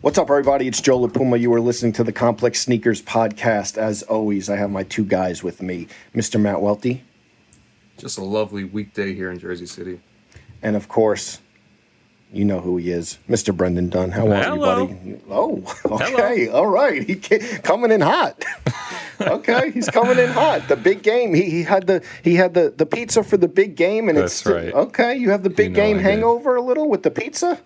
What's 0.00 0.16
up, 0.16 0.30
everybody? 0.30 0.66
It's 0.66 0.80
Joe 0.80 0.96
La 0.98 1.08
Puma. 1.08 1.36
You 1.36 1.52
are 1.52 1.60
listening 1.60 1.92
to 1.94 2.04
the 2.04 2.12
Complex 2.12 2.60
Sneakers 2.60 3.02
Podcast. 3.02 3.76
As 3.76 4.02
always, 4.04 4.48
I 4.48 4.56
have 4.56 4.70
my 4.70 4.82
two 4.82 5.04
guys 5.04 5.42
with 5.42 5.60
me, 5.60 5.88
Mr. 6.14 6.40
Matt 6.40 6.62
Welty, 6.62 7.04
Just 7.98 8.16
a 8.16 8.24
lovely 8.24 8.64
weekday 8.64 9.14
here 9.14 9.30
in 9.30 9.38
Jersey 9.38 9.66
City. 9.66 10.00
and 10.62 10.74
of 10.74 10.88
course, 10.88 11.40
you 12.32 12.46
know 12.46 12.60
who 12.60 12.78
he 12.78 12.90
is, 12.90 13.18
Mr. 13.28 13.54
Brendan 13.54 13.90
Dunne. 13.90 14.10
How 14.12 14.26
are 14.30 14.54
you, 14.54 14.60
buddy? 14.60 15.20
Oh, 15.28 15.62
okay, 15.84 16.48
all 16.48 16.68
right. 16.68 17.02
He 17.02 17.16
ca- 17.16 17.58
coming 17.62 17.90
in 17.90 18.00
hot. 18.00 18.42
okay, 19.20 19.70
he's 19.72 19.90
coming 19.90 20.18
in 20.18 20.30
hot. 20.30 20.66
The 20.68 20.76
big 20.76 21.02
game. 21.02 21.34
He, 21.34 21.50
he 21.50 21.62
had 21.64 21.86
the 21.86 22.02
he 22.24 22.36
had 22.36 22.54
the, 22.54 22.70
the 22.74 22.86
pizza 22.86 23.22
for 23.22 23.36
the 23.36 23.48
big 23.48 23.74
game, 23.76 24.08
and 24.08 24.16
it's 24.16 24.40
That's 24.42 24.54
right. 24.64 24.72
okay. 24.72 25.16
You 25.16 25.28
have 25.30 25.42
the 25.42 25.50
big 25.50 25.72
know 25.72 25.76
game 25.76 25.96
I 25.96 26.02
did. 26.02 26.06
hangover 26.10 26.56
a 26.56 26.62
little 26.62 26.88
with 26.88 27.02
the 27.02 27.10
pizza. 27.10 27.60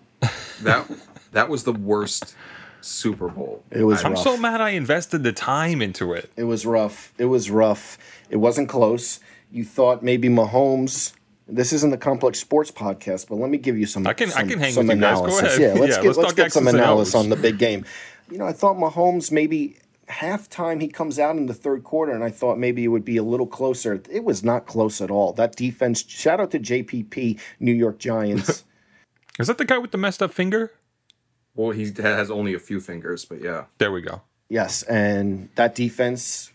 That 0.63 0.89
that 1.35 1.49
was 1.49 1.65
the 1.65 1.73
worst 1.73 2.35
Super 2.81 3.29
Bowl. 3.29 3.63
It 3.71 3.85
was 3.85 4.03
I'm 4.05 4.13
rough. 4.15 4.23
so 4.23 4.37
mad 4.37 4.61
I 4.61 4.71
invested 4.71 5.23
the 5.23 5.33
time 5.33 5.81
into 5.81 6.13
it. 6.13 6.31
It 6.37 6.45
was 6.45 6.67
rough. 6.67 7.13
It 7.19 7.27
was 7.27 7.51
rough. 7.51 7.99
It 8.31 8.37
wasn't 8.37 8.69
close. 8.69 9.21
You 9.53 9.65
thought 9.65 10.03
maybe 10.03 10.29
Mahomes. 10.29 11.13
This 11.47 11.73
isn't 11.75 11.91
the 11.91 11.99
complex 11.99 12.39
sports 12.41 12.71
podcast, 12.71 13.29
but 13.29 13.37
let 13.37 13.51
me 13.51 13.59
give 13.59 13.77
you 13.79 13.87
some. 13.87 14.07
I 14.07 14.15
can- 14.15 14.33
I 14.33 14.45
can 14.47 14.59
hang 14.59 14.73
some 14.73 14.87
with 14.87 14.97
you 14.97 15.03
guys. 15.03 15.19
Go 15.19 15.25
analysis. 15.27 15.57
ahead. 15.59 15.61
Yeah, 15.61 15.81
let's 15.81 15.97
Yeah, 15.97 16.03
get 16.03 16.07
let's 16.09 16.19
let's 16.19 16.29
talk 16.31 16.37
get 16.37 16.53
some 16.53 16.67
analysis 16.69 17.15
on 17.15 17.29
the 17.29 17.37
big 17.37 17.59
game. 17.59 17.85
You 18.31 18.39
know, 18.39 18.47
I 18.47 18.53
thought 18.53 18.77
Mahomes 18.77 19.31
maybe 19.31 19.77
halftime 20.09 20.81
he 20.81 20.89
comes 20.89 21.19
out 21.19 21.37
in 21.37 21.47
the 21.47 21.55
third 21.55 21.85
quarter, 21.85 22.13
and 22.13 22.25
I 22.25 22.31
thought 22.31 22.59
maybe 22.59 22.83
it 22.85 22.89
would 22.89 23.05
be 23.05 23.17
a 23.19 23.23
little 23.23 23.47
closer. 23.47 24.01
It 24.11 24.25
was 24.25 24.43
not 24.43 24.67
close 24.67 25.01
at 25.03 25.11
all. 25.11 25.33
That 25.35 25.55
defense. 25.57 26.05
Shout 26.09 26.41
out 26.41 26.51
to 26.53 26.59
JPP, 26.59 27.39
New 27.61 27.73
York 27.73 27.99
Giants. 27.99 28.65
Is 29.39 29.47
that 29.49 29.59
the 29.59 29.65
guy 29.65 29.79
with 29.79 29.91
the 29.91 29.99
messed 29.99 30.23
up 30.23 30.33
finger? 30.33 30.73
Well, 31.55 31.71
he 31.71 31.93
has 31.99 32.31
only 32.31 32.55
a 32.55 32.59
few 32.59 32.81
fingers, 32.81 33.25
but 33.25 33.41
yeah. 33.41 33.65
There 33.79 33.93
we 33.93 34.01
go. 34.01 34.23
Yes, 34.49 34.83
and 34.85 35.49
that 35.55 35.75
defense, 35.75 36.53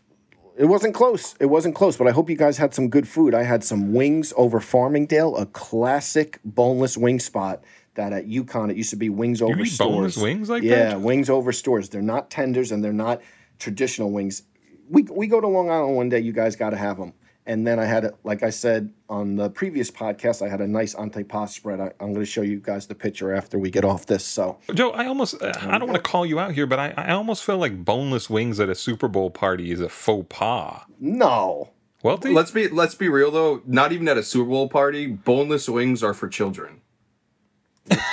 it 0.58 0.66
wasn't 0.66 0.94
close. 0.94 1.36
It 1.40 1.48
wasn't 1.48 1.76
close, 1.76 1.98
but 1.98 2.08
I 2.08 2.12
hope 2.12 2.30
you 2.30 2.36
guys 2.36 2.58
had 2.58 2.74
some 2.74 2.90
good 2.90 3.08
food. 3.08 3.34
I 3.34 3.44
had 3.44 3.64
some 3.64 3.94
wings 3.94 4.34
over 4.38 4.60
Farmingdale, 4.60 5.40
a 5.40 5.46
classic 5.48 6.40
boneless 6.44 6.98
wing 6.98 7.20
spot 7.20 7.64
that 7.96 8.14
at 8.14 8.28
UConn 8.28 8.72
it 8.72 8.78
used 8.78 8.92
to 8.92 8.96
be 8.96 9.10
wings 9.10 9.42
over 9.42 9.62
eat 9.62 9.66
Storrs. 9.68 9.90
boneless 9.92 10.18
wings 10.18 10.50
like 10.50 10.64
yeah, 10.64 10.90
that? 10.90 11.02
wings 11.02 11.30
over 11.30 11.52
Storrs. 11.52 11.90
They're 11.90 12.02
not 12.02 12.30
tenders 12.30 12.72
and 12.72 12.84
they're 12.84 12.94
not 12.94 13.22
traditional 13.58 14.12
wings. 14.12 14.44
We 14.90 15.04
we 15.04 15.28
go 15.28 15.42
to 15.42 15.48
Long 15.48 15.70
Island 15.70 15.96
one 15.96 16.10
day. 16.10 16.20
You 16.20 16.32
guys 16.32 16.56
got 16.56 16.72
to 16.72 16.78
have 16.78 16.98
them. 16.98 17.14
And 17.46 17.66
then 17.66 17.80
I 17.80 17.86
had, 17.86 18.06
a- 18.06 18.14
like 18.24 18.44
I 18.44 18.52
said 18.52 18.92
on 19.10 19.36
the 19.36 19.50
previous 19.50 19.90
podcast, 19.90 20.46
I 20.46 20.50
had 20.50 20.62
a 20.62 20.68
nice 20.68 20.94
antipasto 20.94 21.50
spread. 21.50 21.80
I, 21.80 21.86
I'm 22.00 22.10
going 22.14 22.20
to 22.20 22.26
show 22.26 22.42
you 22.44 22.60
guys 22.60 22.86
the 22.86 22.94
picture 22.94 23.34
after 23.34 23.58
we 23.58 23.72
get 23.72 23.84
off 23.84 24.06
this. 24.06 24.24
So 24.24 24.60
Joe, 24.76 24.92
I 24.92 25.08
almost, 25.08 25.42
uh, 25.42 25.52
I 25.62 25.80
don't 25.80 25.90
want 25.90 26.04
to 26.04 26.10
call 26.12 26.26
you 26.28 26.40
out 26.40 26.54
here, 26.54 26.68
but 26.68 26.78
I, 26.78 26.94
I 26.96 27.12
almost 27.14 27.44
feel 27.44 27.58
like 27.58 27.84
boneless 27.84 28.30
wings 28.30 28.60
at 28.60 28.70
a 28.70 28.76
Super 28.76 29.08
Bowl 29.08 29.32
party 29.32 29.72
is 29.72 29.82
a 29.82 29.90
faux 29.90 30.28
pas. 30.30 30.84
no, 31.00 31.72
Welty? 32.04 32.30
Let's 32.34 32.52
be 32.52 32.70
let's 32.70 32.96
be 32.96 33.10
real 33.10 33.30
though. 33.30 33.62
Not 33.66 33.92
even 33.92 34.08
at 34.08 34.18
a 34.18 34.24
Super 34.24 34.50
Bowl 34.50 34.70
party, 34.70 35.08
boneless 35.08 35.68
wings 35.68 36.02
are 36.02 36.14
for 36.14 36.30
children. 36.30 36.80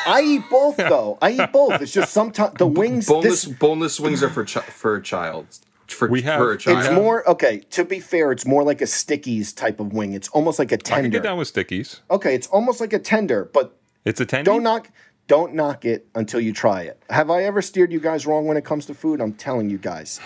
I 0.06 0.22
eat 0.22 0.42
both 0.50 0.76
though. 0.78 1.18
I 1.20 1.32
eat 1.32 1.52
both. 1.52 1.80
It's 1.82 1.92
just 1.92 2.12
sometimes 2.12 2.54
the 2.54 2.66
wings. 2.66 3.06
Boneless 3.06 3.44
This, 3.44 3.54
boneless 3.58 4.00
wings 4.00 4.22
are 4.22 4.30
for 4.30 4.44
chi- 4.44 4.60
for 4.62 4.96
a 4.96 5.02
child. 5.02 5.46
For, 5.88 6.08
We 6.08 6.22
have- 6.22 6.38
for 6.38 6.52
a 6.52 6.54
it's 6.54 6.64
child. 6.64 6.78
it's 6.78 6.90
more 6.90 7.28
okay. 7.28 7.60
To 7.70 7.84
be 7.84 8.00
fair, 8.00 8.32
it's 8.32 8.46
more 8.46 8.62
like 8.64 8.80
a 8.80 8.84
stickies 8.86 9.54
type 9.54 9.80
of 9.80 9.92
wing. 9.92 10.12
It's 10.12 10.28
almost 10.28 10.58
like 10.58 10.72
a 10.72 10.74
I 10.74 10.78
can 10.78 10.84
tender. 11.02 11.08
get 11.10 11.22
down 11.22 11.38
with 11.38 11.52
stickies. 11.52 12.00
Okay, 12.10 12.34
it's 12.34 12.46
almost 12.48 12.80
like 12.80 12.92
a 12.92 12.98
tender, 12.98 13.50
but 13.52 13.76
It's 14.04 14.20
a 14.20 14.26
10 14.26 14.44
don't 14.44 14.62
knock. 14.62 14.90
Don't 15.28 15.54
knock 15.54 15.84
it 15.84 16.06
until 16.14 16.38
you 16.40 16.52
try 16.52 16.82
it. 16.82 17.02
Have 17.10 17.30
I 17.30 17.42
ever 17.44 17.60
steered 17.60 17.90
you 17.92 17.98
guys 17.98 18.26
wrong 18.26 18.46
when 18.46 18.56
it 18.56 18.64
comes 18.64 18.86
to 18.86 18.94
food? 18.94 19.20
I'm 19.20 19.32
telling 19.32 19.68
you 19.70 19.78
guys. 19.78 20.20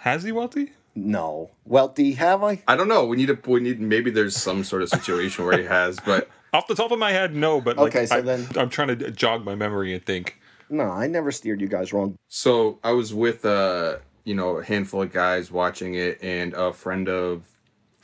Has 0.00 0.22
he, 0.22 0.32
Welty? 0.32 0.72
No. 0.94 1.50
Welty, 1.64 2.12
have 2.12 2.42
I? 2.42 2.62
I 2.68 2.76
don't 2.76 2.88
know. 2.88 3.06
We 3.06 3.16
need 3.16 3.26
to 3.28 3.38
we 3.50 3.60
need 3.60 3.80
maybe 3.80 4.10
there's 4.10 4.36
some 4.36 4.64
sort 4.64 4.82
of 4.82 4.88
situation 4.90 5.44
where 5.44 5.56
he 5.58 5.64
has, 5.64 5.98
but 6.00 6.28
Off 6.52 6.66
the 6.66 6.74
top 6.74 6.90
of 6.92 6.98
my 6.98 7.10
head, 7.12 7.34
no, 7.34 7.60
but 7.60 7.76
like, 7.76 7.94
Okay, 7.94 8.06
so 8.06 8.16
I, 8.16 8.20
then- 8.22 8.46
I'm 8.56 8.68
trying 8.70 8.88
to 8.98 9.10
jog 9.10 9.44
my 9.44 9.54
memory 9.54 9.92
and 9.94 10.04
think. 10.04 10.38
No, 10.70 10.84
I 10.84 11.06
never 11.06 11.30
steered 11.32 11.60
you 11.62 11.68
guys 11.68 11.92
wrong. 11.94 12.16
So 12.28 12.78
I 12.84 12.92
was 12.92 13.14
with 13.14 13.44
uh, 13.46 13.96
you 14.28 14.34
know, 14.34 14.58
a 14.58 14.64
handful 14.64 15.00
of 15.00 15.10
guys 15.10 15.50
watching 15.50 15.94
it, 15.94 16.22
and 16.22 16.52
a 16.52 16.70
friend 16.70 17.08
of 17.08 17.44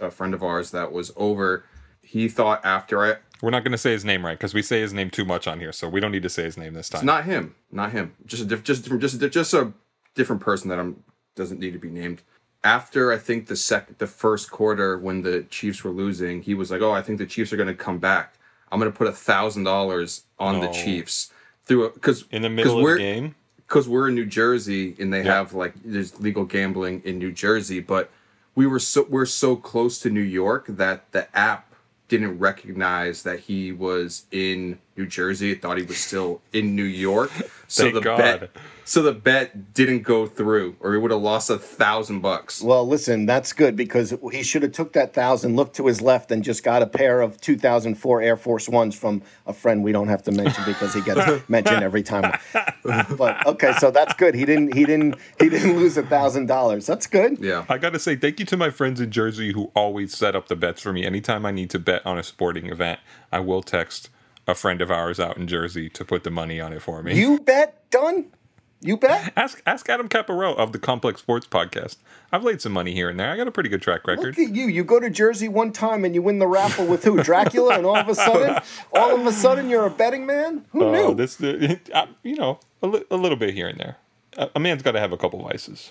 a 0.01 0.11
friend 0.11 0.33
of 0.33 0.43
ours 0.43 0.71
that 0.71 0.91
was 0.91 1.13
over. 1.17 1.65
He 2.01 2.29
thought 2.29 2.65
after 2.65 3.05
it 3.05 3.21
We're 3.43 3.51
not 3.51 3.63
going 3.63 3.73
to 3.73 3.79
say 3.79 3.93
his 3.93 4.05
name 4.05 4.25
right 4.25 4.37
because 4.37 4.55
we 4.55 4.63
say 4.63 4.81
his 4.81 4.95
name 4.95 5.11
too 5.11 5.27
much 5.27 5.47
on 5.47 5.61
here, 5.61 5.71
so 5.71 5.87
we 5.87 6.01
don't 6.01 6.13
need 6.13 6.23
to 6.23 6.31
say 6.31 6.45
his 6.45 6.57
name 6.57 6.73
this 6.73 6.89
time. 6.89 7.01
it's 7.01 7.05
not 7.05 7.25
him, 7.25 7.55
not 7.71 7.93
him, 7.93 8.15
just 8.25 8.43
a 8.43 8.47
diff, 8.47 8.63
just 8.63 8.85
different, 8.85 9.03
just 9.03 9.21
just 9.21 9.53
a 9.53 9.73
different 10.15 10.41
person 10.41 10.71
that 10.71 10.79
I'm 10.79 11.05
doesn't 11.37 11.61
need 11.61 11.75
to 11.75 11.79
be 11.79 11.91
named. 11.91 12.23
After 12.63 13.13
I 13.13 13.19
think 13.19 13.49
the 13.49 13.57
sec 13.57 13.99
the 13.99 14.07
first 14.07 14.51
quarter 14.51 14.99
when 14.99 15.23
the 15.23 15.43
Chiefs 15.51 15.85
were 15.85 15.91
losing, 15.91 16.41
he 16.41 16.55
was 16.55 16.71
like, 16.71 16.81
"Oh, 16.81 16.93
I 16.93 17.03
think 17.03 17.19
the 17.19 17.27
Chiefs 17.27 17.53
are 17.53 17.59
going 17.59 17.69
to 17.69 17.75
come 17.75 17.99
back. 17.99 18.39
I'm 18.73 18.81
going 18.81 18.91
to 18.91 18.97
put 18.97 19.09
a 19.09 19.13
thousand 19.13 19.65
dollars 19.65 20.25
on 20.39 20.61
the 20.61 20.69
Chiefs 20.69 21.31
through 21.67 21.93
because 21.93 22.25
in 22.31 22.41
the 22.41 22.49
middle 22.49 22.79
of 22.79 22.95
the 22.95 22.99
game. 22.99 23.35
Because 23.69 23.89
we're 23.89 24.09
in 24.09 24.15
New 24.15 24.27
Jersey 24.27 24.95
and 24.99 25.13
they 25.13 25.23
Yeah. 25.25 25.35
have 25.37 25.53
like 25.55 25.75
there's 25.85 26.21
legal 26.21 26.45
gambling 26.45 27.03
in 27.05 27.19
New 27.19 27.33
Jersey, 27.33 27.81
but 27.81 28.11
we 28.55 28.67
were 28.67 28.79
so 28.79 29.07
we're 29.09 29.27
so 29.27 29.57
close 29.57 29.99
to 30.01 30.11
New 30.11 30.21
York 30.21 30.67
that 30.69 31.11
the 31.13 31.35
app 31.37 31.73
didn't 32.09 32.39
recognize 32.39 33.23
that 33.23 33.41
he 33.41 33.73
was 33.73 34.27
in 34.31 34.79
New 34.97 35.07
Jersey. 35.07 35.53
It 35.53 35.63
thought 35.63 35.79
he 35.79 35.83
was 35.85 35.97
still 35.97 36.41
in 36.53 36.77
New 36.77 36.85
York. 36.85 37.31
So 37.75 37.83
Thank 37.83 37.95
the 37.95 38.01
God. 38.03 38.19
bet 38.19 38.51
so 38.85 39.03
the 39.03 39.13
bet 39.13 39.73
didn't 39.73 40.03
go 40.03 40.27
through, 40.27 40.77
or 40.79 40.93
he 40.93 40.99
would 40.99 41.11
have 41.11 41.21
lost 41.21 41.49
a 41.49 41.59
thousand 41.59 42.21
bucks. 42.21 42.63
Well, 42.63 42.87
listen, 42.87 43.25
that's 43.25 43.53
good 43.53 43.77
because 43.77 44.15
he 44.31 44.43
should 44.43 44.63
have 44.63 44.73
took 44.73 44.93
that 44.93 45.15
thousand, 45.15 45.57
looked 45.57 45.77
to 45.77 45.87
his 45.87 46.03
left, 46.03 46.31
and 46.31 46.45
just 46.45 46.63
got 46.63 46.83
a 46.83 46.87
pair 46.87 47.23
of 47.23 47.41
2004 47.41 48.23
Air 48.23 48.37
Force 48.37 48.69
Ones 48.69 48.95
from 48.95 49.23
a 49.47 49.55
friend 49.55 49.83
we 49.83 49.91
don't 49.91 50.09
have 50.09 50.23
to 50.25 50.33
mention 50.33 50.63
because 50.67 50.93
he 50.93 51.01
gets 51.01 51.49
mentioned 51.49 51.83
every 51.83 52.03
time. 52.03 52.39
But 52.85 53.47
okay, 53.47 53.73
so 53.79 53.91
that's 53.91 54.15
good. 54.15 54.35
He 54.35 54.45
didn't. 54.45 54.75
He 54.75 54.85
didn't. 54.85 55.17
He 55.41 55.49
didn't 55.49 55.77
lose 55.77 55.97
a 55.97 56.03
thousand 56.03 56.47
dollars. 56.47 56.87
That's 56.87 57.07
good. 57.07 57.39
Yeah. 57.41 57.65
I 57.69 57.79
got 57.79 57.95
to 57.95 57.99
say 57.99 58.17
thank 58.17 58.39
you 58.39 58.47
to 58.47 58.57
my 58.57 58.71
friends 58.71 59.01
in 59.01 59.11
Jersey 59.11 59.53
who 59.53 59.73
always 59.75 60.15
set 60.17 60.37
up 60.37 60.49
the 60.49 60.57
bets 60.57 60.83
for 60.83 60.93
me. 60.93 61.05
Anytime 61.05 61.47
I 61.47 61.51
need 61.51 61.71
to 61.71 61.79
bet 61.79 62.05
on 62.05 62.19
a 62.19 62.23
sporting 62.23 62.67
event, 62.67 63.01
I 63.33 63.41
will 63.41 63.63
text 63.63 64.11
a 64.47 64.55
friend 64.55 64.81
of 64.83 64.91
ours 64.91 65.19
out 65.21 65.37
in 65.37 65.47
Jersey 65.47 65.89
to 65.91 66.05
put 66.05 66.25
the 66.25 66.31
money 66.31 66.61
on 66.61 66.73
it 66.73 66.83
for 66.83 67.03
me. 67.03 67.19
You 67.19 67.41
bet, 67.41 67.89
done. 67.91 68.27
You 68.81 68.99
bet. 68.99 69.33
ask 69.35 69.63
ask 69.67 69.89
Adam 69.89 70.11
Caparell 70.11 70.55
of 70.59 70.73
the 70.73 70.79
Complex 70.79 71.23
Sports 71.23 71.47
Podcast. 71.47 71.97
I've 72.31 72.45
laid 72.45 72.61
some 72.61 72.73
money 72.73 72.93
here 72.93 73.09
and 73.09 73.19
there. 73.19 73.31
I 73.31 73.37
got 73.39 73.49
a 73.49 73.51
pretty 73.53 73.71
good 73.71 73.81
track 73.81 74.07
record. 74.07 74.37
Look 74.37 74.49
at 74.51 74.55
you. 74.55 74.67
You 74.67 74.85
go 74.85 75.01
to 75.01 75.09
Jersey 75.09 75.49
one 75.49 75.73
time 75.73 76.05
and 76.05 76.15
you 76.15 76.21
win 76.21 76.39
the 76.39 76.47
raffle 76.47 76.85
with 76.87 77.03
who? 77.05 77.23
Dracula, 77.23 77.77
and 77.77 77.87
all 77.87 77.97
of 77.97 78.09
a 78.09 78.15
sudden, 78.15 78.59
all 78.93 79.15
of 79.19 79.25
a 79.27 79.33
sudden, 79.33 79.71
you're 79.71 79.87
a 79.87 79.91
betting 79.91 80.27
man. 80.27 80.67
Who 80.73 80.85
Oh, 80.85 80.91
knew? 80.93 81.15
this, 81.15 81.41
uh, 81.43 82.07
you 82.23 82.35
know, 82.37 82.59
a, 82.83 82.87
li- 82.89 83.05
a 83.11 83.17
little 83.17 83.39
bit 83.39 83.55
here 83.55 83.69
and 83.69 83.79
there. 83.81 83.97
A, 84.37 84.51
a 84.57 84.61
man's 84.61 84.83
got 84.83 84.93
to 84.93 85.01
have 85.01 85.13
a 85.13 85.17
couple 85.17 85.43
vices. 85.43 85.91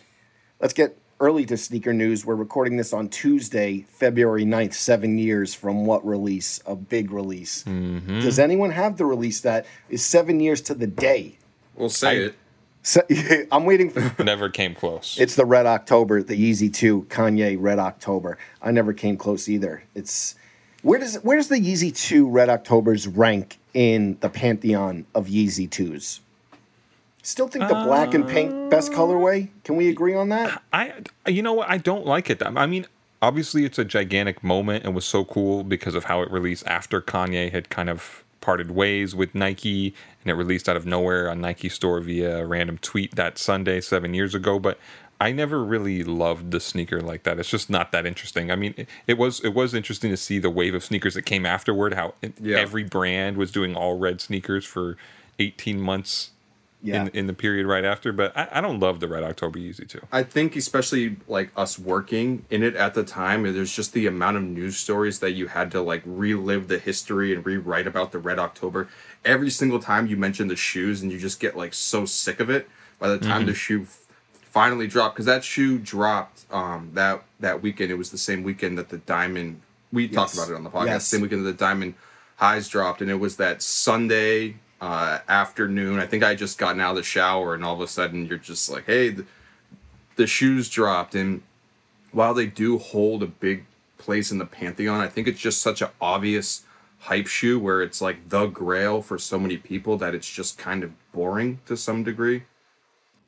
Let's 0.59 0.73
get 0.73 0.95
early 1.23 1.45
to 1.45 1.55
sneaker 1.55 1.93
news. 1.93 2.25
We're 2.25 2.35
recording 2.35 2.75
this 2.75 2.91
on 2.91 3.07
Tuesday, 3.07 3.85
February 3.87 4.43
9th, 4.43 4.73
seven 4.73 5.17
years 5.17 5.53
from 5.53 5.85
what 5.85 6.05
release? 6.05 6.61
A 6.65 6.75
big 6.75 7.11
release. 7.11 7.63
Mm-hmm. 7.63 8.19
Does 8.19 8.39
anyone 8.39 8.71
have 8.71 8.97
the 8.97 9.05
release 9.05 9.39
that 9.39 9.65
is 9.89 10.03
seven 10.03 10.41
years 10.41 10.59
to 10.63 10.73
the 10.73 10.85
day? 10.85 11.37
We'll 11.75 11.89
say 11.89 12.17
it. 12.17 12.35
So, 12.81 13.01
I'm 13.53 13.63
waiting 13.63 13.89
for. 13.89 14.13
Never 14.23 14.49
came 14.49 14.75
close. 14.75 15.17
It's 15.17 15.35
the 15.35 15.45
Red 15.45 15.65
October, 15.65 16.21
the 16.21 16.35
Yeezy 16.35 16.71
2 16.73 17.03
Kanye 17.03 17.55
Red 17.57 17.79
October. 17.79 18.37
I 18.61 18.71
never 18.71 18.91
came 18.91 19.15
close 19.15 19.47
either. 19.47 19.83
It's 19.95 20.35
where 20.81 20.99
does 20.99 21.15
where 21.23 21.37
does 21.37 21.47
the 21.47 21.55
Yeezy 21.55 21.95
2 21.95 22.27
Red 22.27 22.49
Octobers 22.49 23.07
rank 23.07 23.59
in 23.73 24.17
the 24.19 24.29
pantheon 24.29 25.05
of 25.15 25.27
Yeezy 25.27 25.69
2s? 25.69 26.19
Still 27.25 27.47
think 27.47 27.67
the 27.69 27.73
black 27.73 28.13
and 28.13 28.27
pink 28.27 28.69
best 28.69 28.91
colorway? 28.91 29.49
Can 29.63 29.77
we 29.77 29.87
agree 29.87 30.13
on 30.13 30.27
that? 30.29 30.61
I, 30.73 30.93
you 31.25 31.41
know 31.41 31.53
what? 31.53 31.69
I 31.69 31.77
don't 31.77 32.05
like 32.05 32.29
it. 32.29 32.43
I 32.45 32.65
mean, 32.67 32.85
obviously, 33.21 33.63
it's 33.63 33.79
a 33.79 33.85
gigantic 33.85 34.43
moment 34.43 34.83
and 34.83 34.93
was 34.93 35.05
so 35.05 35.23
cool 35.23 35.63
because 35.63 35.95
of 35.95 36.03
how 36.03 36.21
it 36.21 36.29
released 36.29 36.67
after 36.67 37.01
Kanye 37.01 37.49
had 37.51 37.69
kind 37.69 37.89
of 37.89 38.25
parted 38.41 38.71
ways 38.71 39.15
with 39.15 39.33
Nike, 39.33 39.95
and 40.21 40.29
it 40.31 40.33
released 40.33 40.67
out 40.67 40.75
of 40.75 40.85
nowhere 40.85 41.29
on 41.31 41.39
Nike 41.39 41.69
Store 41.69 42.01
via 42.01 42.39
a 42.39 42.45
random 42.45 42.77
tweet 42.77 43.15
that 43.15 43.37
Sunday 43.37 43.79
seven 43.79 44.13
years 44.13 44.35
ago. 44.35 44.59
But 44.59 44.77
I 45.21 45.31
never 45.31 45.63
really 45.63 46.03
loved 46.03 46.51
the 46.51 46.59
sneaker 46.59 46.99
like 46.99 47.23
that. 47.23 47.39
It's 47.39 47.49
just 47.49 47.69
not 47.69 47.93
that 47.93 48.05
interesting. 48.05 48.51
I 48.51 48.57
mean, 48.57 48.73
it, 48.75 48.89
it 49.07 49.17
was 49.17 49.39
it 49.39 49.53
was 49.53 49.73
interesting 49.73 50.11
to 50.11 50.17
see 50.17 50.39
the 50.39 50.49
wave 50.49 50.75
of 50.75 50.83
sneakers 50.83 51.13
that 51.13 51.21
came 51.21 51.45
afterward. 51.45 51.93
How 51.93 52.15
Yeah. 52.41 52.57
every 52.57 52.83
brand 52.83 53.37
was 53.37 53.49
doing 53.49 53.77
all 53.77 53.97
red 53.97 54.19
sneakers 54.19 54.65
for 54.65 54.97
eighteen 55.39 55.79
months. 55.79 56.31
Yeah. 56.85 57.03
In, 57.03 57.07
in 57.09 57.27
the 57.27 57.33
period 57.33 57.65
right 57.65 57.85
after, 57.85 58.11
but 58.11 58.35
I, 58.35 58.49
I 58.51 58.61
don't 58.61 58.77
love 58.77 58.99
the 58.99 59.07
Red 59.07 59.23
October 59.23 59.57
Yeezy 59.57 59.87
2. 59.87 60.01
I 60.11 60.21
think 60.21 60.57
especially 60.57 61.15
like 61.29 61.49
us 61.55 61.79
working 61.79 62.43
in 62.49 62.61
it 62.61 62.75
at 62.75 62.93
the 62.93 63.05
time, 63.05 63.43
there's 63.43 63.73
just 63.73 63.93
the 63.93 64.05
amount 64.05 64.35
of 64.35 64.43
news 64.43 64.75
stories 64.75 65.19
that 65.19 65.31
you 65.31 65.47
had 65.47 65.71
to 65.71 65.81
like 65.81 66.03
relive 66.05 66.67
the 66.67 66.77
history 66.77 67.33
and 67.33 67.45
rewrite 67.45 67.87
about 67.87 68.11
the 68.11 68.19
Red 68.19 68.37
October. 68.37 68.89
Every 69.23 69.49
single 69.49 69.79
time 69.79 70.07
you 70.07 70.17
mention 70.17 70.49
the 70.49 70.57
shoes, 70.57 71.01
and 71.01 71.09
you 71.09 71.17
just 71.17 71.39
get 71.39 71.55
like 71.55 71.73
so 71.73 72.05
sick 72.05 72.41
of 72.41 72.49
it. 72.49 72.67
By 72.99 73.07
the 73.07 73.17
time 73.17 73.45
the 73.45 73.53
shoe 73.53 73.83
f- 73.83 73.99
finally 74.33 74.87
dropped, 74.87 75.15
because 75.15 75.25
that 75.25 75.45
shoe 75.45 75.77
dropped 75.79 76.45
um, 76.51 76.91
that 76.95 77.23
that 77.39 77.61
weekend, 77.61 77.91
it 77.91 77.95
was 77.95 78.11
the 78.11 78.17
same 78.17 78.43
weekend 78.43 78.77
that 78.77 78.89
the 78.89 78.97
Diamond. 78.97 79.61
We 79.93 80.09
talked 80.09 80.33
about 80.33 80.49
it 80.49 80.55
on 80.55 80.65
the 80.65 80.69
podcast. 80.69 80.85
Yes. 80.87 81.07
Same 81.07 81.21
weekend 81.21 81.45
that 81.45 81.51
the 81.51 81.65
Diamond 81.65 81.93
highs 82.35 82.67
dropped, 82.67 83.01
and 83.01 83.09
it 83.09 83.21
was 83.21 83.37
that 83.37 83.61
Sunday 83.61 84.55
uh, 84.83 85.19
afternoon. 85.29 85.97
I 85.97 86.05
think 86.05 86.25
I 86.25 86.35
just 86.35 86.57
gotten 86.57 86.81
out 86.81 86.91
of 86.91 86.97
the 86.97 87.03
shower, 87.03 87.55
and 87.55 87.63
all 87.63 87.73
of 87.73 87.79
a 87.79 87.87
sudden 87.87 88.25
you're 88.25 88.37
just 88.37 88.69
like, 88.69 88.85
"Hey, 88.85 89.09
the, 89.09 89.25
the 90.17 90.27
shoes 90.27 90.69
dropped." 90.69 91.15
And 91.15 91.41
while 92.11 92.33
they 92.33 92.47
do 92.47 92.77
hold 92.77 93.23
a 93.23 93.27
big 93.27 93.63
place 93.97 94.29
in 94.29 94.39
the 94.39 94.45
pantheon, 94.45 94.99
I 94.99 95.07
think 95.07 95.29
it's 95.29 95.39
just 95.39 95.61
such 95.61 95.81
an 95.81 95.87
obvious 96.01 96.63
hype 96.99 97.27
shoe 97.27 97.59
where 97.59 97.81
it's 97.81 98.01
like 98.01 98.27
the 98.27 98.47
grail 98.47 99.01
for 99.01 99.17
so 99.17 99.39
many 99.39 99.55
people 99.55 99.97
that 99.99 100.13
it's 100.13 100.29
just 100.29 100.57
kind 100.57 100.83
of 100.83 100.91
boring 101.13 101.61
to 101.65 101.77
some 101.77 102.03
degree. 102.03 102.43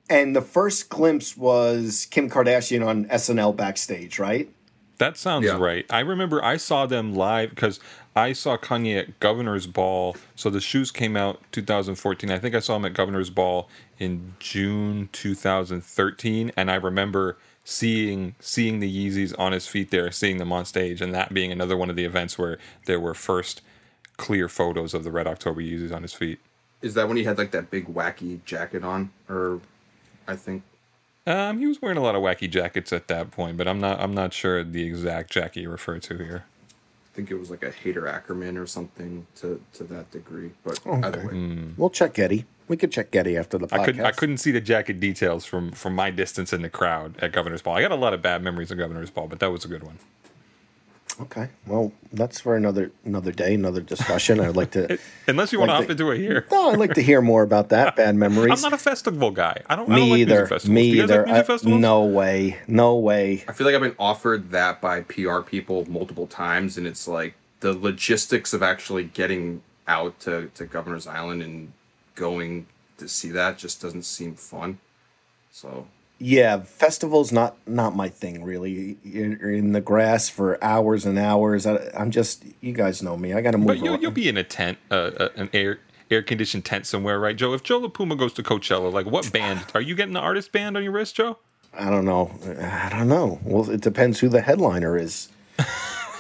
And 0.09 0.35
the 0.35 0.41
first 0.41 0.89
glimpse 0.89 1.37
was 1.37 2.05
Kim 2.11 2.29
Kardashian 2.29 2.85
on 2.85 3.05
SNL 3.05 3.55
backstage, 3.55 4.19
right? 4.19 4.49
That 4.97 5.17
sounds 5.17 5.45
Yeah. 5.45 5.57
right. 5.57 5.85
I 5.89 5.99
remember 5.99 6.43
I 6.43 6.57
saw 6.57 6.85
them 6.85 7.13
live 7.13 7.49
because 7.49 7.79
I 8.15 8.31
saw 8.33 8.55
Kanye 8.57 8.97
at 8.97 9.19
Governor's 9.19 9.67
Ball. 9.67 10.15
So 10.35 10.49
the 10.49 10.61
shoes 10.61 10.91
came 10.91 11.17
out 11.17 11.41
2014. 11.51 12.31
I 12.31 12.39
think 12.39 12.55
I 12.55 12.59
saw 12.59 12.77
him 12.77 12.85
at 12.85 12.93
Governor's 12.93 13.29
Ball 13.29 13.69
in 13.99 14.35
June 14.39 15.09
2013, 15.11 16.51
and 16.55 16.71
I 16.71 16.75
remember 16.75 17.37
seeing 17.63 18.35
seeing 18.39 18.79
the 18.79 18.89
Yeezys 19.09 19.37
on 19.39 19.51
his 19.51 19.67
feet 19.67 19.91
there, 19.91 20.11
seeing 20.11 20.37
them 20.37 20.51
on 20.53 20.65
stage, 20.65 21.01
and 21.01 21.13
that 21.13 21.33
being 21.33 21.51
another 21.51 21.75
one 21.75 21.89
of 21.89 21.95
the 21.95 22.05
events 22.05 22.37
where 22.37 22.57
there 22.85 22.99
were 22.99 23.13
first 23.13 23.61
clear 24.17 24.47
photos 24.47 24.93
of 24.93 25.03
the 25.03 25.11
Red 25.11 25.27
October 25.27 25.61
Yeezys 25.61 25.91
on 25.93 26.03
his 26.03 26.13
feet. 26.13 26.39
Is 26.81 26.93
that 26.93 27.07
when 27.07 27.17
he 27.17 27.23
had 27.23 27.37
like 27.37 27.51
that 27.51 27.71
big 27.71 27.87
wacky 27.87 28.43
jacket 28.45 28.83
on, 28.83 29.09
or 29.27 29.59
I 30.27 30.35
think 30.35 30.63
Um, 31.27 31.59
he 31.59 31.65
was 31.65 31.81
wearing 31.81 31.97
a 31.97 32.01
lot 32.01 32.15
of 32.15 32.21
wacky 32.21 32.49
jackets 32.49 32.93
at 32.93 33.07
that 33.07 33.31
point, 33.31 33.57
but 33.57 33.67
I'm 33.67 33.79
not 33.79 33.99
I'm 33.99 34.13
not 34.13 34.33
sure 34.33 34.63
the 34.63 34.83
exact 34.85 35.31
jacket 35.31 35.61
you 35.61 35.69
refer 35.69 35.97
to 35.99 36.17
here. 36.17 36.45
I 36.69 37.15
think 37.15 37.31
it 37.31 37.35
was 37.35 37.49
like 37.49 37.63
a 37.63 37.71
Haider 37.71 38.03
Ackermann 38.11 38.61
or 38.61 38.67
something 38.67 39.25
to 39.37 39.61
to 39.73 39.83
that 39.85 40.11
degree. 40.11 40.51
But 40.63 40.79
either 40.85 41.25
way, 41.27 41.69
We'll 41.77 41.89
check 41.89 42.13
Getty. 42.13 42.45
We 42.67 42.77
could 42.77 42.91
check 42.91 43.09
Getty 43.11 43.37
after 43.37 43.57
the 43.57 43.67
podcast. 43.67 43.79
I 43.79 43.85
couldn't 43.85 44.05
I 44.05 44.11
couldn't 44.11 44.37
see 44.37 44.51
the 44.51 44.61
jacket 44.61 44.99
details 44.99 45.45
from 45.45 45.71
from 45.71 45.95
my 45.95 46.11
distance 46.11 46.53
in 46.53 46.61
the 46.61 46.69
crowd 46.69 47.15
at 47.21 47.31
Governor's 47.31 47.61
Ball. 47.63 47.75
I 47.77 47.81
got 47.81 47.91
a 47.91 47.95
lot 47.95 48.13
of 48.13 48.21
bad 48.21 48.43
memories 48.43 48.69
of 48.69 48.77
Governor's 48.77 49.09
Ball, 49.09 49.27
but 49.27 49.39
that 49.39 49.51
was 49.51 49.65
a 49.65 49.67
good 49.67 49.83
one. 49.83 49.97
Okay. 51.21 51.47
Well, 51.65 51.93
that's 52.11 52.41
for 52.41 52.55
another 52.57 52.91
another 53.05 53.31
day, 53.31 53.53
another 53.53 53.81
discussion. 53.81 54.39
I'd 54.39 54.55
like 54.55 54.71
to. 54.71 54.99
Unless 55.27 55.53
you 55.53 55.59
want 55.59 55.69
Like 55.69 55.77
to 55.79 55.83
hop 55.83 55.91
into 55.91 56.11
it 56.11 56.17
here. 56.17 56.45
No, 56.51 56.71
I'd 56.71 56.79
like 56.79 56.93
to 56.95 57.01
hear 57.01 57.21
more 57.21 57.41
about 57.43 57.69
that. 57.69 57.95
Bad 57.97 58.15
memories. 58.15 58.51
I'm 58.51 58.61
not 58.71 58.73
a 58.77 58.81
festival 58.81 59.31
guy. 59.31 59.61
I 59.69 59.75
don't. 59.75 59.89
I 59.89 59.95
don't 59.95 60.05
Me 60.05 60.11
like 60.11 60.19
either. 60.19 60.35
Music 60.35 60.49
festivals. 60.49 60.75
Me 60.75 60.81
Do 60.81 60.87
you 60.97 61.01
guys 61.03 61.11
either. 61.11 61.25
Like 61.25 61.47
music 61.47 61.67
I- 61.67 61.77
no 61.77 62.03
way. 62.05 62.59
No 62.67 62.95
way. 62.97 63.43
I 63.47 63.53
feel 63.53 63.65
like 63.65 63.75
I've 63.75 63.81
been 63.81 63.95
offered 63.97 64.51
that 64.51 64.81
by 64.81 65.01
PR 65.01 65.39
people 65.39 65.89
multiple 65.89 66.27
times, 66.27 66.77
and 66.77 66.85
it's 66.85 67.07
like 67.07 67.35
the 67.61 67.73
logistics 67.73 68.53
of 68.53 68.61
actually 68.61 69.05
getting 69.05 69.61
out 69.87 70.19
to, 70.19 70.49
to 70.55 70.65
Governor's 70.65 71.07
Island 71.07 71.41
and 71.41 71.71
going 72.15 72.65
to 72.97 73.07
see 73.07 73.29
that 73.29 73.57
just 73.57 73.81
doesn't 73.81 74.03
seem 74.03 74.35
fun. 74.35 74.79
So 75.51 75.87
Yeah, 76.17 76.61
festivals 76.61 77.31
not 77.31 77.55
not 77.67 77.95
my 77.95 78.07
thing 78.07 78.43
really. 78.43 78.97
You're 79.03 79.51
in 79.51 79.73
the 79.73 79.81
grass 79.81 80.29
for 80.29 80.63
hours 80.63 81.05
and 81.05 81.19
hours. 81.19 81.65
I, 81.65 81.91
I'm 81.97 82.09
just 82.09 82.45
you 82.61 82.71
guys 82.71 83.03
know 83.03 83.17
me. 83.17 83.33
I 83.33 83.41
got 83.41 83.51
to 83.51 83.57
move. 83.57 83.67
But 83.67 83.79
you'll, 83.79 83.99
you'll 83.99 84.11
be 84.11 84.29
in 84.29 84.37
a 84.37 84.43
tent, 84.43 84.77
uh, 84.89 85.11
uh, 85.19 85.29
an 85.35 85.49
air 85.53 85.79
air 86.09 86.21
conditioned 86.21 86.63
tent 86.63 86.85
somewhere, 86.87 87.19
right, 87.19 87.35
Joe? 87.35 87.53
If 87.53 87.63
Joe 87.63 87.79
La 87.79 87.89
Puma 87.89 88.15
goes 88.15 88.31
to 88.33 88.43
Coachella, 88.43 88.91
like 88.93 89.05
what 89.05 89.31
band 89.33 89.65
are 89.73 89.81
you 89.81 89.93
getting 89.93 90.13
the 90.13 90.21
artist 90.21 90.51
band 90.51 90.77
on 90.77 90.83
your 90.83 90.93
wrist, 90.93 91.15
Joe? 91.15 91.37
I 91.73 91.89
don't 91.89 92.05
know. 92.05 92.31
I 92.61 92.87
don't 92.89 93.09
know. 93.09 93.39
Well, 93.43 93.69
it 93.69 93.81
depends 93.81 94.19
who 94.19 94.29
the 94.29 94.41
headliner 94.41 94.97
is. 94.97 95.29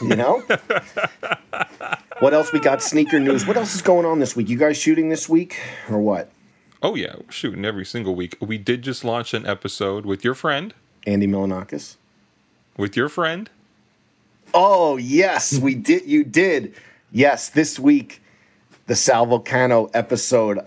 You 0.01 0.17
know. 0.17 0.43
what 2.19 2.33
else 2.33 2.51
we 2.51 2.59
got? 2.59 2.83
Sneaker 2.83 3.19
news. 3.19 3.47
What 3.47 3.55
else 3.55 3.75
is 3.75 3.81
going 3.81 4.05
on 4.05 4.19
this 4.19 4.35
week? 4.35 4.49
You 4.49 4.57
guys 4.57 4.77
shooting 4.77 5.07
this 5.07 5.29
week 5.29 5.57
or 5.89 5.99
what? 5.99 6.29
Oh 6.85 6.93
yeah, 6.93 7.15
we're 7.17 7.31
shooting 7.31 7.65
every 7.65 7.83
single 7.83 8.13
week. 8.13 8.37
We 8.39 8.59
did 8.59 8.83
just 8.83 9.03
launch 9.03 9.33
an 9.33 9.43
episode 9.47 10.05
with 10.05 10.23
your 10.23 10.35
friend, 10.35 10.71
Andy 11.07 11.25
Milonakis. 11.25 11.95
with 12.77 12.95
your 12.95 13.09
friend. 13.09 13.49
Oh 14.53 14.95
yes, 14.95 15.57
we 15.57 15.73
did. 15.73 16.05
You 16.05 16.23
did. 16.23 16.75
Yes, 17.11 17.49
this 17.49 17.79
week, 17.79 18.21
the 18.85 18.95
Sal 18.95 19.25
Vulcano 19.25 19.89
episode. 19.95 20.59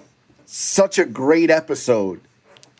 Such 0.45 0.99
a 0.99 1.05
great 1.05 1.51
episode. 1.51 2.21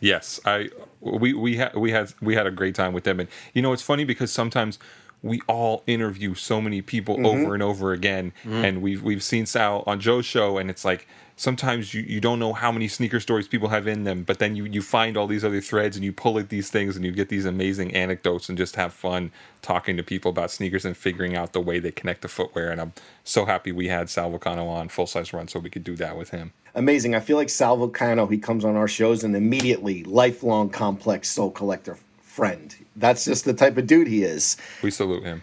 Yes, 0.01 0.41
I 0.45 0.71
we 1.01 1.33
we 1.33 1.59
had 1.59 1.77
we 1.77 1.93
had 1.93 2.13
we 2.21 2.35
had 2.35 2.49
a 2.49 2.51
great 2.51 2.75
time 2.75 2.93
with 2.93 3.05
them, 3.05 3.21
and 3.21 3.29
you 3.55 3.63
know 3.63 3.73
it's 3.73 3.83
funny 3.83 4.03
because 4.03 4.33
sometimes 4.33 4.81
we 5.23 5.41
all 5.47 5.85
interview 5.87 6.35
so 6.35 6.61
many 6.61 6.83
people 6.83 7.15
mm-hmm. 7.15 7.27
over 7.27 7.55
and 7.55 7.63
over 7.63 7.93
again, 7.93 8.33
mm-hmm. 8.43 8.65
and 8.65 8.83
we've 8.83 9.01
we've 9.01 9.23
seen 9.23 9.47
Sal 9.47 9.85
on 9.87 10.01
Joe's 10.01 10.27
show, 10.27 10.59
and 10.59 10.69
it's 10.69 10.85
like 10.85 11.07
sometimes 11.39 11.95
you, 11.95 12.03
you 12.03 12.21
don't 12.21 12.39
know 12.39 12.53
how 12.53 12.71
many 12.71 12.89
sneaker 12.89 13.21
stories 13.21 13.49
people 13.49 13.69
have 13.69 13.87
in 13.87 14.05
them, 14.05 14.25
but 14.25 14.39
then 14.39 14.55
you 14.57 14.65
you 14.65 14.83
find 14.83 15.17
all 15.17 15.27
these 15.27 15.45
other 15.45 15.63
threads 15.63 15.97
and 15.97 16.05
you 16.05 16.13
pull 16.13 16.39
at 16.39 16.51
these 16.51 16.69
things 16.69 16.97
and 16.97 17.05
you 17.05 17.13
get 17.13 17.31
these 17.31 17.47
amazing 17.47 17.95
anecdotes 17.95 18.51
and 18.51 18.59
just 18.59 18.77
have 18.77 18.93
fun 18.93 19.31
talking 19.63 19.97
to 19.97 20.03
people 20.03 20.31
about 20.31 20.51
sneakers 20.51 20.85
and 20.85 20.97
figuring 20.97 21.35
out 21.35 21.55
the 21.55 21.61
way 21.61 21.79
they 21.79 21.91
connect 21.91 22.23
to 22.23 22.29
footwear. 22.29 22.71
And 22.71 22.81
I'm 22.81 22.93
so 23.25 23.47
happy 23.47 23.73
we 23.73 23.89
had 23.89 24.11
Sal 24.11 24.31
Vulcano 24.31 24.69
on 24.69 24.89
full 24.89 25.07
size 25.07 25.33
run 25.33 25.49
so 25.49 25.59
we 25.59 25.71
could 25.71 25.85
do 25.85 25.97
that 25.97 26.19
with 26.19 26.31
him. 26.31 26.53
Amazing. 26.75 27.15
I 27.15 27.21
feel 27.21 27.39
like 27.39 27.49
Sal 27.49 27.79
Vulcano, 27.79 28.31
he 28.31 28.39
comes 28.39 28.65
on 28.65 28.77
our 28.77 28.89
shows 28.89 29.25
and 29.25 29.35
immediately 29.35 30.05
lifelong 30.05 30.69
complex 30.69 31.29
Sole 31.31 31.51
Collector 31.51 31.97
friend. 32.21 32.75
That's 32.95 33.25
just 33.25 33.45
the 33.45 33.55
type 33.55 33.77
of 33.79 33.87
dude 33.87 34.07
he 34.07 34.23
is. 34.23 34.57
We 34.83 34.91
salute 34.91 35.25
him. 35.25 35.43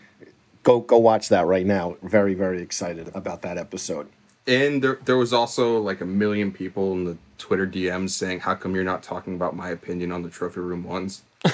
Go 0.64 0.80
go 0.80 0.98
watch 0.98 1.30
that 1.30 1.46
right 1.46 1.66
now. 1.66 1.98
Very, 2.02 2.34
very 2.34 2.62
excited 2.62 3.12
about 3.14 3.42
that 3.44 3.58
episode. 3.58 4.10
And 4.48 4.82
there, 4.84 5.00
there 5.06 5.18
was 5.18 5.34
also 5.34 5.80
like 5.80 6.02
a 6.02 6.06
million 6.06 6.52
people 6.52 6.94
in 6.94 7.06
the 7.06 7.18
Twitter 7.38 7.66
DMs 7.66 8.12
saying, 8.12 8.42
"How 8.42 8.56
come 8.56 8.76
you're 8.76 8.84
not 8.84 9.02
talking 9.04 9.34
about 9.36 9.56
my 9.56 9.70
opinion 9.70 10.12
on 10.12 10.22
the 10.24 10.30
trophy 10.30 10.60
room 10.62 10.84
ones?" 10.84 11.24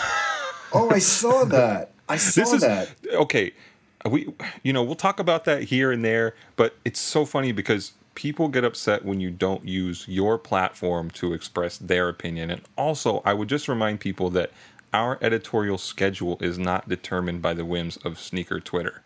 Oh, 0.74 0.89
I 0.89 1.00
saw 1.00 1.43
that. 1.43 1.91
I 2.07 2.15
saw 2.15 2.41
this 2.41 2.53
is 2.53 2.62
that. 2.62 2.89
okay 3.13 3.51
we 4.10 4.33
you 4.63 4.74
know 4.74 4.83
we'll 4.83 4.95
talk 4.95 5.19
about 5.19 5.45
that 5.45 5.63
here 5.63 5.91
and 5.91 6.03
there 6.03 6.36
but 6.55 6.75
it's 6.83 7.00
so 7.00 7.25
funny 7.25 7.51
because 7.51 7.93
people 8.15 8.48
get 8.48 8.63
upset 8.63 9.05
when 9.05 9.19
you 9.19 9.29
don't 9.31 9.65
use 9.67 10.05
your 10.07 10.38
platform 10.38 11.10
to 11.12 11.33
express 11.33 11.77
their 11.77 12.10
opinion 12.10 12.50
and 12.50 12.62
also 12.77 13.21
i 13.25 13.33
would 13.33 13.48
just 13.48 13.67
remind 13.67 14.00
people 14.00 14.29
that 14.29 14.51
our 14.93 15.17
editorial 15.21 15.77
schedule 15.77 16.38
is 16.41 16.57
not 16.57 16.89
determined 16.89 17.41
by 17.41 17.53
the 17.53 17.65
whims 17.65 17.98
of 17.98 18.19
sneaker 18.19 18.60
twitter 18.60 19.01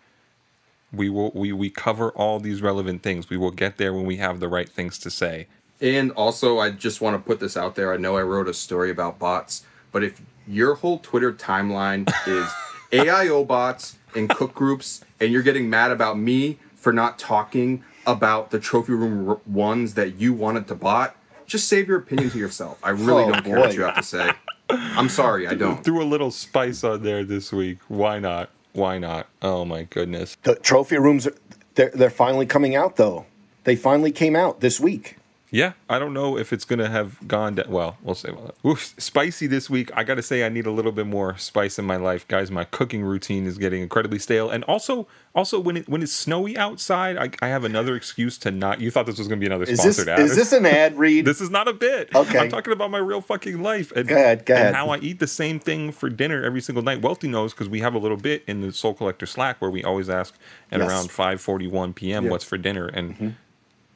we 0.96 1.10
will 1.10 1.32
we, 1.34 1.52
we 1.52 1.70
cover 1.70 2.10
all 2.12 2.40
these 2.40 2.62
relevant 2.62 3.02
things 3.04 3.30
we 3.30 3.38
will 3.38 3.52
get 3.52 3.78
there 3.78 3.94
when 3.94 4.06
we 4.06 4.18
have 4.18 4.40
the 4.40 4.48
right 4.48 4.70
things 4.70 4.98
to 5.00 5.10
say 5.10 5.48
And 5.82 6.12
also, 6.12 6.60
I 6.60 6.72
just 6.72 7.02
want 7.02 7.16
to 7.18 7.22
put 7.28 7.40
this 7.42 7.58
out 7.58 7.76
there. 7.76 7.94
I 7.94 7.98
know 7.98 8.16
I 8.18 8.22
wrote 8.22 8.48
a 8.48 8.54
story 8.54 8.90
about 8.90 9.20
bots, 9.20 9.66
but 9.92 10.04
if 10.06 10.22
your 10.48 10.76
whole 10.76 11.00
Twitter 11.00 11.34
timeline 11.34 12.08
is 12.28 12.48
AIO 12.92 13.46
bots 13.46 13.98
and 14.16 14.30
cook 14.30 14.54
groups, 14.54 15.04
and 15.20 15.32
you're 15.34 15.44
getting 15.44 15.70
mad 15.70 15.92
about 15.92 16.18
me 16.18 16.60
for 16.76 16.94
not 16.94 17.20
talking 17.20 17.84
about 18.08 18.52
the 18.52 18.60
trophy 18.60 18.94
room 18.94 19.28
r- 19.30 19.40
ones 19.46 19.96
that 19.96 20.16
you 20.16 20.32
wanted 20.34 20.68
to 20.70 20.76
bot. 20.76 21.16
Just 21.46 21.68
save 21.68 21.88
your 21.90 21.98
opinion 22.00 22.30
to 22.32 22.38
yourself. 22.40 22.80
I 22.82 22.92
really 22.92 23.24
Oh, 23.26 23.32
don't 23.34 23.44
care 23.44 23.60
what 23.60 23.74
you 23.76 23.82
have 23.84 23.96
to 23.98 24.04
say. 24.04 24.32
I'm 24.70 25.10
sorry, 25.10 25.46
I 25.48 25.56
don't. 25.56 25.84
Threw 25.84 26.02
a 26.02 26.08
little 26.08 26.32
spice 26.32 26.84
on 26.86 27.04
there 27.04 27.24
this 27.26 27.52
week. 27.52 27.80
Why 27.90 28.20
not? 28.20 28.50
Why 28.76 28.98
not? 28.98 29.28
Oh 29.42 29.64
my 29.64 29.84
goodness. 29.84 30.38
The 30.44 30.56
trophy 30.56 30.98
rooms, 30.98 31.28
are, 31.28 31.36
they're, 31.76 31.92
they're 31.94 32.10
finally 32.10 32.46
coming 32.46 32.76
out, 32.76 32.98
though. 32.98 33.26
They 33.64 33.76
finally 33.76 34.12
came 34.12 34.36
out 34.36 34.60
this 34.60 34.80
week. 34.80 35.18
Yeah, 35.56 35.72
I 35.90 36.00
don't 36.00 36.14
know 36.14 36.38
if 36.38 36.52
it's 36.52 36.66
gonna 36.66 36.90
have 36.90 37.26
gone 37.30 37.56
down. 37.56 37.68
Well, 37.70 37.96
we'll 38.02 38.14
say. 38.14 38.30
Well, 38.30 38.54
oof, 38.66 38.94
spicy 38.98 39.48
this 39.48 39.70
week. 39.70 39.90
I 39.96 40.04
got 40.04 40.16
to 40.16 40.22
say, 40.22 40.46
I 40.46 40.50
need 40.50 40.66
a 40.66 40.72
little 40.72 40.92
bit 40.92 41.08
more 41.08 41.38
spice 41.38 41.80
in 41.80 41.86
my 41.86 41.96
life, 41.96 42.28
guys. 42.28 42.52
My 42.52 42.66
cooking 42.66 43.04
routine 43.04 43.46
is 43.46 43.58
getting 43.58 43.82
incredibly 43.82 44.20
stale, 44.20 44.50
and 44.50 44.66
also, 44.66 45.08
also 45.34 45.58
when 45.62 45.78
it 45.78 45.88
when 45.88 46.04
it's 46.04 46.12
snowy 46.12 46.58
outside, 46.58 47.16
I, 47.16 47.30
I 47.42 47.48
have 47.48 47.64
another 47.64 47.96
excuse 47.96 48.38
to 48.40 48.52
not. 48.52 48.82
You 48.82 48.92
thought 48.92 49.06
this 49.06 49.18
was 49.18 49.30
gonna 49.30 49.40
be 49.40 49.46
another 49.46 49.64
Is 49.64 49.82
this, 49.82 49.96
sponsored 49.96 50.10
ad? 50.10 50.20
is 50.20 50.36
this 50.36 50.52
an 50.52 50.66
ad 50.66 50.98
read? 50.98 51.24
This 51.36 51.40
is 51.40 51.50
not 51.50 51.70
a 51.70 51.74
bit. 51.74 52.14
Okay. 52.14 52.38
I'm 52.38 52.50
talking 52.50 52.74
about 52.74 52.92
my 52.92 52.98
real 52.98 53.22
fucking 53.22 53.64
life. 53.64 53.94
And, 53.94 54.10
Go 54.10 54.16
ahead, 54.16 54.46
go 54.46 54.56
and 54.56 54.76
how 54.76 54.90
I 54.90 54.98
eat 54.98 55.20
the 55.20 55.26
same 55.28 55.62
thing 55.62 55.94
for 55.94 56.10
dinner 56.10 56.44
every 56.44 56.60
single 56.60 56.84
night. 56.84 57.02
Welty 57.02 57.30
knows 57.30 57.54
because 57.54 57.70
we 57.70 57.80
have 57.80 57.94
a 57.96 57.98
little 58.00 58.18
bit 58.18 58.44
in 58.46 58.60
the 58.60 58.74
Sole 58.74 58.94
Collector 58.94 59.26
Slack 59.26 59.62
where 59.62 59.72
we 59.72 59.86
always 59.86 60.10
ask 60.10 60.36
at 60.70 60.82
Yes. 60.82 60.90
around 60.90 61.08
5:41 61.12 61.96
p.m. 61.96 62.28
What's 62.28 62.44
for 62.44 62.58
dinner, 62.58 62.88
and 62.88 63.14
Mm-hmm. 63.14 63.30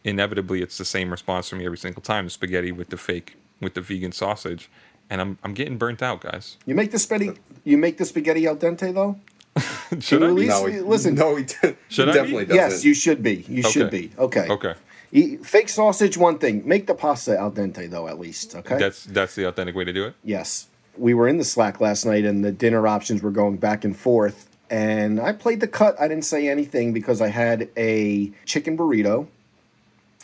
Inevitably 0.03 0.61
it's 0.61 0.77
the 0.77 0.85
same 0.85 1.11
response 1.11 1.49
from 1.49 1.59
me 1.59 1.65
every 1.65 1.77
single 1.77 2.01
time: 2.01 2.25
the 2.25 2.31
spaghetti 2.31 2.71
with 2.71 2.89
the 2.89 2.97
fake 2.97 3.35
with 3.61 3.73
the 3.73 3.81
vegan 3.81 4.11
sausage. 4.11 4.69
And 5.09 5.19
I'm 5.21 5.37
I'm 5.43 5.53
getting 5.53 5.77
burnt 5.77 6.01
out, 6.03 6.21
guys. 6.21 6.57
you 6.65 6.75
make 6.75 6.91
the 6.91 6.99
spaghetti. 6.99 7.39
You 7.63 7.77
make 7.77 7.97
the 7.97 8.05
spaghetti 8.05 8.45
al 8.47 8.55
dente 8.55 8.93
though. 8.93 9.17
Should 9.99 10.21
you 10.21 10.27
I 10.27 10.29
be? 10.29 10.33
least- 10.35 10.49
No, 10.61 10.65
he, 10.67 10.79
listen. 10.81 11.15
no, 11.15 11.35
he, 11.35 11.43
d- 11.45 11.55
Should 11.89 12.07
he 12.07 12.13
be? 12.13 12.17
definitely 12.17 12.45
doesn't. 12.45 12.55
Yes, 12.55 12.85
you 12.85 12.93
should 12.93 13.23
be. 13.23 13.43
You 13.49 13.63
should 13.63 13.89
be. 13.89 14.11
Okay. 14.17 14.47
Okay, 14.47 14.75
Eat, 15.11 15.43
fake 15.43 15.69
sausage, 15.69 16.15
one 16.17 16.37
thing. 16.37 16.61
Make 16.67 16.85
the 16.85 16.93
pasta 16.93 17.35
al 17.37 17.51
dente 17.51 17.89
though, 17.89 18.07
at 18.07 18.19
least. 18.19 18.55
Okay. 18.55 18.77
that's 18.77 19.05
that's 19.05 19.33
the 19.35 19.45
authentic 19.47 19.73
way 19.75 19.83
to 19.83 19.91
do 19.91 20.05
it. 20.05 20.13
Yes. 20.23 20.67
We 20.97 21.13
were 21.15 21.27
in 21.27 21.37
the 21.37 21.43
Slack 21.43 21.81
last 21.81 22.05
night 22.05 22.25
and 22.25 22.45
the 22.45 22.51
dinner 22.51 22.85
options 22.87 23.23
were 23.23 23.31
going 23.31 23.57
back 23.57 23.83
and 23.83 23.97
forth. 23.97 24.47
And 24.69 25.19
I 25.19 25.31
played 25.31 25.61
the 25.61 25.67
cut. 25.67 25.99
I 25.99 26.07
didn't 26.07 26.25
say 26.25 26.47
anything 26.47 26.93
because 26.93 27.21
I 27.21 27.29
had 27.29 27.69
a 27.75 28.31
chicken 28.45 28.77
burrito. 28.77 29.25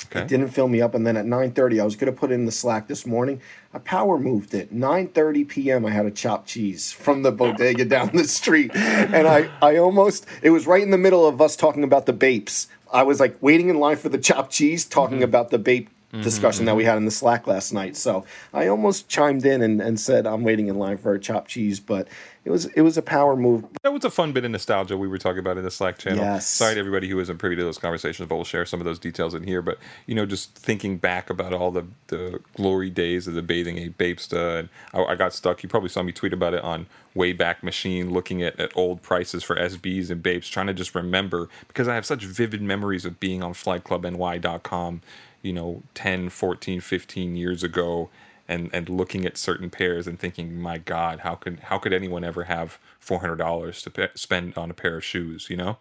Okay. 0.08 0.22
It 0.22 0.28
didn't 0.28 0.50
fill 0.50 0.68
me 0.68 0.82
up. 0.82 0.94
And 0.94 1.08
then 1.08 1.16
at 1.16 1.26
9.30, 1.26 1.82
I 1.82 1.86
was 1.86 1.96
going 1.96 2.14
to 2.14 2.18
put 2.18 2.32
in 2.32 2.46
the 2.46 2.52
Slack 2.52 2.88
this 2.88 3.06
morning. 3.06 3.42
I 3.74 3.80
power 3.80 4.20
moved 4.20 4.54
it. 4.54 4.74
9.30 4.74 5.48
p.m., 5.48 5.86
I 5.86 5.92
had 5.92 6.06
a 6.06 6.12
chopped 6.12 6.48
cheese 6.48 6.92
from 6.92 7.24
the 7.24 7.32
bodega 7.32 7.86
down 7.86 8.12
the 8.14 8.26
street. 8.26 8.76
And 8.76 9.28
I, 9.28 9.50
I 9.62 9.78
almost, 9.78 10.26
it 10.42 10.50
was 10.50 10.68
right 10.68 10.84
in 10.84 10.92
the 10.92 10.98
middle 10.98 11.26
of 11.26 11.42
us 11.42 11.56
talking 11.56 11.84
about 11.84 12.06
the 12.06 12.14
Bapes. 12.14 12.68
I 12.92 13.04
was 13.04 13.20
like 13.20 13.42
waiting 13.42 13.70
in 13.70 13.80
line 13.80 13.98
for 13.98 14.10
the 14.10 14.18
chopped 14.18 14.52
cheese, 14.52 14.86
talking 14.86 15.18
mm-hmm. 15.18 15.24
about 15.24 15.50
the 15.50 15.60
Bape 15.60 15.90
mm-hmm, 16.12 16.22
discussion 16.22 16.66
that 16.66 16.76
we 16.76 16.84
mm-hmm. 16.84 16.90
had 16.90 16.98
in 16.98 17.06
the 17.06 17.12
Slack 17.12 17.48
last 17.48 17.72
night. 17.72 17.96
So 17.96 18.26
I 18.54 18.68
almost 18.68 19.08
chimed 19.08 19.46
in 19.46 19.62
and, 19.62 19.82
and 19.82 20.00
said, 20.00 20.28
I'm 20.28 20.44
waiting 20.44 20.68
in 20.68 20.78
line 20.78 20.98
for 20.98 21.14
a 21.14 21.20
chopped 21.20 21.50
cheese. 21.50 21.80
But 21.80 22.08
it 22.46 22.52
was 22.52 22.66
it 22.68 22.82
was 22.82 22.96
a 22.96 23.02
power 23.02 23.36
move. 23.36 23.66
That 23.82 23.92
was 23.92 24.06
a 24.06 24.12
fun 24.12 24.32
bit 24.32 24.46
of 24.46 24.52
nostalgia 24.52 24.96
we 24.96 25.08
were 25.08 25.18
talking 25.18 25.40
about 25.40 25.58
in 25.58 25.64
the 25.64 25.72
Slack 25.72 25.98
channel. 25.98 26.24
Yes. 26.24 26.48
Sorry 26.48 26.76
to 26.76 26.80
everybody 26.80 27.10
who 27.10 27.20
isn't 27.20 27.40
privy 27.40 27.56
to 27.56 27.64
those 27.64 27.80
conversations, 27.80 28.30
but 28.30 28.36
we'll 28.36 28.46
share 28.46 28.68
some 28.68 28.80
of 28.80 28.86
those 28.86 29.00
details 29.00 29.34
in 29.34 29.44
here. 29.44 29.64
But 29.64 29.80
you 30.06 30.14
know, 30.14 30.28
just 30.28 30.54
thinking 30.54 30.98
back 30.98 31.32
about 31.32 31.54
all 31.54 31.72
the, 31.72 31.86
the 32.08 32.40
glory 32.56 32.92
days 32.92 33.28
of 33.28 33.34
the 33.34 33.42
bathing 33.42 33.80
ape 33.80 33.98
Bapesta, 33.98 34.60
and 34.60 34.70
I, 34.94 35.04
I 35.04 35.16
got 35.16 35.34
stuck. 35.34 35.64
You 35.64 35.70
probably 35.70 35.90
saw 35.90 36.04
me 36.04 36.12
tweet 36.12 36.34
about 36.34 36.54
it 36.54 36.64
on 36.64 36.86
Wayback 37.16 37.64
Machine, 37.64 38.14
looking 38.14 38.44
at, 38.44 38.60
at 38.60 38.72
old 38.78 39.02
prices 39.02 39.44
for 39.44 39.56
SBs 39.56 40.12
and 40.12 40.22
Bapes, 40.22 40.48
trying 40.48 40.68
to 40.68 40.74
just 40.74 40.94
remember 40.94 41.50
because 41.68 41.88
I 41.88 41.96
have 41.96 42.06
such 42.06 42.24
vivid 42.24 42.62
memories 42.62 43.06
of 43.06 43.20
being 43.20 43.42
on 43.42 43.54
FlightClubNY.com, 43.54 45.02
you 45.42 45.54
know, 45.54 45.82
10, 45.96 46.30
14, 46.30 46.80
15 46.80 47.36
years 47.36 47.64
ago 47.64 48.12
and 48.48 48.70
and 48.74 48.90
looking 48.90 49.26
at 49.26 49.38
certain 49.38 49.70
pairs 49.70 50.08
and 50.08 50.20
thinking, 50.20 50.60
my 50.62 50.78
God, 50.78 51.22
how 51.22 51.36
could 51.36 51.60
how 51.62 51.78
could 51.78 51.94
anyone 51.94 52.24
ever 52.24 52.44
have 52.44 52.78
four 53.00 53.20
hundred 53.20 53.38
dollars 53.38 53.82
to 53.84 53.90
pa 53.90 54.08
spend 54.16 54.58
on 54.58 54.70
a 54.72 54.74
pair 54.74 54.98
of 54.98 55.04
shoes? 55.04 55.48
You 55.50 55.58
know, 55.58 55.78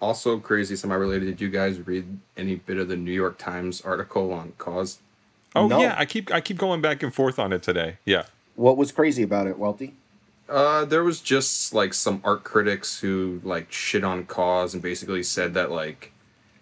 Also 0.00 0.38
crazy, 0.38 0.76
semi-related. 0.76 1.24
Did 1.26 1.40
you 1.40 1.48
guys 1.48 1.80
read 1.80 2.18
any 2.36 2.56
bit 2.56 2.76
of 2.78 2.88
the 2.88 2.96
New 2.96 3.12
York 3.12 3.38
Times 3.38 3.80
article 3.80 4.32
on 4.32 4.52
KAWS? 4.58 4.98
oh 5.54 5.66
No. 5.68 5.80
yeah, 5.80 5.94
I 5.98 6.04
keep 6.04 6.30
I 6.32 6.40
keep 6.40 6.58
going 6.58 6.80
back 6.80 7.02
and 7.02 7.14
forth 7.14 7.38
on 7.38 7.52
it 7.52 7.62
today. 7.62 7.96
Yeah, 8.04 8.24
What 8.54 8.76
was 8.76 8.92
crazy 8.92 9.22
about 9.22 9.46
it, 9.46 9.58
Welty? 9.58 9.94
Uh, 10.48 10.84
there 10.84 11.02
was 11.02 11.20
just 11.20 11.72
like 11.72 11.94
some 11.94 12.20
art 12.24 12.44
critics 12.44 13.00
who 13.00 13.40
like 13.42 13.72
shit 13.72 14.04
on 14.04 14.26
KAWS 14.26 14.74
and 14.74 14.82
basically 14.82 15.22
said 15.22 15.54
that 15.54 15.70
like 15.70 16.12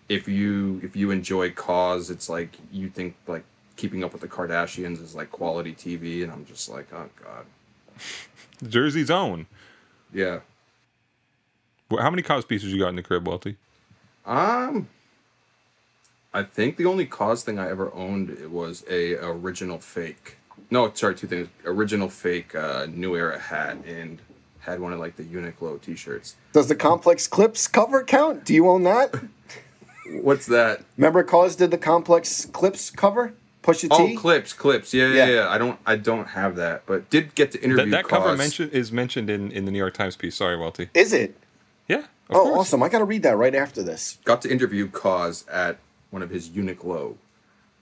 if 0.08 0.28
you 0.28 0.80
if 0.84 0.94
you 0.94 1.10
enjoy 1.10 1.50
KAWS, 1.50 2.10
it's 2.10 2.28
like 2.28 2.58
you 2.70 2.88
think 2.88 3.16
like 3.26 3.42
keeping 3.80 4.04
up 4.04 4.12
with 4.12 4.20
the 4.20 4.28
Kardashians 4.28 5.02
is 5.02 5.14
like 5.14 5.30
quality 5.30 5.72
TV, 5.74 6.22
and 6.22 6.30
I'm 6.30 6.44
just 6.44 6.68
like, 6.68 6.86
oh 6.92 7.08
god, 7.24 7.46
Jersey's 8.68 9.10
own. 9.10 9.46
yeah. 10.12 10.40
Wh- 11.90 12.00
How 12.00 12.10
many 12.10 12.22
KAWS 12.22 12.44
pieces 12.44 12.72
you 12.72 12.78
got 12.78 12.88
in 12.88 12.96
the 12.96 13.02
crib, 13.02 13.26
Welty? 13.26 13.56
Um, 14.26 14.88
I 16.32 16.42
think 16.42 16.76
the 16.76 16.84
only 16.86 17.06
KAWS 17.06 17.42
thing 17.42 17.58
I 17.58 17.70
ever 17.70 17.92
owned 17.94 18.30
it 18.30 18.50
was 18.50 18.84
a 18.88 19.14
original 19.14 19.78
fake. 19.78 20.36
No, 20.70 20.92
sorry, 20.92 21.14
two 21.14 21.26
things. 21.26 21.48
Original 21.64 22.08
fake 22.10 22.54
uh, 22.54 22.86
New 22.88 23.16
Era 23.16 23.38
hat 23.38 23.78
and 23.86 24.20
had 24.60 24.78
one 24.78 24.92
of 24.92 25.00
like 25.00 25.16
the 25.16 25.24
Uniqlo 25.24 25.80
t-shirts. 25.80 26.36
Does 26.52 26.68
the 26.68 26.76
Complex 26.76 27.26
Clips 27.26 27.66
cover 27.66 28.04
count? 28.04 28.44
Do 28.44 28.52
you 28.54 28.68
own 28.68 28.82
that? 28.84 29.14
What's 30.12 30.46
that? 30.46 30.82
Remember, 30.98 31.22
KAWS 31.24 31.56
did 31.56 31.70
the 31.70 31.78
Complex 31.78 32.44
Clips 32.44 32.90
cover? 32.90 33.32
Push 33.62 33.84
a 33.84 33.88
oh, 33.90 34.06
T. 34.06 34.14
Oh, 34.16 34.20
clips, 34.20 34.52
clips. 34.54 34.94
Yeah, 34.94 35.08
yeah, 35.08 35.14
Yeah. 35.26 35.34
yeah. 35.34 35.48
I 35.50 35.58
don't, 35.58 35.78
I 35.86 35.96
don't 35.96 36.28
have 36.28 36.56
that, 36.56 36.84
but 36.86 37.10
did 37.10 37.34
get 37.34 37.52
to 37.52 37.62
interview. 37.62 37.84
That, 37.86 37.90
that 37.90 38.08
cover 38.08 38.28
KAWS. 38.30 38.38
mention 38.38 38.70
is 38.70 38.90
mentioned 38.90 39.28
in, 39.28 39.50
in 39.52 39.64
the 39.66 39.70
New 39.70 39.78
York 39.78 39.94
Times 39.94 40.16
piece. 40.16 40.36
Sorry, 40.36 40.56
Welty. 40.56 40.88
Is 40.94 41.12
it? 41.12 41.36
Yeah. 41.88 41.98
Of 41.98 42.06
Oh, 42.36 42.44
course. 42.44 42.58
awesome! 42.60 42.82
I 42.84 42.88
got 42.88 43.00
to 43.00 43.04
read 43.04 43.22
that 43.24 43.36
right 43.36 43.54
after 43.54 43.82
this. 43.82 44.18
Got 44.24 44.40
to 44.42 44.50
interview 44.50 44.88
KAWS 44.88 45.44
at 45.48 45.78
one 46.10 46.22
of 46.22 46.30
his 46.30 46.48
Uniqlo 46.48 47.16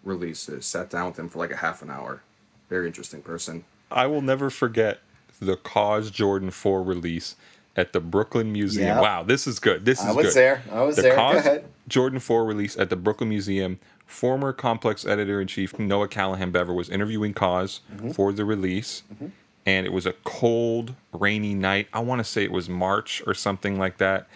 releases. 0.03 0.65
Sat 0.67 0.91
down 0.91 1.09
with 1.09 1.19
him 1.19 1.29
for 1.29 1.39
like 1.39 1.51
a 1.53 1.57
half 1.57 1.83
an 1.83 1.91
hour. 1.91 2.23
Very 2.69 2.87
interesting 2.87 3.23
person. 3.23 3.65
I 3.91 4.07
will 4.07 4.23
never 4.23 4.51
forget 4.51 5.01
the 5.41 5.57
KAWS 5.57 6.11
Jordan 6.11 6.51
4 6.51 6.83
release 6.83 7.37
at 7.77 7.93
the 7.93 8.01
Brooklyn 8.01 8.53
Museum. 8.53 8.87
Yeah. 8.89 9.01
Wow, 9.01 9.23
this 9.23 9.47
is 9.47 9.59
good. 9.59 9.85
This 9.85 10.01
is 10.01 10.07
I 10.07 10.13
was 10.13 10.27
good. 10.27 10.35
there. 10.35 10.63
I 10.73 10.83
was 10.83 10.97
the 10.97 11.03
there. 11.03 11.13
Go 11.13 11.17
KAWS 11.17 11.37
ahead. 11.37 11.65
Jordan 11.87 12.19
4 12.19 12.45
release 12.45 12.77
at 12.77 12.91
the 12.91 12.97
Brooklyn 12.97 13.29
Museum. 13.29 13.79
Former 14.09 14.53
Complex 14.53 15.07
editor 15.07 15.41
in 15.41 15.47
chief 15.47 15.79
Noah 15.79 16.09
Callahan 16.09 16.51
Bever 16.51 16.73
was 16.75 16.89
interviewing 16.89 17.35
KAWS 17.35 17.83
Mm-hmm. 17.95 18.11
for 18.11 18.33
the 18.33 18.45
release. 18.45 19.03
And 19.67 19.85
it 19.87 19.93
was 19.93 20.07
a 20.07 20.15
cold, 20.25 20.95
rainy 21.13 21.55
night. 21.55 21.89
I 21.93 22.01
want 22.01 22.21
to 22.21 22.25
say 22.25 22.43
it 22.43 22.51
was 22.53 22.69
March 22.71 23.23
or 23.27 23.35
something 23.35 23.79
like 23.79 23.99
that. 23.99 24.27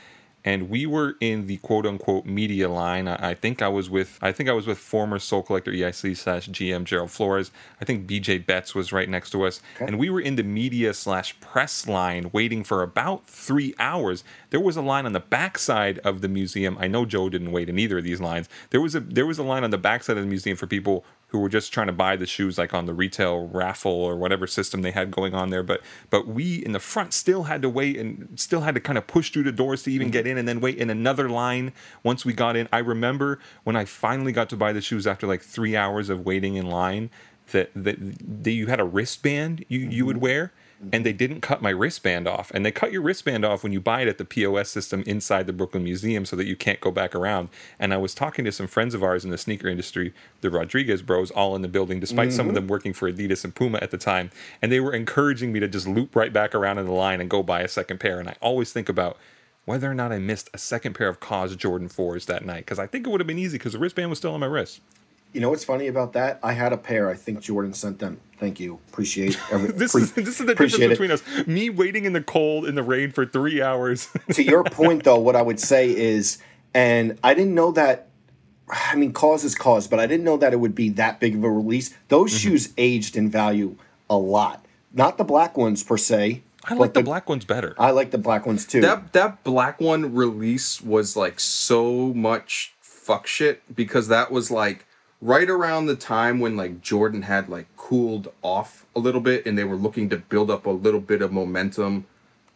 And 0.44 0.68
we 0.68 0.86
were 0.86 1.14
in 1.20 1.46
the 1.46 1.56
quote 1.58 1.86
unquote 1.86 2.26
media 2.26 2.68
line. 2.68 3.06
I, 3.08 3.30
I 3.30 3.34
think 3.34 3.62
I 3.62 3.68
was 3.68 3.88
with 3.88 4.18
I 4.20 4.32
think 4.32 4.48
I 4.48 4.52
was 4.52 4.66
with 4.66 4.76
former 4.76 5.18
Sole 5.20 5.42
Collector 5.42 5.70
EIC 5.70 6.16
slash 6.16 6.48
GM 6.48 6.82
Gerald 6.84 7.12
Flores. 7.12 7.50
I 7.80 7.84
think 7.84 8.06
BJ 8.08 8.44
Betts 8.44 8.74
was 8.74 8.92
right 8.92 9.08
next 9.08 9.30
to 9.30 9.44
us. 9.46 9.60
And 9.80 9.98
we 10.00 10.10
were 10.10 10.20
in 10.20 10.34
the 10.36 10.42
media 10.42 10.94
slash 10.94 11.38
press 11.40 11.86
line 11.86 12.28
waiting 12.32 12.64
for 12.64 12.82
about 12.82 13.24
three 13.26 13.72
hours. 13.78 14.24
There 14.52 14.60
was 14.60 14.76
a 14.76 14.82
line 14.82 15.06
on 15.06 15.12
the 15.12 15.20
backside 15.20 15.98
of 16.00 16.20
the 16.20 16.28
museum. 16.28 16.76
I 16.78 16.86
know 16.86 17.06
Joe 17.06 17.30
didn't 17.30 17.52
wait 17.52 17.70
in 17.70 17.78
either 17.78 17.96
of 17.96 18.04
these 18.04 18.20
lines. 18.20 18.50
There 18.68 18.82
was 18.82 18.94
a 18.94 19.00
there 19.00 19.24
was 19.24 19.38
a 19.38 19.42
line 19.42 19.64
on 19.64 19.70
the 19.70 19.78
backside 19.78 20.18
of 20.18 20.22
the 20.22 20.28
museum 20.28 20.58
for 20.58 20.66
people 20.66 21.06
who 21.28 21.38
were 21.38 21.48
just 21.48 21.72
trying 21.72 21.86
to 21.86 21.92
buy 21.94 22.16
the 22.16 22.26
shoes 22.26 22.58
like 22.58 22.74
on 22.74 22.84
the 22.84 22.92
retail 22.92 23.48
raffle 23.48 23.90
or 23.90 24.16
whatever 24.16 24.46
system 24.46 24.82
they 24.82 24.90
had 24.90 25.10
going 25.10 25.34
on 25.34 25.48
there 25.48 25.62
but 25.62 25.80
but 26.10 26.28
we 26.28 26.56
in 26.56 26.72
the 26.72 26.78
front 26.78 27.14
still 27.14 27.44
had 27.44 27.62
to 27.62 27.70
wait 27.70 27.96
and 27.96 28.38
still 28.38 28.60
had 28.60 28.74
to 28.74 28.80
kind 28.80 28.98
of 28.98 29.06
push 29.06 29.30
through 29.30 29.42
the 29.42 29.52
doors 29.52 29.82
to 29.84 29.90
even 29.90 30.10
get 30.10 30.26
in 30.26 30.36
and 30.36 30.46
then 30.46 30.60
wait 30.60 30.76
in 30.76 30.90
another 30.90 31.30
line 31.30 31.72
once 32.02 32.26
we 32.26 32.34
got 32.34 32.54
in 32.54 32.68
i 32.70 32.78
remember 32.78 33.38
when 33.64 33.74
i 33.74 33.86
finally 33.86 34.32
got 34.32 34.50
to 34.50 34.56
buy 34.58 34.74
the 34.74 34.82
shoes 34.82 35.06
after 35.06 35.26
like 35.26 35.40
three 35.40 35.74
hours 35.74 36.10
of 36.10 36.26
waiting 36.26 36.56
in 36.56 36.66
line 36.66 37.08
that 37.52 37.70
that, 37.74 37.96
that 38.44 38.52
you 38.52 38.66
had 38.66 38.78
a 38.78 38.84
wristband 38.84 39.64
you 39.68 39.78
you 39.78 40.04
would 40.04 40.16
mm-hmm. 40.16 40.24
wear 40.24 40.52
and 40.90 41.06
they 41.06 41.12
didn't 41.12 41.40
cut 41.40 41.62
my 41.62 41.70
wristband 41.70 42.26
off. 42.26 42.50
And 42.52 42.66
they 42.66 42.72
cut 42.72 42.92
your 42.92 43.02
wristband 43.02 43.44
off 43.44 43.62
when 43.62 43.72
you 43.72 43.80
buy 43.80 44.02
it 44.02 44.08
at 44.08 44.18
the 44.18 44.24
POS 44.24 44.68
system 44.68 45.02
inside 45.06 45.46
the 45.46 45.52
Brooklyn 45.52 45.84
Museum 45.84 46.24
so 46.24 46.34
that 46.36 46.46
you 46.46 46.56
can't 46.56 46.80
go 46.80 46.90
back 46.90 47.14
around. 47.14 47.50
And 47.78 47.94
I 47.94 47.98
was 47.98 48.14
talking 48.14 48.44
to 48.44 48.52
some 48.52 48.66
friends 48.66 48.94
of 48.94 49.02
ours 49.02 49.24
in 49.24 49.30
the 49.30 49.38
sneaker 49.38 49.68
industry, 49.68 50.12
the 50.40 50.50
Rodriguez 50.50 51.02
bros, 51.02 51.30
all 51.30 51.54
in 51.54 51.62
the 51.62 51.68
building, 51.68 52.00
despite 52.00 52.32
some 52.32 52.46
of 52.46 52.50
mm-hmm. 52.50 52.66
them 52.66 52.68
working 52.68 52.92
for 52.92 53.10
Adidas 53.10 53.44
and 53.44 53.54
Puma 53.54 53.78
at 53.80 53.90
the 53.90 53.98
time. 53.98 54.30
And 54.60 54.72
they 54.72 54.80
were 54.80 54.92
encouraging 54.94 55.52
me 55.52 55.60
to 55.60 55.68
just 55.68 55.86
loop 55.86 56.16
right 56.16 56.32
back 56.32 56.54
around 56.54 56.78
in 56.78 56.86
the 56.86 56.92
line 56.92 57.20
and 57.20 57.30
go 57.30 57.42
buy 57.42 57.60
a 57.60 57.68
second 57.68 58.00
pair. 58.00 58.18
And 58.18 58.28
I 58.28 58.36
always 58.40 58.72
think 58.72 58.88
about 58.88 59.18
whether 59.64 59.88
or 59.88 59.94
not 59.94 60.10
I 60.10 60.18
missed 60.18 60.50
a 60.52 60.58
second 60.58 60.94
pair 60.94 61.08
of 61.08 61.20
KAWS 61.20 61.54
Jordan 61.54 61.88
4s 61.88 62.26
that 62.26 62.44
night 62.44 62.64
because 62.64 62.80
I 62.80 62.86
think 62.86 63.06
it 63.06 63.10
would 63.10 63.20
have 63.20 63.28
been 63.28 63.38
easy 63.38 63.58
because 63.58 63.74
the 63.74 63.78
wristband 63.78 64.10
was 64.10 64.18
still 64.18 64.34
on 64.34 64.40
my 64.40 64.46
wrist. 64.46 64.80
You 65.32 65.40
know 65.40 65.50
what's 65.50 65.64
funny 65.64 65.86
about 65.86 66.12
that? 66.12 66.38
I 66.42 66.52
had 66.52 66.72
a 66.72 66.76
pair. 66.76 67.08
I 67.08 67.14
think 67.14 67.40
Jordan 67.40 67.72
sent 67.72 67.98
them. 68.00 68.20
Thank 68.42 68.58
you. 68.58 68.80
Appreciate 68.90 69.38
every, 69.52 69.70
This 69.82 69.92
pre- 69.92 70.02
is 70.02 70.12
this 70.12 70.40
is 70.40 70.46
the 70.46 70.52
appreciate 70.52 70.88
difference 70.88 71.20
it. 71.20 71.24
between 71.24 71.40
us. 71.42 71.46
Me 71.46 71.70
waiting 71.70 72.04
in 72.06 72.12
the 72.12 72.20
cold 72.22 72.66
in 72.66 72.74
the 72.74 72.82
rain 72.82 73.12
for 73.12 73.24
three 73.24 73.62
hours. 73.62 74.08
to 74.32 74.42
your 74.42 74.64
point 74.80 75.04
though 75.04 75.18
what 75.18 75.36
i 75.36 75.42
would 75.42 75.60
say 75.60 75.88
is 75.94 76.38
and 76.74 77.18
i 77.22 77.34
didn't 77.34 77.54
know 77.54 77.70
that 77.70 78.08
i 78.68 78.96
mean 78.96 79.12
KAWS 79.12 79.44
is 79.44 79.54
KAWS 79.54 79.86
but 79.86 80.00
i 80.00 80.06
didn't 80.08 80.24
know 80.24 80.36
that 80.38 80.52
it 80.52 80.56
would 80.56 80.74
be 80.74 80.88
that 80.90 81.20
big 81.20 81.36
of 81.36 81.44
a 81.44 81.50
release 81.50 81.94
those 82.08 82.30
Mm-hmm. 82.32 82.50
shoes 82.50 82.72
aged 82.76 83.16
in 83.16 83.30
value 83.30 83.76
a 84.10 84.16
lot 84.16 84.64
not 84.92 85.18
the 85.18 85.24
black 85.24 85.56
ones 85.56 85.84
per 85.84 85.96
se 85.96 86.42
I 86.64 86.70
but 86.70 86.78
like 86.80 86.94
the 86.94 87.02
black 87.04 87.28
ones 87.28 87.44
better. 87.44 87.74
i 87.78 87.90
like 87.92 88.10
the 88.10 88.18
black 88.18 88.44
ones 88.44 88.66
too 88.66 88.80
That 88.80 89.12
that 89.12 89.44
black 89.44 89.80
one 89.80 90.14
release 90.14 90.80
was 90.82 91.16
like 91.16 91.38
so 91.38 92.12
much 92.12 92.74
fuck 92.80 93.26
shit 93.28 93.62
because 93.74 94.08
that 94.08 94.32
was 94.32 94.50
like 94.50 94.84
right 95.22 95.48
around 95.48 95.86
the 95.86 95.94
time 95.94 96.40
when 96.40 96.56
like 96.56 96.82
Jordan 96.82 97.22
had 97.22 97.48
like 97.48 97.66
cooled 97.76 98.30
off 98.42 98.84
a 98.94 98.98
little 98.98 99.20
bit 99.20 99.46
and 99.46 99.56
they 99.56 99.64
were 99.64 99.76
looking 99.76 100.10
to 100.10 100.16
build 100.16 100.50
up 100.50 100.66
a 100.66 100.70
little 100.70 101.00
bit 101.00 101.22
of 101.22 101.32
momentum 101.32 102.04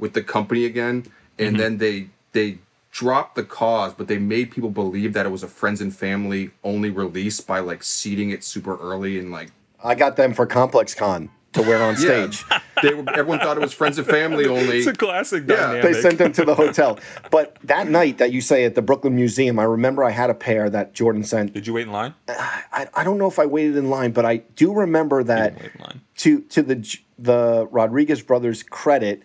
with 0.01 0.13
the 0.13 0.23
company 0.23 0.65
again 0.65 1.07
and 1.39 1.51
mm-hmm. 1.51 1.57
then 1.57 1.79
they 1.79 2.09
they 2.33 2.59
dropped 2.91 3.37
the 3.37 3.45
KAWS 3.45 3.95
but 3.95 4.09
they 4.09 4.19
made 4.19 4.51
people 4.51 4.71
believe 4.71 5.13
that 5.13 5.25
it 5.25 5.29
was 5.29 5.45
a 5.45 5.49
friends 5.49 5.81
and 5.81 5.95
family 5.95 6.51
only 6.65 6.91
release 6.91 7.41
by 7.41 7.61
like 7.61 7.85
seeding 7.85 8.31
it 8.31 8.43
super 8.43 8.77
early 8.79 9.19
and 9.19 9.31
like 9.31 9.53
i 9.85 9.95
got 9.95 10.17
them 10.17 10.35
for 10.35 10.45
complex 10.45 10.93
con 10.93 11.31
to 11.57 11.63
wear 11.63 11.83
on 11.83 11.95
yeah, 11.99 12.31
stage 12.31 12.45
they 12.83 12.95
were, 12.95 13.05
everyone 13.11 13.39
thought 13.41 13.57
it 13.57 13.61
was 13.61 13.73
friends 13.73 13.99
and 13.99 14.07
family 14.07 14.47
only 14.47 14.79
It's 14.79 14.87
a 14.87 14.93
classic 14.93 15.45
Yeah. 15.49 15.57
dynamic. 15.57 15.83
they 15.83 16.01
sent 16.01 16.19
them 16.19 16.33
to 16.35 16.45
the 16.45 16.55
hotel 16.55 16.99
but 17.31 17.57
that 17.65 17.89
night 17.89 18.19
that 18.19 18.33
you 18.33 18.41
say 18.41 18.65
at 18.65 18.75
the 18.75 18.83
brooklyn 18.83 19.17
museum 19.17 19.59
i 19.59 19.65
remember 19.65 20.05
i 20.05 20.11
had 20.11 20.31
a 20.31 20.35
pair 20.35 20.71
that 20.71 20.93
jordan 20.95 21.25
sent 21.25 21.53
Did 21.53 21.67
you 21.67 21.73
wait 21.75 21.87
in 21.87 21.93
line? 21.93 22.15
Uh, 22.29 22.35
I, 22.73 22.89
I 22.95 23.05
don't 23.05 23.19
know 23.19 23.27
if 23.29 23.39
I 23.39 23.47
waited 23.47 23.77
in 23.77 23.89
line, 23.91 24.13
but 24.13 24.25
I 24.27 24.39
do 24.55 24.73
remember 24.75 25.23
that 25.25 25.55
wait 25.61 25.71
in 25.75 25.81
line. 25.81 26.01
to 26.19 26.41
to 26.43 26.63
the 26.63 26.99
the 27.19 27.67
Rodriguez 27.71 28.21
brothers' 28.23 28.63
credit, 28.63 29.23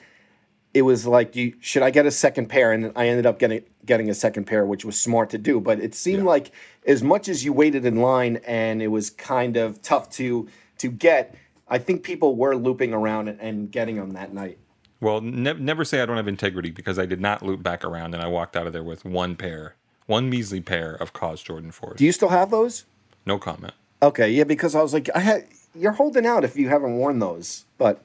it 0.74 0.84
was 0.84 1.06
like, 1.06 1.36
you, 1.36 1.54
should 1.60 1.84
I 1.84 1.90
get 1.90 2.06
a 2.06 2.12
second 2.12 2.48
pair? 2.48 2.72
And 2.72 2.94
I 2.96 3.08
ended 3.10 3.26
up 3.26 3.38
getting 3.40 3.64
getting 3.86 4.10
a 4.10 4.14
second 4.14 4.46
pair, 4.46 4.66
which 4.66 4.86
was 4.86 4.98
smart 5.00 5.30
to 5.32 5.38
do. 5.38 5.60
But 5.60 5.80
it 5.82 5.94
seemed 5.94 6.24
like 6.24 6.52
as 6.88 7.04
much 7.04 7.28
as 7.28 7.44
you 7.44 7.52
waited 7.52 7.86
in 7.86 7.98
line 7.98 8.38
and 8.48 8.82
it 8.82 8.88
was 8.88 9.10
kind 9.10 9.58
of 9.58 9.82
tough 9.82 10.10
to 10.12 10.48
to 10.78 10.88
get, 10.90 11.36
I 11.72 11.78
think 11.78 12.04
people 12.04 12.36
were 12.36 12.56
looping 12.56 12.94
around 12.94 13.30
and, 13.30 13.40
and 13.40 13.72
getting 13.72 13.96
them 13.96 14.12
that 14.12 14.34
night. 14.34 14.58
Well, 15.00 15.22
ne- 15.22 15.54
never 15.54 15.86
say 15.86 16.02
I 16.02 16.06
don't 16.06 16.18
have 16.18 16.28
integrity 16.28 16.70
because 16.70 17.00
I 17.00 17.06
did 17.06 17.22
not 17.22 17.42
loop 17.42 17.64
back 17.64 17.86
around 17.86 18.14
and 18.14 18.22
I 18.22 18.28
walked 18.28 18.58
out 18.58 18.68
of 18.68 18.74
there 18.74 18.84
with 18.84 19.06
one 19.06 19.38
pair, 19.38 19.76
one 20.06 20.30
measly 20.30 20.60
pair 20.60 20.94
of 20.94 21.14
KAWS 21.14 21.42
Jordan 21.42 21.72
4s. 21.72 21.96
Do 21.96 22.06
you 22.06 22.12
still 22.12 22.30
have 22.30 22.52
those? 22.52 22.86
no 23.26 23.38
comment. 23.38 23.74
Okay, 24.04 24.32
yeah, 24.32 24.44
because 24.44 24.76
I 24.76 24.82
was 24.82 24.94
like, 24.94 25.10
I 25.16 25.20
had 25.20 25.46
you're 25.74 25.92
holding 25.92 26.26
out 26.26 26.44
if 26.44 26.58
you 26.58 26.68
haven't 26.70 26.98
worn 26.98 27.20
those, 27.20 27.66
but. 27.78 28.04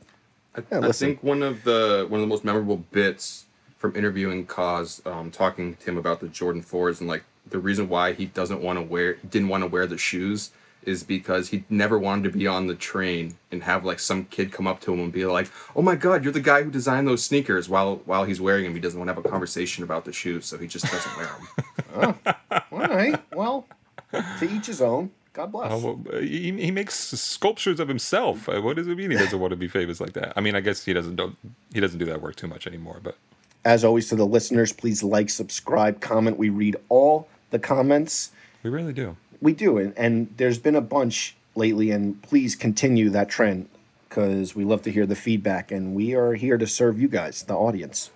I, 0.54 0.60
Yeah, 0.70 0.78
I 0.78 0.80
listen. 0.80 1.08
think 1.08 1.22
one 1.22 1.42
of 1.42 1.64
the 1.64 2.06
one 2.08 2.20
of 2.20 2.22
the 2.22 2.28
most 2.28 2.44
memorable 2.44 2.76
bits 2.76 3.46
from 3.78 3.96
interviewing 3.96 4.46
KAWS, 4.46 5.02
um, 5.06 5.30
talking 5.30 5.74
to 5.76 5.90
him 5.90 5.96
about 5.98 6.20
the 6.20 6.28
Jordan 6.28 6.62
fours 6.62 7.00
and 7.00 7.08
like 7.08 7.24
the 7.48 7.58
reason 7.58 7.88
why 7.88 8.12
he 8.12 8.26
doesn't 8.26 8.60
want 8.62 8.78
to 8.78 8.82
wear 8.82 9.14
didn't 9.14 9.48
want 9.48 9.62
to 9.64 9.68
wear 9.68 9.86
the 9.86 9.98
shoes 9.98 10.50
is 10.86 11.02
because 11.02 11.48
he 11.50 11.64
never 11.68 11.98
wanted 11.98 12.30
to 12.32 12.38
be 12.38 12.46
on 12.46 12.66
the 12.68 12.74
train 12.74 13.36
and 13.50 13.62
have 13.64 13.84
like 13.84 13.98
some 13.98 14.24
kid 14.26 14.52
come 14.52 14.66
up 14.66 14.80
to 14.80 14.92
him 14.94 15.00
and 15.00 15.12
be 15.12 15.26
like, 15.26 15.50
"Oh 15.74 15.82
my 15.82 15.96
God, 15.96 16.22
you're 16.24 16.32
the 16.32 16.40
guy 16.40 16.62
who 16.62 16.70
designed 16.70 17.06
those 17.08 17.24
sneakers." 17.24 17.68
While 17.68 17.96
while 18.06 18.24
he's 18.24 18.40
wearing 18.40 18.64
them, 18.64 18.74
he 18.74 18.80
doesn't 18.80 18.98
want 18.98 19.08
to 19.08 19.14
have 19.14 19.24
a 19.24 19.28
conversation 19.28 19.84
about 19.84 20.04
the 20.04 20.12
shoes, 20.12 20.46
so 20.46 20.56
he 20.58 20.66
just 20.66 20.86
doesn't 20.90 21.16
wear 21.16 21.28
them. 21.28 22.14
All 22.72 22.78
right. 22.80 23.20
Well, 23.34 23.66
to 24.12 24.48
each 24.50 24.66
his 24.66 24.80
own. 24.80 25.10
God 25.32 25.52
bless. 25.52 25.70
Oh, 25.70 26.00
well, 26.06 26.20
he, 26.22 26.50
he 26.52 26.70
makes 26.70 26.94
sculptures 26.94 27.78
of 27.78 27.88
himself. 27.88 28.48
Uh, 28.48 28.62
What 28.62 28.76
does 28.76 28.86
it 28.86 28.96
mean 28.96 29.10
he 29.10 29.18
doesn't 29.18 29.38
want 29.38 29.50
to 29.50 29.56
be 29.56 29.68
famous 29.68 30.00
like 30.00 30.14
that? 30.14 30.32
I 30.34 30.40
mean, 30.40 30.54
I 30.56 30.60
guess 30.60 30.82
he 30.86 30.94
doesn't 30.94 31.16
do, 31.16 31.36
he 31.74 31.80
doesn't 31.80 31.98
do 31.98 32.06
that 32.06 32.22
work 32.22 32.36
too 32.36 32.46
much 32.46 32.66
anymore. 32.66 33.00
But 33.02 33.18
As 33.62 33.84
always, 33.84 34.08
to 34.08 34.16
the 34.16 34.24
listeners, 34.24 34.72
please 34.72 35.02
like, 35.02 35.28
subscribe, 35.28 36.00
comment. 36.00 36.38
We 36.38 36.48
read 36.48 36.76
all 36.88 37.28
the 37.50 37.58
comments. 37.58 38.30
we 38.62 38.70
really 38.70 38.94
do. 38.94 39.14
We 39.46 39.52
do. 39.52 39.78
And, 39.78 39.96
and 39.96 40.34
there's 40.38 40.58
been 40.58 40.74
a 40.74 40.80
bunch 40.80 41.36
lately, 41.54 41.92
and 41.92 42.20
please 42.20 42.56
continue 42.56 43.10
that 43.10 43.28
trend 43.28 43.68
because 44.08 44.56
we 44.56 44.64
love 44.64 44.82
to 44.82 44.90
hear 44.90 45.06
the 45.06 45.14
feedback, 45.14 45.70
and 45.70 45.94
we 45.94 46.16
are 46.16 46.34
here 46.34 46.58
to 46.58 46.66
serve 46.66 47.00
you 47.00 47.06
guys, 47.06 47.44
the 47.44 47.54
audience. 47.54 48.10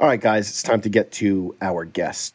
All 0.00 0.08
right, 0.08 0.18
guys, 0.18 0.48
it's 0.48 0.62
time 0.62 0.80
to 0.80 0.88
get 0.88 1.12
to 1.20 1.54
our 1.60 1.84
guest. 1.84 2.34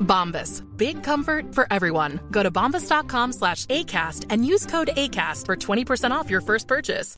Bombas. 0.00 0.64
Big 0.76 1.02
comfort 1.02 1.54
for 1.54 1.66
everyone. 1.70 2.20
Go 2.30 2.42
to 2.42 2.50
bombas.com 2.50 3.32
slash 3.32 3.66
ACAST 3.66 4.26
and 4.30 4.44
use 4.44 4.66
code 4.66 4.90
ACAST 4.96 5.46
for 5.46 5.56
20% 5.56 6.10
off 6.10 6.28
your 6.28 6.40
first 6.40 6.66
purchase. 6.66 7.16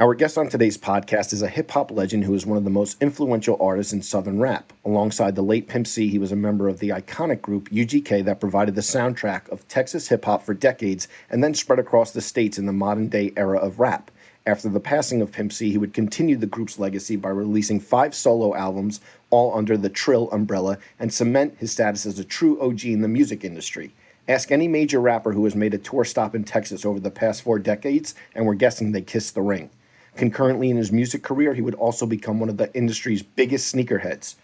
Our 0.00 0.14
guest 0.14 0.38
on 0.38 0.48
today's 0.48 0.78
podcast 0.78 1.32
is 1.32 1.42
a 1.42 1.48
hip 1.48 1.72
hop 1.72 1.90
legend 1.90 2.22
who 2.22 2.32
is 2.34 2.46
one 2.46 2.56
of 2.56 2.62
the 2.62 2.70
most 2.70 3.02
influential 3.02 3.56
artists 3.60 3.92
in 3.92 4.00
Southern 4.00 4.38
rap. 4.38 4.72
Alongside 4.84 5.34
the 5.34 5.42
late 5.42 5.66
Pimp 5.66 5.88
C, 5.88 6.06
he 6.06 6.20
was 6.20 6.30
a 6.30 6.36
member 6.36 6.68
of 6.68 6.78
the 6.78 6.90
iconic 6.90 7.40
group 7.42 7.68
UGK 7.70 8.24
that 8.24 8.38
provided 8.38 8.76
the 8.76 8.80
soundtrack 8.80 9.48
of 9.48 9.66
Texas 9.66 10.06
hip 10.06 10.24
hop 10.24 10.44
for 10.44 10.54
decades 10.54 11.08
and 11.30 11.42
then 11.42 11.52
spread 11.52 11.80
across 11.80 12.12
the 12.12 12.20
states 12.20 12.58
in 12.58 12.66
the 12.66 12.72
modern 12.72 13.08
day 13.08 13.32
era 13.36 13.58
of 13.58 13.80
rap. 13.80 14.12
After 14.46 14.68
the 14.68 14.78
passing 14.78 15.20
of 15.20 15.32
Pimp 15.32 15.52
C, 15.52 15.72
he 15.72 15.78
would 15.78 15.92
continue 15.92 16.36
the 16.36 16.46
group's 16.46 16.78
legacy 16.78 17.16
by 17.16 17.30
releasing 17.30 17.80
five 17.80 18.14
solo 18.14 18.54
albums, 18.54 19.00
all 19.30 19.56
under 19.56 19.76
the 19.76 19.88
Trill 19.88 20.30
umbrella, 20.30 20.78
and 20.98 21.12
cement 21.12 21.56
his 21.58 21.72
status 21.72 22.06
as 22.06 22.18
a 22.18 22.24
true 22.24 22.60
OG 22.60 22.84
in 22.84 23.02
the 23.02 23.08
music 23.08 23.44
industry. 23.44 23.92
Ask 24.28 24.50
any 24.50 24.68
major 24.68 25.00
rapper 25.00 25.32
who 25.32 25.44
has 25.44 25.56
made 25.56 25.72
a 25.72 25.78
tour 25.78 26.04
stop 26.04 26.34
in 26.34 26.44
Texas 26.44 26.84
over 26.84 27.00
the 27.00 27.10
past 27.10 27.42
four 27.42 27.58
decades, 27.58 28.14
and 28.34 28.46
we're 28.46 28.54
guessing 28.54 28.92
they 28.92 29.00
kissed 29.00 29.34
the 29.34 29.42
ring. 29.42 29.70
Concurrently 30.16 30.68
in 30.68 30.76
his 30.76 30.92
music 30.92 31.22
career, 31.22 31.54
he 31.54 31.62
would 31.62 31.74
also 31.76 32.04
become 32.04 32.40
one 32.40 32.48
of 32.48 32.56
the 32.56 32.74
industry's 32.74 33.22
biggest 33.22 33.74
sneakerheads. 33.74 34.34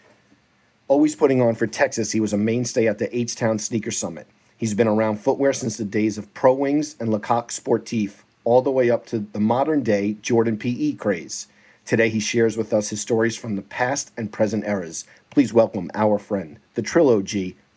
Always 0.87 1.17
putting 1.17 1.43
on 1.43 1.55
for 1.55 1.67
Texas, 1.67 2.13
he 2.13 2.21
was 2.21 2.33
a 2.33 2.39
mainstay 2.39 2.87
at 2.87 2.99
the 2.99 3.15
H-Town 3.15 3.59
Sneaker 3.59 3.91
Summit. 3.91 4.27
He's 4.57 4.75
been 4.75 4.87
around 4.87 5.21
footwear 5.21 5.53
since 5.53 5.77
the 5.77 5.85
days 5.85 6.17
of 6.17 6.33
Pro 6.33 6.55
Wings 6.55 6.97
and 7.01 7.11
Le 7.11 7.19
Coq 7.19 7.51
Sportif, 7.51 8.23
all 8.45 8.63
the 8.63 8.71
way 8.71 8.91
up 8.91 9.05
to 9.07 9.19
the 9.19 9.41
modern 9.41 9.83
day 9.83 10.17
Jordan 10.23 10.57
PE 10.57 10.93
craze. 10.93 11.49
Today, 11.85 12.09
he 12.09 12.21
shares 12.21 12.57
with 12.57 12.73
us 12.73 12.89
his 12.89 13.01
stories 13.01 13.37
from 13.37 13.57
the 13.57 13.63
past 13.63 14.11
and 14.17 14.33
present 14.33 14.65
eras. 14.67 15.05
Please 15.31 15.53
welcome 15.53 15.91
our 15.95 16.19
friend, 16.19 16.59
the 16.75 16.83
Trill 16.83 17.11
OG, 17.11 17.31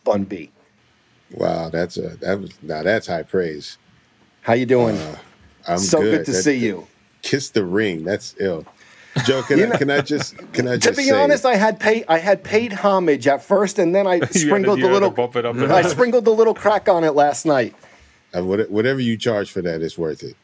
Bun 0.04 0.24
B. 0.24 0.50
Wow, 1.32 1.68
that's 1.68 1.98
a 1.98 2.16
that 2.18 2.40
was 2.40 2.52
now 2.62 2.82
that's 2.82 3.06
high 3.06 3.22
praise. 3.22 3.76
How 4.42 4.54
you 4.54 4.64
doing? 4.64 4.96
Uh, 4.96 5.18
I'm 5.66 5.78
so 5.78 6.00
good, 6.00 6.18
good. 6.18 6.26
to 6.26 6.32
That- 6.32 6.42
see 6.42 6.56
you. 6.56 6.86
Kiss 7.20 7.50
the 7.50 7.64
ring. 7.64 8.04
That's 8.04 8.34
ill. 8.38 8.64
Joe, 9.26 9.42
can, 9.42 9.60
I, 9.60 9.64
know- 9.66 9.76
can 9.76 9.90
I 9.90 10.00
just 10.00 10.36
can 10.54 10.68
I 10.68 10.76
just 10.78 10.84
To 10.84 10.92
be 10.96 11.08
say, 11.08 11.22
honest, 11.22 11.44
I 11.44 11.56
had 11.56 11.78
paid 11.78 12.06
I 12.08 12.16
had 12.18 12.42
paid 12.44 12.72
homage 12.72 13.26
at 13.26 13.42
first, 13.42 13.78
and 13.78 13.94
then 13.94 14.06
I 14.06 14.20
sprinkled 14.30 14.78
you 14.78 14.86
a 14.86 14.88
had 14.88 14.94
to 14.94 14.94
little 14.94 15.10
bump 15.10 15.36
it 15.36 15.44
up 15.44 15.54
I 15.58 15.82
up. 15.82 15.90
sprinkled 15.90 16.26
a 16.26 16.30
little 16.30 16.54
crack 16.54 16.88
on 16.88 17.04
it 17.04 17.10
last 17.12 17.44
night. 17.44 17.74
uh, 18.34 18.42
whatever 18.42 19.00
you 19.00 19.18
charge 19.18 19.50
for 19.50 19.60
that 19.60 19.82
is 19.82 19.98
worth 19.98 20.22
it. 20.22 20.36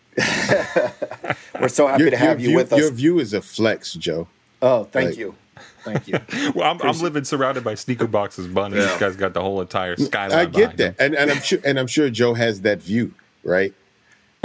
We're 1.64 1.68
so 1.68 1.86
happy 1.86 2.02
Your, 2.02 2.10
to 2.10 2.16
have 2.18 2.40
you 2.42 2.48
view, 2.48 2.56
with 2.56 2.72
us. 2.74 2.78
Your 2.78 2.90
view 2.90 3.18
is 3.20 3.32
a 3.32 3.40
flex, 3.40 3.94
Joe. 3.94 4.28
oh, 4.60 4.84
thank 4.84 5.10
like- 5.10 5.18
you, 5.18 5.34
thank 5.82 6.06
you. 6.06 6.18
Well, 6.54 6.70
I'm, 6.70 6.82
I'm 6.82 7.00
living 7.00 7.24
surrounded 7.24 7.64
by 7.64 7.74
sneaker 7.74 8.06
boxes, 8.06 8.46
bun. 8.48 8.72
and 8.74 8.82
Yeah. 8.82 8.88
This 8.88 9.00
guy's 9.00 9.16
got 9.16 9.32
the 9.32 9.40
whole 9.40 9.62
entire 9.62 9.96
skyline. 9.96 10.38
I 10.38 10.44
get 10.44 10.76
that, 10.76 10.88
him. 10.90 10.94
and 10.98 11.14
and 11.14 11.30
I'm 11.30 11.40
sure 11.40 11.58
and 11.64 11.78
I'm 11.78 11.86
sure 11.86 12.10
Joe 12.10 12.34
has 12.34 12.60
that 12.60 12.82
view, 12.82 13.14
right? 13.44 13.72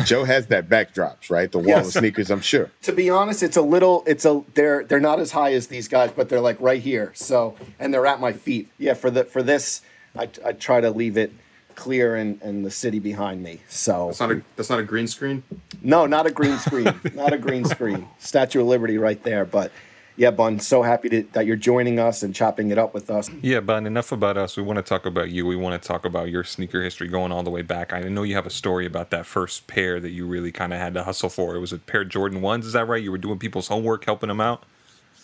Joe 0.06 0.24
has 0.24 0.48
that 0.48 0.70
backdrops, 0.70 1.30
right? 1.30 1.52
The 1.52 1.58
wall 1.58 1.68
Yes. 1.68 1.88
of 1.88 1.94
sneakers, 2.00 2.32
I'm 2.32 2.40
sure. 2.40 2.72
to 2.84 2.94
be 2.94 3.10
honest, 3.10 3.44
it's 3.44 3.58
a 3.58 3.62
little. 3.62 4.06
It's 4.08 4.24
a. 4.24 4.42
They're 4.54 4.86
they're 4.86 5.02
not 5.02 5.20
as 5.20 5.32
high 5.32 5.52
as 5.52 5.68
these 5.68 5.90
guys, 5.90 6.12
but 6.16 6.30
they're 6.30 6.40
like 6.40 6.56
right 6.62 6.82
here. 6.82 7.12
So 7.16 7.58
and 7.80 7.94
they're 7.94 8.06
at 8.08 8.22
my 8.22 8.32
feet. 8.32 8.70
Yeah. 8.78 8.94
For 8.94 9.12
the 9.12 9.26
for 9.26 9.44
this, 9.44 9.82
I 10.18 10.30
I 10.46 10.54
try 10.54 10.80
to 10.80 10.90
leave 10.90 11.18
it 11.18 11.34
clear 11.80 12.16
and 12.16 12.42
and 12.42 12.66
the 12.66 12.72
city 12.72 13.00
behind 13.00 13.42
me. 13.42 13.62
So 13.70 14.08
That's 14.08 14.20
not 14.20 14.32
a 14.32 14.42
that's 14.56 14.70
not 14.70 14.80
a 14.80 14.84
green 14.84 15.08
screen. 15.08 15.44
no, 15.82 16.06
not 16.06 16.26
a 16.28 16.32
green 16.32 16.58
screen. 16.60 16.94
not 17.14 17.34
a 17.34 17.38
green 17.38 17.66
screen. 17.66 18.08
Statue 18.20 18.62
of 18.62 18.68
Liberty 18.68 18.98
right 18.98 19.22
there. 19.24 19.46
But 19.46 19.72
yeah, 20.18 20.32
Bun. 20.32 20.60
So 20.60 20.82
happy 20.82 21.08
to, 21.10 21.24
that 21.32 21.46
you're 21.46 21.56
joining 21.56 21.98
us 21.98 22.24
and 22.24 22.36
chopping 22.36 22.72
it 22.72 22.78
up 22.78 22.94
with 22.94 23.10
us. 23.10 23.30
Yeah, 23.42 23.62
but 23.62 23.86
enough 23.86 24.12
about 24.12 24.38
us. 24.38 24.58
We 24.58 24.64
want 24.64 24.76
to 24.78 24.84
talk 24.84 25.06
about 25.06 25.30
you. 25.30 25.46
We 25.46 25.56
want 25.56 25.82
to 25.82 25.88
talk 25.88 26.04
about 26.04 26.30
your 26.30 26.44
sneaker 26.44 26.84
history 26.84 27.08
going 27.08 27.32
all 27.32 27.42
the 27.42 27.50
way 27.50 27.62
back. 27.62 27.94
I 27.94 28.02
know 28.02 28.24
you 28.24 28.36
have 28.36 28.46
a 28.46 28.50
story 28.50 28.86
about 28.86 29.12
that 29.12 29.26
first 29.26 29.68
pair 29.68 30.02
that 30.02 30.10
you 30.10 30.26
really 30.28 30.52
kind 30.52 30.74
of 30.74 30.80
had 30.80 30.94
to 30.96 31.04
hustle 31.06 31.30
for. 31.30 31.56
It 31.56 31.60
was 31.60 31.72
a 31.72 31.78
pair 31.78 32.02
of 32.02 32.10
Jordan 32.10 32.42
ones. 32.42 32.66
Is 32.66 32.74
that 32.74 32.86
right? 32.86 33.02
You 33.02 33.12
were 33.12 33.18
doing 33.18 33.40
people's 33.40 33.70
homework, 33.70 34.04
helping 34.04 34.28
them 34.28 34.42
out. 34.42 34.64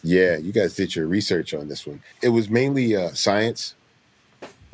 Yeah, 0.01 0.37
you 0.37 0.53
guys 0.53 0.75
did 0.75 0.95
your 0.95 1.07
research 1.07 1.53
on 1.53 1.67
this 1.67 1.85
one. 1.85 2.01
It 2.21 2.29
was 2.29 2.49
mainly 2.49 2.95
uh, 2.95 3.09
science, 3.13 3.73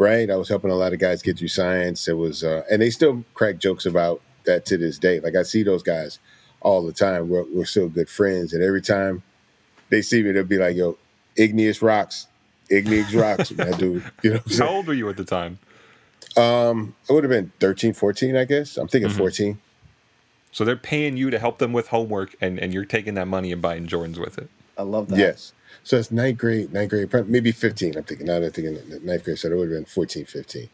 right? 0.02 0.32
I 0.32 0.36
was 0.36 0.50
helping 0.50 0.72
a 0.72 0.76
lot 0.76 0.94
of 0.94 1.00
guys 1.00 1.22
get 1.22 1.38
through 1.38 1.50
science. 1.50 2.08
It 2.08 2.18
was, 2.18 2.44
uh, 2.44 2.64
and 2.72 2.82
they 2.82 2.90
still 2.90 3.24
crack 3.36 3.60
jokes 3.60 3.86
about 3.86 4.20
that 4.46 4.66
to 4.66 4.78
this 4.78 4.98
day. 4.98 5.20
Like 5.20 5.36
I 5.36 5.44
see 5.44 5.62
those 5.62 5.84
guys 5.84 6.18
all 6.60 6.84
the 6.84 6.92
time. 6.92 7.30
We're, 7.30 7.46
we're 7.54 7.66
still 7.66 7.88
good 7.88 8.10
friends, 8.10 8.52
and 8.52 8.64
every 8.64 8.82
time 8.82 9.22
they 9.90 10.02
see 10.02 10.24
me, 10.24 10.32
they'll 10.32 10.44
be 10.44 10.58
like, 10.58 10.76
"Yo, 10.76 10.98
igneous 11.38 11.84
rocks, 11.84 12.26
igneous 12.70 13.14
rocks." 13.14 13.50
that 13.56 13.78
dude, 13.78 14.04
you 14.24 14.32
know. 14.32 14.38
What 14.38 14.60
I'm 14.60 14.68
How 14.68 14.74
old 14.74 14.88
were 14.88 14.94
you 14.96 15.08
at 15.08 15.18
the 15.18 15.24
time? 15.24 15.60
Um, 16.36 16.96
I 17.08 17.14
would 17.14 17.24
have 17.24 17.30
been 17.30 17.52
13, 17.60 17.94
14, 17.94 18.38
I 18.38 18.46
guess. 18.46 18.78
I'm 18.78 18.88
thinking 18.88 19.12
14. 19.12 19.60
So 20.54 20.64
they're 20.64 20.78
paying 20.78 21.18
you 21.18 21.30
to 21.30 21.38
help 21.38 21.60
them 21.60 21.74
with 21.74 21.90
homework, 21.90 22.36
and, 22.42 22.58
and 22.58 22.74
you're 22.74 22.86
taking 22.86 23.14
that 23.16 23.28
money 23.28 23.52
and 23.52 23.62
buying 23.62 23.86
Jordans 23.86 24.18
with 24.18 24.38
it. 24.38 24.50
I 24.78 24.84
love 24.84 25.10
that. 25.10 25.20
Yes. 25.20 25.54
So 25.84 25.98
it's 25.98 26.12
ninth 26.12 26.38
grade, 26.38 26.72
ninth 26.72 26.90
grade, 26.90 27.12
maybe 27.28 27.52
15. 27.52 27.98
I'm 27.98 28.04
thinking, 28.04 28.28
now 28.28 28.40
that 28.40 28.48
I'm 28.48 28.52
thinking 28.52 29.06
ninth 29.06 29.24
grade, 29.24 29.40
so 29.40 29.50
it 29.50 29.56
would 29.56 29.70
have 29.70 29.78
been 29.78 29.86
14, 29.86 30.26
15. 30.26 30.70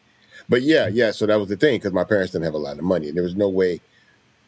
But 0.49 0.61
yeah, 0.61 0.87
yeah. 0.87 1.11
So 1.11 1.25
that 1.25 1.39
was 1.39 1.49
the 1.49 1.57
thing 1.57 1.75
because 1.75 1.93
my 1.93 2.03
parents 2.03 2.31
didn't 2.31 2.45
have 2.45 2.53
a 2.53 2.59
lot 2.59 2.77
of 2.77 2.83
money. 2.83 3.07
And 3.07 3.17
there 3.17 3.23
was 3.23 3.35
no 3.35 3.49
way, 3.49 3.81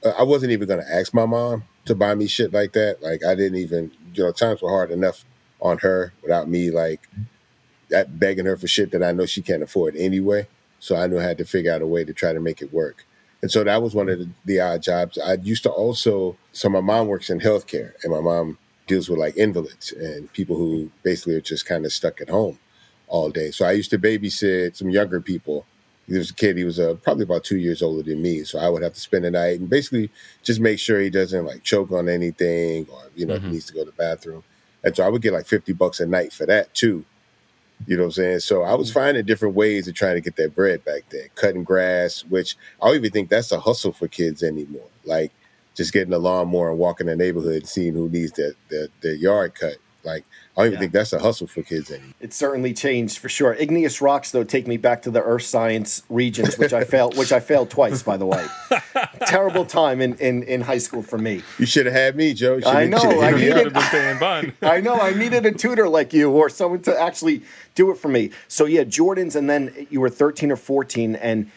uh, 0.04 0.14
I 0.18 0.24
wasn't 0.24 0.52
even 0.52 0.68
going 0.68 0.82
to 0.82 0.94
ask 0.94 1.14
my 1.14 1.26
mom 1.26 1.64
to 1.86 1.96
buy 1.96 2.14
me 2.16 2.28
shit 2.28 2.54
like 2.54 2.74
that. 2.74 3.02
Like, 3.02 3.24
I 3.24 3.36
didn't 3.36 3.58
even, 3.60 3.92
you 4.14 4.24
know, 4.24 4.32
times 4.32 4.62
were 4.62 4.70
hard 4.70 4.92
enough 4.92 5.26
on 5.62 5.80
her 5.80 6.14
without 6.22 6.50
me, 6.50 6.72
like, 6.72 7.08
begging 8.08 8.46
her 8.46 8.58
for 8.58 8.68
shit 8.68 8.92
that 8.92 9.04
I 9.04 9.12
know 9.12 9.26
she 9.26 9.42
can't 9.42 9.64
afford 9.64 9.96
anyway. 9.96 10.48
So 10.80 10.96
I 10.96 11.08
knew 11.08 11.20
I 11.20 11.24
had 11.24 11.38
to 11.40 11.46
figure 11.46 11.74
out 11.74 11.82
a 11.82 11.88
way 11.88 12.04
to 12.06 12.14
try 12.14 12.34
to 12.34 12.40
make 12.40 12.62
it 12.62 12.74
work. 12.74 13.06
And 13.42 13.50
so 13.50 13.64
that 13.64 13.82
was 13.82 13.96
one 13.96 14.10
of 14.10 14.20
the, 14.20 14.30
the 14.46 14.60
odd 14.60 14.82
jobs. 14.82 15.18
I 15.18 15.34
used 15.34 15.64
to 15.64 15.70
also, 15.70 16.38
so 16.52 16.70
my 16.70 16.82
mom 16.82 17.08
works 17.08 17.30
in 17.30 17.40
healthcare 17.40 17.94
and 18.04 18.12
my 18.12 18.20
mom 18.20 18.58
deals 18.90 19.08
with 19.08 19.20
like 19.20 19.38
invalids 19.38 19.94
and 19.94 20.32
people 20.34 20.58
who 20.58 20.92
basically 21.04 21.36
are 21.36 21.42
just 21.42 21.66
kind 21.66 21.86
of 21.86 21.94
stuck 21.94 22.20
at 22.20 22.30
home 22.30 22.60
all 23.08 23.30
day. 23.30 23.52
So 23.52 23.66
I 23.66 23.72
used 23.72 23.92
to 23.92 24.00
babysit 24.00 24.76
some 24.76 24.90
younger 24.90 25.22
people. 25.22 25.66
There 26.08 26.18
was 26.18 26.32
a 26.32 26.34
kid, 26.34 26.58
he 26.58 26.64
was 26.64 26.80
uh, 26.80 26.96
probably 27.04 27.24
about 27.24 27.44
two 27.44 27.58
years 27.58 27.84
older 27.84 28.02
than 28.02 28.22
me. 28.22 28.44
So 28.44 28.58
I 28.60 28.68
would 28.68 28.82
have 28.82 28.94
to 28.94 29.00
spend 29.00 29.26
the 29.26 29.32
night 29.32 29.60
and 29.60 29.70
basically 29.70 30.10
just 30.44 30.60
make 30.60 30.80
sure 30.80 31.00
he 31.00 31.12
doesn't 31.12 31.46
like 31.46 31.64
choke 31.64 31.92
on 31.92 32.10
anything 32.10 32.88
or, 32.92 33.04
you 33.16 33.28
know, 33.28 33.36
if 33.36 33.44
he 33.44 33.50
needs 33.50 33.66
to 33.68 33.74
go 33.74 33.86
to 33.86 33.86
the 33.86 33.92
bathroom. 33.92 34.44
And 34.84 34.96
so 34.96 35.06
I 35.06 35.10
would 35.10 35.22
get 35.22 35.34
like 35.34 35.46
50 35.46 35.74
bucks 35.74 36.00
a 36.00 36.08
night 36.08 36.34
for 36.34 36.48
that 36.48 36.74
too. 36.74 37.06
You 37.86 37.96
know 37.96 38.04
what 38.04 38.08
I'm 38.08 38.24
saying? 38.24 38.40
So 38.40 38.64
I 38.64 38.74
was 38.74 38.92
finding 38.92 39.24
different 39.26 39.56
ways 39.56 39.88
of 39.88 39.94
trying 39.94 40.16
to 40.16 40.22
get 40.22 40.36
that 40.38 40.56
bread 40.56 40.84
back 40.84 41.04
there. 41.12 41.28
Cutting 41.36 41.64
grass, 41.64 42.26
which 42.26 42.58
I 42.82 42.88
don't 42.88 42.96
even 42.96 43.12
think 43.12 43.30
that's 43.30 43.52
a 43.52 43.60
hustle 43.60 43.94
for 43.94 44.08
kids 44.08 44.42
anymore. 44.44 44.90
Like 45.06 45.32
just 45.80 45.94
getting 45.94 46.14
a 46.14 46.18
lawnmower 46.20 46.70
and 46.70 46.78
walking 46.78 47.08
the 47.08 47.16
neighborhood, 47.16 47.66
seeing 47.66 47.94
who 47.94 48.10
needs 48.10 48.34
their, 48.34 48.52
their, 48.70 48.88
their 49.02 49.14
yard 49.16 49.56
cut. 49.56 49.78
Like 50.04 50.24
I 50.56 50.62
don't 50.62 50.68
even 50.68 50.74
Yeah. 50.74 50.80
think 50.80 50.92
that's 50.94 51.14
a 51.14 51.20
hustle 51.20 51.48
for 51.48 51.62
kids 51.62 51.90
anymore. 51.92 52.14
It 52.22 52.34
certainly 52.34 52.74
changed 52.74 53.18
for 53.18 53.28
sure. 53.30 53.54
Igneous 53.54 54.02
rocks, 54.02 54.32
though, 54.32 54.44
take 54.46 54.66
me 54.68 54.76
back 54.78 55.02
to 55.04 55.12
the 55.12 55.22
earth 55.24 55.44
science 55.44 56.04
regions, 56.10 56.58
which 56.58 56.72
I 56.74 56.84
failed, 56.84 57.18
which 57.18 57.32
I 57.34 57.40
failed 57.42 57.70
twice, 57.70 58.02
by 58.04 58.16
the 58.18 58.26
way. 58.26 58.46
Terrible 59.28 59.66
time 59.66 60.00
in, 60.02 60.16
in, 60.16 60.44
in 60.44 60.62
high 60.62 60.78
school 60.78 61.02
for 61.04 61.18
me. 61.18 61.44
You 61.60 61.66
should 61.66 61.86
have 61.86 61.96
had 61.96 62.16
me, 62.16 62.34
Joe. 62.34 62.58
I 62.66 62.90
shoulda- 62.90 62.90
know, 62.90 63.22
I 63.22 63.32
hit 63.32 63.36
me 63.38 63.46
You 63.46 63.52
up. 63.52 63.58
could 63.58 63.66
needed- 63.66 63.82
have 63.82 63.92
been 63.92 64.02
paying 64.02 64.20
bun. 64.20 64.54
I 64.72 64.82
know 64.82 64.96
I 65.00 65.12
needed 65.14 65.46
a 65.46 65.52
tutor 65.52 65.88
like 65.90 66.14
you 66.14 66.30
or 66.32 66.50
someone 66.50 66.82
to 66.84 67.00
actually 67.00 67.42
do 67.76 67.90
it 67.92 67.98
for 67.98 68.08
me. 68.10 68.32
So 68.50 68.66
yeah, 68.66 68.84
Jordans, 68.84 69.36
and 69.36 69.50
then 69.50 69.88
you 69.90 70.00
were 70.02 70.10
13 70.10 70.50
or 70.52 70.56
14, 70.58 71.16
and 71.18 71.50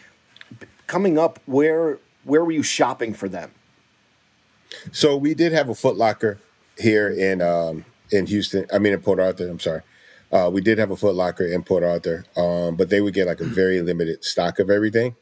coming 0.87 1.17
up, 1.17 1.39
where 1.45 1.97
where 2.25 2.43
were 2.43 2.51
you 2.51 2.63
shopping 2.63 3.13
for 3.13 3.27
them? 3.27 3.51
So 4.91 5.17
we 5.17 5.33
did 5.33 5.51
have 5.53 5.69
a 5.69 5.75
Foot 5.75 5.97
Locker 5.97 6.39
here 6.77 7.09
in 7.09 7.41
um, 7.41 7.85
in 8.11 8.25
Houston. 8.27 8.65
I 8.73 8.79
mean 8.79 8.93
in 8.93 9.01
Port 9.01 9.19
Arthur. 9.19 9.47
I'm 9.47 9.59
sorry. 9.59 9.81
Uh, 10.31 10.49
we 10.51 10.61
did 10.61 10.79
have 10.79 10.89
a 10.89 10.95
Foot 10.95 11.15
Locker 11.15 11.45
in 11.45 11.63
Port 11.63 11.83
Arthur, 11.83 12.25
um, 12.35 12.75
but 12.75 12.89
they 12.89 13.01
would 13.01 13.13
get 13.13 13.27
like 13.27 13.39
a 13.39 13.45
very 13.45 13.81
limited 13.81 14.23
stock 14.23 14.57
of 14.57 14.69
everything. 14.69 15.15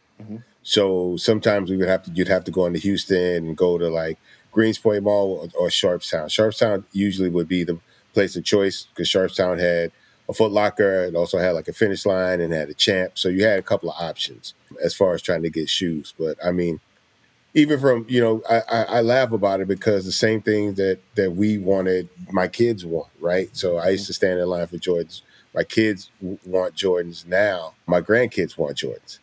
So 0.64 1.18
sometimes 1.18 1.70
we 1.70 1.78
would 1.78 1.88
have 1.90 2.04
to 2.04 2.12
you'd 2.12 2.28
have 2.28 2.44
to 2.46 2.52
go 2.52 2.66
into 2.66 2.80
Houston 2.80 3.48
and 3.48 3.58
go 3.58 3.78
to 3.78 3.90
like 3.90 4.18
Greenspoint 4.54 5.04
Mall 5.04 5.50
or, 5.56 5.66
or 5.66 5.68
Sharpstown. 5.70 6.26
Sharpstown 6.26 6.84
usually 6.92 7.30
would 7.30 7.48
be 7.48 7.64
the 7.64 7.80
place 8.14 8.36
of 8.36 8.44
choice 8.44 8.88
because 8.94 9.08
Sharpstown 9.08 9.60
had 9.60 9.92
a 10.30 10.34
Foot 10.34 10.52
Locker. 10.52 11.04
It 11.06 11.16
also 11.16 11.40
had 11.40 11.52
like 11.52 11.68
a 11.68 11.74
Finish 11.74 12.06
Line 12.06 12.42
and 12.42 12.54
had 12.54 12.70
a 12.70 12.74
Champ. 12.74 13.18
So 13.18 13.30
you 13.30 13.44
had 13.44 13.60
a 13.60 13.64
couple 13.64 13.90
of 13.90 13.96
options 14.00 14.54
as 14.84 14.94
far 14.94 15.14
as 15.14 15.22
trying 15.22 15.44
to 15.44 15.50
get 15.50 15.70
shoes. 15.70 16.14
But 16.18 16.38
I 16.46 16.52
mean, 16.52 16.80
even 17.54 17.80
from 17.80 18.06
you 18.08 18.22
know 18.22 18.42
I, 18.50 18.62
I, 18.72 18.84
I 18.84 19.02
laugh 19.02 19.32
about 19.32 19.62
it 19.62 19.68
because 19.68 20.06
the 20.06 20.12
same 20.12 20.42
thing 20.42 20.76
that 20.76 21.00
that 21.16 21.32
we 21.32 21.58
wanted 21.58 22.10
my 22.32 22.48
kids 22.48 22.86
want 22.86 23.10
right? 23.20 23.56
So 23.56 23.78
i 23.78 23.90
used 23.90 24.08
to 24.08 24.14
stand 24.14 24.40
in 24.40 24.48
line 24.48 24.68
for 24.68 24.78
jordans. 24.78 25.22
My 25.54 25.64
kids 25.64 26.10
want 26.22 26.76
jordans 26.76 27.26
now. 27.26 27.74
My 27.86 28.00
grandkids 28.00 28.58
want 28.58 28.78
jordans. 28.78 29.20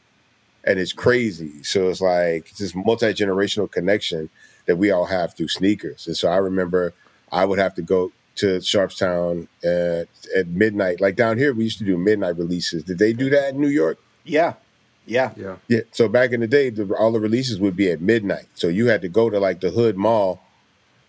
And 0.65 0.79
it's 0.79 0.93
crazy. 0.93 1.63
So 1.63 1.89
it's 1.89 2.03
like 2.03 2.51
it's 2.51 2.59
this 2.59 2.75
multi-generational 2.75 3.71
connection 3.71 4.29
that 4.67 4.77
we 4.77 4.91
all 4.91 5.07
have 5.07 5.35
through 5.35 5.49
sneakers. 5.49 6.07
And 6.07 6.17
so 6.17 6.29
i 6.29 6.37
remember 6.37 6.95
i 7.33 7.45
would 7.45 7.59
have 7.59 7.75
to 7.75 7.83
go 7.83 8.13
to 8.37 8.59
sharpstown 8.59 9.49
at, 9.65 10.07
at 10.37 10.47
midnight. 10.49 11.01
Like 11.01 11.17
down 11.17 11.39
here 11.39 11.53
we 11.55 11.65
used 11.65 11.79
to 11.79 11.85
do 11.85 11.97
midnight 11.99 12.37
releases. 12.37 12.85
Did 12.85 12.99
they 12.99 13.13
do 13.13 13.31
that 13.31 13.55
in 13.55 13.61
new 13.61 13.69
york? 13.69 13.99
Yeah, 14.25 14.55
yeah, 15.09 15.33
Yeah. 15.37 15.57
yeah. 15.69 15.81
So 15.93 16.09
back 16.09 16.33
in 16.33 16.41
the 16.41 16.47
day, 16.47 16.71
the, 16.71 16.85
all 16.95 17.13
the 17.13 17.21
releases 17.21 17.59
would 17.61 17.77
be 17.77 17.91
at 17.91 18.01
midnight. 18.01 18.47
So 18.55 18.69
you 18.69 18.87
had 18.87 19.03
to 19.03 19.09
go 19.09 19.31
to 19.31 19.39
like 19.41 19.61
the 19.61 19.71
Hood 19.71 19.97
Mall 19.97 20.41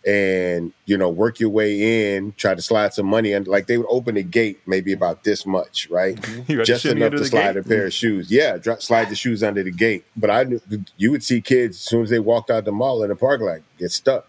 and 0.08 0.72
you 0.86 0.98
know 0.98 1.10
work 1.10 1.42
your 1.42 1.50
way 1.50 2.16
in, 2.16 2.34
try 2.38 2.56
to 2.56 2.62
slide 2.62 2.94
some 2.94 3.06
money, 3.06 3.34
and 3.34 3.46
like 3.48 3.68
they 3.68 3.78
would 3.78 3.86
open 3.90 4.16
the 4.16 4.24
gate 4.24 4.60
maybe 4.66 4.94
about 4.94 5.24
this 5.26 5.46
much, 5.46 5.90
right? 5.90 6.18
Had 6.48 6.64
Just 6.66 6.86
enough 6.86 7.12
to 7.12 7.26
slide 7.26 7.54
gate? 7.56 7.58
a 7.58 7.64
pair 7.64 7.86
of 7.88 7.94
shoes. 7.94 8.32
Yeah, 8.32 8.58
dr- 8.58 8.82
slide 8.82 9.10
the 9.10 9.16
shoes 9.16 9.44
under 9.44 9.62
the 9.62 9.72
gate. 9.72 10.06
But 10.16 10.30
I 10.30 10.44
knew 10.46 10.62
you 10.98 11.12
would 11.12 11.24
see 11.24 11.42
kids 11.42 11.76
as 11.78 11.82
soon 11.84 12.04
as 12.04 12.10
they 12.10 12.20
walked 12.20 12.50
out 12.50 12.64
the 12.66 12.72
mall 12.72 13.04
in 13.04 13.10
the 13.10 13.16
park, 13.16 13.42
lot 13.42 13.60
get 13.78 13.92
stuck. 13.92 14.26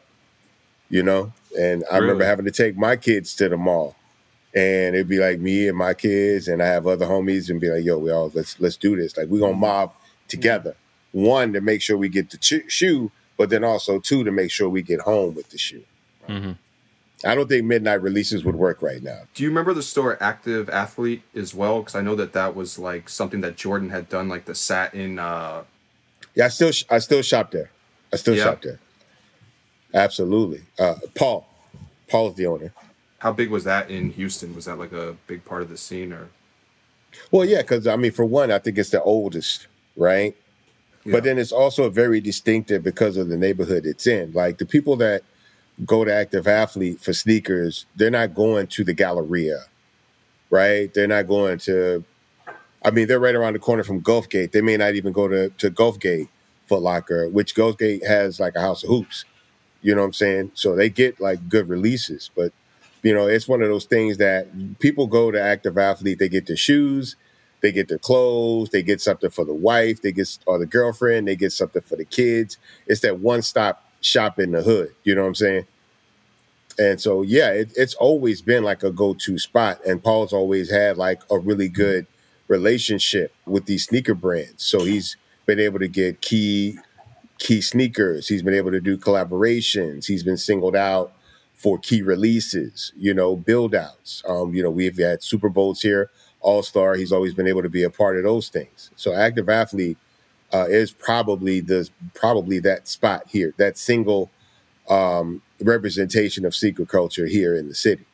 You 0.89 1.05
know, 1.05 1.33
and 1.57 1.85
I 1.91 1.99
remember 1.99 2.25
having 2.25 2.47
to 2.47 2.51
take 2.51 2.77
my 2.77 2.97
kids 2.97 3.37
to 3.37 3.49
the 3.49 3.57
mall 3.57 3.95
and 4.55 4.95
it'd 4.95 5.09
be 5.09 5.19
like 5.19 5.39
me 5.41 5.69
and 5.69 5.77
my 5.79 5.95
kids 5.95 6.49
and 6.49 6.63
I 6.63 6.67
have 6.67 6.87
other 6.87 7.07
homies 7.07 7.51
and 7.51 7.61
be 7.61 7.69
like, 7.71 7.85
yo, 7.85 7.99
we 7.99 8.11
all 8.11 8.31
let's 8.35 8.59
let's 8.61 8.77
do 8.77 8.97
this. 8.97 9.17
Like 9.17 9.29
we're 9.29 9.41
gonna 9.41 9.55
mob 9.55 9.93
together. 10.29 10.75
One 11.13 11.53
to 11.55 11.61
make 11.61 11.83
sure 11.83 11.97
we 11.97 12.09
get 12.09 12.31
the 12.31 12.37
ch- 12.39 12.71
shoe, 12.71 13.11
but 13.37 13.51
then 13.51 13.65
also 13.65 13.99
two 13.99 14.23
to 14.25 14.31
make 14.31 14.51
sure 14.51 14.69
we 14.69 14.83
get 14.83 15.01
home 15.01 15.35
with 15.35 15.51
the 15.51 15.59
shoe. 15.59 15.85
I 17.23 17.35
don't 17.35 17.49
think 17.49 17.67
midnight 17.67 18.01
releases 18.03 18.45
would 18.45 18.55
work 18.57 18.81
right 18.81 19.03
now. 19.03 19.23
Do 19.35 19.43
you 19.43 19.51
remember 19.51 19.75
the 19.75 19.83
store 19.83 20.17
Active 20.23 20.71
Athlete 20.71 21.23
as 21.35 21.53
well? 21.55 21.81
Because 21.81 21.95
I 21.95 22.01
know 22.01 22.15
that 22.15 22.33
that 22.33 22.55
was 22.57 22.79
like 22.79 23.09
something 23.11 23.41
that 23.43 23.57
Jordan 23.57 23.91
had 23.91 24.09
done, 24.09 24.29
like 24.29 24.45
the 24.47 24.55
satin. 24.55 25.19
Uh, 25.19 25.65
Yeah, 26.35 26.47
I 26.47 26.49
still 26.49 26.73
sh- 26.73 26.85
I 26.89 26.99
still 26.99 27.21
shop 27.23 27.51
there. 27.51 27.71
I 28.13 28.17
still 28.17 28.35
Yeah. 28.37 28.45
shop 28.45 28.63
there. 28.63 28.79
Absolutely. 29.93 30.63
Uh, 30.79 30.95
Paul, 31.15 31.47
Paul's 32.09 32.37
the 32.37 32.47
owner. 32.47 32.73
How 33.21 33.33
big 33.33 33.51
was 33.51 33.65
that 33.65 33.91
in 33.91 34.11
Houston? 34.11 34.55
Was 34.55 34.65
that 34.65 34.79
like 34.79 34.93
a 34.93 35.17
big 35.27 35.45
part 35.45 35.63
of 35.63 35.69
the 35.69 35.77
scene, 35.77 36.13
or 36.13 36.29
Well, 37.31 37.45
yeah, 37.45 37.63
because 37.63 37.87
I 37.87 37.97
mean, 37.97 38.13
for 38.13 38.25
one, 38.25 38.51
I 38.51 38.59
think 38.59 38.79
it's 38.79 38.91
the 38.91 39.03
oldest, 39.03 39.69
right? 39.97 40.37
But 41.07 41.25
then 41.25 41.39
it's 41.39 41.53
also 41.53 41.89
very 41.89 42.21
distinctive 42.21 42.83
because 42.83 43.17
of 43.17 43.29
the 43.29 43.37
neighborhood 43.37 43.87
it's 43.87 44.07
in. 44.07 44.33
Like 44.33 44.59
the 44.59 44.67
people 44.67 44.97
that 44.97 45.23
go 45.87 46.05
to 46.05 46.13
Active 46.13 46.47
Athlete 46.47 47.01
for 47.01 47.13
sneakers, 47.13 47.87
they're 47.97 48.11
not 48.11 48.35
going 48.35 48.67
to 48.69 48.85
the 48.85 48.93
Galleria, 48.93 49.65
right? 50.51 50.93
They're 50.93 51.07
not 51.07 51.27
going 51.27 51.59
to. 51.61 52.05
I 52.83 52.91
mean, 52.91 53.09
they're 53.09 53.21
right 53.21 53.35
around 53.35 53.55
the 53.55 53.59
corner 53.59 53.83
from 53.83 54.03
Gulfgate. 54.03 54.53
They 54.53 54.61
may 54.61 54.77
not 54.77 54.95
even 54.95 55.13
go 55.13 55.29
to 55.29 55.51
to 55.51 55.71
Gulfgate 55.71 56.29
Foot 56.67 56.83
Locker, 56.83 57.29
which 57.29 57.55
Gulfgate 57.55 58.07
has 58.07 58.41
like 58.41 58.55
a 58.55 58.61
house 58.61 58.83
of 58.83 58.91
hoops. 58.91 59.25
You 59.83 59.95
know 59.95 60.03
what 60.03 60.09
I'm 60.09 60.13
saying? 60.13 60.53
So 60.55 60.77
they 60.77 60.91
get 60.91 61.21
like 61.21 61.49
good 61.49 61.69
releases, 61.69 62.31
but 62.35 62.53
you 63.03 63.15
know, 63.15 63.27
it's 63.27 63.49
one 63.49 63.63
of 63.63 63.69
those 63.69 63.85
things 63.85 64.19
that 64.19 64.79
people 64.79 65.07
go 65.07 65.31
to 65.31 65.41
Active 65.41 65.79
Athlete, 65.79 66.19
they 66.19 66.29
get 66.29 66.47
their 66.47 66.57
shoes, 66.57 67.17
they 67.61 67.73
get 67.73 67.89
their 67.89 67.99
clothes, 67.99 68.71
they 68.71 68.83
get 68.83 69.01
something 69.01 69.31
for 69.31 69.45
the 69.45 69.55
wife, 69.55 70.03
they 70.03 70.13
get 70.13 70.39
or 70.47 70.59
the 70.59 70.67
girlfriend, 70.67 71.29
they 71.29 71.37
get 71.37 71.53
something 71.53 71.83
for 71.83 71.97
the 71.97 72.05
kids. 72.05 72.59
It's 72.87 73.01
that 73.01 73.21
one 73.21 73.43
stop 73.43 73.85
shop 74.01 74.39
in 74.39 74.53
the 74.53 74.63
hood. 74.63 74.95
You 75.05 75.15
know 75.15 75.23
what 75.23 75.29
I'm 75.29 75.35
saying? 75.35 75.67
And 76.79 77.01
so, 77.01 77.23
yeah, 77.23 77.51
it, 77.51 77.73
it's 77.77 77.95
always 77.95 78.41
been 78.41 78.65
like 78.65 78.83
a 78.83 78.91
go 78.91 79.15
to 79.15 79.39
spot. 79.39 79.85
And 79.87 80.03
Paul's 80.03 80.33
always 80.33 80.71
had 80.71 80.97
like 80.97 81.21
a 81.31 81.39
really 81.39 81.69
good 81.69 82.07
relationship 82.49 83.33
with 83.47 83.67
these 83.67 83.85
sneaker 83.85 84.15
brands. 84.15 84.65
So 84.65 84.85
he's 84.85 85.17
been 85.47 85.61
able 85.61 85.79
to 85.79 85.89
get 85.89 86.21
key 86.21 86.79
key 87.39 87.61
sneakers. 87.63 88.29
He's 88.29 88.43
been 88.43 88.55
able 88.55 88.71
to 88.71 88.81
do 88.81 88.99
collaborations. 88.99 90.07
He's 90.07 90.23
been 90.23 90.37
singled 90.37 90.77
out 90.77 91.13
for 91.61 91.77
key 91.79 92.01
releases, 92.01 92.91
you 92.97 93.13
know, 93.13 93.37
build 93.37 93.75
outs. 93.75 94.23
Um, 94.27 94.55
you 94.55 94.63
know, 94.63 94.71
we've 94.71 94.97
had 94.97 95.23
Super 95.23 95.51
Bowls 95.51 95.83
here, 95.83 96.11
All 96.41 96.63
Star. 96.63 96.95
He's 96.95 97.13
always 97.13 97.35
been 97.35 97.47
able 97.47 97.61
to 97.61 97.69
be 97.69 97.83
a 97.83 97.91
part 97.91 98.17
of 98.17 98.23
those 98.23 98.49
things. 98.49 98.91
So 98.97 99.13
active 99.13 99.51
athlete 99.51 99.99
uh, 100.55 100.65
is 100.71 100.91
probably 100.91 101.61
the 101.61 101.91
probably 102.15 102.61
that 102.61 102.89
spot 102.89 103.25
here, 103.29 103.53
that 103.59 103.77
single 103.77 104.31
um, 104.89 105.43
representation 105.61 106.47
of 106.47 106.55
secret 106.55 106.89
culture 106.89 107.27
here 107.27 107.55
in 107.55 107.69
the 107.69 107.75
city. 107.75 108.07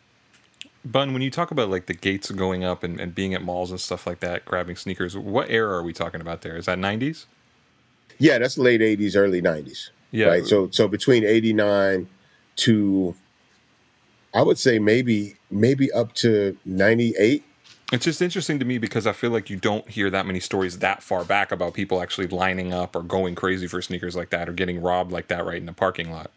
Bun, 0.85 1.13
when 1.13 1.23
you 1.23 1.31
talk 1.31 1.53
about 1.53 1.71
like 1.71 1.87
the 1.87 1.95
gates 1.95 2.33
going 2.33 2.65
up 2.65 2.83
and, 2.83 2.99
and 2.99 3.15
being 3.15 3.33
at 3.33 3.45
malls 3.45 3.71
and 3.71 3.81
stuff 3.81 4.09
like 4.09 4.19
that, 4.21 4.45
grabbing 4.45 4.75
sneakers, 4.75 5.17
what 5.17 5.49
era 5.51 5.77
are 5.77 5.85
we 5.85 5.93
talking 5.93 6.21
about 6.21 6.43
there? 6.43 6.57
Is 6.57 6.67
that 6.67 6.79
90s? 6.79 7.27
Yeah, 8.19 8.39
that's 8.39 8.59
late 8.59 8.81
80s, 8.81 9.15
early 9.15 9.41
90s. 9.41 9.91
Yeah. 10.11 10.27
Right. 10.27 10.45
So 10.45 10.69
so 10.73 10.89
between 10.89 11.25
89 11.25 12.09
to 12.57 13.15
I 14.37 14.43
would 14.43 14.59
say 14.59 14.79
maybe 14.79 15.37
maybe 15.51 15.91
up 15.93 16.13
to 16.17 16.59
98. 16.67 17.43
It's 17.91 18.05
just 18.05 18.21
interesting 18.21 18.59
to 18.59 18.67
me 18.67 18.77
because 18.77 19.07
I 19.07 19.13
feel 19.13 19.31
like 19.31 19.49
you 19.49 19.57
don't 19.57 19.89
hear 19.89 20.11
that 20.11 20.27
many 20.27 20.41
stories 20.41 20.81
that 20.81 21.03
far 21.03 21.25
back 21.25 21.51
about 21.53 21.73
people 21.73 22.03
actually 22.03 22.27
lining 22.27 22.75
up 22.75 22.95
or 22.95 23.03
going 23.03 23.35
crazy 23.35 23.67
for 23.67 23.81
sneakers 23.81 24.15
like 24.15 24.29
that 24.31 24.49
or 24.49 24.53
getting 24.53 24.83
robbed 24.83 25.11
like 25.11 25.29
that 25.29 25.47
right 25.47 25.57
in 25.57 25.65
the 25.65 25.73
parking 25.73 26.11
lot. 26.11 26.31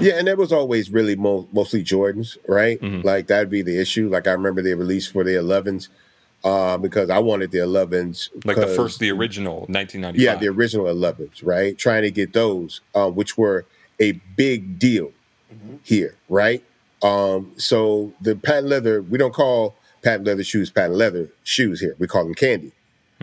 Yeah, 0.00 0.14
and 0.14 0.26
that 0.26 0.38
was 0.38 0.52
always 0.52 0.90
really 0.90 1.16
mo- 1.16 1.48
mostly 1.52 1.84
Jordans, 1.84 2.38
right? 2.48 2.80
Mm-hmm. 2.80 3.06
Like 3.06 3.26
that'd 3.26 3.50
be 3.50 3.60
the 3.60 3.78
issue. 3.78 4.08
Like 4.08 4.26
I 4.26 4.32
remember 4.32 4.62
they 4.62 4.74
released 4.74 5.12
for 5.12 5.22
the 5.22 5.32
11s 5.32 5.88
uh, 6.44 6.78
because 6.78 7.10
I 7.10 7.18
wanted 7.18 7.50
the 7.50 7.58
11s. 7.58 8.30
Like 8.46 8.56
the 8.56 8.68
first, 8.68 9.00
the 9.00 9.10
original 9.10 9.66
1995. 9.68 10.18
Yeah, 10.18 10.36
the 10.36 10.48
original 10.48 10.86
11s, 10.86 11.44
right? 11.44 11.76
Trying 11.76 12.02
to 12.02 12.10
get 12.10 12.32
those, 12.32 12.80
uh, 12.94 13.10
which 13.10 13.36
were 13.36 13.66
a 14.00 14.12
big 14.12 14.78
deal 14.78 15.12
here, 15.82 16.14
right? 16.28 16.62
Um, 17.02 17.52
so 17.56 18.12
the 18.20 18.36
patent 18.36 18.68
leather, 18.68 19.02
we 19.02 19.18
don't 19.18 19.34
call 19.34 19.76
patent 20.02 20.26
leather 20.26 20.44
shoes 20.44 20.70
patent 20.70 20.94
leather 20.94 21.30
shoes 21.42 21.80
here. 21.80 21.96
We 21.98 22.06
call 22.06 22.24
them 22.24 22.34
candy, 22.34 22.72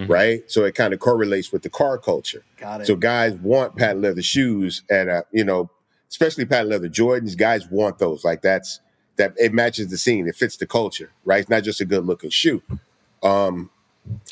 right? 0.07 0.43
So 0.51 0.63
it 0.65 0.75
kind 0.75 0.93
of 0.93 0.99
correlates 0.99 1.51
with 1.51 1.63
the 1.63 1.69
car 1.69 1.97
culture. 1.97 2.43
Got 2.57 2.81
it. 2.81 2.87
So 2.87 2.95
guys 2.95 3.33
want 3.35 3.75
patent 3.75 4.01
leather 4.01 4.21
shoes, 4.21 4.83
and 4.89 5.09
uh, 5.09 5.23
you 5.31 5.43
know, 5.43 5.69
especially 6.09 6.45
patent 6.45 6.69
leather 6.69 6.89
Jordans. 6.89 7.37
Guys 7.37 7.67
want 7.69 7.99
those. 7.99 8.23
Like 8.23 8.41
that's 8.41 8.79
that 9.17 9.33
it 9.37 9.53
matches 9.53 9.89
the 9.89 9.97
scene. 9.97 10.27
It 10.27 10.35
fits 10.35 10.57
the 10.57 10.67
culture, 10.67 11.11
right? 11.25 11.41
It's 11.41 11.49
not 11.49 11.63
just 11.63 11.81
a 11.81 11.85
good 11.85 12.05
looking 12.05 12.29
shoe. 12.29 12.61
Um, 13.21 13.69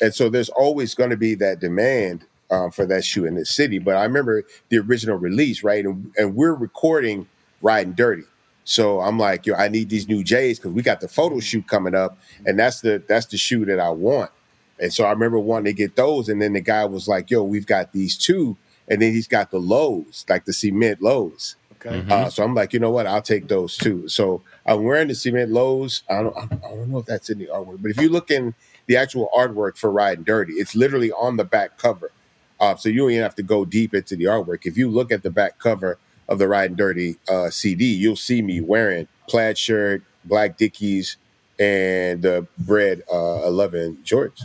and 0.00 0.14
so 0.14 0.28
there's 0.28 0.50
always 0.50 0.94
going 0.94 1.10
to 1.10 1.16
be 1.16 1.34
that 1.36 1.60
demand 1.60 2.26
um, 2.50 2.70
for 2.70 2.84
that 2.86 3.04
shoe 3.04 3.24
in 3.24 3.34
this 3.34 3.50
city. 3.50 3.78
But 3.78 3.96
I 3.96 4.04
remember 4.04 4.44
the 4.68 4.78
original 4.78 5.16
release, 5.16 5.62
right? 5.62 5.84
And, 5.84 6.12
and 6.16 6.36
we're 6.36 6.54
recording 6.54 7.26
Riding 7.62 7.94
Dirty. 7.94 8.24
So 8.64 9.00
I'm 9.00 9.18
like, 9.18 9.46
yo, 9.46 9.54
I 9.54 9.68
need 9.68 9.88
these 9.88 10.08
new 10.08 10.22
J's 10.22 10.58
because 10.58 10.72
we 10.72 10.82
got 10.82 11.00
the 11.00 11.08
photo 11.08 11.40
shoot 11.40 11.66
coming 11.66 11.94
up, 11.94 12.18
and 12.46 12.58
that's 12.58 12.80
the 12.80 13.02
that's 13.06 13.26
the 13.26 13.36
shoe 13.36 13.64
that 13.64 13.80
I 13.80 13.90
want. 13.90 14.30
And 14.78 14.92
so 14.92 15.04
I 15.04 15.10
remember 15.10 15.38
wanting 15.38 15.66
to 15.66 15.72
get 15.72 15.96
those, 15.96 16.28
and 16.28 16.40
then 16.40 16.52
the 16.52 16.60
guy 16.60 16.84
was 16.84 17.08
like, 17.08 17.30
"Yo, 17.30 17.42
we've 17.42 17.66
got 17.66 17.92
these 17.92 18.16
two, 18.16 18.56
and 18.88 19.02
then 19.02 19.12
he's 19.12 19.28
got 19.28 19.50
the 19.50 19.58
lows, 19.58 20.24
like 20.28 20.44
the 20.44 20.52
cement 20.52 21.02
lows." 21.02 21.56
Okay. 21.84 22.04
Uh, 22.08 22.30
so 22.30 22.44
I'm 22.44 22.54
like, 22.54 22.72
you 22.72 22.78
know 22.78 22.90
what? 22.90 23.06
I'll 23.06 23.22
take 23.22 23.48
those 23.48 23.76
too. 23.76 24.06
So 24.08 24.42
I'm 24.64 24.84
wearing 24.84 25.08
the 25.08 25.16
cement 25.16 25.50
lows. 25.50 26.04
I 26.08 26.22
don't, 26.22 26.36
I 26.36 26.46
don't 26.46 26.88
know 26.88 26.98
if 26.98 27.06
that's 27.06 27.28
in 27.28 27.38
the 27.38 27.46
artwork, 27.46 27.82
but 27.82 27.90
if 27.90 28.00
you 28.00 28.08
look 28.08 28.30
in 28.30 28.54
the 28.86 28.96
actual 28.96 29.28
artwork 29.36 29.76
for 29.76 29.90
Riding 29.90 30.22
Dirty, 30.22 30.54
it's 30.54 30.76
literally 30.76 31.10
on 31.10 31.36
the 31.36 31.44
back 31.44 31.78
cover. 31.78 32.12
Uh, 32.60 32.76
so 32.76 32.88
you 32.88 32.98
don't 33.00 33.10
even 33.10 33.22
have 33.24 33.34
to 33.34 33.42
go 33.42 33.64
deep 33.64 33.94
into 33.94 34.14
the 34.14 34.24
artwork. 34.24 34.60
If 34.64 34.78
you 34.78 34.88
look 34.88 35.10
at 35.10 35.24
the 35.24 35.30
back 35.30 35.58
cover 35.58 35.98
of 36.28 36.38
the 36.38 36.48
Riding 36.48 36.76
Dirty 36.76 37.16
uh, 37.28 37.50
CD, 37.50 37.84
you'll 37.86 38.16
see 38.16 38.42
me 38.42 38.60
wearing 38.60 39.08
plaid 39.28 39.58
shirt, 39.58 40.02
black 40.24 40.56
Dickies, 40.56 41.16
and 41.58 42.22
the 42.22 42.46
red 42.66 43.02
uh, 43.12 43.42
11 43.46 43.98
Jordans. 44.04 44.42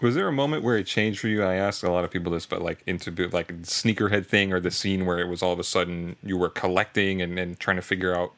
Was 0.00 0.14
there 0.14 0.28
a 0.28 0.32
moment 0.32 0.62
where 0.62 0.76
it 0.76 0.86
changed 0.86 1.20
for 1.20 1.28
you? 1.28 1.42
I 1.42 1.54
asked 1.54 1.82
a 1.82 1.90
lot 1.90 2.04
of 2.04 2.10
people 2.10 2.32
this, 2.32 2.46
but 2.46 2.60
like 2.60 2.82
into 2.86 3.10
the- 3.10 3.28
like 3.28 3.48
sneakerhead 3.62 4.26
thing 4.26 4.52
or 4.52 4.60
the 4.60 4.70
scene 4.70 5.06
where 5.06 5.18
it 5.18 5.28
was 5.28 5.42
all 5.42 5.52
of 5.52 5.58
a 5.58 5.64
sudden 5.64 6.16
you 6.22 6.36
were 6.36 6.50
collecting 6.50 7.22
and, 7.22 7.38
and 7.38 7.58
trying 7.58 7.76
to 7.76 7.82
figure 7.82 8.14
out 8.14 8.32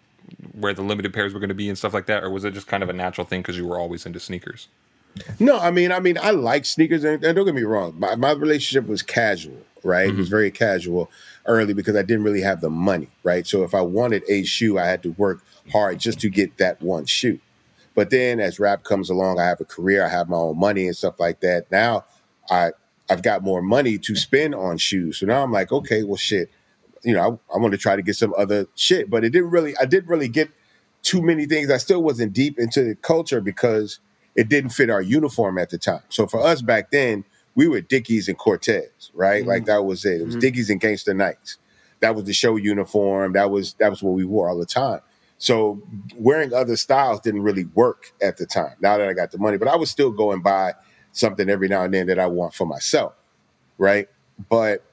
where 0.53 0.72
the 0.75 0.83
limited 0.83 1.12
pairs 1.12 1.33
were 1.35 1.40
going 1.40 1.49
to 1.49 1.55
be 1.55 1.68
and 1.68 1.77
stuff 1.79 1.94
like 1.94 2.07
that, 2.07 2.22
or 2.25 2.31
was 2.31 2.44
it 2.44 2.53
just 2.53 2.66
kind 2.66 2.83
of 2.83 2.88
a 2.88 2.92
natural 2.92 3.27
thing 3.27 3.42
because 3.42 3.57
you 3.57 3.66
were 3.66 3.79
always 3.79 4.07
into 4.07 4.20
sneakers? 4.20 4.68
No, 5.38 5.59
I 5.59 5.70
mean, 5.70 5.92
I 5.92 6.01
mean, 6.01 6.18
I 6.20 6.31
like 6.33 6.64
sneakers, 6.66 7.03
and, 7.05 7.25
and 7.25 7.35
don't 7.35 7.46
get 7.46 7.55
me 7.55 7.62
wrong. 7.62 7.94
My, 7.99 8.16
my 8.16 8.33
relationship 8.33 8.87
was 8.88 9.03
casual, 9.03 9.62
right? 9.87 10.09
It 10.09 10.16
was 10.16 10.27
mm-hmm. 10.27 10.37
very 10.37 10.51
casual 10.51 11.11
early 11.46 11.72
because 11.72 11.96
I 11.96 12.03
didn't 12.03 12.25
really 12.25 12.42
have 12.42 12.61
the 12.61 12.70
money, 12.70 13.09
right? 13.22 13.46
So 13.46 13.62
if 13.62 13.75
I 13.75 13.81
wanted 13.81 14.22
a 14.29 14.44
shoe, 14.44 14.79
I 14.79 14.87
had 14.87 15.03
to 15.05 15.12
work 15.12 15.42
hard 15.72 15.99
just 15.99 16.20
to 16.20 16.29
get 16.29 16.59
that 16.59 16.83
one 16.83 17.07
shoe. 17.07 17.40
But 17.94 18.11
then 18.11 18.40
as 18.40 18.61
rap 18.61 18.85
comes 18.85 19.09
along, 19.09 19.40
I 19.40 19.46
have 19.46 19.61
a 19.61 19.64
career, 19.64 20.05
I 20.05 20.09
have 20.09 20.29
my 20.29 20.37
own 20.37 20.59
money 20.59 20.87
and 20.87 20.96
stuff 20.96 21.18
like 21.18 21.40
that. 21.40 21.70
Now 21.70 22.05
I 22.51 22.72
I've 23.09 23.22
got 23.22 23.42
more 23.42 23.62
money 23.62 23.99
to 23.99 24.16
spend 24.16 24.55
on 24.55 24.79
shoes. 24.79 25.18
So 25.18 25.27
now 25.27 25.42
I'm 25.42 25.53
like, 25.53 25.72
okay, 25.72 26.03
well, 26.03 26.16
shit, 26.16 26.51
you 27.05 27.14
know, 27.14 27.40
I, 27.51 27.55
I 27.55 27.59
want 27.59 27.72
to 27.72 27.79
try 27.79 27.96
to 27.96 28.03
get 28.03 28.16
some 28.16 28.35
other 28.37 28.66
shit. 28.75 29.09
But 29.09 29.25
it 29.25 29.31
didn't 29.31 29.51
really, 29.51 29.77
I 29.79 29.85
didn't 29.85 30.09
really 30.09 30.29
get 30.29 30.51
too 31.03 31.22
many 31.22 31.46
things. 31.46 31.70
I 31.70 31.77
still 31.77 32.03
wasn't 32.03 32.33
deep 32.33 32.59
into 32.59 32.83
the 32.83 32.96
culture 32.96 33.40
because 33.40 34.01
it 34.35 34.49
didn't 34.49 34.70
fit 34.70 34.90
our 34.90 35.01
uniform 35.01 35.57
at 35.59 35.70
the 35.70 35.79
time. 35.79 36.03
So 36.09 36.27
for 36.27 36.40
us 36.40 36.62
back 36.62 36.90
then, 36.90 37.25
we 37.57 37.66
were 37.66 37.81
Dickies 37.81 38.29
and 38.29 38.38
Cortez, 38.38 39.11
right? 39.14 39.45
Like 39.45 39.62
mm-hmm. 39.62 39.73
that 39.73 39.85
was 39.85 40.05
it. 40.05 40.21
It 40.21 40.25
was 40.25 40.35
mm-hmm. 40.35 40.40
Dickies 40.40 40.71
and 40.71 40.81
Gangster 40.81 41.14
Knights. 41.14 41.59
That 42.01 42.14
was 42.14 42.25
the 42.25 42.33
show 42.33 42.57
uniform. 42.57 43.33
That 43.33 43.51
was 43.51 43.75
that 43.75 43.90
was 43.90 44.03
what 44.03 44.14
we 44.14 44.25
wore 44.25 44.49
all 44.49 44.59
the 44.59 44.66
time. 44.66 45.01
So 45.38 45.83
wearing 46.16 46.55
other 46.55 46.77
styles 46.77 47.21
didn't 47.21 47.42
really 47.42 47.64
work 47.75 48.12
at 48.23 48.37
the 48.37 48.47
time. 48.47 48.77
Now 48.81 48.97
that 48.97 49.09
I 49.09 49.12
got 49.12 49.33
the 49.33 49.38
money, 49.38 49.59
but 49.59 49.69
I 49.69 49.77
was 49.77 49.90
still 49.90 50.11
going 50.11 50.40
by 50.40 50.75
something 51.12 51.49
every 51.49 51.69
now 51.69 51.83
and 51.83 51.92
then 51.92 52.07
that 52.07 52.19
I 52.19 52.27
want 52.27 52.55
for 52.55 52.66
myself, 52.66 53.14
right? 53.79 54.09
But 54.49 54.85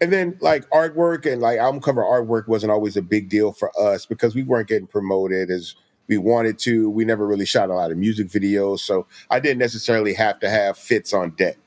and 0.00 0.12
then 0.12 0.36
like 0.40 0.68
artwork 0.70 1.30
and 1.30 1.40
like 1.40 1.58
album 1.58 1.80
cover 1.80 2.02
artwork 2.02 2.48
wasn't 2.48 2.72
always 2.72 2.96
a 2.96 3.02
big 3.02 3.28
deal 3.28 3.52
for 3.52 3.70
us 3.80 4.06
because 4.06 4.34
we 4.34 4.42
weren't 4.42 4.68
getting 4.68 4.86
promoted 4.86 5.50
as 5.50 5.74
we 6.08 6.18
wanted 6.18 6.58
to. 6.60 6.88
We 6.90 7.04
never 7.04 7.26
really 7.26 7.46
shot 7.46 7.70
a 7.70 7.74
lot 7.74 7.90
of 7.90 7.96
music 7.96 8.28
videos, 8.28 8.80
so 8.80 9.06
I 9.30 9.40
didn't 9.40 9.58
necessarily 9.58 10.14
have 10.14 10.38
to 10.40 10.50
have 10.50 10.78
fits 10.78 11.12
on 11.12 11.30
deck, 11.30 11.65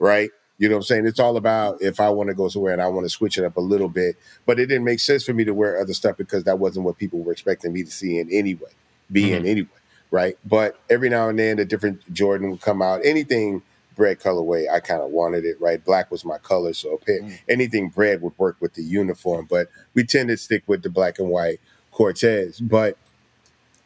right? 0.00 0.30
You 0.58 0.68
know 0.68 0.74
what 0.74 0.80
I'm 0.80 0.84
saying? 0.84 1.06
It's 1.06 1.20
all 1.20 1.36
about 1.36 1.80
if 1.80 2.00
I 2.00 2.10
want 2.10 2.28
to 2.28 2.34
go 2.34 2.48
somewhere 2.48 2.72
and 2.72 2.82
I 2.82 2.88
want 2.88 3.06
to 3.06 3.10
switch 3.10 3.38
it 3.38 3.44
up 3.44 3.56
a 3.56 3.60
little 3.60 3.88
bit, 3.88 4.16
but 4.44 4.58
it 4.58 4.66
didn't 4.66 4.84
make 4.84 5.00
sense 5.00 5.24
for 5.24 5.32
me 5.32 5.44
to 5.44 5.54
wear 5.54 5.80
other 5.80 5.94
stuff 5.94 6.16
because 6.16 6.44
that 6.44 6.58
wasn't 6.58 6.84
what 6.84 6.98
people 6.98 7.20
were 7.20 7.32
expecting 7.32 7.72
me 7.72 7.82
to 7.84 7.90
see 7.90 8.18
in 8.18 8.28
anyway, 8.30 8.70
be 9.10 9.32
in 9.32 9.38
mm-hmm. 9.38 9.46
anyway, 9.46 9.68
right? 10.10 10.36
But 10.44 10.78
every 10.90 11.08
now 11.08 11.28
and 11.28 11.38
then, 11.38 11.58
a 11.58 11.64
different 11.64 12.12
Jordan 12.12 12.50
would 12.50 12.60
come 12.60 12.82
out. 12.82 13.00
Anything 13.04 13.62
bread 13.96 14.20
colorway, 14.20 14.70
I 14.70 14.80
kind 14.80 15.00
of 15.00 15.10
wanted 15.10 15.44
it, 15.44 15.58
right? 15.60 15.82
Black 15.82 16.10
was 16.10 16.24
my 16.24 16.38
color, 16.38 16.74
so 16.74 16.98
pair, 16.98 17.22
mm. 17.22 17.38
anything 17.48 17.88
bread 17.88 18.20
would 18.22 18.38
work 18.38 18.56
with 18.60 18.74
the 18.74 18.82
uniform. 18.82 19.46
But 19.48 19.68
we 19.94 20.04
tend 20.04 20.28
to 20.28 20.36
stick 20.36 20.64
with 20.66 20.82
the 20.82 20.90
black 20.90 21.18
and 21.18 21.30
white 21.30 21.60
Cortez. 21.90 22.60
But 22.60 22.96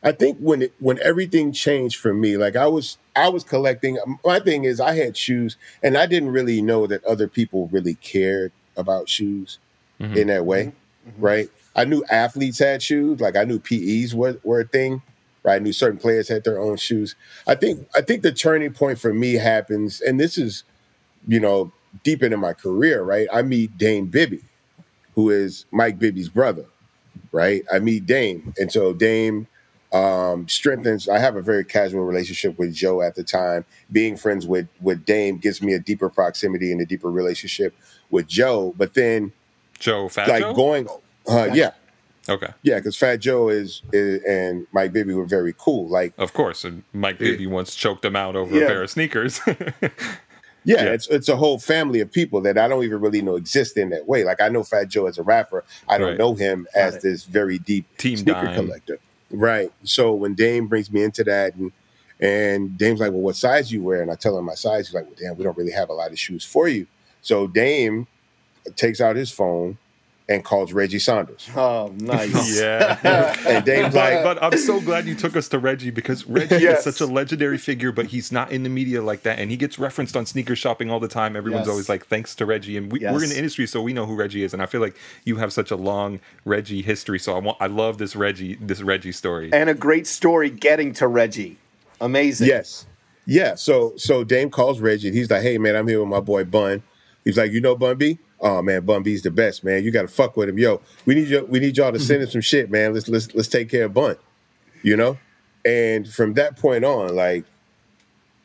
I 0.04 0.12
think 0.12 0.38
when 0.38 0.62
it 0.62 0.74
when 0.80 1.00
everything 1.02 1.50
changed 1.52 1.98
for 1.98 2.12
me, 2.12 2.36
like 2.36 2.56
I 2.56 2.66
was 2.66 2.98
I 3.16 3.30
was 3.30 3.42
collecting. 3.42 3.98
Um, 3.98 4.20
my 4.24 4.38
thing 4.38 4.64
is, 4.64 4.78
I 4.78 4.94
had 4.94 5.16
shoes, 5.16 5.56
and 5.82 5.96
I 5.96 6.04
didn't 6.04 6.30
really 6.30 6.60
know 6.60 6.86
that 6.86 7.02
other 7.04 7.26
people 7.26 7.68
really 7.68 7.94
cared 7.94 8.52
about 8.76 9.08
shoes 9.08 9.58
mm-hmm. 9.98 10.14
in 10.14 10.26
that 10.26 10.44
way, 10.44 10.66
mm-hmm. 10.66 11.10
Mm-hmm. 11.10 11.22
right? 11.22 11.48
I 11.74 11.84
knew 11.86 12.04
athletes 12.10 12.58
had 12.58 12.82
shoes, 12.82 13.20
like 13.20 13.36
I 13.36 13.44
knew 13.44 13.58
PEs 13.58 14.14
were, 14.14 14.38
were 14.44 14.60
a 14.60 14.64
thing, 14.64 15.02
right? 15.42 15.56
I 15.56 15.58
knew 15.58 15.72
certain 15.72 15.98
players 15.98 16.28
had 16.28 16.44
their 16.44 16.60
own 16.60 16.76
shoes. 16.76 17.16
I 17.46 17.54
think 17.54 17.88
I 17.96 18.02
think 18.02 18.22
the 18.22 18.32
turning 18.32 18.74
point 18.74 18.98
for 18.98 19.14
me 19.14 19.34
happens, 19.34 20.02
and 20.02 20.20
this 20.20 20.36
is, 20.36 20.64
you 21.26 21.40
know, 21.40 21.72
deep 22.02 22.22
into 22.22 22.36
my 22.36 22.52
career, 22.52 23.02
right, 23.02 23.26
I 23.32 23.40
meet 23.40 23.78
Dame 23.78 24.06
Bibby, 24.06 24.42
who 25.14 25.30
is 25.30 25.64
Mike 25.70 25.98
Bibby's 25.98 26.28
brother, 26.28 26.66
right? 27.32 27.64
I 27.72 27.78
meet 27.78 28.04
Dame, 28.04 28.52
and 28.58 28.70
so 28.70 28.92
Dame 28.92 29.48
um, 29.94 30.46
strengthens. 30.48 31.08
I 31.08 31.18
have 31.18 31.36
a 31.36 31.40
very 31.42 31.64
casual 31.64 32.04
relationship 32.04 32.58
with 32.58 32.74
Joe 32.74 33.00
at 33.00 33.14
the 33.14 33.22
time. 33.24 33.64
Being 33.92 34.16
friends 34.16 34.46
with 34.46 34.66
with 34.80 35.04
Dame 35.06 35.38
gives 35.38 35.62
me 35.62 35.72
a 35.72 35.78
deeper 35.78 36.08
proximity 36.10 36.72
and 36.72 36.80
a 36.80 36.84
deeper 36.86 37.10
relationship 37.10 37.74
with 38.10 38.26
Joe. 38.26 38.74
But 38.76 38.94
then 38.94 39.32
Joe 39.78 40.08
Fat 40.08 40.28
like 40.28 40.42
Joe? 40.42 40.52
going, 40.54 40.88
uh, 41.28 41.48
yeah, 41.52 41.70
Okay. 42.28 42.48
yeah, 42.62 42.76
because 42.76 42.96
Fat 42.96 43.16
Joe 43.16 43.48
is, 43.48 43.82
is 43.92 44.22
and 44.24 44.66
Mike 44.72 44.92
Bibby 44.92 45.14
were 45.14 45.26
very 45.26 45.54
cool. 45.56 45.88
Like 45.88 46.12
Of 46.18 46.32
course. 46.32 46.64
And 46.64 46.82
Mike 46.92 47.18
Bibby 47.18 47.46
once 47.46 47.74
choked 47.74 48.04
him 48.04 48.16
out 48.16 48.34
over 48.36 48.54
Yeah. 48.54 48.64
a 48.64 48.66
pair 48.66 48.82
of 48.82 48.90
sneakers. 48.90 49.40
Yeah, 50.66 50.84
it's 50.84 51.06
it's 51.08 51.28
a 51.28 51.36
whole 51.36 51.58
family 51.58 52.00
of 52.00 52.10
people 52.10 52.40
that 52.40 52.56
I 52.56 52.68
don't 52.68 52.84
even 52.84 52.98
really 53.02 53.20
know 53.20 53.36
exist 53.36 53.76
in 53.76 53.90
that 53.90 54.08
way. 54.08 54.24
Like 54.24 54.40
I 54.40 54.48
know 54.48 54.62
Fat 54.64 54.88
Joe 54.88 55.04
as 55.04 55.18
a 55.18 55.22
rapper, 55.22 55.62
I 55.90 55.98
don't 55.98 56.08
Right. 56.12 56.18
know 56.18 56.32
him 56.34 56.66
as 56.74 57.02
this 57.02 57.24
very 57.24 57.58
deep 57.58 57.84
Team 57.98 58.16
sneaker 58.16 58.46
Dime. 58.46 58.54
collector. 58.54 58.98
Right. 59.30 59.72
So 59.84 60.12
when 60.12 60.34
Dame 60.34 60.68
brings 60.68 60.90
me 60.92 61.02
into 61.02 61.24
that, 61.24 61.54
and 61.54 61.72
and 62.20 62.78
Dame's 62.78 63.00
like, 63.00 63.10
"Well, 63.10 63.20
what 63.20 63.36
size 63.36 63.72
you 63.72 63.82
wear?" 63.82 64.02
And 64.02 64.10
I 64.10 64.14
tell 64.14 64.38
him 64.38 64.44
my 64.44 64.54
size. 64.54 64.88
He's 64.88 64.94
like, 64.94 65.06
"Well, 65.06 65.16
damn, 65.18 65.36
we 65.36 65.44
don't 65.44 65.56
really 65.56 65.72
have 65.72 65.90
a 65.90 65.94
lot 65.94 66.12
of 66.12 66.18
shoes 66.18 66.44
for 66.44 66.68
you." 66.68 66.86
So 67.22 67.46
Dame 67.46 68.06
takes 68.76 69.00
out 69.00 69.16
his 69.16 69.30
phone 69.30 69.78
and 70.28 70.42
calls 70.42 70.72
Reggie 70.72 70.98
Saunders. 70.98 71.48
Oh, 71.54 71.92
nice. 71.98 72.58
yeah. 72.60 73.34
And 73.46 73.64
Dame's 73.64 73.92
but, 73.94 74.12
like, 74.14 74.24
but 74.24 74.42
I'm 74.42 74.56
so 74.58 74.80
glad 74.80 75.04
you 75.06 75.14
took 75.14 75.36
us 75.36 75.48
to 75.48 75.58
Reggie 75.58 75.90
because 75.90 76.26
Reggie 76.26 76.56
Yes. 76.62 76.86
is 76.86 76.96
such 76.96 77.06
a 77.06 77.12
legendary 77.12 77.58
figure, 77.58 77.92
but 77.92 78.06
he's 78.06 78.32
not 78.32 78.50
in 78.50 78.62
the 78.62 78.70
media 78.70 79.02
like 79.02 79.22
that. 79.24 79.38
And 79.38 79.50
he 79.50 79.56
gets 79.58 79.78
referenced 79.78 80.16
on 80.16 80.24
sneaker 80.24 80.56
shopping 80.56 80.90
all 80.90 80.98
the 80.98 81.08
time. 81.08 81.36
Everyone's 81.36 81.66
Yes. 81.66 81.70
always 81.70 81.88
like, 81.90 82.06
thanks 82.06 82.34
to 82.36 82.46
Reggie. 82.46 82.78
And 82.78 82.90
we, 82.90 83.00
Yes. 83.00 83.12
we're 83.12 83.22
in 83.22 83.28
the 83.30 83.36
industry, 83.36 83.66
so 83.66 83.82
we 83.82 83.92
know 83.92 84.06
who 84.06 84.14
Reggie 84.14 84.44
is. 84.44 84.54
And 84.54 84.62
I 84.62 84.66
feel 84.66 84.80
like 84.80 84.96
you 85.24 85.36
have 85.36 85.52
such 85.52 85.70
a 85.70 85.76
long 85.76 86.20
Reggie 86.46 86.80
history. 86.80 87.18
So 87.18 87.36
I 87.36 87.40
want, 87.40 87.58
I 87.60 87.66
love 87.66 87.98
this 87.98 88.16
Reggie, 88.16 88.56
this 88.60 88.80
Reggie 88.80 89.12
story. 89.12 89.50
and 89.52 89.68
a 89.68 89.74
great 89.74 90.06
story 90.06 90.48
getting 90.48 90.94
to 90.94 91.06
Reggie. 91.06 91.58
Amazing. 92.00 92.48
Yes. 92.48 92.86
Yeah. 93.26 93.54
So 93.56 93.92
so 93.96 94.24
Dame 94.24 94.50
calls 94.50 94.80
Reggie. 94.80 95.08
and 95.08 95.16
He's 95.16 95.30
like, 95.30 95.42
hey 95.42 95.58
man, 95.58 95.76
I'm 95.76 95.86
here 95.86 96.00
with 96.00 96.08
my 96.08 96.20
boy 96.20 96.44
Bun. 96.44 96.82
He's 97.24 97.36
like, 97.38 97.52
you 97.52 97.60
know 97.60 97.74
Bun 97.76 97.96
B? 97.96 98.18
Oh 98.44 98.60
man, 98.62 98.84
Bun 98.84 99.02
B's 99.02 99.22
the 99.22 99.30
best, 99.30 99.64
man. 99.64 99.82
You 99.82 99.90
gotta 99.90 100.06
fuck 100.06 100.36
with 100.36 100.48
him. 100.50 100.58
Yo, 100.58 100.80
we 101.06 101.14
need 101.14 101.28
you 101.28 101.44
we 101.46 101.58
need 101.58 101.76
y'all 101.78 101.90
to 101.92 101.98
send 101.98 102.22
him 102.22 102.28
some 102.28 102.42
shit, 102.42 102.70
man. 102.70 102.92
Let's 102.94 103.08
let's 103.08 103.34
let's 103.34 103.48
take 103.48 103.70
care 103.70 103.86
of 103.86 103.94
Bun. 103.94 104.16
You 104.82 104.96
know? 104.96 105.18
And 105.64 106.06
from 106.06 106.34
that 106.34 106.58
point 106.58 106.84
on, 106.84 107.16
like 107.16 107.46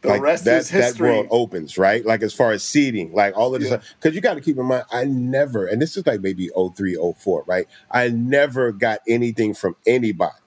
The 0.03 0.07
like 0.07 0.21
rest 0.21 0.45
that, 0.45 0.61
is 0.61 0.69
that 0.69 0.83
history. 0.83 1.09
world 1.11 1.27
opens, 1.31 1.77
right? 1.77 2.05
Like 2.05 2.23
as 2.23 2.33
far 2.33 2.51
as 2.53 2.63
seating, 2.63 3.11
like 3.11 3.35
all 3.35 3.53
of 3.53 3.59
this, 3.59 3.71
Yeah. 3.71 3.81
because 3.99 4.15
you 4.15 4.21
got 4.21 4.35
to 4.35 4.41
keep 4.41 4.57
in 4.57 4.65
mind, 4.65 4.85
I 4.89 5.03
never, 5.03 5.65
and 5.65 5.81
this 5.81 5.97
is 5.97 6.07
like 6.07 6.21
maybe 6.21 6.49
03, 6.55 6.95
04, 7.17 7.43
right? 7.45 7.67
I 7.91 8.07
never 8.07 8.71
got 8.71 9.01
anything 9.05 9.53
from 9.53 9.75
anybody, 9.85 10.37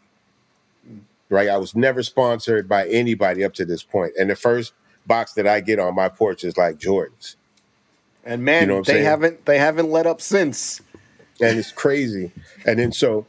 right? 1.28 1.50
I 1.50 1.58
was 1.58 1.74
never 1.76 2.02
sponsored 2.02 2.70
by 2.70 2.88
anybody 2.88 3.44
up 3.44 3.52
to 3.54 3.66
this 3.66 3.82
point. 3.82 4.14
And 4.18 4.30
the 4.30 4.36
first 4.36 4.72
box 5.06 5.34
that 5.34 5.46
I 5.46 5.60
get 5.60 5.78
on 5.78 5.94
my 5.94 6.08
porch 6.08 6.42
is 6.42 6.56
like 6.56 6.78
Jordans. 6.78 7.36
And 8.24 8.44
man, 8.44 8.62
You 8.62 8.66
know 8.68 8.82
they 8.82 8.92
saying? 8.94 9.04
haven't 9.04 9.46
they 9.46 9.58
haven't 9.58 9.90
let 9.90 10.06
up 10.06 10.20
since. 10.20 10.80
And 11.40 11.58
it's 11.58 11.72
crazy. 11.72 12.30
And 12.66 12.78
then 12.78 12.92
so, 12.92 13.26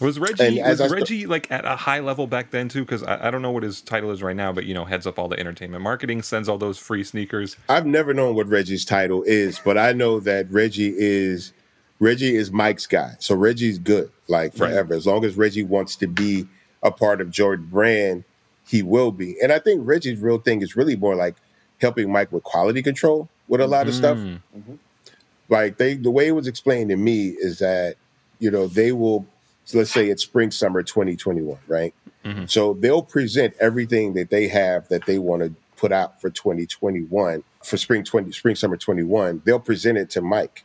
Was 0.00 0.18
Reggie 0.20 0.60
was 0.62 0.80
I 0.80 0.86
st- 0.86 1.00
Reggie 1.00 1.26
like 1.26 1.50
at 1.50 1.64
a 1.64 1.74
high 1.74 1.98
level 2.00 2.26
back 2.28 2.50
then 2.50 2.68
too? 2.68 2.84
Because 2.84 3.02
I, 3.02 3.28
I 3.28 3.30
don't 3.32 3.42
know 3.42 3.50
what 3.50 3.64
his 3.64 3.80
title 3.80 4.10
is 4.12 4.22
right 4.22 4.36
now, 4.36 4.52
but 4.52 4.64
you 4.64 4.74
know, 4.74 4.84
heads 4.84 5.06
up 5.06 5.18
all 5.18 5.26
the 5.28 5.38
entertainment 5.40 5.82
marketing, 5.82 6.22
sends 6.22 6.48
all 6.48 6.58
those 6.58 6.78
free 6.78 7.02
sneakers. 7.02 7.56
I've 7.68 7.86
never 7.86 8.14
known 8.14 8.36
what 8.36 8.46
Reggie's 8.46 8.84
title 8.84 9.24
is, 9.24 9.58
but 9.64 9.76
I 9.76 9.92
know 9.92 10.20
that 10.20 10.50
Reggie 10.52 10.94
is 10.96 11.52
Reggie 11.98 12.36
is 12.36 12.52
Mike's 12.52 12.86
guy. 12.86 13.16
So 13.18 13.34
Reggie's 13.34 13.78
good, 13.80 14.12
like 14.28 14.52
Right. 14.56 14.70
forever. 14.70 14.94
As 14.94 15.04
long 15.06 15.24
as 15.24 15.36
Reggie 15.36 15.64
wants 15.64 15.96
to 15.96 16.06
be 16.06 16.46
a 16.80 16.92
part 16.92 17.20
of 17.20 17.30
Jordan 17.30 17.66
brand, 17.66 18.22
he 18.68 18.84
will 18.84 19.10
be. 19.10 19.36
And 19.42 19.50
I 19.50 19.58
think 19.58 19.80
Reggie's 19.84 20.20
real 20.20 20.38
thing 20.38 20.62
is 20.62 20.76
really 20.76 20.94
more 20.94 21.16
like 21.16 21.34
helping 21.80 22.12
Mike 22.12 22.30
with 22.30 22.44
quality 22.44 22.82
control 22.82 23.28
with 23.48 23.60
a 23.60 23.66
lot 23.66 23.88
of 23.88 23.94
stuff. 23.94 24.18
Mm. 24.18 24.40
Mm-hmm. 24.56 24.74
Like 25.48 25.78
they 25.78 25.94
the 25.94 26.10
way 26.10 26.28
it 26.28 26.32
was 26.32 26.46
explained 26.46 26.90
to 26.90 26.96
me 26.96 27.28
is 27.28 27.58
that, 27.58 27.96
you 28.38 28.50
know, 28.50 28.66
they 28.66 28.92
will 28.92 29.26
so 29.64 29.78
let's 29.78 29.90
say 29.90 30.08
it's 30.08 30.22
spring 30.22 30.50
summer 30.50 30.82
2021, 30.82 31.58
right? 31.66 31.94
Mm-hmm. 32.24 32.46
So 32.46 32.74
they'll 32.74 33.02
present 33.02 33.54
everything 33.60 34.14
that 34.14 34.30
they 34.30 34.48
have 34.48 34.88
that 34.88 35.06
they 35.06 35.18
want 35.18 35.42
to 35.42 35.54
put 35.76 35.92
out 35.92 36.20
for 36.20 36.30
2021 36.30 37.42
for 37.62 37.76
spring 37.76 38.04
20 38.04 38.32
spring 38.32 38.54
summer 38.54 38.76
21. 38.76 39.42
They'll 39.44 39.60
present 39.60 39.98
it 39.98 40.10
to 40.10 40.20
Mike. 40.20 40.64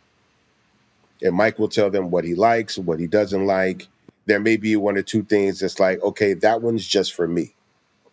And 1.21 1.35
Mike 1.35 1.59
will 1.59 1.69
tell 1.69 1.89
them 1.89 2.11
what 2.11 2.23
he 2.23 2.35
likes, 2.35 2.77
what 2.77 2.99
he 2.99 3.07
doesn't 3.07 3.45
like. 3.45 3.87
There 4.25 4.39
may 4.39 4.57
be 4.57 4.75
one 4.75 4.97
or 4.97 5.03
two 5.03 5.23
things 5.23 5.59
that's 5.59 5.79
like, 5.79 6.01
okay, 6.01 6.33
that 6.35 6.61
one's 6.61 6.85
just 6.85 7.13
for 7.13 7.27
me. 7.27 7.53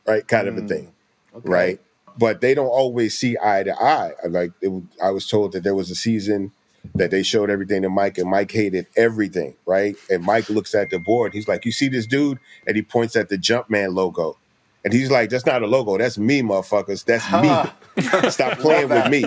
Right? 0.06 0.26
Kind 0.26 0.48
of 0.48 0.58
a 0.58 0.62
mm. 0.62 0.68
thing. 0.68 0.92
Right? 1.32 1.80
But 2.18 2.40
they 2.40 2.54
don't 2.54 2.66
always 2.66 3.16
see 3.16 3.36
eye 3.42 3.62
to 3.62 3.74
eye. 3.82 4.12
Like 4.28 4.52
it, 4.60 4.82
I 5.02 5.10
was 5.10 5.26
told 5.26 5.52
that 5.52 5.62
there 5.62 5.74
was 5.74 5.90
a 5.90 5.94
season 5.94 6.52
that 6.94 7.10
they 7.10 7.22
showed 7.22 7.50
everything 7.50 7.82
to 7.82 7.90
Mike, 7.90 8.18
and 8.18 8.30
Mike 8.30 8.50
hated 8.50 8.86
everything, 8.96 9.54
right? 9.66 9.96
And 10.08 10.24
Mike 10.24 10.48
looks 10.48 10.74
at 10.74 10.90
the 10.90 10.98
board. 10.98 11.34
He's 11.34 11.48
like, 11.48 11.64
"You 11.64 11.72
see 11.72 11.88
this 11.88 12.06
dude?" 12.06 12.38
And 12.66 12.76
he 12.76 12.82
points 12.82 13.16
at 13.16 13.28
the 13.28 13.36
Jumpman 13.36 13.94
logo, 13.94 14.38
and 14.84 14.92
he's 14.92 15.10
like, 15.10 15.30
"That's 15.30 15.46
not 15.46 15.62
a 15.62 15.66
logo. 15.66 15.98
That's 15.98 16.18
me, 16.18 16.42
motherfuckers. 16.42 17.04
That's 17.04 17.30
me. 17.32 18.30
Stop 18.30 18.58
playing 18.58 18.88
with 18.88 19.08
me. 19.08 19.24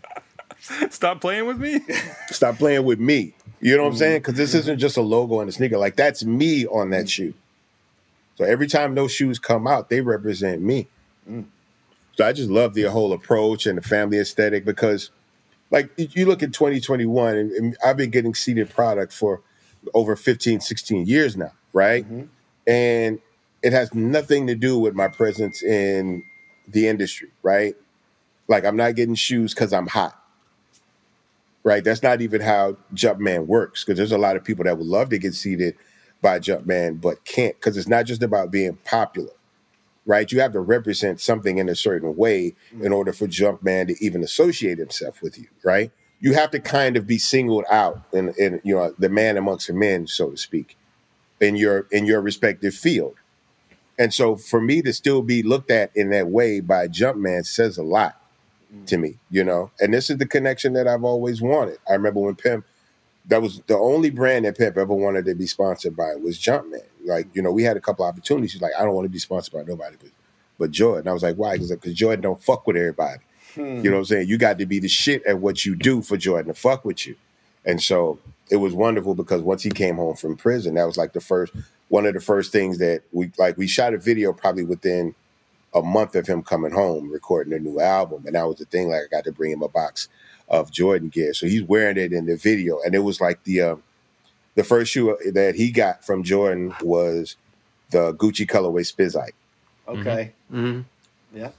Stop 0.90 1.20
playing 1.20 1.46
with 1.46 1.58
me. 1.58 1.80
Stop 2.30 2.56
playing 2.58 2.84
with 2.84 3.00
me." 3.00 3.34
You 3.60 3.76
know 3.76 3.82
what 3.82 3.88
I'm 3.88 3.92
mm-hmm. 3.92 3.98
saying? 3.98 4.18
Because 4.20 4.34
this 4.34 4.54
isn't 4.54 4.78
just 4.78 4.96
a 4.96 5.02
logo 5.02 5.40
and 5.40 5.48
a 5.48 5.52
sneaker. 5.52 5.76
Like 5.76 5.96
that's 5.96 6.24
me 6.24 6.66
on 6.66 6.90
that 6.90 7.06
mm. 7.06 7.10
shoe. 7.10 7.34
So 8.36 8.44
every 8.44 8.68
time 8.68 8.94
those 8.94 9.12
shoes 9.12 9.38
come 9.38 9.66
out, 9.66 9.90
they 9.90 10.00
represent 10.00 10.62
me. 10.62 10.88
Mm. 11.30 11.44
So 12.16 12.26
I 12.26 12.32
just 12.32 12.50
love 12.50 12.74
the 12.74 12.84
whole 12.84 13.12
approach 13.12 13.66
and 13.66 13.78
the 13.78 13.82
family 13.82 14.18
aesthetic 14.18 14.64
because, 14.64 15.10
like, 15.70 15.90
you- 15.96 16.26
look 16.26 16.42
at 16.42 16.52
2021, 16.52 17.36
and, 17.36 17.50
and 17.52 17.76
I've 17.84 17.96
been 17.96 18.10
getting 18.10 18.34
seated 18.34 18.70
product 18.70 19.12
for 19.12 19.40
over 19.94 20.16
15, 20.16 20.60
16 20.60 21.06
years 21.06 21.36
now, 21.36 21.52
right? 21.72 22.04
Mm-hmm. 22.04 22.26
And 22.66 23.20
it 23.62 23.72
has 23.72 23.94
nothing 23.94 24.46
to 24.48 24.54
do 24.54 24.78
with 24.78 24.94
my 24.94 25.08
presence 25.08 25.62
in 25.62 26.22
the 26.68 26.88
industry, 26.88 27.30
right? 27.42 27.74
Like, 28.48 28.64
I'm 28.64 28.76
not 28.76 28.94
getting 28.96 29.14
shoes 29.14 29.54
because 29.54 29.72
I'm 29.72 29.86
hot, 29.86 30.20
right? 31.64 31.82
That's 31.82 32.02
not 32.02 32.20
even 32.20 32.40
how 32.40 32.76
Jumpman 32.94 33.46
works 33.46 33.84
because 33.84 33.96
there's 33.96 34.12
a 34.12 34.18
lot 34.18 34.36
of 34.36 34.44
people 34.44 34.64
that 34.64 34.76
would 34.76 34.86
love 34.86 35.08
to 35.10 35.18
get 35.18 35.34
seated 35.34 35.76
by 36.22 36.38
Jumpman 36.38 37.00
but 37.00 37.24
can't 37.24 37.54
because 37.56 37.76
it's 37.76 37.88
not 37.88 38.04
just 38.04 38.22
about 38.22 38.50
being 38.50 38.76
popular 38.84 39.30
right? 40.10 40.32
You 40.32 40.40
have 40.40 40.50
to 40.54 40.60
represent 40.60 41.20
something 41.20 41.58
in 41.58 41.68
a 41.68 41.76
certain 41.76 42.16
way 42.16 42.56
mm. 42.74 42.84
in 42.84 42.92
order 42.92 43.12
for 43.12 43.28
Jumpman 43.28 43.86
to 43.86 44.04
even 44.04 44.24
associate 44.24 44.78
himself 44.78 45.22
with 45.22 45.38
you, 45.38 45.46
right? 45.62 45.92
You 46.18 46.34
have 46.34 46.50
to 46.50 46.58
kind 46.58 46.96
of 46.96 47.06
be 47.06 47.16
singled 47.16 47.64
out 47.70 48.02
in, 48.12 48.34
in 48.36 48.60
you 48.64 48.74
know 48.74 48.92
the 48.98 49.08
man 49.08 49.36
amongst 49.36 49.68
the 49.68 49.72
men, 49.72 50.08
so 50.08 50.32
to 50.32 50.36
speak, 50.36 50.76
in 51.38 51.54
your 51.54 51.86
in 51.92 52.06
your 52.06 52.20
respective 52.20 52.74
field. 52.74 53.14
And 54.00 54.12
so 54.12 54.34
for 54.34 54.60
me 54.60 54.82
to 54.82 54.92
still 54.92 55.22
be 55.22 55.44
looked 55.44 55.70
at 55.70 55.92
in 55.94 56.10
that 56.10 56.26
way 56.26 56.58
by 56.58 56.88
Jumpman 56.88 57.46
says 57.46 57.78
a 57.78 57.84
lot 57.84 58.20
mm. 58.74 58.84
to 58.86 58.98
me, 58.98 59.18
you 59.30 59.44
know. 59.44 59.70
And 59.78 59.94
this 59.94 60.10
is 60.10 60.18
the 60.18 60.26
connection 60.26 60.72
that 60.72 60.88
I've 60.88 61.04
always 61.04 61.40
wanted. 61.40 61.78
I 61.88 61.92
remember 61.92 62.18
when 62.18 62.34
Pimp 62.34 62.66
that 63.26 63.40
was 63.40 63.60
the 63.68 63.78
only 63.78 64.10
brand 64.10 64.44
that 64.44 64.58
Pimp 64.58 64.76
ever 64.76 64.92
wanted 64.92 65.24
to 65.26 65.36
be 65.36 65.46
sponsored 65.46 65.96
by 65.96 66.16
was 66.16 66.36
Jumpman. 66.36 66.89
Like, 67.04 67.28
you 67.34 67.42
know, 67.42 67.52
we 67.52 67.62
had 67.62 67.76
a 67.76 67.80
couple 67.80 68.04
opportunities. 68.04 68.52
She's 68.52 68.62
like, 68.62 68.72
I 68.78 68.84
don't 68.84 68.94
want 68.94 69.06
to 69.06 69.10
be 69.10 69.18
sponsored 69.18 69.54
by 69.54 69.62
nobody 69.62 69.96
but, 70.00 70.10
but 70.58 70.70
Jordan. 70.70 71.08
I 71.08 71.12
was 71.12 71.22
like, 71.22 71.36
why? 71.36 71.58
Because 71.58 71.94
Jordan 71.94 72.20
don't 72.20 72.42
fuck 72.42 72.66
with 72.66 72.76
everybody. 72.76 73.20
You 73.56 73.90
know 73.90 73.92
what 73.92 73.98
I'm 73.98 74.04
saying? 74.04 74.28
You 74.28 74.38
got 74.38 74.58
to 74.58 74.66
be 74.66 74.78
the 74.78 74.88
shit 74.88 75.24
at 75.26 75.38
what 75.38 75.64
you 75.64 75.74
do 75.74 76.02
for 76.02 76.16
Jordan 76.16 76.52
to 76.52 76.58
fuck 76.58 76.84
with 76.84 77.06
you. 77.06 77.16
And 77.64 77.82
so 77.82 78.18
it 78.50 78.56
was 78.56 78.74
wonderful 78.74 79.14
because 79.14 79.42
once 79.42 79.62
he 79.62 79.70
came 79.70 79.96
home 79.96 80.16
from 80.16 80.36
prison, 80.36 80.74
that 80.74 80.84
was 80.84 80.96
like 80.96 81.12
the 81.12 81.20
first 81.20 81.52
one 81.88 82.06
of 82.06 82.14
the 82.14 82.20
first 82.20 82.52
things 82.52 82.78
that 82.78 83.02
we 83.12 83.32
like 83.38 83.56
we 83.56 83.66
shot 83.66 83.94
a 83.94 83.98
video 83.98 84.32
probably 84.32 84.64
within 84.64 85.14
a 85.74 85.82
month 85.82 86.14
of 86.14 86.26
him 86.26 86.42
coming 86.42 86.72
home 86.72 87.10
recording 87.10 87.52
a 87.52 87.58
new 87.58 87.80
album. 87.80 88.24
And 88.26 88.34
that 88.34 88.46
was 88.46 88.56
the 88.56 88.64
thing, 88.64 88.88
like 88.88 89.02
I 89.02 89.08
got 89.10 89.24
to 89.24 89.32
bring 89.32 89.52
him 89.52 89.62
a 89.62 89.68
box 89.68 90.08
of 90.48 90.70
Jordan 90.70 91.08
gear. 91.08 91.34
So 91.34 91.46
he's 91.46 91.62
wearing 91.62 91.96
it 91.96 92.12
in 92.12 92.26
the 92.26 92.36
video. 92.36 92.80
And 92.84 92.94
it 92.94 93.00
was 93.00 93.20
like 93.20 93.42
the 93.44 93.60
uh, 93.60 93.76
the 94.54 94.64
first 94.64 94.92
shoe 94.92 95.16
that 95.32 95.54
he 95.54 95.70
got 95.70 96.04
from 96.04 96.22
Jordan 96.22 96.74
was 96.82 97.36
the 97.90 98.14
Gucci 98.14 98.46
colorway 98.46 98.82
Spizike. 98.82 99.32
Okay. 99.88 100.32
Mm-hmm. 100.52 100.80
Yeah. 101.36 101.50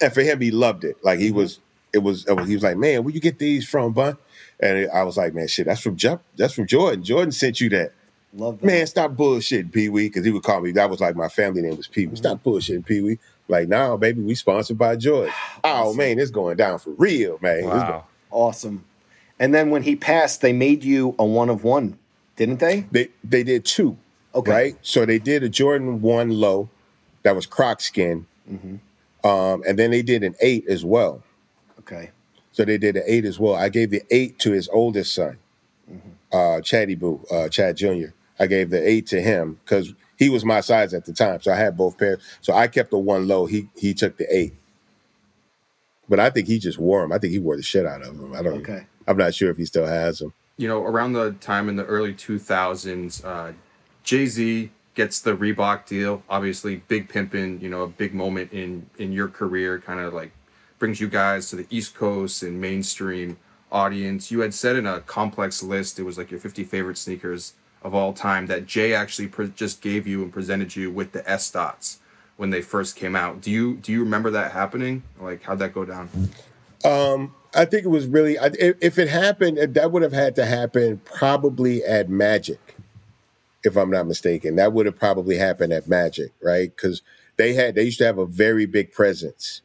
And 0.00 0.12
for 0.12 0.22
him, 0.22 0.40
he 0.40 0.50
loved 0.50 0.84
it. 0.84 0.96
Like 1.02 1.18
he 1.18 1.28
mm-hmm. 1.28 1.38
was, 1.38 1.60
it 1.92 1.98
was, 1.98 2.26
it 2.26 2.34
was- 2.34 2.48
he 2.48 2.54
was 2.54 2.62
like, 2.62 2.76
man, 2.76 3.04
where 3.04 3.14
you 3.14 3.20
get 3.20 3.38
these 3.38 3.68
from, 3.68 3.92
bun? 3.92 4.16
And 4.60 4.88
I 4.92 5.02
was 5.02 5.16
like, 5.16 5.34
man, 5.34 5.48
shit, 5.48 5.66
that's 5.66 5.80
from 5.80 5.96
Jump, 5.96 6.22
that's 6.36 6.54
from 6.54 6.66
Jordan. 6.66 7.02
Jordan 7.02 7.32
sent 7.32 7.60
you 7.60 7.68
that. 7.70 7.92
Love 8.34 8.60
that. 8.60 8.66
Man, 8.66 8.86
stop 8.86 9.12
bullshitting, 9.12 9.72
Pee 9.72 9.88
Wee, 9.88 10.08
because 10.08 10.24
he 10.24 10.30
would 10.30 10.42
call 10.42 10.60
me. 10.60 10.70
That 10.70 10.88
was 10.88 11.00
like 11.00 11.16
my 11.16 11.28
family 11.28 11.62
name 11.62 11.76
was 11.76 11.88
Pee 11.88 12.02
Wee. 12.02 12.06
Mm-hmm. 12.06 12.16
Stop 12.16 12.42
bullshitting, 12.44 12.86
Pee 12.86 13.02
Wee. 13.02 13.18
Like, 13.48 13.68
now, 13.68 13.96
baby, 13.96 14.22
we 14.22 14.34
sponsored 14.34 14.78
by 14.78 14.96
Jordan. 14.96 15.32
Oh 15.64 15.94
man, 15.94 16.18
it's 16.18 16.30
going 16.30 16.56
down 16.56 16.78
for 16.78 16.90
real, 16.90 17.38
man. 17.40 17.58
It's 17.58 17.66
Wow. 17.66 18.04
Awesome. 18.30 18.84
And 19.38 19.52
then 19.54 19.70
when 19.70 19.82
he 19.82 19.96
passed, 19.96 20.40
they 20.40 20.52
made 20.52 20.84
you 20.84 21.14
a 21.18 21.24
one 21.24 21.50
of 21.50 21.64
one, 21.64 21.98
didn't 22.36 22.60
they? 22.60 22.86
They 22.90 23.08
they 23.22 23.42
did 23.42 23.64
two. 23.64 23.96
Okay. 24.34 24.50
Right? 24.50 24.76
So 24.82 25.04
they 25.04 25.18
did 25.18 25.42
a 25.42 25.48
Jordan 25.48 26.00
one 26.00 26.30
low 26.30 26.68
that 27.22 27.34
was 27.36 27.46
croc 27.46 27.80
skin. 27.80 28.26
Um, 29.24 29.62
and 29.66 29.78
then 29.78 29.90
they 29.90 30.02
did 30.02 30.24
an 30.24 30.34
eight 30.40 30.66
as 30.68 30.84
well. 30.84 31.22
Okay. 31.80 32.10
So 32.50 32.64
they 32.64 32.76
did 32.78 32.96
an 32.96 33.04
eight 33.06 33.24
as 33.24 33.38
well. 33.38 33.54
I 33.54 33.68
gave 33.68 33.90
the 33.90 34.02
eight 34.10 34.38
to 34.40 34.52
his 34.52 34.68
oldest 34.72 35.14
son, 35.14 35.38
uh, 36.32 36.60
Chatty 36.60 36.96
Boo, 36.96 37.24
uh, 37.30 37.48
Chad 37.48 37.76
Jr. 37.76 38.08
I 38.38 38.46
gave 38.46 38.70
the 38.70 38.86
eight 38.86 39.06
to 39.08 39.20
him 39.22 39.58
because 39.64 39.94
he 40.18 40.28
was 40.28 40.44
my 40.44 40.60
size 40.60 40.92
at 40.92 41.04
the 41.04 41.12
time. 41.12 41.40
So 41.40 41.52
I 41.52 41.56
had 41.56 41.76
both 41.76 41.96
pairs. 41.98 42.20
So 42.40 42.52
I 42.52 42.66
kept 42.66 42.90
the 42.90 42.98
one 42.98 43.28
low. 43.28 43.46
He 43.46 43.68
he 43.76 43.94
took 43.94 44.16
the 44.16 44.26
eight. 44.34 44.54
But 46.08 46.18
I 46.20 46.30
think 46.30 46.48
he 46.48 46.58
just 46.58 46.78
wore 46.78 47.02
them. 47.02 47.12
I 47.12 47.18
think 47.18 47.32
he 47.32 47.38
wore 47.38 47.56
the 47.56 47.62
shit 47.62 47.86
out 47.86 48.02
of 48.02 48.18
them. 48.18 48.34
I 48.34 48.42
don't. 48.42 48.60
Okay. 48.60 48.86
I'm 49.06 49.16
not 49.16 49.34
sure 49.34 49.50
if 49.50 49.56
he 49.56 49.64
still 49.64 49.86
has 49.86 50.18
them. 50.18 50.32
You 50.62 50.68
know, 50.68 50.80
around 50.80 51.12
the 51.12 51.32
time 51.32 51.68
in 51.68 51.74
the 51.74 51.84
early 51.86 52.14
2000s, 52.14 53.24
uh, 53.24 53.52
Jay 54.04 54.26
Z 54.26 54.70
gets 54.94 55.20
the 55.20 55.36
Reebok 55.36 55.86
deal. 55.86 56.22
Obviously, 56.30 56.76
big 56.86 57.08
pimpin', 57.08 57.60
you 57.60 57.68
know, 57.68 57.82
a 57.82 57.88
big 57.88 58.14
moment 58.14 58.52
in 58.52 58.88
in 58.96 59.10
your 59.10 59.26
career, 59.26 59.80
kind 59.80 59.98
of 59.98 60.14
like 60.14 60.30
brings 60.78 61.00
you 61.00 61.08
guys 61.08 61.50
to 61.50 61.56
the 61.56 61.66
East 61.68 61.96
Coast 61.96 62.44
and 62.44 62.60
mainstream 62.60 63.38
audience. 63.72 64.30
You 64.30 64.38
had 64.40 64.54
said 64.54 64.76
in 64.76 64.86
a 64.86 65.00
complex 65.00 65.64
list, 65.64 65.98
it 65.98 66.04
was 66.04 66.16
like 66.16 66.30
your 66.30 66.38
50 66.38 66.62
favorite 66.62 66.96
sneakers 66.96 67.54
of 67.82 67.92
all 67.92 68.12
time, 68.12 68.46
that 68.46 68.64
Jay 68.64 68.94
actually 68.94 69.26
pre- 69.26 69.48
just 69.48 69.80
gave 69.80 70.06
you 70.06 70.22
and 70.22 70.32
presented 70.32 70.76
you 70.76 70.92
with 70.92 71.10
the 71.10 71.28
S 71.28 71.50
dots 71.50 71.98
when 72.36 72.50
they 72.50 72.62
first 72.62 72.94
came 72.94 73.16
out. 73.16 73.40
Do 73.40 73.50
you 73.50 73.74
do 73.78 73.90
you 73.90 74.04
remember 74.04 74.30
that 74.30 74.52
happening? 74.52 75.02
Like, 75.20 75.42
how'd 75.42 75.58
that 75.58 75.74
go 75.74 75.84
down? 75.84 76.08
Um, 76.84 77.34
I 77.54 77.64
think 77.64 77.84
it 77.84 77.88
was 77.88 78.06
really. 78.06 78.36
If 78.40 78.98
it 78.98 79.08
happened, 79.08 79.58
that 79.74 79.92
would 79.92 80.02
have 80.02 80.12
had 80.12 80.34
to 80.36 80.46
happen 80.46 81.00
probably 81.04 81.84
at 81.84 82.08
Magic, 82.08 82.76
if 83.64 83.76
I'm 83.76 83.90
not 83.90 84.06
mistaken. 84.06 84.56
That 84.56 84.72
would 84.72 84.86
have 84.86 84.98
probably 84.98 85.36
happened 85.36 85.72
at 85.72 85.88
Magic, 85.88 86.32
right? 86.42 86.74
Because 86.74 87.02
they 87.36 87.54
had 87.54 87.74
they 87.74 87.84
used 87.84 87.98
to 87.98 88.06
have 88.06 88.18
a 88.18 88.26
very 88.26 88.66
big 88.66 88.92
presence 88.92 89.62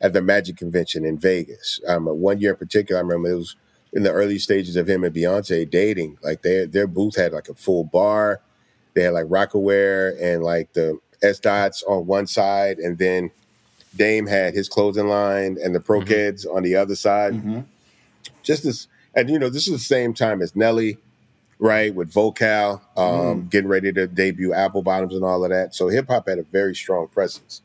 at 0.00 0.12
the 0.12 0.22
Magic 0.22 0.56
convention 0.56 1.04
in 1.04 1.18
Vegas. 1.18 1.80
Um, 1.86 2.06
one 2.06 2.40
year 2.40 2.50
in 2.52 2.56
particular, 2.56 3.00
I 3.00 3.02
remember 3.02 3.30
it 3.30 3.36
was 3.36 3.56
in 3.92 4.02
the 4.02 4.12
early 4.12 4.38
stages 4.38 4.76
of 4.76 4.88
him 4.88 5.04
and 5.04 5.14
Beyonce 5.14 5.68
dating. 5.68 6.18
Like 6.22 6.42
their 6.42 6.66
their 6.66 6.86
booth 6.86 7.16
had 7.16 7.32
like 7.32 7.48
a 7.48 7.54
full 7.54 7.84
bar. 7.84 8.40
They 8.94 9.04
had 9.04 9.14
like 9.14 9.26
Rocawear 9.26 10.20
and 10.20 10.42
like 10.42 10.74
the 10.74 10.98
S 11.22 11.38
dots 11.38 11.82
on 11.84 12.06
one 12.06 12.26
side, 12.26 12.78
and 12.78 12.98
then 12.98 13.30
Dame 13.96 14.26
had 14.26 14.54
his 14.54 14.68
clothing 14.68 15.08
line 15.08 15.58
and 15.62 15.74
the 15.74 15.80
Pro 15.80 16.00
mm-hmm. 16.00 16.08
Kids 16.08 16.46
on 16.46 16.62
the 16.62 16.76
other 16.76 16.96
side. 16.96 17.34
Mm-hmm. 17.34 17.60
Just 18.42 18.64
this, 18.64 18.88
and 19.14 19.28
you 19.28 19.38
know, 19.38 19.48
this 19.48 19.66
is 19.68 19.72
the 19.72 19.78
same 19.78 20.14
time 20.14 20.42
as 20.42 20.56
Nelly, 20.56 20.98
right? 21.58 21.94
With 21.94 22.12
Vokal, 22.12 22.80
um, 22.96 23.44
mm. 23.44 23.50
getting 23.50 23.68
ready 23.68 23.92
to 23.92 24.06
debut 24.06 24.52
Apple 24.52 24.82
Bottoms 24.82 25.14
and 25.14 25.24
all 25.24 25.44
of 25.44 25.50
that. 25.50 25.74
So 25.74 25.88
hip 25.88 26.08
hop 26.08 26.28
had 26.28 26.38
a 26.38 26.42
very 26.44 26.74
strong 26.74 27.08
presence 27.08 27.62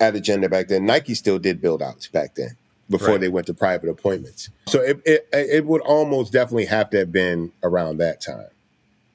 at 0.00 0.16
Agenda 0.16 0.48
back 0.48 0.68
then. 0.68 0.86
Nike 0.86 1.14
still 1.14 1.38
did 1.38 1.60
build 1.60 1.82
outs 1.82 2.08
back 2.08 2.34
then 2.34 2.56
before 2.90 3.10
Right. 3.10 3.20
they 3.20 3.28
went 3.28 3.46
to 3.48 3.54
private 3.54 3.88
appointments. 3.88 4.50
So 4.66 4.80
it, 4.80 5.00
it 5.04 5.28
it 5.32 5.66
would 5.66 5.82
almost 5.82 6.32
definitely 6.32 6.66
have 6.66 6.90
to 6.90 6.98
have 6.98 7.12
been 7.12 7.52
around 7.62 7.98
that 7.98 8.20
time, 8.20 8.48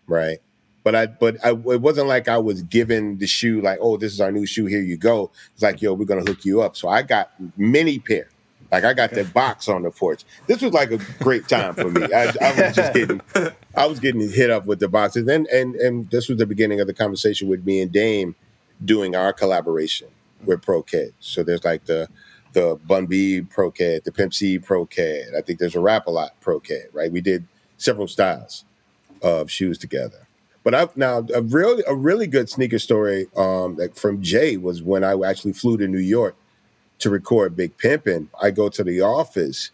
right? 0.07 0.39
But 0.83 0.95
I 0.95 1.05
but 1.07 1.37
I, 1.43 1.51
it 1.51 1.81
wasn't 1.81 2.07
like 2.07 2.27
I 2.27 2.37
was 2.37 2.61
given 2.61 3.17
the 3.17 3.27
shoe 3.27 3.61
like, 3.61 3.79
oh, 3.81 3.97
this 3.97 4.13
is 4.13 4.21
our 4.21 4.31
new 4.31 4.45
shoe. 4.45 4.65
Here 4.65 4.81
you 4.81 4.97
go. 4.97 5.31
It's 5.53 5.63
like, 5.63 5.81
yo, 5.81 5.93
we're 5.93 6.05
gonna 6.05 6.21
hook 6.21 6.45
you 6.45 6.61
up. 6.61 6.75
So 6.75 6.89
I 6.89 7.01
got 7.01 7.31
many 7.57 7.99
pair. 7.99 8.27
Like 8.71 8.83
I 8.83 8.93
got 8.93 9.11
that 9.11 9.33
box 9.33 9.69
on 9.69 9.83
the 9.83 9.91
porch. 9.91 10.23
This 10.47 10.61
was 10.61 10.73
like 10.73 10.91
a 10.91 10.97
great 11.23 11.47
time 11.47 11.75
for 11.75 11.91
me. 11.91 12.11
I, 12.11 12.33
I 12.41 12.61
was 12.61 12.75
just 12.75 12.93
getting, 12.95 13.21
I 13.75 13.85
was 13.85 13.99
getting 13.99 14.27
hit 14.29 14.49
up 14.49 14.65
with 14.65 14.79
the 14.79 14.87
boxes, 14.87 15.27
and 15.27 15.47
and 15.47 15.75
and 15.75 16.09
this 16.09 16.27
was 16.27 16.39
the 16.39 16.47
beginning 16.47 16.81
of 16.81 16.87
the 16.87 16.93
conversation 16.93 17.47
with 17.47 17.65
me 17.65 17.81
and 17.81 17.91
Dame 17.91 18.35
doing 18.83 19.15
our 19.15 19.33
collaboration 19.33 20.07
with 20.43 20.61
ProKid 20.61 21.13
So 21.19 21.43
there's 21.43 21.63
like 21.63 21.85
the 21.85 22.09
the 22.53 22.79
Bun 22.85 23.05
B 23.05 23.41
ProKid 23.41 24.03
the 24.03 24.11
Pimp 24.11 24.33
C 24.33 24.59
ProKid 24.59 25.35
I 25.35 25.41
think 25.41 25.59
there's 25.59 25.75
a 25.75 25.79
Rap 25.79 26.07
a 26.07 26.11
Lot 26.11 26.39
ProKid 26.41 26.87
Right? 26.91 27.11
We 27.11 27.21
did 27.21 27.47
several 27.77 28.07
styles 28.07 28.65
of 29.21 29.49
shoes 29.49 29.77
together. 29.77 30.22
But 30.63 30.73
I 30.75 30.87
now 30.95 31.25
a 31.33 31.41
really 31.41 31.83
a 31.87 31.95
really 31.95 32.27
good 32.27 32.49
sneaker 32.49 32.79
story 32.79 33.27
um, 33.35 33.75
like 33.75 33.95
from 33.95 34.21
Jay 34.21 34.57
was 34.57 34.81
when 34.81 35.03
I 35.03 35.13
actually 35.25 35.53
flew 35.53 35.77
to 35.77 35.87
New 35.87 35.99
York 35.99 36.35
to 36.99 37.09
record 37.09 37.55
Big 37.55 37.77
Pimpin'. 37.77 38.27
I 38.41 38.51
go 38.51 38.69
to 38.69 38.83
the 38.83 39.01
office 39.01 39.71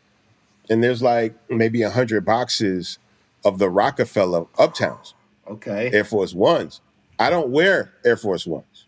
and 0.69 0.83
there's 0.83 1.01
like 1.01 1.35
maybe 1.49 1.81
a 1.83 1.89
hundred 1.89 2.25
boxes 2.25 2.97
of 3.45 3.59
the 3.59 3.69
Rockefeller 3.69 4.45
Uptowns 4.57 5.13
Okay. 5.49 5.89
Air 5.91 6.03
Force 6.03 6.33
Ones. 6.33 6.81
I 7.17 7.29
don't 7.29 7.49
wear 7.49 7.93
Air 8.05 8.17
Force 8.17 8.45
Ones. 8.45 8.85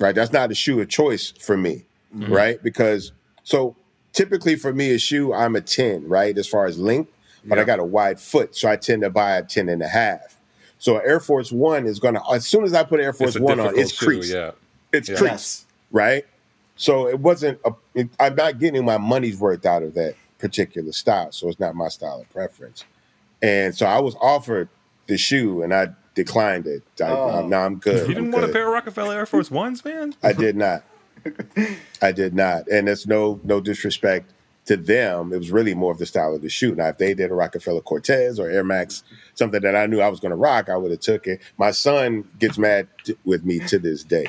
Right? 0.00 0.14
That's 0.14 0.32
not 0.32 0.50
a 0.50 0.54
shoe 0.54 0.80
of 0.80 0.88
choice 0.88 1.32
for 1.40 1.56
me. 1.56 1.84
Right? 2.12 2.62
Because 2.62 3.12
so 3.44 3.76
typically 4.12 4.56
for 4.56 4.72
me, 4.72 4.94
a 4.94 4.98
shoe, 4.98 5.32
I'm 5.34 5.56
a 5.56 5.60
10, 5.60 6.08
right? 6.08 6.36
As 6.36 6.48
far 6.48 6.66
as 6.66 6.78
length, 6.78 7.12
but 7.44 7.58
I 7.58 7.64
got 7.64 7.78
a 7.78 7.84
wide 7.84 8.18
foot. 8.18 8.56
So 8.56 8.68
I 8.68 8.76
tend 8.76 9.02
to 9.02 9.10
buy 9.10 9.36
a 9.36 9.42
10 9.42 9.68
and 9.68 9.82
a 9.82 9.88
half. 9.88 10.37
So 10.78 10.98
Air 10.98 11.20
Force 11.20 11.50
One 11.52 11.86
is 11.86 11.98
gonna 11.98 12.20
as 12.32 12.46
soon 12.46 12.64
as 12.64 12.72
I 12.74 12.82
put 12.84 13.00
Air 13.00 13.12
Force 13.12 13.38
One 13.38 13.58
on, 13.60 13.74
difficult 13.74 13.84
it's 13.84 13.92
shoe, 14.26 14.36
yeah. 14.36 14.50
It's 14.92 15.08
Yeah. 15.08 15.16
creased. 15.16 15.66
Right? 15.90 16.24
So 16.76 17.08
it 17.08 17.18
wasn't 17.18 17.58
a, 17.64 17.72
it- 17.94 18.08
I'm 18.20 18.34
not 18.36 18.58
getting 18.58 18.84
my 18.84 18.98
money's 18.98 19.38
worth 19.38 19.66
out 19.66 19.82
of 19.82 19.94
that 19.94 20.14
particular 20.38 20.92
style. 20.92 21.32
So 21.32 21.48
it's 21.48 21.58
not 21.58 21.74
my 21.74 21.88
style 21.88 22.20
of 22.20 22.30
preference. 22.30 22.84
And 23.42 23.74
so 23.74 23.86
I 23.86 23.98
was 24.00 24.14
offered 24.20 24.68
the 25.08 25.16
shoe 25.18 25.62
and 25.62 25.74
I 25.74 25.88
declined 26.14 26.66
it. 26.66 26.82
I, 27.00 27.04
Oh. 27.10 27.40
I'm, 27.40 27.48
now 27.48 27.62
I'm 27.64 27.76
good. 27.76 28.08
You 28.08 28.14
didn't 28.14 28.26
I'm 28.26 28.30
want 28.40 28.44
a 28.44 28.52
pair 28.52 28.66
of 28.68 28.72
Rockefeller 28.72 29.14
Air 29.14 29.26
Force 29.26 29.50
Ones, 29.50 29.84
man? 29.84 30.14
I 30.22 30.32
did 30.32 30.56
not. 30.56 30.84
I 32.00 32.12
did 32.12 32.34
not. 32.34 32.68
And 32.68 32.88
it's 32.88 33.06
no 33.06 33.40
no 33.42 33.60
disrespect 33.60 34.30
to 34.68 34.76
them. 34.76 35.32
It 35.32 35.38
was 35.38 35.50
really 35.50 35.74
more 35.74 35.92
of 35.92 35.98
the 35.98 36.06
style 36.06 36.34
of 36.34 36.42
the 36.42 36.50
shoe. 36.50 36.74
Now, 36.74 36.88
if 36.88 36.98
they 36.98 37.14
did 37.14 37.30
a 37.30 37.34
Rockefeller 37.34 37.80
Cortez 37.80 38.38
or 38.38 38.50
Air 38.50 38.62
Max, 38.62 39.02
something 39.34 39.62
that 39.62 39.74
I 39.74 39.86
knew 39.86 40.00
I 40.00 40.08
was 40.08 40.20
going 40.20 40.30
to 40.30 40.36
rock, 40.36 40.68
I 40.68 40.76
would 40.76 40.90
have 40.90 41.00
took 41.00 41.26
it. 41.26 41.40
My 41.56 41.70
son 41.70 42.28
gets 42.38 42.58
mad 42.58 42.86
t- 43.02 43.16
with 43.24 43.44
me 43.44 43.60
to 43.60 43.78
this 43.78 44.04
day. 44.04 44.26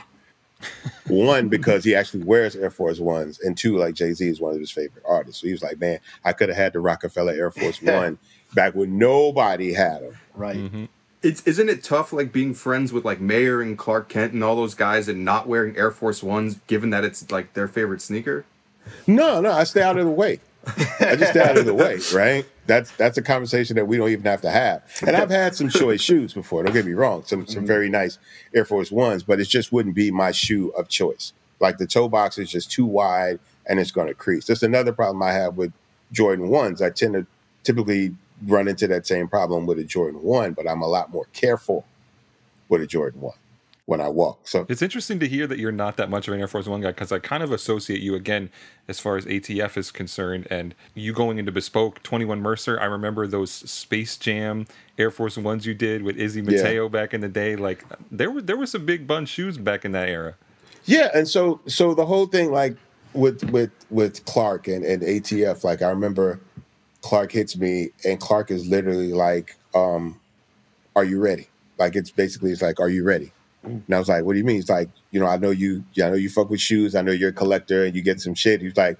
One, 1.07 1.49
because 1.49 1.83
he 1.83 1.93
actually 1.93 2.23
wears 2.23 2.55
Air 2.55 2.69
Force 2.69 2.99
Ones, 2.99 3.39
and 3.39 3.57
two, 3.57 3.77
like 3.77 3.95
Jay 3.95 4.13
Z 4.13 4.27
is 4.27 4.41
one 4.41 4.53
of 4.53 4.59
his 4.59 4.71
favorite 4.71 5.03
artists. 5.07 5.41
So 5.41 5.47
he 5.47 5.53
was 5.53 5.63
like, 5.63 5.79
"Man, 5.79 5.99
I 6.25 6.33
could 6.33 6.49
have 6.49 6.57
had 6.57 6.73
the 6.73 6.81
Rockefeller 6.81 7.31
Air 7.31 7.51
Force 7.51 7.81
One 7.81 8.19
back 8.53 8.75
when 8.75 8.97
nobody 8.97 9.73
had 9.73 10.01
them." 10.01 10.17
Right. 10.33 10.57
Mm-hmm. 10.57 10.85
It's 11.21 11.41
isn't 11.43 11.69
it 11.69 11.81
tough 11.81 12.11
like 12.11 12.33
being 12.33 12.53
friends 12.53 12.91
with 12.91 13.05
like 13.05 13.21
Mayor 13.21 13.61
and 13.61 13.77
Clark 13.77 14.09
Kent 14.09 14.33
and 14.33 14.43
all 14.43 14.57
those 14.57 14.75
guys 14.75 15.07
and 15.07 15.23
not 15.23 15.47
wearing 15.47 15.77
Air 15.77 15.91
Force 15.91 16.21
Ones, 16.21 16.59
given 16.67 16.89
that 16.89 17.05
it's 17.05 17.31
like 17.31 17.53
their 17.53 17.69
favorite 17.69 18.01
sneaker? 18.01 18.45
No, 19.07 19.41
no, 19.41 19.51
I 19.51 19.63
stay 19.63 19.81
out 19.81 19.97
of 19.97 20.05
the 20.05 20.11
way. 20.11 20.39
I 20.99 21.15
just 21.15 21.31
stay 21.31 21.41
out 21.41 21.57
of 21.57 21.65
the 21.65 21.73
way, 21.73 21.99
right? 22.13 22.45
That's 22.67 22.91
that's 22.91 23.17
a 23.17 23.21
conversation 23.21 23.75
that 23.77 23.85
we 23.85 23.97
don't 23.97 24.09
even 24.09 24.25
have 24.25 24.41
to 24.41 24.51
have. 24.51 24.83
And 25.05 25.15
I've 25.15 25.29
had 25.29 25.55
some 25.55 25.69
choice 25.69 26.01
shoes 26.09 26.33
before. 26.33 26.63
Don't 26.63 26.73
get 26.73 26.85
me 26.85 26.93
wrong, 26.93 27.23
some 27.25 27.47
some 27.47 27.59
mm-hmm. 27.59 27.65
very 27.65 27.89
nice 27.89 28.19
Air 28.53 28.65
Force 28.65 28.91
Ones, 28.91 29.23
but 29.23 29.39
it 29.39 29.47
just 29.47 29.71
wouldn't 29.71 29.95
be 29.95 30.11
my 30.11 30.31
shoe 30.31 30.69
of 30.69 30.87
choice. 30.87 31.33
Like 31.59 31.77
the 31.77 31.87
toe 31.87 32.07
box 32.07 32.37
is 32.37 32.51
just 32.51 32.71
too 32.71 32.85
wide 32.85 33.39
and 33.65 33.79
it's 33.79 33.91
going 33.91 34.07
to 34.07 34.13
crease. 34.13 34.45
That's 34.45 34.63
another 34.63 34.93
problem 34.93 35.21
I 35.23 35.33
have 35.33 35.57
with 35.57 35.73
Jordan 36.11 36.49
ones. 36.49 36.81
I 36.81 36.89
tend 36.89 37.13
to 37.13 37.25
typically 37.63 38.15
run 38.45 38.67
into 38.67 38.87
that 38.87 39.05
same 39.05 39.27
problem 39.27 39.65
with 39.65 39.79
a 39.79 39.83
Jordan 39.83 40.23
one, 40.23 40.53
but 40.53 40.67
I'm 40.67 40.81
a 40.81 40.87
lot 40.87 41.11
more 41.11 41.27
careful 41.33 41.85
with 42.69 42.81
a 42.81 42.87
Jordan 42.87 43.21
one 43.21 43.35
when 43.89 43.99
I 43.99 44.07
walk. 44.07 44.47
So 44.47 44.67
It's 44.69 44.83
interesting 44.83 45.19
to 45.19 45.27
hear 45.27 45.47
that 45.47 45.57
you're 45.57 45.71
not 45.71 45.97
that 45.97 46.11
much 46.11 46.27
of 46.27 46.35
an 46.35 46.39
Air 46.39 46.47
Force 46.47 46.67
One 46.67 46.79
guy 46.79 46.91
because 46.91 47.11
I 47.11 47.17
kind 47.17 47.41
of 47.41 47.51
associate 47.51 48.01
you 48.01 48.13
again 48.13 48.51
as 48.87 48.99
far 48.99 49.17
as 49.17 49.25
ATF 49.25 49.77
is 49.77 49.89
concerned, 49.89 50.47
and 50.51 50.75
you 50.93 51.11
going 51.11 51.39
into 51.39 51.51
bespoke 51.51 52.03
Twenty 52.03 52.23
One 52.23 52.39
Mercer. 52.39 52.79
I 52.79 52.85
remember 52.85 53.25
those 53.25 53.51
Space 53.51 54.15
Jam 54.15 54.67
Air 54.99 55.09
Force 55.09 55.37
Ones 55.37 55.65
you 55.65 55.73
did 55.73 56.03
with 56.03 56.17
Izzy 56.17 56.43
Mateo 56.43 56.87
back 56.87 57.15
in 57.15 57.21
the 57.21 57.27
day. 57.27 57.55
Like 57.55 57.83
there 58.11 58.29
were 58.29 58.43
there 58.43 58.55
were 58.55 58.67
some 58.67 58.85
big 58.85 59.07
bun 59.07 59.25
shoes 59.25 59.57
back 59.57 59.83
in 59.83 59.91
that 59.93 60.07
era. 60.07 60.35
Yeah, 60.85 61.09
and 61.15 61.27
so 61.27 61.59
so 61.65 61.95
the 61.95 62.05
whole 62.05 62.27
thing 62.27 62.51
like 62.51 62.77
with 63.13 63.43
with 63.49 63.71
with 63.89 64.23
Clark 64.25 64.67
and, 64.67 64.85
and 64.85 65.01
ATF, 65.01 65.63
like 65.63 65.81
I 65.81 65.89
remember 65.89 66.39
Clark 67.01 67.31
hits 67.31 67.57
me 67.57 67.89
and 68.05 68.19
Clark 68.19 68.51
is 68.51 68.67
literally 68.67 69.13
like, 69.13 69.57
um, 69.73 70.19
are 70.95 71.03
you 71.03 71.19
ready? 71.19 71.47
Like 71.79 71.95
it's 71.95 72.11
basically 72.11 72.51
it's 72.51 72.61
like, 72.61 72.79
are 72.79 72.89
you 72.89 73.03
ready? 73.03 73.31
And 73.63 73.83
I 73.91 73.99
was 73.99 74.07
like, 74.07 74.23
what 74.23 74.33
do 74.33 74.39
you 74.39 74.45
mean? 74.45 74.55
He's 74.55 74.69
like, 74.69 74.89
you 75.11 75.19
know, 75.19 75.27
I 75.27 75.37
know 75.37 75.51
you 75.51 75.83
I 76.01 76.09
know 76.09 76.15
you 76.15 76.29
fuck 76.29 76.49
with 76.49 76.61
shoes, 76.61 76.95
I 76.95 77.01
know 77.01 77.11
you're 77.11 77.29
a 77.29 77.33
collector 77.33 77.83
and 77.83 77.95
you 77.95 78.01
get 78.01 78.21
some 78.21 78.33
shit. 78.33 78.61
He's 78.61 78.77
like, 78.77 78.97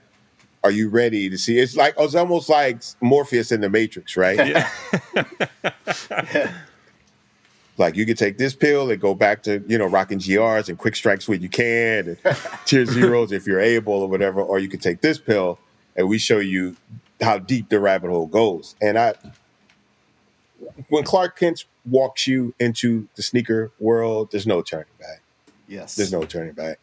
Are 0.64 0.72
you 0.72 0.90
ready 0.90 1.30
to 1.30 1.38
see? 1.38 1.60
It's 1.60 1.76
like 1.76 1.94
it's 1.98 2.16
almost 2.16 2.50
like 2.50 2.82
Morpheus 3.02 3.52
in 3.52 3.62
the 3.62 3.70
Matrix, 3.70 4.18
right? 4.18 4.70
Yeah. 5.16 6.52
Like 7.80 7.96
you 7.96 8.06
could 8.06 8.18
take 8.18 8.38
this 8.38 8.54
pill 8.54 8.92
and 8.92 9.00
go 9.00 9.16
back 9.16 9.42
to 9.44 9.64
you 9.66 9.78
know 9.78 9.86
rocking 9.86 10.20
GRs 10.20 10.68
and 10.68 10.78
quick 10.78 10.98
strikes 10.98 11.30
when 11.30 11.42
you 11.42 11.48
can, 11.48 12.10
and 12.10 12.18
tier 12.66 12.86
zeros 12.86 13.32
if 13.32 13.48
you're 13.48 13.62
able 13.62 13.94
or 13.94 14.10
whatever, 14.10 14.42
or 14.42 14.60
you 14.60 14.68
could 14.68 14.82
take 14.82 15.00
this 15.00 15.18
pill 15.18 15.58
and 15.96 16.10
we 16.10 16.18
show 16.18 16.40
you 16.40 16.76
how 17.22 17.38
deep 17.38 17.70
the 17.70 17.80
rabbit 17.80 18.10
hole 18.10 18.28
goes. 18.28 18.76
And 18.82 19.00
I, 19.00 19.14
when 20.90 21.04
Clark 21.04 21.38
Kent 21.38 21.66
walks 21.90 22.28
you 22.28 22.54
into 22.60 23.08
the 23.16 23.24
sneaker 23.24 23.72
world, 23.80 24.32
there's 24.32 24.48
no 24.48 24.62
turning 24.62 24.86
back. 25.00 25.22
Yes. 25.68 25.96
There's 25.96 26.12
no 26.12 26.24
turning 26.24 26.54
back. 26.54 26.80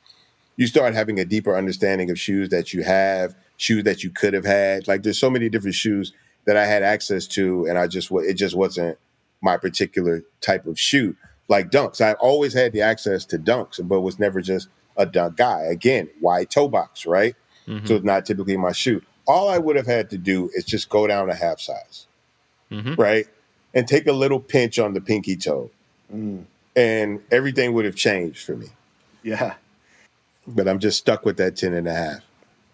You 0.57 0.67
start 0.67 0.95
having 0.95 1.19
a 1.21 1.25
deeper 1.25 1.57
understanding 1.57 2.11
of 2.11 2.19
shoes 2.19 2.49
that 2.51 2.73
you 2.73 2.83
have, 2.85 3.35
shoes 3.57 3.85
that 3.85 4.03
you 4.03 4.11
could 4.11 4.33
have 4.33 4.45
had. 4.45 4.89
Like 4.89 5.03
there's 5.03 5.19
so 5.19 5.29
many 5.31 5.49
different 5.49 5.75
shoes 5.75 6.13
that 6.47 6.57
I 6.57 6.65
had 6.67 6.83
access 6.83 7.27
to, 7.29 7.67
and 7.67 7.77
I 7.79 7.87
just 7.89 8.11
it 8.11 8.35
just 8.35 8.55
wasn't 8.57 8.99
my 9.43 9.57
particular 9.57 10.23
type 10.41 10.67
of 10.67 10.79
shoe. 10.79 11.17
Like 11.49 11.71
dunks, 11.71 12.01
I 12.01 12.15
always 12.15 12.55
had 12.55 12.73
the 12.73 12.81
access 12.81 13.25
to 13.27 13.39
dunks, 13.39 13.87
but 13.87 14.01
was 14.01 14.19
never 14.19 14.41
just 14.41 14.69
a 14.97 15.05
dunk 15.07 15.37
guy. 15.37 15.63
Again, 15.63 16.09
wide 16.23 16.51
toe 16.51 16.69
box, 16.69 17.05
right? 17.07 17.35
Mhm. 17.69 17.87
So 17.87 17.97
it's 17.97 18.05
not 18.05 18.25
typically 18.25 18.57
my 18.57 18.73
shoe. 18.73 19.03
All 19.27 19.49
I 19.49 19.59
would 19.59 19.77
have 19.77 19.87
had 19.87 20.09
to 20.11 20.19
do 20.19 20.51
is 20.55 20.65
just 20.65 20.89
go 20.89 21.07
down 21.07 21.29
a 21.29 21.35
half 21.35 21.61
size, 21.61 22.07
Mhm. 22.71 22.97
right, 22.97 23.27
and 23.77 23.87
take 23.87 24.07
a 24.07 24.13
little 24.13 24.41
pinch 24.41 24.79
on 24.79 24.95
the 24.95 25.01
pinky 25.03 25.37
toe, 25.37 25.71
mm. 26.13 26.43
and 26.75 27.21
everything 27.31 27.75
would 27.75 27.85
have 27.85 27.95
changed 27.95 28.43
for 28.43 28.57
me. 28.57 28.69
Yeah. 29.23 29.55
But 30.47 30.67
I'm 30.67 30.79
just 30.79 30.99
stuck 30.99 31.27
with 31.27 31.37
that 31.37 31.57
10 31.57 31.75
and 31.75 31.87
a 31.87 31.93
half. 31.93 32.21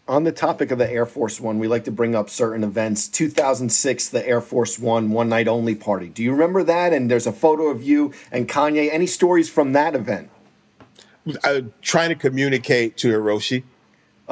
On 0.06 0.22
the 0.22 0.30
topic 0.30 0.70
of 0.70 0.78
the 0.78 0.88
Air 0.88 1.04
Force 1.04 1.40
One, 1.40 1.58
we 1.58 1.66
like 1.66 1.84
to 1.84 1.90
bring 1.90 2.14
up 2.14 2.30
certain 2.30 2.62
events. 2.62 3.08
2006, 3.08 4.10
the 4.10 4.26
Air 4.26 4.40
Force 4.40 4.78
One 4.78 5.10
one 5.10 5.28
night 5.28 5.48
only 5.48 5.74
party. 5.74 6.08
Do 6.08 6.22
you 6.22 6.30
remember 6.30 6.62
that? 6.62 6.92
And 6.92 7.10
there's 7.10 7.26
a 7.26 7.32
photo 7.32 7.66
of 7.66 7.82
you 7.82 8.12
and 8.30 8.48
Kanye. 8.48 8.88
Any 8.92 9.06
stories 9.06 9.50
from 9.50 9.72
that 9.72 9.96
event? 9.96 10.30
I, 11.42 11.64
trying 11.80 12.10
to 12.10 12.14
communicate 12.14 12.96
to 12.98 13.08
Hiroshi. 13.08 13.64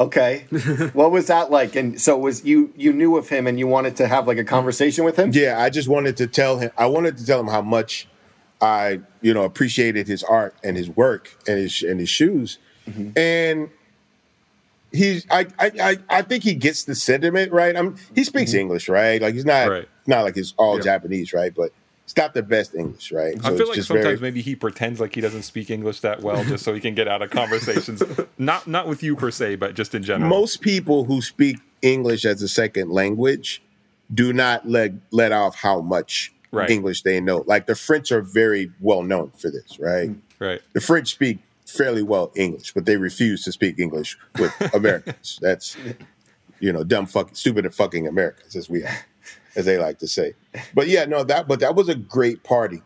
Okay, 0.01 0.47
what 0.95 1.11
was 1.11 1.27
that 1.27 1.51
like? 1.51 1.77
And 1.77 2.01
so 2.01 2.17
was 2.17 2.43
you 2.45 2.73
you 2.75 2.93
knew 2.93 3.17
of 3.19 3.29
him 3.29 3.47
and 3.47 3.59
you 3.59 3.67
wanted 3.67 3.97
to 3.97 4.09
have 4.09 4.27
like 4.27 4.39
a 4.39 4.45
conversation 4.45 5.05
with 5.05 5.17
him? 5.17 5.31
Yeah, 5.33 5.61
I 5.61 5.69
just 5.69 5.89
wanted 5.89 6.17
to 6.17 6.27
tell 6.27 6.59
him. 6.59 6.71
I 6.79 6.87
wanted 6.87 7.19
to 7.19 7.27
tell 7.27 7.39
him 7.39 7.49
how 7.49 7.61
much 7.61 8.09
I, 8.63 9.01
you 9.21 9.35
know, 9.35 9.45
appreciated 9.45 10.09
his 10.09 10.23
art 10.23 10.55
and 10.65 10.77
his 10.77 10.89
work 10.89 11.37
and 11.47 11.59
his 11.59 11.83
and 11.83 12.01
his 12.01 12.09
shoes. 12.09 12.59
Mm-hmm. 12.89 13.19
And 13.19 13.71
he's, 14.93 15.27
I, 15.31 15.47
I, 15.59 15.71
I, 15.83 15.97
I 16.09 16.23
think 16.23 16.45
he 16.45 16.55
gets 16.55 16.85
the 16.85 16.95
sentiment 16.95 17.53
right. 17.53 17.77
I'm, 17.77 17.97
he 18.15 18.25
speaks 18.25 18.53
mm-hmm. 18.53 18.61
English, 18.61 18.89
right? 18.89 19.21
Like 19.21 19.35
he's 19.35 19.45
not, 19.45 19.69
Right. 19.69 19.89
not 20.07 20.25
like 20.25 20.35
he's 20.35 20.55
all 20.57 20.77
Yeah. 20.77 20.83
Japanese, 20.85 21.33
right? 21.33 21.55
But 21.55 21.73
he's 22.11 22.15
got 22.15 22.35
the 22.35 22.43
best 22.43 22.75
English, 22.75 23.13
right? 23.13 23.37
I 23.45 23.51
feel 23.51 23.61
it's 23.61 23.69
like 23.69 23.83
sometimes 23.83 24.05
very- 24.05 24.19
maybe 24.19 24.43
he 24.43 24.57
pretends 24.57 24.99
like 24.99 25.15
he 25.15 25.21
doesn't 25.21 25.43
speak 25.43 25.71
English 25.71 26.01
that 26.01 26.23
well 26.23 26.43
just 26.45 26.65
so 26.65 26.75
he 26.75 26.81
can 26.81 26.95
get 26.95 27.07
out 27.07 27.23
of 27.23 27.31
conversations. 27.31 28.03
not 28.39 28.67
not 28.67 28.89
with 28.89 29.03
you 29.03 29.15
per 29.15 29.31
se, 29.31 29.57
but 29.57 29.75
just 29.75 29.95
in 29.95 30.03
general. 30.03 30.29
most 30.29 30.61
people 30.61 31.05
who 31.05 31.23
speak 31.23 31.59
English 31.83 32.25
as 32.25 32.43
a 32.43 32.49
second 32.49 32.91
language 32.91 33.63
do 34.13 34.33
not 34.33 34.69
let 34.69 34.93
let 35.13 35.31
off 35.33 35.55
how 35.55 35.81
much 35.81 36.33
Right. 36.53 36.69
English 36.69 37.03
they 37.03 37.21
know. 37.21 37.45
Like 37.47 37.67
the 37.67 37.77
French 37.77 38.11
are 38.11 38.23
very 38.23 38.73
well 38.81 39.05
known 39.05 39.31
for 39.39 39.53
this, 39.53 39.79
right? 39.79 40.11
Mm, 40.11 40.19
right. 40.41 40.61
The 40.73 40.81
French 40.81 41.13
speak 41.13 41.39
fairly 41.65 42.03
well 42.03 42.33
English, 42.35 42.75
but 42.75 42.87
they 42.87 42.97
refuse 42.97 43.45
to 43.45 43.53
speak 43.53 43.79
English 43.79 44.19
with 44.37 44.53
Americans. 44.75 45.39
That's 45.41 45.77
you 46.59 46.73
know, 46.73 46.83
dumb 46.83 47.07
fucking 47.07 47.37
stupid 47.37 47.67
and 47.67 47.73
fucking 47.75 48.09
Americans 48.09 48.57
as 48.57 48.69
we 48.69 48.83
are, 48.83 48.99
as 49.57 49.65
they 49.65 49.79
like 49.79 49.99
to 49.99 50.09
say. 50.09 50.35
But 50.75 50.89
yeah, 50.89 51.05
no, 51.05 51.25
that 51.25 51.49
but 51.49 51.61
that 51.61 51.75
was 51.75 51.89
a 51.89 51.95
great 51.95 52.43
party. 52.45 52.83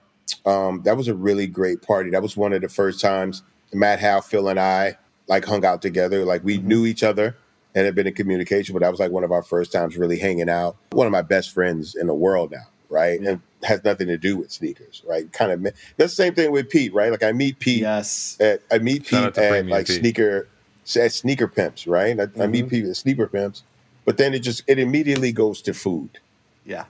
Um, 0.46 0.82
that 0.84 0.96
was 0.96 1.08
a 1.08 1.14
really 1.14 1.46
great 1.46 1.82
party. 1.82 2.10
That 2.10 2.22
was 2.22 2.36
one 2.36 2.52
of 2.52 2.62
the 2.62 2.68
first 2.68 3.00
times 3.00 3.42
Matt 3.72 4.00
Halfhill, 4.00 4.50
and 4.50 4.58
I 4.58 4.96
like 5.28 5.44
hung 5.44 5.64
out 5.64 5.82
together. 5.82 6.24
Like 6.24 6.44
we 6.44 6.58
knew 6.58 6.86
each 6.86 7.02
other 7.02 7.36
and 7.74 7.84
had 7.86 7.94
been 7.94 8.06
in 8.06 8.14
communication, 8.14 8.72
but 8.72 8.80
that 8.80 8.90
was 8.90 9.00
like 9.00 9.10
one 9.10 9.24
of 9.24 9.32
our 9.32 9.42
first 9.42 9.72
times 9.72 9.96
really 9.96 10.18
hanging 10.18 10.48
out. 10.48 10.76
One 10.92 11.06
of 11.06 11.12
my 11.12 11.22
best 11.22 11.50
friends 11.52 11.94
in 11.94 12.06
the 12.06 12.14
world 12.14 12.52
now, 12.52 12.66
right? 12.88 13.20
And 13.20 13.40
has 13.62 13.82
nothing 13.84 14.06
to 14.08 14.18
do 14.18 14.36
with 14.36 14.52
sneakers, 14.52 15.02
right? 15.06 15.30
Kind 15.32 15.50
of 15.52 15.62
that's 15.96 16.12
the 16.12 16.22
same 16.22 16.34
thing 16.34 16.52
with 16.52 16.68
Pete, 16.70 16.92
right? 16.94 17.10
Like 17.10 17.22
I 17.22 17.32
meet 17.32 17.58
Pete 17.58 17.80
Yes. 17.80 18.36
at 18.40 18.60
I 18.70 18.78
meet 18.78 19.06
Shout 19.06 19.34
Pete 19.34 19.42
at 19.42 19.66
like 19.66 19.86
Pete. 19.86 20.00
sneaker 20.00 20.48
at 20.96 21.12
sneaker 21.12 21.48
pimps, 21.48 21.86
right? 21.86 22.18
I, 22.20 22.28
I 22.42 22.46
meet 22.46 22.68
Pete 22.68 22.84
at 22.84 22.96
sneaker 22.96 23.26
pimps, 23.26 23.62
but 24.04 24.18
then 24.18 24.34
it 24.34 24.40
just 24.40 24.62
it 24.66 24.78
immediately 24.78 25.32
goes 25.32 25.62
to 25.62 25.72
food 25.74 26.18
Yeah. 26.64 26.84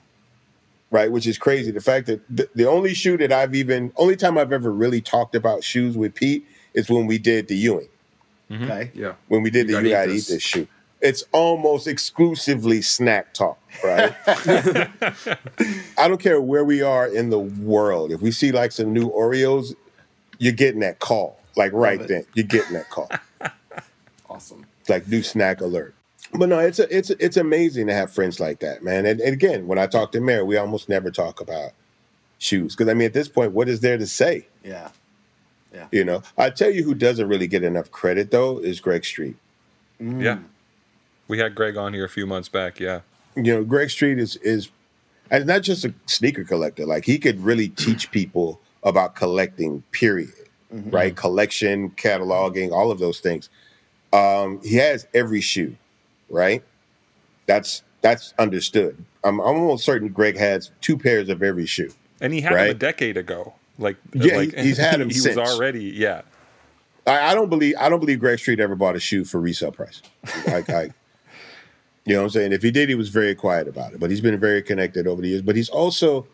right? 0.90 1.10
Which 1.10 1.26
is 1.26 1.38
crazy. 1.38 1.70
The 1.70 1.80
fact 1.80 2.06
that 2.06 2.20
the, 2.34 2.48
the 2.54 2.66
only 2.68 2.94
shoe 2.94 3.16
that 3.18 3.32
I've 3.32 3.54
even, 3.54 3.92
only 3.96 4.16
time 4.16 4.38
I've 4.38 4.52
ever 4.52 4.70
really 4.70 5.00
talked 5.00 5.34
about 5.34 5.64
shoes 5.64 5.96
with 5.96 6.14
Pete 6.14 6.46
is 6.74 6.88
when 6.88 7.06
we 7.06 7.18
did 7.18 7.48
the 7.48 7.56
Ewing, 7.56 7.88
mm-hmm. 8.50 8.64
Okay. 8.64 8.90
Yeah. 8.94 9.14
when 9.28 9.42
we 9.42 9.50
did 9.50 9.68
You 9.68 9.76
the 9.76 9.82
gotta 9.82 9.88
You 9.88 9.94
Gotta 9.94 10.10
Eat 10.10 10.14
this. 10.14 10.26
This 10.28 10.42
shoe. 10.42 10.68
It's 11.00 11.24
almost 11.32 11.86
exclusively 11.86 12.80
snack 12.80 13.34
talk, 13.34 13.58
right? 13.82 14.14
I 15.98 16.08
don't 16.08 16.20
care 16.20 16.40
where 16.40 16.64
we 16.64 16.80
are 16.80 17.06
in 17.06 17.28
the 17.30 17.38
world. 17.38 18.10
If 18.10 18.22
we 18.22 18.30
see 18.30 18.52
like 18.52 18.72
some 18.72 18.92
new 18.92 19.10
Oreos, 19.10 19.74
you're 20.38 20.52
getting 20.52 20.80
that 20.80 21.00
call. 21.00 21.38
Like 21.56 21.72
right 21.72 22.06
then, 22.08 22.24
you're 22.34 22.46
getting 22.46 22.74
that 22.74 22.88
call. 22.90 23.10
Awesome. 24.28 24.66
It's 24.80 24.90
like 24.90 25.06
new 25.06 25.22
snack 25.22 25.60
alert. 25.60 25.94
But 26.36 26.48
no, 26.48 26.58
it's 26.58 26.80
a, 26.80 26.96
it's 26.96 27.10
it's 27.10 27.36
amazing 27.36 27.86
to 27.86 27.94
have 27.94 28.12
friends 28.12 28.40
like 28.40 28.58
that, 28.60 28.82
man. 28.82 29.06
And, 29.06 29.20
and 29.20 29.32
again, 29.32 29.68
when 29.68 29.78
I 29.78 29.86
talk 29.86 30.10
to 30.12 30.20
Mary, 30.20 30.42
we 30.42 30.56
almost 30.56 30.88
never 30.88 31.10
talk 31.10 31.40
about 31.40 31.72
shoes 32.38 32.74
because 32.74 32.90
I 32.90 32.94
mean, 32.94 33.06
at 33.06 33.12
this 33.12 33.28
point, 33.28 33.52
what 33.52 33.68
is 33.68 33.80
there 33.80 33.96
to 33.96 34.06
say? 34.06 34.46
Yeah. 34.64 34.90
yeah. 35.72 35.86
You 35.92 36.04
know, 36.04 36.22
I 36.36 36.50
tell 36.50 36.70
you 36.70 36.82
who 36.82 36.94
doesn't 36.94 37.28
really 37.28 37.46
get 37.46 37.62
enough 37.62 37.90
credit 37.90 38.32
though 38.32 38.58
is 38.58 38.80
Greg 38.80 39.04
Street. 39.04 39.36
Yeah. 40.00 40.38
We 41.28 41.38
had 41.38 41.54
Greg 41.54 41.76
on 41.76 41.94
here 41.94 42.04
a 42.04 42.08
few 42.08 42.26
months 42.26 42.48
back. 42.48 42.80
Yeah. 42.80 43.00
You 43.36 43.54
know, 43.54 43.64
Greg 43.64 43.90
Street 43.90 44.18
is 44.18 44.36
is 44.36 44.70
and 45.30 45.46
not 45.46 45.62
just 45.62 45.84
a 45.84 45.94
sneaker 46.06 46.42
collector. 46.42 46.84
Like 46.84 47.04
he 47.04 47.18
could 47.18 47.40
really 47.40 47.68
teach 47.68 48.10
people 48.10 48.60
about 48.82 49.14
collecting. 49.14 49.82
Period. 49.92 50.32
Right? 50.70 51.14
Collection, 51.14 51.90
cataloging, 51.90 52.72
all 52.72 52.90
of 52.90 52.98
those 52.98 53.20
things. 53.20 53.48
Um, 54.12 54.60
he 54.64 54.74
has 54.76 55.06
every 55.14 55.40
shoe. 55.40 55.76
Right? 56.34 56.62
That's 57.46 57.82
that's 58.02 58.34
understood. 58.38 59.02
I'm, 59.24 59.40
I'm 59.40 59.56
almost 59.56 59.84
certain 59.84 60.08
Greg 60.08 60.36
has 60.36 60.70
two 60.82 60.98
pairs 60.98 61.30
of 61.30 61.42
every 61.42 61.64
shoe. 61.64 61.90
And 62.20 62.34
he 62.34 62.42
had 62.42 62.52
him 62.52 62.70
a 62.70 62.74
decade 62.74 63.16
ago. 63.16 63.54
Like, 63.78 63.96
Yeah, 64.12 64.36
like 64.36 64.54
he- 64.54 64.64
he's 64.64 64.78
had 64.78 65.00
him 65.00 65.08
he 65.10 65.14
since. 65.14 65.36
was 65.36 65.50
already, 65.50 65.84
yeah. 65.84 66.22
I, 67.06 67.30
I 67.30 67.34
don't 67.34 67.48
believe 67.48 67.74
I 67.78 67.88
don't 67.88 68.00
believe 68.00 68.20
Greg 68.20 68.38
Street 68.38 68.60
ever 68.60 68.74
bought 68.74 68.96
a 68.96 69.00
shoe 69.00 69.24
for 69.24 69.40
resale 69.40 69.72
price. 69.72 70.02
Like 70.46 70.68
I, 70.70 70.82
you 72.04 72.14
know 72.14 72.20
what 72.20 72.24
I'm 72.24 72.30
saying? 72.30 72.52
If 72.52 72.62
he 72.62 72.70
did, 72.70 72.88
he 72.88 72.94
was 72.94 73.08
very 73.08 73.34
quiet 73.34 73.68
about 73.68 73.92
it. 73.92 74.00
But 74.00 74.10
he's 74.10 74.20
been 74.20 74.38
very 74.38 74.62
connected 74.62 75.06
over 75.06 75.20
the 75.22 75.28
years. 75.28 75.42
But 75.42 75.56
he's 75.56 75.68
also 75.68 76.26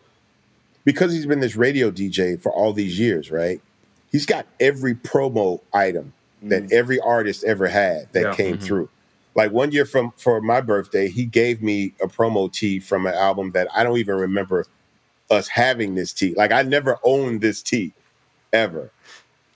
because 0.83 1.13
he's 1.13 1.25
been 1.25 1.39
this 1.39 1.55
radio 1.55 1.91
DJ 1.91 2.41
for 2.41 2.51
all 2.51 2.73
these 2.73 2.97
years, 2.99 3.31
right? 3.31 3.61
He's 4.11 4.25
got 4.25 4.45
every 4.59 4.95
promo 4.95 5.61
item 5.73 6.13
that 6.43 6.63
mm. 6.63 6.71
every 6.73 6.99
artist 6.99 7.43
ever 7.43 7.67
had 7.67 8.11
that 8.13 8.21
Yeah. 8.21 8.35
came 8.35 8.55
mm-hmm. 8.55 8.65
through. 8.65 8.89
Like 9.35 9.51
one 9.51 9.71
year 9.71 9.85
from 9.85 10.11
for 10.17 10.41
my 10.41 10.61
birthday, 10.61 11.09
he 11.09 11.25
gave 11.25 11.61
me 11.61 11.93
a 12.01 12.07
promo 12.07 12.51
tee 12.51 12.79
from 12.79 13.05
an 13.05 13.13
album 13.13 13.51
that 13.51 13.67
I 13.73 13.83
don't 13.83 13.97
even 13.97 14.15
remember 14.15 14.65
us 15.29 15.47
having 15.47 15.95
this 15.95 16.13
tee. 16.13 16.33
Like 16.35 16.51
I 16.51 16.63
never 16.63 16.99
owned 17.03 17.41
this 17.41 17.61
tee 17.61 17.93
ever. 18.51 18.91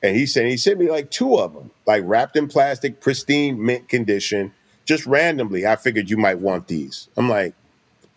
And 0.02 0.16
he 0.16 0.26
said 0.26 0.48
he 0.48 0.58
sent 0.58 0.80
me 0.80 0.90
like 0.90 1.12
two 1.12 1.36
of 1.38 1.54
them, 1.54 1.72
like 1.86 2.04
wrapped 2.06 2.36
in 2.36 2.48
plastic, 2.48 3.02
pristine 3.02 3.64
mint 3.64 3.90
condition. 3.90 4.54
Just 4.86 5.06
randomly, 5.08 5.66
I 5.66 5.76
figured 5.78 6.10
you 6.10 6.18
might 6.18 6.40
want 6.40 6.68
these. 6.68 7.10
I'm 7.18 7.28
like, 7.28 7.56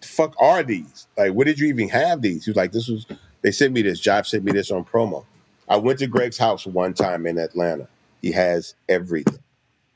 fuck 0.02 0.34
are 0.40 0.62
these? 0.62 1.06
Like, 1.16 1.32
where 1.32 1.46
did 1.46 1.58
you 1.58 1.66
even 1.68 1.88
have 1.88 2.20
these? 2.20 2.44
He 2.44 2.50
was 2.50 2.56
like, 2.56 2.72
this 2.72 2.88
was 2.88 3.06
they 3.42 3.50
sent 3.50 3.72
me 3.72 3.82
this. 3.82 4.00
Jive 4.00 4.26
sent 4.26 4.44
me 4.44 4.52
this 4.52 4.70
on 4.70 4.84
promo. 4.84 5.24
I 5.68 5.76
went 5.76 5.98
to 6.00 6.06
Greg's 6.06 6.38
house 6.38 6.66
one 6.66 6.94
time 6.94 7.26
in 7.26 7.38
Atlanta. 7.38 7.88
He 8.22 8.32
has 8.32 8.74
everything. 8.88 9.38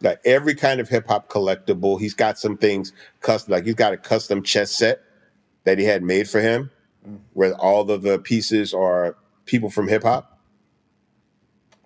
Like 0.02 0.20
every 0.24 0.54
kind 0.54 0.80
of 0.80 0.88
hip 0.88 1.06
hop 1.06 1.28
collectible. 1.28 2.00
He's 2.00 2.14
got 2.14 2.38
some 2.38 2.56
things 2.56 2.92
custom, 3.20 3.52
like 3.52 3.64
he's 3.64 3.74
got 3.74 3.92
a 3.92 3.96
custom 3.96 4.42
chess 4.42 4.70
set 4.70 5.00
that 5.64 5.78
he 5.78 5.84
had 5.84 6.02
made 6.02 6.28
for 6.28 6.40
him, 6.40 6.70
mm. 7.08 7.18
where 7.34 7.54
all 7.54 7.90
of 7.90 8.02
the 8.02 8.18
pieces 8.18 8.74
are 8.74 9.16
people 9.44 9.70
from 9.70 9.88
hip 9.88 10.02
hop. 10.02 10.38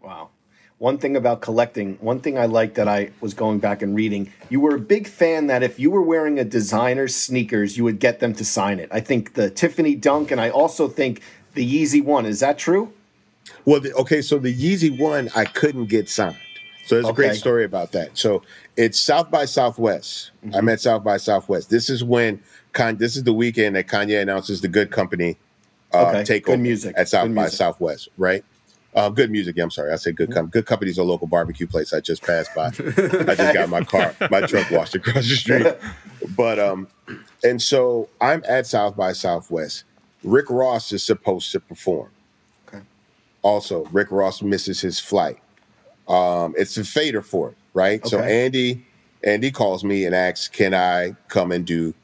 Wow. 0.02 0.30
One 0.78 0.98
thing 0.98 1.16
about 1.16 1.40
collecting, 1.40 1.96
one 2.02 2.20
thing 2.20 2.36
I 2.36 2.44
like 2.44 2.74
that 2.74 2.86
I 2.86 3.10
was 3.22 3.32
going 3.32 3.60
back 3.60 3.80
and 3.80 3.94
reading, 3.94 4.30
you 4.50 4.60
were 4.60 4.74
a 4.74 4.80
big 4.80 5.06
fan 5.06 5.46
that 5.46 5.62
if 5.62 5.78
you 5.78 5.90
were 5.90 6.02
wearing 6.02 6.38
a 6.38 6.44
designer's 6.44 7.16
sneakers, 7.16 7.78
you 7.78 7.84
would 7.84 7.98
get 7.98 8.20
them 8.20 8.34
to 8.34 8.44
sign 8.44 8.78
it. 8.78 8.90
I 8.92 9.00
think 9.00 9.34
the 9.34 9.48
Tiffany 9.48 9.94
Dunk, 9.94 10.30
and 10.30 10.40
I 10.40 10.50
also 10.50 10.86
think 10.86 11.22
the 11.54 11.66
Yeezy 11.66 12.04
one. 12.04 12.26
Is 12.26 12.40
that 12.40 12.58
true? 12.58 12.92
Well, 13.64 13.80
the, 13.80 13.94
okay, 13.94 14.20
so 14.20 14.38
the 14.38 14.54
Yeezy 14.54 14.98
one 14.98 15.30
I 15.34 15.46
couldn't 15.46 15.86
get 15.86 16.10
signed. 16.10 16.36
So 16.87 16.95
there's 16.95 17.09
a 17.09 17.12
great 17.12 17.34
story 17.34 17.64
about 17.64 17.93
that. 17.93 18.16
So 18.16 18.43
it's 18.76 18.99
South 19.01 19.30
by 19.30 19.45
Southwest. 19.45 20.30
Mm-hmm. 20.45 20.55
I'm 20.55 20.68
at 20.68 20.80
South 20.80 21.03
by 21.03 21.16
Southwest. 21.16 21.68
This 21.68 21.91
is 21.91 22.05
when 22.05 22.41
Kanye, 22.74 22.99
this 22.99 23.16
is 23.16 23.24
the 23.24 23.32
weekend 23.32 23.74
that 23.74 23.89
Kanye 23.89 24.22
announces 24.22 24.61
the 24.61 24.68
Good 24.68 24.91
Company 24.93 25.37
uh, 25.93 26.07
Okay, 26.07 26.41
takeover 26.41 26.45
good 26.47 26.61
music, 26.61 26.95
at 26.97 27.09
South 27.09 27.26
good 27.26 27.34
by 27.34 27.43
music. 27.43 27.59
Southwest, 27.59 28.09
right? 28.16 28.45
Uh, 28.95 29.09
good 29.09 29.30
music. 29.30 29.57
Yeah, 29.57 29.64
I'm 29.64 29.70
sorry. 29.70 29.93
I 29.93 29.97
said 29.97 30.16
good. 30.16 30.32
Com- 30.32 30.47
good 30.47 30.64
company's 30.64 30.97
a 30.97 31.03
local 31.03 31.26
barbecue 31.26 31.66
place. 31.66 31.93
I 31.93 32.01
just 32.01 32.22
passed 32.22 32.55
by. 32.55 32.66
I 32.66 32.70
just 32.70 33.55
got 33.55 33.68
my 33.68 33.82
car, 33.82 34.14
my 34.30 34.41
truck 34.43 34.70
washed 34.70 34.95
across 34.95 35.28
the 35.28 35.37
street. 35.37 35.66
But 36.37 36.59
um, 36.59 36.89
and 37.45 37.61
so 37.61 38.09
I'm 38.20 38.43
at 38.49 38.66
South 38.66 38.97
by 38.97 39.12
Southwest. 39.12 39.84
Rick 40.24 40.49
Ross 40.49 40.93
is 40.93 41.03
supposed 41.03 41.53
to 41.53 41.61
perform. 41.61 42.11
Okay. 42.68 42.82
Also, 43.43 43.84
Rick 43.87 44.11
Ross 44.11 44.41
misses 44.41 44.80
his 44.80 44.99
flight. 44.99 45.39
Um, 46.09 46.54
it's 46.57 46.76
a 46.76 46.84
Fader 46.84 47.22
Fort, 47.22 47.57
right? 47.74 48.07
So 48.07 48.18
Andy, 48.30 48.84
Andy 49.24 49.50
calls 49.50 49.82
me 49.84 50.04
and 50.04 50.14
asks, 50.14 50.48
"Can 50.48 50.74
I 50.74 51.16
come 51.28 51.50
and 51.52 51.64
do 51.66 51.94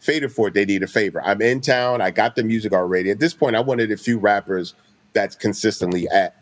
Fader 0.00 0.28
Fort? 0.28 0.54
They 0.54 0.64
need 0.64 0.82
a 0.82 0.86
favor. 0.88 1.22
I'm 1.24 1.40
in 1.40 1.60
town. 1.60 2.00
I 2.00 2.10
got 2.10 2.34
the 2.36 2.42
music 2.42 2.72
already. 2.72 3.10
At 3.10 3.20
this 3.20 3.34
point, 3.34 3.56
I 3.56 3.60
wanted 3.60 3.92
a 3.92 3.96
few 3.96 4.18
rappers 4.18 4.74
that's 5.12 5.36
consistently 5.36 6.08
at 6.08 6.34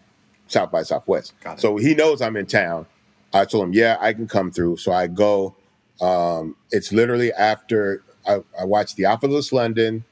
South 0.49 0.71
by 0.71 0.83
Southwest. 0.83 1.35
So 1.61 1.77
he 1.77 1.95
knows 1.95 2.23
I'm 2.23 2.37
in 2.37 2.47
town. 2.47 2.87
I 3.35 3.45
told 3.45 3.65
him, 3.65 3.73
"Yeah, 3.75 3.99
I 4.01 4.13
can 4.15 4.27
come 4.27 4.51
through." 4.51 4.79
So 4.79 4.93
I 4.93 5.07
go. 5.07 5.55
Um, 6.01 6.57
it's 6.71 6.93
literally 6.93 7.33
after 7.33 8.03
I, 8.27 8.43
I 8.59 8.65
watched 8.65 8.97
The 8.97 9.05
Theophilus 9.05 9.53
London 9.53 10.05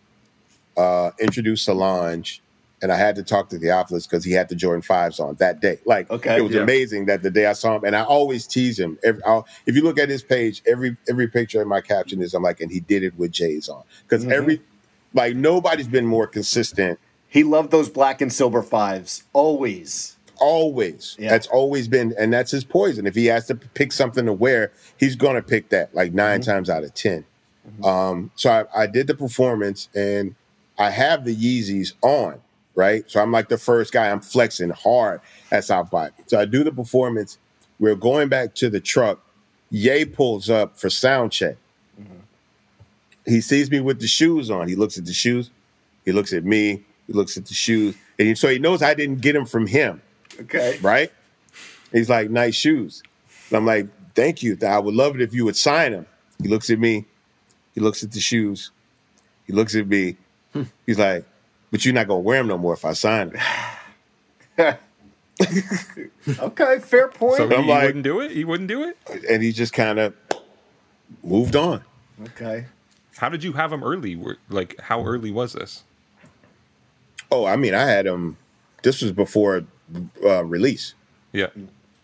uh, 0.76 1.10
introduce 1.18 1.62
Solange, 1.62 2.40
and 2.82 2.90
I 2.90 2.96
had 2.96 3.14
to 3.16 3.22
talk 3.22 3.48
to 3.50 3.58
Theophilus 3.58 4.06
because 4.06 4.24
he 4.24 4.32
had 4.32 4.48
the 4.48 4.54
Jordan 4.54 4.82
fives 4.82 5.20
on 5.20 5.34
that 5.36 5.60
day. 5.60 5.78
Like, 5.84 6.10
Okay, 6.10 6.36
it 6.38 6.42
was 6.42 6.54
yeah. 6.54 6.62
amazing 6.62 7.06
that 7.06 7.22
the 7.22 7.30
day 7.30 7.46
I 7.46 7.52
saw 7.52 7.76
him, 7.76 7.84
and 7.84 7.94
I 7.94 8.02
always 8.02 8.46
tease 8.46 8.78
him. 8.78 8.98
Every, 9.04 9.22
I'll, 9.24 9.46
if 9.66 9.74
you 9.76 9.82
look 9.82 9.98
at 9.98 10.08
his 10.08 10.22
page, 10.22 10.62
every 10.66 10.96
every 11.08 11.28
picture 11.28 11.60
in 11.62 11.68
my 11.68 11.80
caption 11.80 12.22
is 12.22 12.32
I'm 12.34 12.42
like, 12.42 12.60
and 12.60 12.70
he 12.70 12.80
did 12.80 13.02
it 13.02 13.16
with 13.18 13.32
J's 13.32 13.68
on 13.68 13.82
because 14.08 14.22
Mm-hmm. 14.22 14.32
every 14.32 14.60
like 15.14 15.34
nobody's 15.36 15.88
been 15.88 16.06
more 16.06 16.26
consistent. 16.26 16.98
He 17.28 17.44
loved 17.44 17.70
those 17.70 17.88
black 17.88 18.20
and 18.20 18.32
silver 18.32 18.62
fives 18.62 19.24
always. 19.32 20.16
Always, 20.38 21.16
Yeah. 21.18 21.28
that's 21.30 21.46
always 21.48 21.86
been, 21.86 22.14
and 22.18 22.32
that's 22.32 22.50
his 22.50 22.64
poison. 22.64 23.06
If 23.06 23.14
he 23.14 23.26
has 23.26 23.46
to 23.48 23.54
pick 23.54 23.92
something 23.92 24.24
to 24.24 24.32
wear, 24.32 24.72
he's 24.98 25.14
gonna 25.14 25.42
pick 25.42 25.68
that 25.68 25.94
like 25.94 26.14
9 26.14 26.40
Mm-hmm. 26.40 26.50
times 26.50 26.70
out 26.70 26.82
of 26.82 26.94
10 26.94 27.24
Um, 27.84 28.30
so 28.36 28.50
I, 28.74 28.82
I 28.82 28.86
did 28.86 29.06
the 29.06 29.14
performance, 29.14 29.88
and 29.94 30.34
I 30.78 30.90
have 30.90 31.24
the 31.26 31.36
Yeezys 31.36 31.92
on, 32.02 32.40
right? 32.80 33.04
So 33.10 33.20
I'm 33.20 33.30
like 33.30 33.48
the 33.48 33.58
first 33.58 33.92
guy. 33.92 34.10
I'm 34.10 34.20
flexing 34.20 34.70
hard 34.70 35.20
at 35.52 35.64
South 35.64 35.90
by. 35.90 36.10
So 36.26 36.40
I 36.40 36.46
do 36.46 36.64
the 36.64 36.72
performance. 36.72 37.38
We're 37.78 37.94
going 37.94 38.28
back 38.28 38.54
to 38.56 38.70
the 38.70 38.80
truck. 38.80 39.20
Ye 39.70 40.04
pulls 40.06 40.48
up 40.50 40.78
for 40.78 40.88
sound 40.90 41.30
check. 41.32 41.56
He 43.26 43.40
sees 43.42 43.70
me 43.70 43.80
with 43.80 44.00
the 44.00 44.06
shoes 44.08 44.50
on. 44.50 44.66
He 44.66 44.74
looks 44.74 44.96
at 44.98 45.04
the 45.04 45.12
shoes. 45.12 45.50
He 46.04 46.12
looks 46.12 46.32
at 46.32 46.44
me. 46.44 46.82
He 47.06 47.12
looks 47.12 47.36
at 47.36 47.44
the 47.46 47.54
shoes, 47.54 47.94
and 48.18 48.28
he, 48.28 48.34
so 48.36 48.48
he 48.48 48.58
knows 48.60 48.82
I 48.82 48.94
didn't 48.94 49.20
get 49.20 49.32
them 49.32 49.44
from 49.44 49.66
him 49.66 50.00
Okay. 50.40 50.78
right? 50.80 51.12
He's 51.92 52.08
like, 52.08 52.30
nice 52.30 52.54
shoes. 52.54 53.02
And 53.48 53.56
I'm 53.58 53.66
like, 53.66 53.88
thank 54.14 54.42
you. 54.44 54.56
I 54.66 54.78
would 54.78 54.94
love 54.94 55.16
it 55.16 55.20
if 55.20 55.34
you 55.34 55.44
would 55.44 55.56
sign 55.56 55.90
them. 55.92 56.06
He 56.40 56.46
looks 56.48 56.70
at 56.70 56.78
me. 56.78 57.04
He 57.74 57.80
looks 57.80 58.02
at 58.04 58.12
the 58.12 58.20
shoes. 58.20 58.70
He 59.46 59.52
looks 59.52 59.74
at 59.74 59.88
me. 59.88 60.16
Hmm. 60.52 60.62
He's 60.86 60.98
like, 61.00 61.24
but 61.70 61.84
you're 61.84 61.94
not 61.94 62.06
going 62.08 62.18
to 62.22 62.26
wear 62.26 62.38
them 62.38 62.48
no 62.48 62.58
more 62.58 62.74
if 62.74 62.84
I 62.84 62.92
sign 62.92 63.32
it. 64.58 64.76
Okay, 66.38 66.78
fair 66.80 67.08
point. 67.08 67.38
So 67.38 67.48
he, 67.48 67.54
I'm 67.54 67.64
he 67.64 67.70
like- 67.70 67.82
wouldn't 67.86 68.04
do 68.04 68.20
it. 68.20 68.30
He 68.30 68.44
wouldn't 68.44 68.68
do 68.68 68.82
it. 68.84 68.98
And 69.28 69.42
he 69.42 69.52
just 69.52 69.72
kind 69.72 69.98
of 69.98 70.14
moved 71.22 71.56
on. 71.56 71.82
okay. 72.22 72.66
How 73.16 73.28
did 73.28 73.42
you 73.42 73.52
have 73.54 73.72
him 73.72 73.82
early? 73.82 74.18
Like, 74.48 74.78
how 74.80 75.04
early 75.04 75.30
was 75.30 75.52
this? 75.54 75.82
Oh, 77.30 77.44
I 77.46 77.56
mean, 77.56 77.74
I 77.74 77.84
had 77.84 78.06
him. 78.06 78.36
This 78.82 79.02
was 79.02 79.12
before 79.12 79.64
uh, 80.24 80.44
release. 80.44 80.94
Yeah. 81.32 81.48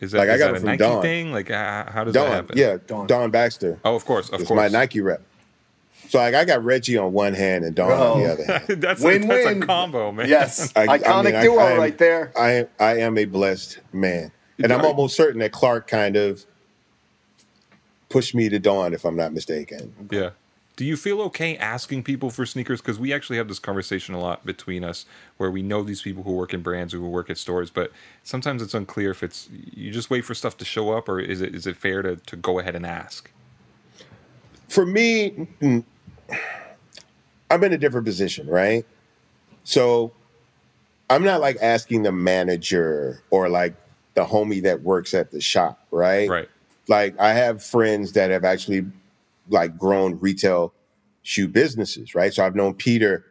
Is 0.01 0.13
that, 0.13 0.19
Like, 0.19 0.29
I 0.31 0.39
got 0.39 0.47
that 0.47 0.55
it 0.55 0.57
a 0.57 0.61
from 0.61 0.67
Nike 0.67 0.79
Dawn. 0.79 1.03
thing? 1.03 1.33
Like, 1.33 1.51
uh, 1.51 1.91
how 1.91 2.05
does 2.05 2.13
that 2.15 2.31
happen? 2.31 2.59
yeah, 2.59 2.77
Dawn. 2.87 3.07
Don, 3.07 3.31
Baxter. 3.31 3.79
Oh, 3.85 3.95
of 3.95 4.05
course, 4.05 4.29
of 4.29 4.45
course. 4.45 4.51
my 4.57 4.69
Nike 4.69 5.01
rep. 5.01 5.23
So 6.09 6.19
like, 6.19 6.35
I 6.35 6.45
got 6.45 6.65
Reggie 6.65 6.97
on 6.97 7.13
one 7.13 7.35
hand 7.35 7.65
and 7.65 7.75
Don 7.75 7.91
on 7.93 7.99
Oh. 8.01 8.19
the 8.19 8.33
other 8.33 8.45
hand. 8.45 8.65
that's, 8.83 9.01
Win 9.03 9.25
a, 9.25 9.27
that's 9.27 9.45
a 9.47 9.49
win. 9.49 9.61
combo, 9.67 10.13
man. 10.13 10.29
Yes. 10.29 10.73
I- 10.77 10.83
I 10.95 10.99
Iconic 10.99 11.33
mean, 11.33 11.43
duo 11.43 11.59
I 11.59 11.71
am- 11.73 11.79
right 11.79 11.99
there. 11.99 12.33
I 12.39 12.51
am 12.53 12.69
I 12.79 12.99
am 13.01 13.19
a 13.19 13.25
blessed 13.25 13.79
man, 13.93 14.33
and 14.63 14.73
I'm 14.73 14.85
almost 14.85 15.17
certain 15.17 15.41
that 15.41 15.53
Clark 15.53 15.87
kind 15.89 16.17
of 16.17 16.45
pushed 18.09 18.35
me 18.35 18.49
to 18.49 18.59
dawn, 18.59 18.95
if 18.95 19.05
I'm 19.05 19.17
not 19.17 19.33
mistaken. 19.33 19.93
Yeah. 20.11 20.31
Do 20.77 20.85
you 20.85 20.97
feel 20.99 21.23
okay 21.23 21.57
asking 21.57 22.03
people 22.03 22.29
for 22.29 22.45
sneakers? 22.45 22.83
Because 22.83 22.99
we 22.99 23.11
actually 23.13 23.39
have 23.39 23.49
this 23.49 23.59
conversation 23.59 24.15
a 24.15 24.21
lot 24.21 24.45
between 24.45 24.85
us, 24.85 25.07
where 25.39 25.51
we 25.51 25.63
know 25.63 25.83
these 25.83 26.03
people 26.03 26.23
who 26.23 26.33
work 26.33 26.53
in 26.53 26.61
brands 26.61 26.93
or 26.93 26.99
who 26.99 27.09
work 27.09 27.31
at 27.31 27.39
stores, 27.39 27.71
but 27.71 27.91
sometimes 28.23 28.61
it's 28.61 28.75
unclear 28.75 29.11
if 29.13 29.23
it's 29.23 29.49
you 29.51 29.91
just 29.91 30.11
wait 30.11 30.21
for 30.27 30.35
stuff 30.35 30.57
to 30.59 30.67
show 30.67 30.93
up, 30.93 31.09
or 31.09 31.19
is 31.19 31.41
it 31.41 31.55
is 31.55 31.67
it 31.67 31.77
fair 31.79 32.03
to 32.03 32.17
to 32.17 32.37
go 32.37 32.59
ahead 32.59 32.77
and 32.77 32.85
ask? 32.85 33.31
For 34.69 34.85
me, 34.85 35.47
I'm 37.51 37.63
in 37.65 37.73
a 37.73 37.79
different 37.79 38.07
position, 38.07 38.49
right? 38.49 38.85
So 39.65 40.13
I'm 41.09 41.25
not 41.25 41.41
like 41.41 41.57
asking 41.61 42.03
the 42.03 42.13
manager 42.13 43.23
or 43.31 43.49
like 43.49 43.75
the 44.15 44.25
homie 44.25 44.63
that 44.63 44.83
works 44.83 45.15
at 45.15 45.31
the 45.31 45.41
shop, 45.41 45.85
right? 45.91 46.29
Right. 46.29 46.49
Like 46.89 47.19
I 47.19 47.33
have 47.33 47.63
friends 47.63 48.13
that 48.13 48.31
have 48.31 48.45
actually 48.45 48.87
like 49.49 49.79
grown 49.79 50.19
retail 50.19 50.73
shoe 51.23 51.49
businesses, 51.49 52.15
right? 52.15 52.33
So 52.33 52.45
I've 52.45 52.57
known 52.57 52.75
Peter 52.75 53.25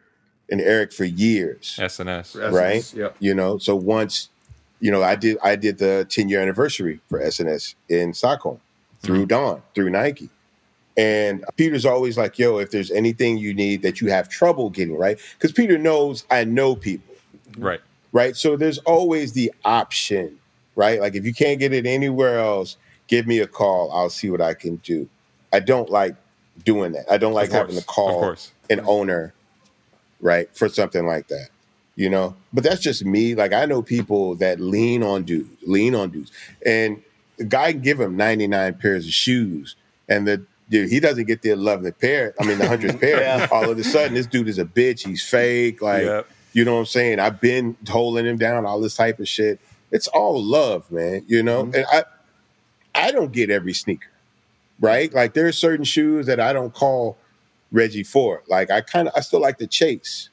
and 0.50 0.60
Eric 0.60 0.92
for 0.92 1.04
years. 1.04 1.76
SNS. 1.78 2.52
right? 2.52 2.94
Yeah. 2.94 3.08
You 3.18 3.34
know, 3.34 3.58
so 3.58 3.74
once, 3.74 4.28
you 4.80 4.90
know, 4.90 5.02
I 5.02 5.16
did 5.16 5.38
I 5.42 5.56
did 5.56 5.78
the 5.78 6.06
10 6.08 6.28
year 6.28 6.40
anniversary 6.40 7.00
for 7.08 7.20
SNS 7.20 7.74
in 7.88 8.14
Stockholm 8.14 8.60
through 9.00 9.20
mm-hmm. 9.20 9.26
Dawn, 9.26 9.62
through 9.74 9.90
Nike. 9.90 10.30
And 10.96 11.44
Peter's 11.56 11.84
always 11.84 12.16
like, 12.16 12.38
yo, 12.38 12.58
if 12.58 12.70
there's 12.70 12.90
anything 12.90 13.36
you 13.36 13.52
need 13.52 13.82
that 13.82 14.00
you 14.00 14.08
have 14.10 14.28
trouble 14.28 14.70
getting, 14.70 14.96
right? 14.96 15.18
Because 15.34 15.52
Peter 15.52 15.76
knows 15.76 16.24
I 16.30 16.44
know 16.44 16.74
people, 16.74 17.14
Right. 17.58 17.80
right? 18.12 18.34
So 18.34 18.56
there's 18.56 18.78
always 18.78 19.32
the 19.34 19.52
option, 19.64 20.38
right? 20.74 21.00
Like 21.00 21.14
if 21.14 21.24
you 21.26 21.34
can't 21.34 21.58
get 21.60 21.72
it 21.74 21.84
anywhere 21.86 22.38
else, 22.38 22.78
give 23.08 23.26
me 23.26 23.40
a 23.40 23.46
call. 23.46 23.92
I'll 23.92 24.08
see 24.10 24.30
what 24.30 24.40
I 24.40 24.54
can 24.54 24.76
do. 24.76 25.08
I 25.52 25.60
don't 25.60 25.90
like 25.90 26.16
doing 26.64 26.92
that. 26.92 27.04
I 27.10 27.18
don't 27.18 27.34
like 27.34 27.50
having 27.50 27.76
to 27.76 27.84
call 27.84 28.34
an 28.70 28.80
owner, 28.86 29.34
right, 30.20 30.48
for 30.56 30.68
something 30.68 31.06
like 31.06 31.28
that. 31.28 31.48
You 31.94 32.10
know, 32.10 32.36
but 32.52 32.62
that's 32.62 32.82
just 32.82 33.04
me. 33.06 33.34
Like 33.34 33.54
I 33.54 33.64
know 33.64 33.80
people 33.80 34.34
that 34.36 34.60
lean 34.60 35.02
on 35.02 35.22
dudes, 35.24 35.48
lean 35.66 35.94
on 35.94 36.10
dudes, 36.10 36.30
and 36.64 37.02
the 37.38 37.44
guy 37.44 37.72
can 37.72 37.80
give 37.80 37.98
him 38.00 38.16
99 38.16 38.74
pairs 38.74 39.06
of 39.06 39.12
shoes, 39.12 39.76
and 40.06 40.26
the 40.28 40.44
dude, 40.68 40.90
he 40.90 41.00
doesn't 41.00 41.24
get 41.26 41.42
the 41.42 41.50
11th 41.50 41.98
pair. 42.00 42.34
I 42.40 42.44
mean, 42.44 42.58
the 42.58 42.66
hundredth 42.68 43.00
pair. 43.00 43.20
Yeah. 43.20 43.48
All 43.50 43.70
of 43.70 43.78
a 43.78 43.84
sudden, 43.84 44.14
this 44.14 44.26
dude 44.26 44.48
is 44.48 44.58
a 44.58 44.64
bitch. 44.64 45.06
He's 45.06 45.22
fake. 45.24 45.80
Like, 45.82 46.04
Yep. 46.04 46.26
you 46.52 46.64
know 46.64 46.74
what 46.74 46.80
I'm 46.80 46.86
saying? 46.86 47.20
I've 47.20 47.40
been 47.40 47.76
holding 47.88 48.26
him 48.26 48.36
down. 48.38 48.66
All 48.66 48.80
this 48.80 48.96
type 48.96 49.18
of 49.20 49.28
shit. 49.28 49.60
It's 49.92 50.08
all 50.08 50.42
love, 50.42 50.90
man. 50.90 51.24
You 51.28 51.42
know, 51.42 51.60
and 51.62 51.84
I, 51.90 52.04
I 52.94 53.12
don't 53.12 53.32
get 53.32 53.50
every 53.50 53.72
sneaker, 53.72 54.08
right? 54.80 55.12
Like 55.14 55.34
there 55.34 55.46
are 55.46 55.52
certain 55.52 55.84
shoes 55.84 56.26
that 56.26 56.40
I 56.40 56.52
don't 56.52 56.74
call 56.74 57.16
Reggie 57.70 58.02
for. 58.02 58.42
Like 58.48 58.70
I 58.70 58.80
kind 58.80 59.06
of, 59.08 59.14
I 59.16 59.20
still 59.20 59.40
like 59.40 59.58
to 59.58 59.66
chase, 59.66 60.30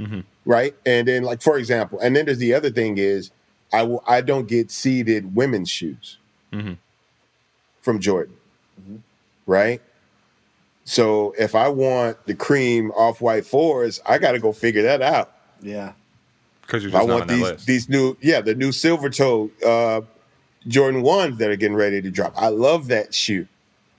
Mhm. 0.00 0.24
right? 0.44 0.74
And 0.86 1.06
then, 1.06 1.22
like 1.22 1.42
for 1.42 1.58
example, 1.58 1.98
and 2.00 2.16
then 2.16 2.24
there's 2.26 2.38
the 2.38 2.54
other 2.54 2.70
thing 2.70 2.98
is, 2.98 3.30
I 3.72 3.82
will, 3.82 4.02
I 4.06 4.20
don't 4.22 4.48
get 4.48 4.70
seeded 4.70 5.34
women's 5.36 5.68
shoes 5.70 6.18
Mhm. 6.52 6.78
from 7.82 8.00
Jordan, 8.00 8.34
right? 9.48 9.82
So 10.84 11.34
if 11.36 11.56
I 11.56 11.68
want 11.68 12.24
the 12.26 12.34
cream 12.34 12.92
off 12.92 13.20
white 13.20 13.44
fours, 13.44 14.00
I 14.06 14.18
got 14.18 14.32
to 14.32 14.38
go 14.38 14.52
figure 14.52 14.82
that 14.82 15.02
out. 15.02 15.32
Yeah. 15.60 15.92
Because 16.62 16.84
you're 16.84 16.94
I 16.94 17.00
just 17.00 17.08
not 17.08 17.14
on 17.14 17.18
want 17.18 17.28
that 17.28 17.34
these 17.34 17.42
list. 17.42 17.66
these 17.66 17.88
new 17.88 18.16
yeah 18.20 18.40
the 18.40 18.54
new 18.54 18.72
silver 18.72 19.10
toe 19.10 19.50
uh, 19.66 20.02
Jordan 20.66 21.02
ones 21.02 21.38
that 21.38 21.50
are 21.50 21.56
getting 21.56 21.76
ready 21.76 22.00
to 22.00 22.10
drop. 22.10 22.32
I 22.36 22.48
love 22.48 22.88
that 22.88 23.14
shoe, 23.14 23.48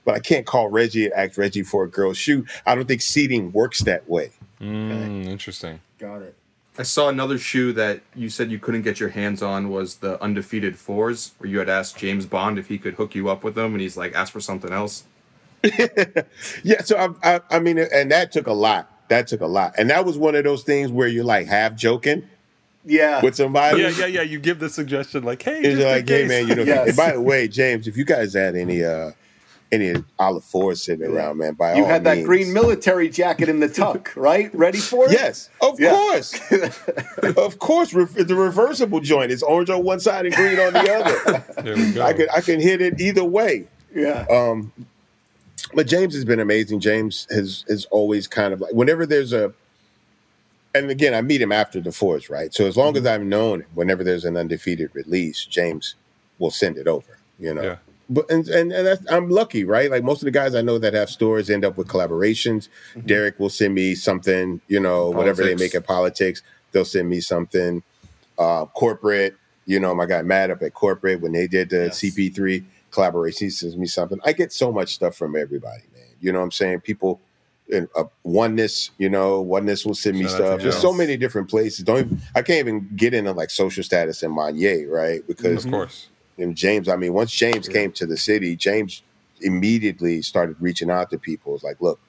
but 0.04 0.14
I 0.14 0.20
can't 0.20 0.46
call 0.46 0.68
Reggie 0.68 1.04
and 1.04 1.14
ask 1.14 1.36
Reggie 1.36 1.64
for 1.64 1.84
a 1.84 1.88
girl's 1.88 2.16
shoe. 2.16 2.46
I 2.64 2.74
don't 2.74 2.86
think 2.86 3.02
seating 3.02 3.52
works 3.52 3.80
that 3.80 4.08
way. 4.08 4.30
Mm, 4.60 5.26
interesting. 5.26 5.80
Got 5.98 6.22
it. 6.22 6.36
I 6.78 6.82
saw 6.84 7.08
another 7.08 7.38
shoe 7.38 7.72
that 7.72 8.00
you 8.14 8.30
said 8.30 8.50
you 8.50 8.58
couldn't 8.58 8.82
get 8.82 9.00
your 9.00 9.10
hands 9.10 9.42
on 9.42 9.68
was 9.68 9.96
the 9.96 10.22
undefeated 10.22 10.78
fours, 10.78 11.32
where 11.38 11.50
you 11.50 11.58
had 11.58 11.68
asked 11.68 11.98
James 11.98 12.24
Bond 12.24 12.58
if 12.58 12.68
he 12.68 12.78
could 12.78 12.94
hook 12.94 13.14
you 13.14 13.28
up 13.28 13.42
with 13.42 13.54
them, 13.54 13.72
and 13.72 13.80
he's 13.80 13.96
like, 13.96 14.14
ask 14.14 14.32
for 14.32 14.40
something 14.40 14.72
else. 14.72 15.04
Yeah, 16.64 16.82
so 16.82 17.14
I, 17.22 17.34
I 17.36 17.40
I 17.50 17.58
mean, 17.60 17.78
and 17.78 18.10
that 18.10 18.32
took 18.32 18.46
a 18.46 18.52
lot. 18.52 18.90
That 19.08 19.26
took 19.26 19.40
a 19.40 19.46
lot, 19.46 19.74
and 19.76 19.90
that 19.90 20.04
was 20.04 20.16
one 20.16 20.34
of 20.34 20.44
those 20.44 20.62
things 20.62 20.90
where 20.92 21.08
you're 21.08 21.24
like 21.24 21.46
half 21.48 21.74
joking 21.74 22.22
Yeah. 22.84 23.20
with 23.22 23.34
somebody. 23.34 23.82
Yeah, 23.82 23.88
yeah, 23.90 24.06
yeah. 24.06 24.22
You 24.22 24.38
give 24.38 24.58
the 24.60 24.68
suggestion 24.70 25.24
like, 25.24 25.42
hey, 25.42 25.58
It's 25.58 25.66
just 25.66 25.80
in 25.80 25.88
like, 25.88 26.08
hey 26.08 26.26
man, 26.26 26.46
you 26.48 26.54
know. 26.54 26.62
Yes. 26.66 26.88
And 26.88 26.96
by 26.96 27.12
the 27.12 27.20
way, 27.20 27.48
James, 27.48 27.88
if 27.88 27.96
you 27.96 28.04
guys 28.04 28.34
had 28.34 28.54
any 28.56 28.84
uh 28.84 29.10
any 29.72 29.94
Olive 30.18 30.42
Force 30.44 30.82
sitting 30.84 31.06
around, 31.06 31.38
man. 31.38 31.54
By 31.54 31.70
all 31.70 31.74
means. 31.76 31.86
You 31.86 31.92
had 31.92 32.02
that 32.04 32.16
means. 32.18 32.26
green 32.26 32.52
military 32.52 33.08
jacket 33.08 33.48
in 33.48 33.60
the 33.60 33.68
tuck, 33.82 34.12
right? 34.16 34.52
Ready 34.54 34.78
for 34.78 35.06
it? 35.06 35.12
Yes, 35.12 35.48
of 35.60 35.78
Yeah. 35.80 35.90
course, 35.90 36.40
of 37.36 37.58
course. 37.58 37.92
Re- 37.92 38.04
the 38.22 38.34
reversible 38.34 39.00
joint 39.00 39.30
is 39.32 39.42
orange 39.42 39.70
on 39.70 39.82
one 39.84 39.98
side 40.00 40.26
and 40.26 40.34
green 40.34 40.58
on 40.58 40.72
the 40.72 40.92
other. 40.92 41.62
There 41.62 41.74
we 41.76 41.92
go. 41.92 42.02
I 42.02 42.12
can 42.12 42.26
I 42.34 42.40
can 42.40 42.60
hit 42.60 42.80
it 42.80 43.00
either 43.00 43.24
way. 43.24 43.66
Yeah. 43.94 44.24
Um, 44.30 44.72
but 45.74 45.86
James 45.86 46.14
has 46.14 46.24
been 46.24 46.40
amazing. 46.40 46.80
James 46.80 47.26
has 47.30 47.64
has 47.68 47.84
always 47.86 48.26
kind 48.26 48.52
of 48.52 48.60
like 48.60 48.72
whenever 48.72 49.06
there's 49.06 49.32
a, 49.32 49.52
and 50.74 50.90
again 50.90 51.14
I 51.14 51.20
meet 51.22 51.40
him 51.42 51.52
after 51.52 51.80
the 51.80 51.92
force, 51.92 52.30
right? 52.30 52.52
So 52.52 52.66
as 52.66 52.76
long 52.76 52.96
as 52.96 53.06
I've 53.06 53.22
known 53.22 53.60
him, 53.60 53.68
whenever 53.74 54.04
there's 54.04 54.24
an 54.24 54.36
undefeated 54.36 54.90
release, 54.94 55.44
James 55.44 55.94
will 56.38 56.50
send 56.50 56.76
it 56.78 56.86
over. 56.86 57.18
You 57.38 57.54
know. 57.54 57.62
Yeah. 57.62 57.76
But 58.12 58.28
and 58.28 58.48
and, 58.48 58.72
and 58.72 58.86
that's, 58.86 59.10
I'm 59.10 59.30
lucky, 59.30 59.64
right? 59.64 59.90
Like 59.90 60.02
most 60.02 60.20
of 60.20 60.24
the 60.24 60.32
guys 60.32 60.54
I 60.56 60.62
know 60.62 60.78
that 60.78 60.94
have 60.94 61.08
stores 61.10 61.48
end 61.48 61.64
up 61.64 61.76
with 61.76 61.86
collaborations. 61.86 62.68
Derek 63.06 63.38
will 63.38 63.50
send 63.50 63.72
me 63.74 63.94
something, 63.94 64.60
you 64.66 64.80
know, 64.80 65.10
whatever 65.10 65.44
they 65.44 65.54
make 65.54 65.74
in 65.74 65.82
politics, 65.82 66.42
they'll 66.72 66.84
send 66.84 67.08
me 67.08 67.20
something. 67.20 67.82
Uh, 68.36 68.64
corporate, 68.66 69.36
you 69.66 69.78
know, 69.78 69.94
my 69.94 70.06
guy 70.06 70.22
Matt 70.22 70.50
up 70.50 70.62
at 70.62 70.74
corporate 70.74 71.20
when 71.20 71.30
they 71.32 71.46
did 71.46 71.70
the 71.70 71.84
Yes. 71.84 72.00
CP3 72.00 72.64
collaboration, 72.90 73.46
he 73.46 73.50
sends 73.50 73.76
me 73.76 73.86
something. 73.86 74.18
I 74.24 74.32
get 74.32 74.52
so 74.52 74.72
much 74.72 74.94
stuff 74.94 75.16
from 75.16 75.36
everybody, 75.36 75.82
man. 75.94 76.06
You 76.20 76.32
know 76.32 76.38
what 76.40 76.46
I'm 76.46 76.52
saying? 76.52 76.80
People, 76.80 77.20
in 77.70 77.88
uh, 77.96 78.04
oneness, 78.22 78.90
you 78.98 79.08
know, 79.08 79.40
oneness 79.40 79.86
will 79.86 79.94
send 79.94 80.16
me 80.16 80.24
Shout 80.24 80.32
stuff. 80.32 80.60
There's 80.60 80.76
so 80.76 80.92
many 80.92 81.16
different 81.16 81.48
places. 81.48 81.84
Don't 81.84 81.98
even, 81.98 82.20
I 82.34 82.42
can't 82.42 82.58
even 82.58 82.88
get 82.96 83.14
into 83.14 83.32
like 83.32 83.50
social 83.50 83.82
status 83.82 84.22
in 84.22 84.32
Monnier, 84.32 84.90
right? 84.90 85.26
Because 85.26 85.64
of 85.64 85.70
course. 85.70 86.08
and 86.38 86.56
James, 86.56 86.88
I 86.88 86.96
mean, 86.96 87.12
once 87.12 87.32
James 87.32 87.68
came 87.68 87.92
to 87.92 88.06
the 88.06 88.16
city, 88.16 88.56
James 88.56 89.02
immediately 89.40 90.22
started 90.22 90.56
reaching 90.60 90.90
out 90.90 91.10
to 91.10 91.18
people. 91.18 91.54
It's 91.54 91.64
like, 91.64 91.80
look, 91.80 92.00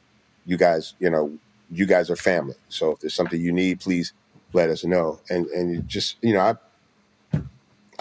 you 0.46 0.58
guys, 0.58 0.96
you 1.00 1.10
know, 1.10 1.38
you 1.72 1.86
guys 1.86 2.10
are 2.10 2.16
family. 2.16 2.56
So 2.70 2.92
if 2.92 3.00
there's 3.00 3.14
something 3.14 3.40
you 3.40 3.52
need, 3.52 3.80
please 3.80 4.14
let 4.54 4.70
us 4.70 4.84
know. 4.84 5.20
And 5.30 5.46
and 5.48 5.88
just, 5.88 6.18
you 6.22 6.34
know, 6.34 6.42
I 6.42 6.56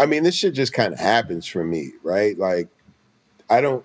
I 0.01 0.07
mean, 0.07 0.23
this 0.25 0.35
shit 0.35 0.55
just 0.55 0.73
kind 0.73 0.93
of 0.93 0.99
happens 0.99 1.47
for 1.47 1.63
me, 1.63 1.93
right? 2.03 2.37
Like 2.37 2.69
I 3.49 3.61
don't 3.61 3.85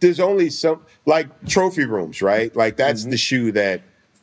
there's 0.00 0.20
only 0.20 0.50
some 0.50 0.84
like 1.06 1.28
trophy 1.46 1.84
rooms, 1.84 2.22
right? 2.22 2.54
Like 2.54 2.76
that's 2.76 3.02
mm-hmm. 3.02 3.10
the 3.10 3.16
shoe 3.16 3.52
that 3.52 3.82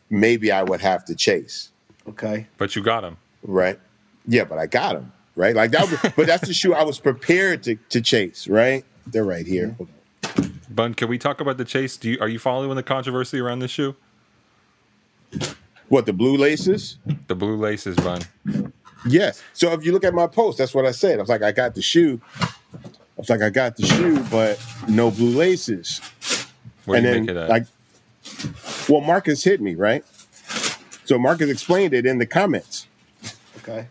maybe 0.10 0.52
I 0.52 0.64
would 0.64 0.82
have 0.82 1.06
to 1.06 1.16
chase, 1.16 1.72
Okay. 2.08 2.48
But 2.58 2.76
you 2.76 2.84
got 2.84 3.04
him. 3.04 3.18
right? 3.44 3.80
Yeah, 4.28 4.44
but 4.46 4.58
I 4.58 4.68
got 4.68 4.96
him, 4.96 5.12
right? 5.36 5.56
Like 5.56 5.72
that 5.72 5.90
was, 5.90 6.14
but 6.16 6.28
that's 6.28 6.48
the 6.48 6.54
shoe 6.54 6.74
I 6.74 6.84
was 6.84 7.00
prepared 7.00 7.64
to 7.64 7.76
to 7.90 8.02
chase, 8.02 8.48
right? 8.48 8.86
They're 9.08 9.26
right 9.26 9.46
here. 9.46 9.76
Mm-hmm. 9.78 10.74
Bun, 10.74 10.94
can 10.94 11.08
we 11.08 11.18
talk 11.18 11.42
about 11.42 11.58
the 11.58 11.66
chase? 11.66 11.98
Do 11.98 12.10
you 12.10 12.18
are 12.22 12.28
you 12.28 12.40
following 12.40 12.76
the 12.76 12.84
controversy 12.84 13.40
around 13.40 13.60
this 13.60 13.72
shoe? 13.72 13.96
What 15.90 16.06
the 16.06 16.14
blue 16.14 16.38
laces? 16.38 16.98
The 17.28 17.36
blue 17.36 17.58
laces, 17.58 17.96
Bun. 17.98 18.22
Yes. 19.06 19.42
So 19.54 19.72
if 19.74 19.86
you 19.86 19.92
look 19.92 20.04
at 20.04 20.14
my 20.14 20.28
post, 20.28 20.58
that's 20.58 20.74
what 20.74 20.86
I 20.86 20.92
said. 20.92 21.20
I 21.20 21.22
was 21.22 21.30
like, 21.30 21.44
I 21.44 21.52
got 21.52 21.76
the 21.76 21.82
shoe. 21.82 22.20
I 22.42 22.50
was 23.18 23.30
like, 23.30 23.42
I 23.42 23.50
got 23.50 23.78
the 23.78 23.86
shoe, 23.86 24.24
but 24.32 24.64
no 24.88 25.12
blue 25.12 25.30
laces. 25.38 26.00
What 26.86 27.02
do 27.02 27.08
you 27.08 27.16
and 27.16 27.30
then, 27.30 27.48
like, 27.48 27.66
well, 28.90 29.02
Marcus 29.02 29.44
hit 29.44 29.62
me 29.62 29.76
right. 29.76 30.04
So 31.06 31.18
Marcus 31.20 31.50
explained 31.50 31.94
it 31.94 32.06
in 32.06 32.18
the 32.18 32.26
comments. 32.26 32.88
Okay. 33.58 33.88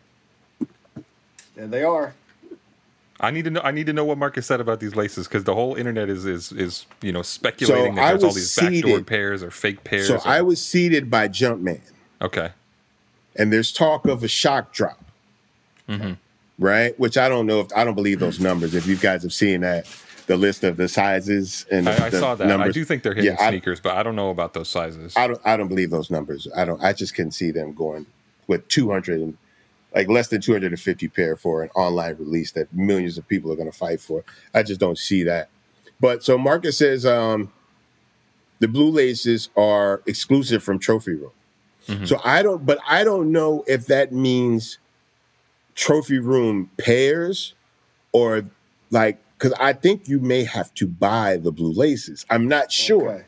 There 1.55 1.67
they 1.67 1.85
are. 1.85 2.15
I 3.21 3.31
need 3.31 3.45
to 3.45 3.51
know. 3.51 3.61
I 3.63 3.71
need 3.71 3.87
to 3.87 3.93
know 3.93 4.05
what 4.05 4.19
Marcus 4.19 4.47
said 4.47 4.61
about 4.61 4.81
these 4.81 4.97
laces 4.97 5.29
because 5.29 5.45
the 5.45 5.55
whole 5.55 5.77
internet 5.77 6.09
is 6.09 6.27
is 6.27 6.53
is 6.53 6.87
you 7.01 7.13
know 7.13 7.23
speculating 7.23 7.95
So 7.95 7.95
that 7.95 8.05
I 8.05 8.11
there's 8.11 8.23
all 8.25 8.29
was 8.31 8.57
these 8.57 8.57
backdoor 8.57 9.03
pairs 9.03 9.43
or 9.43 9.51
fake 9.51 9.85
pairs. 9.85 10.09
So 10.09 10.17
or- 10.17 10.27
I 10.27 10.43
was 10.43 10.65
seated 10.65 11.11
by 11.11 11.29
Jumpman, 11.29 11.81
okay. 12.21 12.51
and 13.37 13.53
there's 13.53 13.73
talk 13.73 14.07
of 14.07 14.25
a 14.25 14.29
shock 14.29 14.73
drop. 14.73 15.04
Mm-hmm. 15.89 16.13
Right, 16.59 16.99
which 17.01 17.19
I 17.19 17.29
don't 17.29 17.47
know 17.47 17.61
if 17.61 17.67
I 17.75 17.85
don't 17.85 17.95
believe 17.97 18.21
those 18.21 18.39
numbers. 18.39 18.75
If 18.75 18.87
you 18.87 18.97
guys 18.97 19.23
have 19.25 19.33
seen 19.33 19.63
that, 19.63 19.87
the 20.27 20.37
list 20.37 20.63
of 20.63 20.77
the 20.77 20.87
sizes 20.89 21.67
and 21.71 21.87
the, 21.89 21.91
I, 22.03 22.07
I 22.07 22.11
saw 22.11 22.35
that. 22.37 22.47
I 22.47 22.49
numbers. 22.49 22.75
do 22.75 22.85
think 22.85 23.03
they're 23.03 23.13
hitting 23.13 23.33
Yeah, 23.33 23.45
I- 23.45 23.51
sneakers, 23.51 23.81
but 23.81 23.97
I 23.97 24.03
don't 24.05 24.15
know 24.17 24.31
about 24.31 24.55
those 24.55 24.69
sizes. 24.69 25.15
I 25.17 25.27
don't 25.27 25.41
I 25.45 25.57
don't 25.57 25.69
believe 25.69 25.91
those 25.91 26.11
numbers. 26.11 26.47
I 26.57 26.65
don't 26.65 26.83
I 26.83 26.93
just 26.93 27.15
can 27.15 27.31
see 27.33 27.51
them 27.51 27.73
going 27.75 28.07
with 28.47 28.67
200 28.69 29.21
and 29.21 29.37
like 29.95 30.09
less 30.09 30.29
than 30.29 30.41
250 30.41 31.09
pair 31.09 31.37
for 31.37 31.63
an 31.63 31.71
online 31.75 32.15
release 32.17 32.53
that 32.53 32.73
millions 32.73 33.19
of 33.19 33.27
people 33.29 33.53
are 33.53 33.57
going 33.57 33.71
to 33.71 33.77
fight 33.77 34.01
for. 34.01 34.25
I 34.55 34.63
just 34.63 34.79
don't 34.81 34.99
see 34.99 35.23
that. 35.25 35.49
But 36.01 36.23
so 36.25 36.39
Marcus 36.39 36.79
says 36.79 37.05
um 37.05 37.53
the 38.61 38.69
blue 38.69 38.91
laces 38.91 39.51
are 39.57 40.03
exclusive 40.07 40.63
from 40.63 40.79
Trophy 40.79 41.15
Room. 41.15 41.33
Mm-hmm. 41.89 42.05
So 42.05 42.21
I 42.25 42.43
don't 42.43 42.65
but 42.65 42.79
I 42.89 43.03
don't 43.03 43.33
know 43.33 43.65
if 43.67 43.87
that 43.87 44.13
means 44.13 44.79
Trophy 45.75 46.19
Room 46.19 46.71
pairs 46.79 47.55
or 48.13 48.45
like 48.91 49.19
cuz 49.39 49.53
I 49.59 49.73
think 49.73 50.09
you 50.09 50.21
may 50.21 50.45
have 50.45 50.73
to 50.75 50.87
buy 50.87 51.37
the 51.37 51.51
blue 51.53 51.73
laces. 51.73 52.25
I'm 52.31 52.47
not 52.49 52.71
sure 52.73 53.09
Okay. 53.11 53.25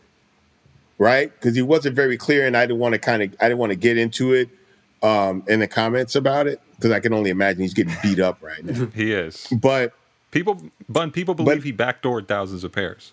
right? 0.99 1.33
Because 1.33 1.57
he 1.57 1.63
wasn't 1.63 1.97
very 1.97 2.17
clear, 2.17 2.47
and 2.47 2.57
I 2.57 2.67
didn't 2.67 2.79
want 2.79 2.93
to 2.95 2.99
kind 2.99 3.23
of 3.23 3.35
I 3.41 3.49
didn't 3.49 3.59
want 3.59 3.71
to 3.71 3.77
get 3.77 3.99
into 3.99 4.33
it 4.33 4.49
um, 5.03 5.43
in 5.49 5.61
the 5.61 5.69
comments 5.69 6.15
about 6.15 6.47
it 6.47 6.61
because 6.77 6.91
I 6.93 7.01
can 7.01 7.13
only 7.13 7.31
imagine 7.31 7.63
he's 7.63 7.75
getting 7.75 7.95
beat 8.03 8.19
up 8.21 8.39
right 8.43 8.65
now. 8.65 8.87
he 8.95 9.13
is. 9.13 9.47
But 9.51 9.93
People, 10.33 10.61
Bun. 10.89 11.11
People 11.13 11.35
believe 11.35 11.59
But- 11.59 11.65
he 11.65 11.73
backdoored 11.73 12.29
thousands 12.29 12.63
of 12.65 12.73
pairs. 12.73 13.13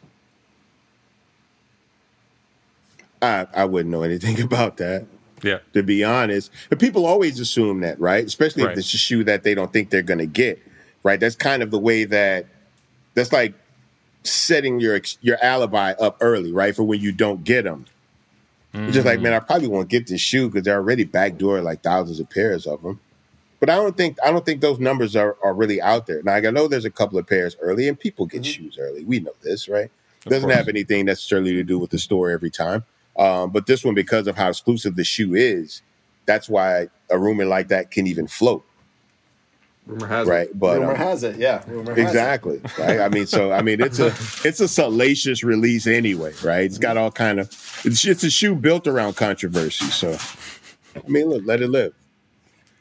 I, 3.22 3.48
I 3.56 3.66
wouldn't 3.66 3.92
know 3.92 4.04
anything 4.04 4.42
about 4.48 4.78
that. 4.78 5.06
Yeah. 5.44 5.60
To 5.74 5.84
be 5.84 6.04
honest, 6.04 6.52
but 6.70 6.80
people 6.80 7.06
always 7.06 7.40
assume 7.40 7.82
that, 7.82 8.00
right? 8.00 8.26
Especially 8.26 8.64
Right. 8.64 8.72
if 8.72 8.80
it's 8.80 8.94
a 8.94 8.98
shoe 8.98 9.24
that 9.26 9.44
they 9.44 9.54
don't 9.54 9.74
think 9.74 9.90
they're 9.90 10.02
going 10.02 10.20
to 10.20 10.26
get, 10.26 10.60
right? 11.04 11.20
That's 11.20 11.36
kind 11.36 11.62
of 11.62 11.70
the 11.70 11.80
way 11.80 12.06
that 12.06 12.46
that's 13.14 13.34
like 13.34 13.54
setting 14.24 14.80
your 14.80 15.02
your 15.22 15.38
alibi 15.44 15.92
up 16.00 16.18
early, 16.22 16.52
right? 16.52 16.76
For 16.76 16.84
when 16.84 17.02
you 17.02 17.12
don't 17.12 17.44
get 17.44 17.64
them. 17.64 17.86
It's 18.76 18.96
just 18.96 19.06
like, 19.06 19.20
mm. 19.20 19.24
man, 19.24 19.34
I 19.34 19.40
probably 19.40 19.68
won't 19.68 19.88
get 19.88 20.08
this 20.08 20.20
shoe 20.20 20.50
because 20.50 20.64
they're 20.64 20.78
already 20.78 21.04
backdoor 21.04 21.62
like 21.62 21.84
thousands 21.84 22.20
of 22.20 22.30
pairs 22.30 22.66
of 22.66 22.82
them. 22.82 23.00
But 23.60 23.70
I 23.70 23.76
don't 23.76 23.96
think 23.96 24.18
I 24.24 24.32
don't 24.32 24.46
think 24.46 24.62
those 24.62 24.80
numbers 24.80 25.16
are, 25.16 25.38
are 25.44 25.54
really 25.54 25.80
out 25.80 26.08
there. 26.08 26.24
Now 26.24 26.34
I 26.34 26.42
know 26.42 26.68
there's 26.68 26.84
a 26.84 26.90
couple 26.90 27.20
of 27.20 27.28
pairs 27.28 27.56
early, 27.62 27.88
and 27.88 28.00
people 28.00 28.26
get 28.26 28.42
mm-hmm. 28.42 28.64
shoes 28.64 28.78
early. 28.80 29.04
We 29.04 29.20
know 29.20 29.34
this, 29.42 29.70
right? 29.70 29.92
Doesn't 30.26 30.50
course. 30.50 30.56
have 30.56 30.68
anything 30.68 31.06
necessarily 31.06 31.54
to 31.54 31.64
do 31.64 31.78
with 31.78 31.92
the 31.92 32.00
store 32.00 32.32
every 32.32 32.50
time. 32.50 32.84
Um, 33.18 33.52
but 33.52 33.68
this 33.68 33.86
one, 33.86 33.94
because 33.96 34.28
of 34.28 34.36
how 34.36 34.50
exclusive 34.50 34.96
the 34.96 35.04
shoe 35.04 35.36
is, 35.36 35.82
that's 36.26 36.50
why 36.50 36.88
a 37.10 37.20
rumor 37.20 37.46
like 37.46 37.68
that 37.68 37.92
can 37.92 38.08
even 38.08 38.28
float, 38.28 38.66
Rumor 39.86 40.08
has 40.08 40.28
right? 40.28 40.48
it. 40.48 40.58
But 40.60 40.80
Rumor 40.80 40.92
um, 40.92 40.98
has 40.98 41.24
it. 41.24 41.38
Yeah. 41.38 41.64
Rumor 41.68 41.94
has 41.94 42.00
it. 42.00 42.08
exactly, 42.08 42.62
right? 42.80 43.02
I 43.02 43.10
mean, 43.10 43.26
so 43.28 43.52
I 43.52 43.62
mean, 43.62 43.82
it's 43.82 44.00
a 44.00 44.08
it's 44.48 44.60
a 44.62 44.68
salacious 44.68 45.44
release 45.44 45.88
anyway, 45.88 46.34
right? 46.44 46.64
It's 46.66 46.78
got 46.78 46.98
all 46.98 47.12
kind 47.12 47.40
of 47.40 47.48
it's 47.84 48.06
it's 48.06 48.24
a 48.24 48.30
shoe 48.30 48.56
built 48.56 48.88
around 48.88 49.16
controversy. 49.18 49.86
So, 49.86 50.18
I 50.96 51.08
mean, 51.08 51.28
look, 51.30 51.44
let 51.46 51.62
it 51.62 51.70
live. 51.70 51.94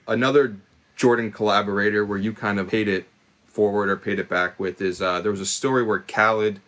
another 0.07 0.57
Jordan 0.97 1.33
collaborator 1.33 2.05
where 2.05 2.18
you 2.18 2.33
kind 2.33 2.61
of 2.61 2.68
paid 2.68 2.89
it 2.89 3.07
forward 3.47 3.89
or 3.89 3.97
paid 3.97 4.18
it 4.18 4.28
back 4.28 4.59
with 4.61 4.80
is 4.80 5.03
uh, 5.03 5.20
there 5.20 5.30
was 5.33 5.41
a 5.41 5.47
story 5.47 5.83
where 5.83 5.99
Khaled 5.99 6.61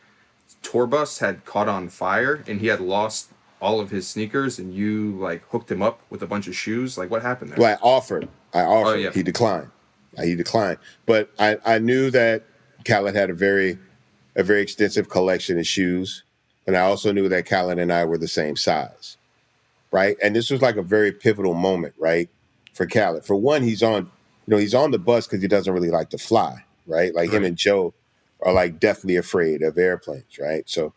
tour 0.62 0.86
bus 0.86 1.18
had 1.20 1.44
caught 1.44 1.68
on 1.68 1.88
fire 1.88 2.42
and 2.46 2.60
he 2.60 2.66
had 2.68 2.80
lost 2.80 3.30
all 3.64 3.80
of 3.80 3.90
his 3.90 4.06
sneakers 4.06 4.58
and 4.58 4.74
you 4.74 5.16
like 5.18 5.42
hooked 5.48 5.70
him 5.70 5.82
up 5.82 6.00
with 6.10 6.22
a 6.22 6.26
bunch 6.26 6.46
of 6.46 6.54
shoes. 6.54 6.98
Like 6.98 7.10
what 7.10 7.22
happened 7.22 7.50
there? 7.50 7.58
Well, 7.58 7.78
I 7.82 7.86
offered. 7.86 8.28
I 8.52 8.60
offered. 8.60 8.90
Oh, 8.90 8.94
yeah. 8.94 9.10
He 9.10 9.22
declined. 9.22 9.70
Uh, 10.18 10.22
He 10.22 10.34
declined. 10.34 10.78
But 11.06 11.30
I, 11.38 11.56
I 11.64 11.78
knew 11.78 12.10
that 12.10 12.44
Khaled 12.84 13.14
had 13.14 13.30
a 13.30 13.34
very 13.34 13.78
a 14.36 14.42
very 14.42 14.60
extensive 14.60 15.08
collection 15.08 15.58
of 15.58 15.66
shoes. 15.66 16.24
And 16.66 16.76
I 16.76 16.80
also 16.80 17.10
knew 17.10 17.28
that 17.28 17.46
Khaled 17.46 17.78
and 17.78 17.92
I 17.92 18.04
were 18.04 18.18
the 18.18 18.28
same 18.28 18.56
size. 18.56 19.16
Right. 19.90 20.16
And 20.22 20.36
this 20.36 20.50
was 20.50 20.60
like 20.60 20.76
a 20.76 20.82
very 20.82 21.12
pivotal 21.12 21.54
moment, 21.54 21.94
right? 21.98 22.28
For 22.74 22.86
Khaled. 22.86 23.24
For 23.24 23.36
one, 23.36 23.62
he's 23.62 23.82
on, 23.82 24.10
you 24.46 24.50
know, 24.50 24.56
he's 24.58 24.74
on 24.74 24.90
the 24.90 24.98
bus 24.98 25.26
because 25.26 25.40
he 25.40 25.48
doesn't 25.48 25.72
really 25.72 25.90
like 25.90 26.10
to 26.10 26.18
fly, 26.18 26.64
right? 26.86 27.14
Like 27.14 27.30
him 27.30 27.44
and 27.44 27.56
Joe 27.56 27.94
are 28.42 28.52
like 28.52 28.78
deathly 28.78 29.16
afraid 29.16 29.62
of 29.62 29.78
airplanes, 29.78 30.38
right? 30.38 30.68
So 30.68 30.92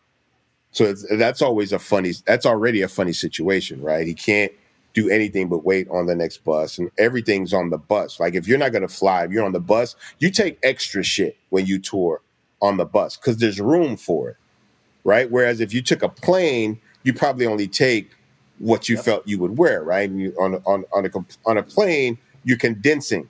so 0.70 0.84
it's, 0.84 1.04
that's 1.16 1.42
always 1.42 1.72
a 1.72 1.78
funny. 1.78 2.12
That's 2.26 2.46
already 2.46 2.82
a 2.82 2.88
funny 2.88 3.12
situation, 3.12 3.80
right? 3.82 4.06
He 4.06 4.14
can't 4.14 4.52
do 4.94 5.08
anything 5.08 5.48
but 5.48 5.64
wait 5.64 5.88
on 5.90 6.06
the 6.06 6.14
next 6.14 6.44
bus, 6.44 6.78
and 6.78 6.90
everything's 6.98 7.52
on 7.54 7.70
the 7.70 7.78
bus. 7.78 8.20
Like 8.20 8.34
if 8.34 8.46
you're 8.46 8.58
not 8.58 8.72
going 8.72 8.82
to 8.82 8.88
fly, 8.88 9.24
if 9.24 9.32
you're 9.32 9.44
on 9.44 9.52
the 9.52 9.60
bus, 9.60 9.96
you 10.18 10.30
take 10.30 10.58
extra 10.62 11.02
shit 11.02 11.36
when 11.50 11.66
you 11.66 11.78
tour 11.78 12.20
on 12.60 12.76
the 12.76 12.84
bus 12.84 13.16
because 13.16 13.38
there's 13.38 13.60
room 13.60 13.96
for 13.96 14.30
it, 14.30 14.36
right? 15.04 15.30
Whereas 15.30 15.60
if 15.60 15.72
you 15.72 15.82
took 15.82 16.02
a 16.02 16.08
plane, 16.08 16.80
you 17.02 17.14
probably 17.14 17.46
only 17.46 17.68
take 17.68 18.10
what 18.58 18.88
you 18.88 18.96
felt 18.96 19.26
you 19.26 19.38
would 19.38 19.56
wear, 19.56 19.82
right? 19.82 20.10
And 20.10 20.20
you, 20.20 20.34
on 20.38 20.54
a- 20.54 20.62
on 20.66 20.84
on 20.92 21.06
a 21.06 21.10
on 21.48 21.56
a 21.56 21.62
plane, 21.62 22.18
you're 22.44 22.58
condensing, 22.58 23.28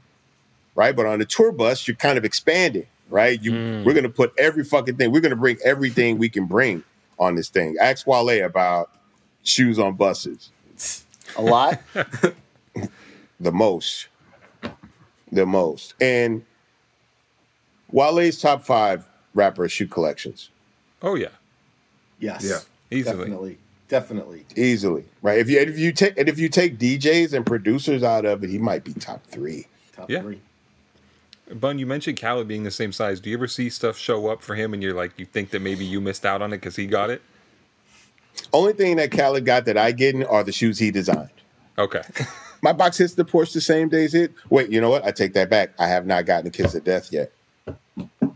right? 0.74 0.96
But 0.96 1.06
on 1.06 1.20
a 1.20 1.24
tour 1.24 1.52
bus, 1.52 1.86
you're 1.86 1.96
kind 1.96 2.18
of 2.18 2.24
expanding, 2.24 2.86
right? 3.10 3.40
You, 3.42 3.52
hmm. 3.52 3.84
we're 3.84 3.94
gonna 3.94 4.08
put 4.08 4.32
every 4.38 4.64
fucking 4.64 4.96
thing. 4.96 5.12
We're 5.12 5.20
gonna 5.20 5.36
bring 5.36 5.58
everything 5.64 6.18
we 6.18 6.30
can 6.30 6.46
bring 6.46 6.82
on 7.18 7.34
this 7.34 7.48
thing. 7.48 7.76
Ask 7.80 8.06
Wale 8.06 8.44
about 8.44 8.90
shoes 9.42 9.78
on 9.78 9.94
buses. 9.94 10.50
A 11.36 11.42
lot. 11.42 11.80
the 13.40 13.52
most, 13.52 14.08
the 15.30 15.46
most, 15.46 15.94
and 16.00 16.44
Wale's 17.90 18.40
top 18.40 18.62
five 18.64 19.04
rapper 19.34 19.68
shoe 19.68 19.86
collections. 19.86 20.50
Oh 21.02 21.14
yeah, 21.14 21.28
Yes. 22.18 22.44
Yeah. 22.44 22.58
Easily. 22.96 23.16
Definitely. 23.18 23.58
Definitely. 23.88 24.44
easily, 24.56 25.04
right? 25.22 25.38
If 25.38 25.48
you 25.48 25.60
if 25.60 25.78
you 25.78 25.92
take 25.92 26.18
and 26.18 26.28
if 26.28 26.38
you 26.38 26.48
take 26.48 26.78
DJs 26.78 27.32
and 27.32 27.46
producers 27.46 28.02
out 28.02 28.24
of 28.26 28.44
it, 28.44 28.50
he 28.50 28.58
might 28.58 28.84
be 28.84 28.92
top 28.94 29.24
three. 29.26 29.66
Top 29.96 30.10
Yeah. 30.10 30.20
three. 30.22 30.40
Bun, 31.54 31.78
you 31.78 31.86
mentioned 31.86 32.20
Khaled 32.20 32.46
being 32.48 32.64
the 32.64 32.70
same 32.70 32.92
size. 32.92 33.20
Do 33.20 33.30
you 33.30 33.36
ever 33.36 33.46
see 33.46 33.70
stuff 33.70 33.96
show 33.96 34.28
up 34.28 34.42
for 34.42 34.54
him 34.54 34.74
and 34.74 34.82
you're 34.82 34.94
like, 34.94 35.12
you 35.18 35.24
think 35.24 35.50
that 35.50 35.62
maybe 35.62 35.84
you 35.84 36.00
missed 36.00 36.26
out 36.26 36.42
on 36.42 36.52
it 36.52 36.58
because 36.58 36.76
he 36.76 36.86
got 36.86 37.10
it? 37.10 37.22
Only 38.52 38.72
thing 38.72 38.96
that 38.96 39.10
Khaled 39.10 39.44
got 39.44 39.64
that 39.64 39.76
I 39.76 39.92
get 39.92 40.14
in 40.14 40.24
are 40.24 40.44
the 40.44 40.52
shoes 40.52 40.78
he 40.78 40.90
designed. 40.90 41.30
Okay. 41.78 42.02
My 42.62 42.72
box 42.72 42.98
hits 42.98 43.14
the 43.14 43.24
porch 43.24 43.52
the 43.52 43.60
same 43.60 43.88
day 43.88 44.04
as 44.04 44.14
it. 44.14 44.32
Wait, 44.50 44.70
you 44.70 44.80
know 44.80 44.90
what? 44.90 45.04
I 45.04 45.12
take 45.12 45.32
that 45.34 45.48
back. 45.48 45.70
I 45.78 45.86
have 45.86 46.06
not 46.06 46.26
gotten 46.26 46.48
a 46.48 46.50
kiss 46.50 46.74
of 46.74 46.84
death 46.84 47.12
yet. 47.12 47.32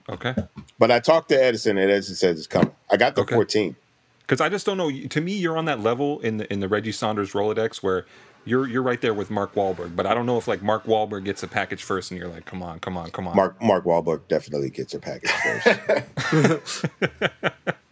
Okay. 0.08 0.34
But 0.78 0.90
I 0.90 1.00
talked 1.00 1.28
to 1.30 1.42
Edison, 1.42 1.76
and 1.78 1.90
Edison 1.90 2.14
says 2.14 2.38
it's 2.38 2.46
coming. 2.46 2.72
I 2.90 2.96
got 2.96 3.14
the 3.14 3.22
Okay. 3.22 3.34
14. 3.34 3.76
Because 4.20 4.40
I 4.40 4.48
just 4.48 4.64
don't 4.64 4.76
know. 4.76 4.90
To 4.90 5.20
me, 5.20 5.32
you're 5.32 5.58
on 5.58 5.64
that 5.64 5.80
level 5.80 6.20
in 6.20 6.36
the 6.38 6.50
in 6.52 6.60
the 6.60 6.68
Reggie 6.68 6.92
Saunders 6.92 7.32
Rolodex 7.32 7.82
where 7.82 8.06
you're 8.44 8.66
you're 8.66 8.82
right 8.82 9.00
there 9.00 9.14
with 9.14 9.30
Mark 9.30 9.54
Wahlberg. 9.54 9.94
But 9.96 10.06
I 10.06 10.14
don't 10.14 10.26
know 10.26 10.38
if 10.38 10.48
like 10.48 10.62
Mark 10.62 10.84
Wahlberg 10.84 11.24
gets 11.24 11.42
a 11.42 11.48
package 11.48 11.82
first, 11.82 12.10
and 12.10 12.18
you're 12.18 12.28
like, 12.28 12.44
come 12.44 12.62
on, 12.62 12.80
come 12.80 12.96
on, 12.96 13.10
come 13.10 13.28
on. 13.28 13.36
Mark 13.36 13.62
Mark 13.62 13.84
Wahlberg 13.84 14.28
definitely 14.28 14.70
gets 14.70 14.94
a 14.94 14.98
package 14.98 15.30
first. 15.30 16.86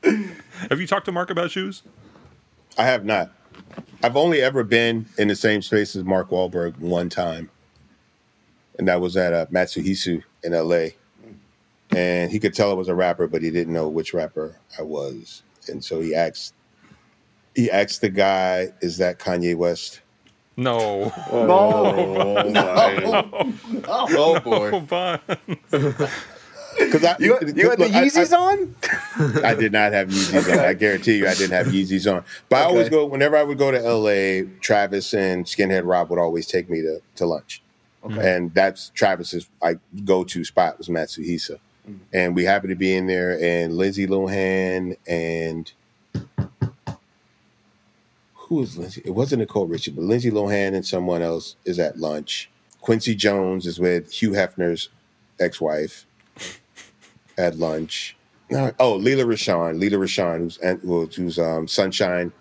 Have 0.70 0.80
you 0.80 0.86
talked 0.86 1.06
to 1.06 1.12
Mark 1.12 1.30
about 1.30 1.50
shoes? 1.50 1.82
I 2.76 2.84
have 2.84 3.04
not. 3.04 3.32
I've 4.02 4.16
only 4.16 4.40
ever 4.40 4.64
been 4.64 5.06
in 5.18 5.28
the 5.28 5.36
same 5.36 5.62
space 5.62 5.94
as 5.94 6.04
Mark 6.04 6.30
Wahlberg 6.30 6.78
one 6.78 7.08
time, 7.08 7.50
and 8.78 8.88
that 8.88 9.00
was 9.00 9.16
at 9.16 9.32
uh, 9.32 9.46
Matsuhisa 9.46 10.22
in 10.42 10.54
L.A. 10.54 10.96
And 11.90 12.30
he 12.30 12.38
could 12.38 12.54
tell 12.54 12.70
I 12.70 12.74
was 12.74 12.88
a 12.88 12.94
rapper, 12.94 13.26
but 13.26 13.42
he 13.42 13.50
didn't 13.50 13.72
know 13.72 13.88
which 13.88 14.14
rapper 14.14 14.56
I 14.78 14.82
was, 14.82 15.42
and 15.68 15.84
so 15.84 16.00
he 16.00 16.14
asked. 16.14 16.54
He 17.54 17.70
asked 17.70 18.00
the 18.00 18.10
guy, 18.10 18.68
"Is 18.80 18.98
that 18.98 19.18
Kanye 19.18 19.56
West?" 19.56 20.00
No. 20.56 21.12
Oh, 21.30 21.46
my. 22.50 23.24
oh 23.88 24.40
boy. 24.40 24.70
Oh, 24.72 24.80
Bun. 24.80 25.20
Because 25.70 27.04
I, 27.04 27.16
You, 27.18 27.38
you 27.54 27.70
had 27.70 27.78
the 27.78 27.84
look, 27.84 27.94
I- 27.94 28.00
I- 28.00 28.04
Yeezys 28.06 28.36
on? 28.36 28.74
I 29.44 29.54
did 29.54 29.72
not 29.72 29.92
have 29.92 30.08
Yeezys 30.08 30.52
on. 30.52 30.58
I 30.64 30.74
guarantee 30.74 31.16
you, 31.18 31.26
I 31.28 31.34
didn't 31.34 31.52
have 31.52 31.66
Yeezys 31.68 32.12
on. 32.12 32.24
But 32.48 32.56
I 32.56 32.64
always 32.64 32.88
go 32.88 33.06
whenever 33.06 33.36
I 33.36 33.42
would 33.42 33.58
go 33.58 33.70
to 33.70 33.78
LA. 33.80 34.48
Travis 34.60 35.14
and 35.14 35.44
Skinhead 35.46 35.82
Rob 35.86 36.10
would 36.10 36.18
always 36.18 36.46
take 36.46 36.68
me 36.68 36.80
to, 36.82 37.00
to 37.16 37.26
lunch, 37.26 37.62
and 38.02 38.52
that's 38.54 38.90
Travis's 38.90 39.48
like 39.62 39.78
go 40.04 40.24
to 40.24 40.44
spot 40.44 40.78
was 40.78 40.88
Matsuhisa, 40.88 41.58
mm. 41.88 41.98
and 42.12 42.34
we 42.36 42.44
happened 42.44 42.70
to 42.70 42.76
be 42.76 42.94
in 42.94 43.06
there, 43.06 43.38
and 43.42 43.76
Lindsay 43.76 44.06
Lohan 44.06 44.96
and 45.06 45.72
who 48.50 48.56
was 48.56 48.76
Lindsay? 48.76 49.00
It 49.04 49.12
wasn't 49.12 49.38
Nicole 49.38 49.68
Richie, 49.68 49.92
but 49.92 50.02
Lindsay 50.02 50.30
Lohan 50.32 50.74
and 50.74 50.84
someone 50.84 51.22
else 51.22 51.54
is 51.64 51.78
at 51.78 51.98
lunch. 51.98 52.50
Quincy 52.80 53.14
Jones 53.14 53.64
is 53.64 53.78
with 53.78 54.10
Hugh 54.10 54.32
Hefner's 54.32 54.88
ex-wife 55.38 56.04
at 57.38 57.54
lunch. 57.54 58.16
Oh, 58.52 58.96
Lela 58.96 59.22
Rochon, 59.22 59.80
Lela 59.80 60.04
Rochon, 60.04 60.40
who's 60.82 61.14
who's, 61.14 61.38
um, 61.38 61.68
Sunshine 61.68 62.32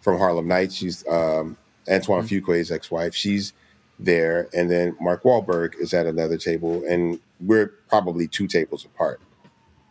from 0.00 0.18
Harlem 0.18 0.48
Nights. 0.48 0.74
She's 0.74 1.06
um, 1.06 1.56
Antoine 1.88 2.26
Fuqua's 2.26 2.72
ex-wife. 2.72 3.14
She's 3.14 3.52
there, 4.00 4.48
and 4.52 4.68
then 4.68 4.96
Mark 5.00 5.22
Wahlberg 5.22 5.76
is 5.78 5.94
at 5.94 6.06
another 6.06 6.38
table, 6.38 6.82
and 6.88 7.20
we're 7.38 7.68
probably 7.88 8.26
two 8.26 8.48
tables 8.48 8.84
apart. 8.84 9.20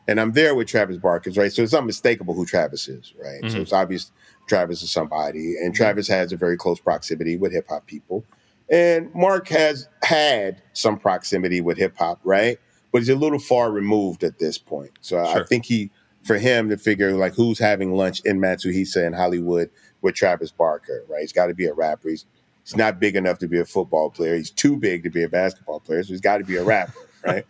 And 0.10 0.20
I'm 0.20 0.34
there 0.34 0.54
with 0.54 0.68
Travis 0.68 0.98
Barkers, 0.98 1.38
right? 1.38 1.54
So 1.54 1.62
it's 1.62 1.74
unmistakable 1.74 2.34
who 2.34 2.46
Travis 2.46 2.90
is, 2.90 3.14
right? 3.18 3.50
So 3.50 3.60
it's 3.62 3.72
obvious 3.72 4.12
Travis 4.48 4.84
is 4.84 4.92
somebody, 4.92 5.56
and 5.58 5.74
Travis 5.74 6.08
has 6.08 6.32
a 6.32 6.38
very 6.38 6.58
close 6.58 6.80
proximity 6.80 7.38
with 7.38 7.52
hip 7.52 7.68
hop 7.70 7.86
people, 7.86 8.26
and 8.70 9.14
Mark 9.14 9.48
has 9.50 9.88
had 10.04 10.62
some 10.74 10.98
proximity 10.98 11.62
with 11.62 11.78
hip 11.78 11.98
hop, 11.98 12.20
right? 12.24 12.58
But 12.92 13.00
he's 13.00 13.10
a 13.10 13.16
little 13.16 13.40
far 13.40 13.72
removed 13.72 14.24
at 14.24 14.40
this 14.40 14.58
point. 14.58 14.92
So 15.02 15.24
I 15.24 15.44
think 15.44 15.66
he, 15.66 15.92
for 16.24 16.38
him 16.38 16.70
to 16.70 16.78
figure 16.78 17.14
like 17.14 17.34
who's 17.34 17.60
having 17.60 17.94
lunch 17.94 18.22
in 18.26 18.40
Matsuhisa 18.40 19.06
in 19.06 19.14
Hollywood 19.14 19.70
with 20.02 20.16
Travis 20.16 20.52
Barker, 20.52 21.04
right? 21.08 21.22
He's 21.22 21.34
got 21.34 21.48
to 21.48 21.54
be 21.54 21.66
a 21.66 21.74
rapper. 21.74 22.10
He's 22.10 22.26
he's 22.64 22.76
not 22.76 23.00
big 23.00 23.16
enough 23.16 23.40
to 23.40 23.48
be 23.48 23.60
a 23.60 23.66
football 23.66 24.10
player. 24.10 24.36
He's 24.36 24.52
too 24.52 24.78
big 24.78 25.04
to 25.04 25.10
be 25.10 25.24
a 25.24 25.30
basketball 25.30 25.80
player. 25.80 26.04
So 26.04 26.10
he's 26.10 26.22
got 26.22 26.38
to 26.38 26.44
be 26.44 26.58
a 26.58 26.64
rapper, 26.64 27.00
right? 27.26 27.46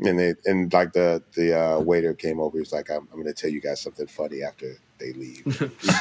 And 0.00 0.18
they 0.18 0.34
and 0.46 0.72
like 0.72 0.92
the 0.92 1.22
the 1.34 1.58
uh, 1.58 1.80
waiter 1.80 2.14
came 2.14 2.40
over. 2.40 2.58
He's 2.58 2.72
like, 2.72 2.90
"I'm, 2.90 3.08
I'm 3.12 3.22
going 3.22 3.26
to 3.26 3.34
tell 3.34 3.50
you 3.50 3.60
guys 3.60 3.80
something 3.80 4.06
funny 4.06 4.42
after 4.42 4.76
they 5.00 5.12
leave." 5.12 5.44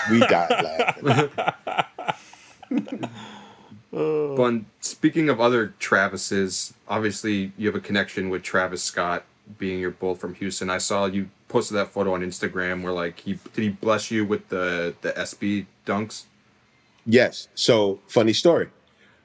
we, 0.09 0.11
we 0.11 0.19
died 0.27 0.95
laughing. 1.01 1.29
But 3.91 4.61
speaking 4.81 5.29
of 5.29 5.41
other 5.41 5.73
Travises, 5.79 6.73
obviously 6.87 7.51
you 7.57 7.67
have 7.67 7.75
a 7.75 7.79
connection 7.79 8.29
with 8.29 8.43
Travis 8.43 8.83
Scott, 8.83 9.23
being 9.57 9.79
you're 9.79 9.91
both 9.91 10.19
from 10.19 10.35
Houston. 10.35 10.69
I 10.69 10.77
saw 10.77 11.05
you 11.05 11.29
posted 11.47 11.77
that 11.77 11.87
photo 11.87 12.13
on 12.13 12.21
Instagram 12.21 12.83
where 12.83 12.93
like 12.93 13.21
he 13.21 13.39
did 13.53 13.63
he 13.63 13.69
bless 13.69 14.11
you 14.11 14.25
with 14.25 14.49
the 14.49 14.93
the 15.01 15.11
SB 15.13 15.65
dunks. 15.85 16.25
Yes. 17.05 17.47
So 17.55 17.99
funny 18.07 18.33
story. 18.33 18.69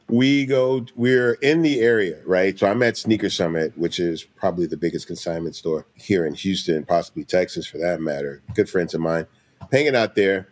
We 0.09 0.47
go. 0.47 0.87
We're 0.97 1.35
in 1.35 1.63
the 1.63 1.81
area, 1.81 2.21
right? 2.25 2.59
So 2.59 2.67
I'm 2.67 2.83
at 2.83 2.97
Sneaker 2.97 3.31
Summit, 3.31 3.77
which 3.77 3.99
is 3.99 4.23
probably 4.23 4.67
the 4.67 4.77
biggest 4.77 5.07
consignment 5.07 5.57
store 5.57 5.87
here 5.95 6.27
in 6.27 6.35
Houston, 6.35 6.85
possibly 6.85 7.25
Texas, 7.25 7.67
for 7.67 7.79
that 7.79 8.01
matter. 8.01 8.43
Good 8.55 8.69
friends 8.69 8.95
of 8.95 9.01
mine, 9.01 9.27
hanging 9.73 9.97
out 9.97 10.15
there, 10.15 10.49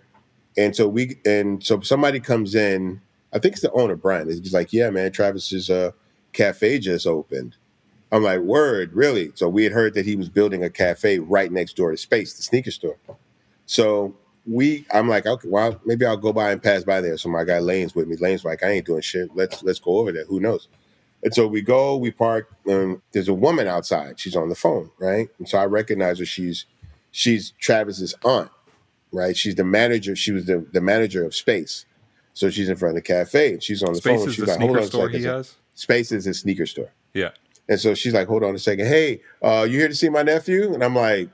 and 0.57 0.75
so 0.75 0.89
we 0.89 1.19
and 1.25 1.65
so 1.65 1.81
somebody 1.81 2.21
comes 2.21 2.55
in. 2.55 3.01
I 3.33 3.39
think 3.39 3.55
it's 3.55 3.63
the 3.63 3.73
owner, 3.73 3.97
Brian. 3.97 4.29
He's 4.29 4.53
like, 4.55 4.73
"Yeah, 4.73 4.91
man, 4.91 5.13
Travis's 5.13 5.71
uh, 5.71 5.93
cafe 6.33 6.79
just 6.79 7.07
opened." 7.07 7.57
I'm 8.11 8.23
like, 8.23 8.41
"Word, 8.41 8.93
really?" 8.93 9.33
So 9.35 9.49
we 9.49 9.65
had 9.65 9.73
heard 9.73 9.95
that 9.95 10.07
he 10.07 10.17
was 10.17 10.29
building 10.29 10.63
a 10.65 10.71
cafe 10.71 11.19
right 11.19 11.51
next 11.51 11.77
door 11.77 11.91
to 11.91 11.97
Space, 11.97 12.35
the 12.35 12.43
sneaker 12.43 12.71
store. 12.71 12.97
So 13.67 14.15
we, 14.47 14.87
I'm 14.93 15.09
like, 15.09 15.27
okay, 15.27 15.49
well, 15.49 15.81
maybe 15.85 16.05
I'll 16.05 16.17
go 16.17 16.33
by 16.33 16.51
and 16.51 16.63
pass 16.63 16.85
by 16.85 17.01
there. 17.01 17.17
So 17.17 17.29
my 17.29 17.45
guy 17.45 17.59
Lane's 17.59 17.95
with 17.95 18.09
me. 18.09 18.17
Lane's 18.17 18.45
like, 18.45 18.63
I 18.63 18.71
ain't 18.71 18.87
doing 18.87 19.03
shit. 19.03 19.35
Let's 19.35 19.63
let's 19.63 19.79
go 19.79 19.99
over 19.99 20.13
there. 20.13 20.25
Who 20.27 20.41
knows? 20.41 20.69
And 21.23 21.33
so 21.33 21.47
we 21.47 21.63
go, 21.63 21.97
we 21.97 22.11
park. 22.11 22.49
And 22.67 23.01
there's 23.13 23.29
a 23.29 23.35
woman 23.35 23.69
outside. 23.69 24.19
She's 24.19 24.35
on 24.37 24.49
the 24.49 24.55
phone, 24.57 24.91
right? 24.99 25.29
And 25.39 25.49
so 25.49 25.59
I 25.59 25.67
recognize 25.67 26.19
her. 26.19 26.25
She's 26.25 26.67
she's 27.13 27.53
Travis's 27.61 28.15
aunt, 28.25 28.51
right? 29.13 29.37
She's 29.37 29.55
the 29.55 29.65
manager. 29.65 30.17
She 30.17 30.33
was 30.33 30.47
the, 30.47 30.67
the 30.73 30.81
manager 30.81 31.25
of 31.25 31.35
Space. 31.35 31.85
So 32.35 32.49
she's 32.51 32.69
in 32.69 32.77
front 32.77 32.97
of 32.97 33.05
the 33.05 33.07
cafe 33.07 33.53
and 33.53 33.63
she's 33.63 33.83
on 33.83 33.93
the 33.93 33.99
Space 33.99 34.21
phone. 34.21 34.29
is 34.29 34.35
she's 34.35 34.45
the 34.45 34.51
like, 34.51 34.61
hold 34.61 34.71
sneaker 34.71 34.85
a 34.85 34.87
store 34.87 35.07
second. 35.07 35.21
he 35.21 35.27
has? 35.27 35.55
Space 35.75 36.13
is 36.13 36.27
a 36.27 36.35
sneaker 36.35 36.67
store. 36.67 36.93
Yeah. 37.15 37.31
And 37.69 37.79
so 37.79 37.95
she's 37.95 38.15
like, 38.15 38.27
hold 38.27 38.43
on 38.43 38.55
a 38.55 38.59
second. 38.59 38.87
Hey, 38.87 39.21
uh, 39.43 39.67
you 39.69 39.79
here 39.79 39.89
to 39.89 39.95
see 39.95 40.09
my 40.09 40.23
nephew? 40.23 40.73
And 40.73 40.83
I'm 40.83 40.97
like, 40.97 41.29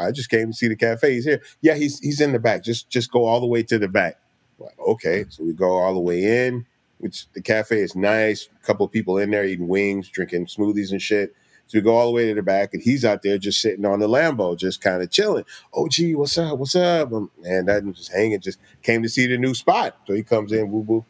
I 0.00 0.12
just 0.12 0.30
came 0.30 0.48
to 0.48 0.52
see 0.52 0.68
the 0.68 0.76
cafe. 0.76 1.14
He's 1.14 1.24
here. 1.24 1.42
Yeah, 1.60 1.74
he's 1.74 1.98
he's 1.98 2.20
in 2.20 2.32
the 2.32 2.38
back. 2.38 2.62
Just 2.64 2.88
just 2.90 3.10
go 3.10 3.24
all 3.24 3.40
the 3.40 3.46
way 3.46 3.62
to 3.64 3.78
the 3.78 3.88
back. 3.88 4.18
I'm 4.58 4.66
like, 4.66 4.78
okay. 4.78 5.24
So 5.28 5.44
we 5.44 5.52
go 5.52 5.72
all 5.72 5.94
the 5.94 6.00
way 6.00 6.46
in. 6.46 6.66
Which 6.98 7.26
the 7.32 7.40
cafe 7.40 7.80
is 7.80 7.96
nice. 7.96 8.48
A 8.62 8.66
couple 8.66 8.84
of 8.84 8.92
people 8.92 9.16
in 9.18 9.30
there 9.30 9.44
eating 9.44 9.68
wings, 9.68 10.08
drinking 10.08 10.46
smoothies 10.46 10.92
and 10.92 11.00
shit. 11.00 11.34
We 11.72 11.80
go 11.80 11.96
all 11.96 12.06
the 12.06 12.12
way 12.12 12.28
to 12.28 12.34
the 12.34 12.42
back, 12.42 12.74
and 12.74 12.82
he's 12.82 13.04
out 13.04 13.22
there 13.22 13.38
just 13.38 13.60
sitting 13.60 13.84
on 13.84 14.00
the 14.00 14.08
Lambo, 14.08 14.56
just 14.56 14.80
kind 14.80 15.02
of 15.02 15.10
chilling. 15.10 15.44
Oh, 15.72 15.88
gee, 15.88 16.14
what's 16.14 16.36
up? 16.38 16.58
What's 16.58 16.74
up? 16.74 17.12
Um, 17.12 17.30
I'm 17.46 17.92
just 17.94 18.12
hanging, 18.12 18.40
just 18.40 18.58
came 18.82 19.02
to 19.02 19.08
see 19.08 19.26
the 19.26 19.38
new 19.38 19.54
spot. 19.54 19.96
So 20.06 20.14
he 20.14 20.22
comes 20.22 20.52
in, 20.52 20.70
woo 20.70 20.80
woo. 20.80 21.04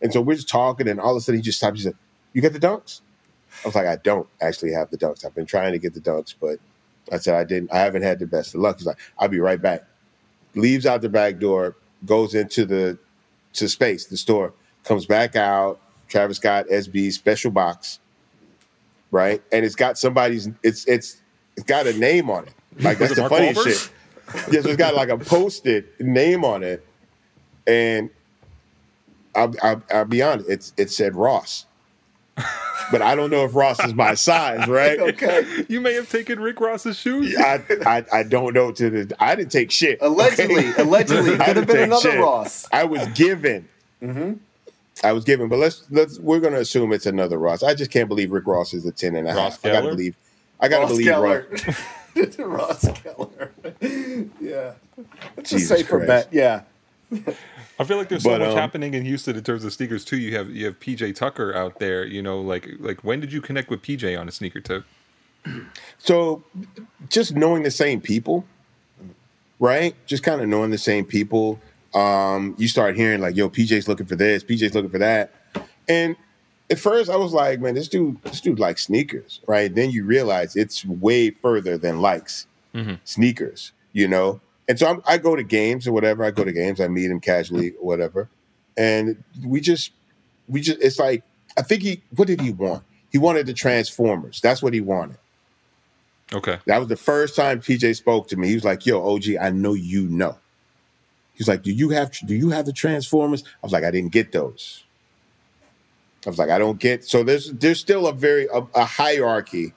And 0.00 0.12
so 0.12 0.20
we're 0.20 0.34
just 0.36 0.48
talking, 0.48 0.88
and 0.88 1.00
all 1.00 1.12
of 1.12 1.18
a 1.18 1.20
sudden 1.20 1.38
he 1.38 1.42
just 1.42 1.58
stops. 1.58 1.78
He 1.78 1.84
said, 1.84 1.96
You 2.32 2.42
got 2.42 2.52
the 2.52 2.60
dunks? 2.60 3.00
I 3.64 3.68
was 3.68 3.74
like, 3.74 3.86
I 3.86 3.96
don't 3.96 4.28
actually 4.40 4.72
have 4.72 4.90
the 4.90 4.98
dunks. 4.98 5.24
I've 5.24 5.34
been 5.34 5.46
trying 5.46 5.72
to 5.72 5.78
get 5.78 5.94
the 5.94 6.00
dunks, 6.00 6.34
but 6.38 6.58
I 7.10 7.18
said 7.18 7.34
I 7.34 7.44
didn't. 7.44 7.72
I 7.72 7.78
haven't 7.78 8.02
had 8.02 8.18
the 8.18 8.26
best 8.26 8.54
of 8.54 8.60
luck. 8.60 8.78
He's 8.78 8.86
like, 8.86 8.98
I'll 9.18 9.28
be 9.28 9.40
right 9.40 9.60
back. 9.60 9.84
Leaves 10.54 10.86
out 10.86 11.02
the 11.02 11.08
back 11.08 11.38
door, 11.38 11.76
goes 12.04 12.34
into 12.34 12.64
the 12.64 12.98
to 13.54 13.68
space, 13.68 14.06
the 14.06 14.16
store, 14.16 14.52
comes 14.84 15.06
back 15.06 15.36
out. 15.36 15.80
Travis 16.08 16.36
Scott 16.36 16.66
SB 16.70 17.12
special 17.12 17.50
box, 17.50 17.98
right? 19.10 19.42
And 19.52 19.64
it's 19.64 19.74
got 19.74 19.98
somebody's. 19.98 20.48
It's 20.62 20.86
it's 20.86 21.20
it's 21.56 21.66
got 21.66 21.86
a 21.86 21.92
name 21.92 22.30
on 22.30 22.44
it. 22.44 22.54
Like 22.80 22.98
that's 22.98 23.12
it 23.12 23.14
the 23.16 23.20
Mark 23.22 23.32
funniest 23.32 23.60
Wahlberg? 23.60 23.90
shit. 24.34 24.52
Yes, 24.52 24.64
it's 24.66 24.76
got 24.76 24.94
like 24.94 25.08
a 25.08 25.18
posted 25.18 25.86
name 26.00 26.44
on 26.44 26.62
it, 26.64 26.84
and 27.66 28.10
I'll, 29.34 29.54
I'll, 29.62 29.82
I'll 29.92 30.04
be 30.04 30.22
honest. 30.22 30.48
It's 30.48 30.72
it 30.76 30.90
said 30.90 31.14
Ross. 31.14 31.66
but 32.90 33.00
I 33.00 33.14
don't 33.14 33.30
know 33.30 33.44
if 33.44 33.54
Ross 33.54 33.82
is 33.82 33.94
my 33.94 34.14
size, 34.14 34.68
right? 34.68 34.98
okay. 35.00 35.64
You 35.68 35.80
may 35.80 35.94
have 35.94 36.10
taken 36.10 36.38
Rick 36.38 36.60
Ross's 36.60 36.98
shoes. 36.98 37.34
I, 37.38 37.62
I 37.86 38.04
I 38.12 38.22
don't 38.24 38.52
know 38.52 38.72
to 38.72 38.90
the 38.90 39.16
I 39.18 39.34
didn't 39.34 39.52
take 39.52 39.70
shit. 39.70 39.98
Allegedly, 40.02 40.72
allegedly, 40.78 41.34
I 41.40 41.44
could 41.46 41.56
have 41.56 41.66
been 41.66 41.84
another 41.84 42.10
shit. 42.10 42.20
Ross. 42.20 42.68
I 42.72 42.84
was 42.84 43.06
given. 43.08 43.68
Mm-hmm. 44.02 44.34
I 45.04 45.12
was 45.12 45.24
given, 45.24 45.48
but 45.48 45.58
let's 45.58 45.84
let's 45.90 46.18
we're 46.18 46.40
gonna 46.40 46.58
assume 46.60 46.92
it's 46.92 47.06
another 47.06 47.38
Ross. 47.38 47.62
I 47.62 47.74
just 47.74 47.90
can't 47.90 48.08
believe 48.08 48.32
Rick 48.32 48.46
Ross 48.46 48.72
is 48.74 48.86
a 48.86 48.92
10 48.92 49.16
and 49.16 49.28
a 49.28 49.32
half. 49.32 49.38
Ross 49.38 49.64
I 49.64 49.70
gotta 49.72 49.88
believe 49.88 50.16
I 50.60 50.68
gotta 50.68 50.82
Ross 50.82 50.90
believe 50.92 51.08
Ross. 51.08 51.44
Geller. 52.16 52.38
Ross 52.38 53.00
Keller. 53.02 53.52
yeah. 54.40 54.72
That's 55.36 55.52
a 55.52 55.56
Jesus 55.56 55.68
safer 55.68 55.98
Christ. 56.04 56.06
bet. 56.06 56.28
Yeah. 56.32 56.62
I 57.78 57.84
feel 57.84 57.98
like 57.98 58.08
there's 58.08 58.22
so 58.22 58.30
But, 58.30 58.40
much 58.40 58.50
um, 58.50 58.56
happening 58.56 58.94
in 58.94 59.04
Houston 59.04 59.36
in 59.36 59.44
terms 59.44 59.64
of 59.64 59.72
sneakers 59.72 60.04
too. 60.04 60.16
You 60.18 60.34
have 60.36 60.50
you 60.50 60.64
have 60.66 60.80
PJ 60.80 61.14
Tucker 61.14 61.54
out 61.54 61.78
there. 61.78 62.06
You 62.06 62.22
know, 62.22 62.40
like 62.40 62.68
like 62.80 63.04
when 63.04 63.20
did 63.20 63.32
you 63.32 63.40
connect 63.42 63.68
with 63.70 63.82
PJ 63.82 64.18
on 64.18 64.28
a 64.28 64.32
sneaker 64.32 64.60
tip? 64.60 64.84
So 65.98 66.42
just 67.10 67.34
knowing 67.36 67.62
the 67.62 67.70
same 67.70 68.00
people, 68.00 68.44
right? 69.60 69.94
Just 70.06 70.22
kind 70.22 70.40
of 70.40 70.48
knowing 70.48 70.70
the 70.70 70.78
same 70.78 71.04
people. 71.04 71.60
Um, 71.96 72.54
you 72.58 72.68
start 72.68 72.96
hearing 72.96 73.20
like, 73.20 73.36
yo, 73.36 73.48
PJ's 73.48 73.88
looking 73.88 74.06
for 74.06 74.16
this, 74.16 74.44
PJ's 74.44 74.74
looking 74.74 74.90
for 74.90 74.98
that. 74.98 75.32
And 75.88 76.16
at 76.70 76.78
first 76.78 77.08
I 77.08 77.16
was 77.16 77.32
like, 77.32 77.60
man, 77.60 77.74
this 77.74 77.88
dude, 77.88 78.22
this 78.22 78.40
dude 78.40 78.58
likes 78.58 78.86
sneakers, 78.86 79.40
right? 79.46 79.74
Then 79.74 79.90
you 79.90 80.04
realize 80.04 80.56
it's 80.56 80.84
way 80.84 81.30
further 81.30 81.78
than 81.78 82.00
likes 82.00 82.46
sneakers, 83.04 83.72
you 83.92 84.06
know? 84.06 84.40
And 84.68 84.78
so 84.78 84.86
I'm, 84.86 85.02
I 85.06 85.16
go 85.16 85.36
to 85.36 85.42
games 85.42 85.88
or 85.88 85.92
whatever. 85.92 86.24
I 86.24 86.30
go 86.30 86.44
to 86.44 86.52
games, 86.52 86.80
I 86.80 86.88
meet 86.88 87.10
him 87.10 87.20
casually 87.20 87.70
or 87.80 87.86
whatever. 87.86 88.28
And 88.76 89.24
we 89.42 89.60
just, 89.60 89.92
we 90.48 90.60
just, 90.60 90.80
it's 90.82 90.98
like, 90.98 91.22
I 91.56 91.62
think 91.62 91.82
he, 91.82 92.02
what 92.14 92.28
did 92.28 92.42
he 92.42 92.52
want? 92.52 92.84
He 93.10 93.18
wanted 93.18 93.46
the 93.46 93.54
Transformers. 93.54 94.40
That's 94.42 94.62
what 94.62 94.74
he 94.74 94.82
wanted. 94.82 95.16
Okay. 96.34 96.58
That 96.66 96.78
was 96.78 96.88
the 96.88 96.96
first 96.96 97.36
time 97.36 97.60
PJ 97.60 97.96
spoke 97.96 98.28
to 98.28 98.36
me. 98.36 98.48
He 98.48 98.54
was 98.54 98.64
like, 98.64 98.84
"Yo, 98.84 99.00
OG, 99.00 99.36
I 99.40 99.50
know 99.50 99.74
you 99.74 100.08
know." 100.08 100.36
He's 101.36 101.48
like, 101.48 101.62
"Do 101.62 101.70
you 101.70 101.90
have 101.90 102.10
do 102.26 102.34
you 102.34 102.50
have 102.50 102.66
the 102.66 102.72
Transformers?" 102.72 103.44
I 103.46 103.66
was 103.66 103.72
like, 103.72 103.84
"I 103.84 103.90
didn't 103.90 104.12
get 104.12 104.32
those." 104.32 104.84
I 106.26 106.30
was 106.30 106.38
like, 106.38 106.50
"I 106.50 106.58
don't 106.58 106.80
get." 106.80 107.04
So 107.04 107.22
there's 107.22 107.52
there's 107.52 107.78
still 107.78 108.06
a 108.06 108.12
very 108.12 108.46
a, 108.46 108.66
a 108.74 108.84
hierarchy 108.84 109.74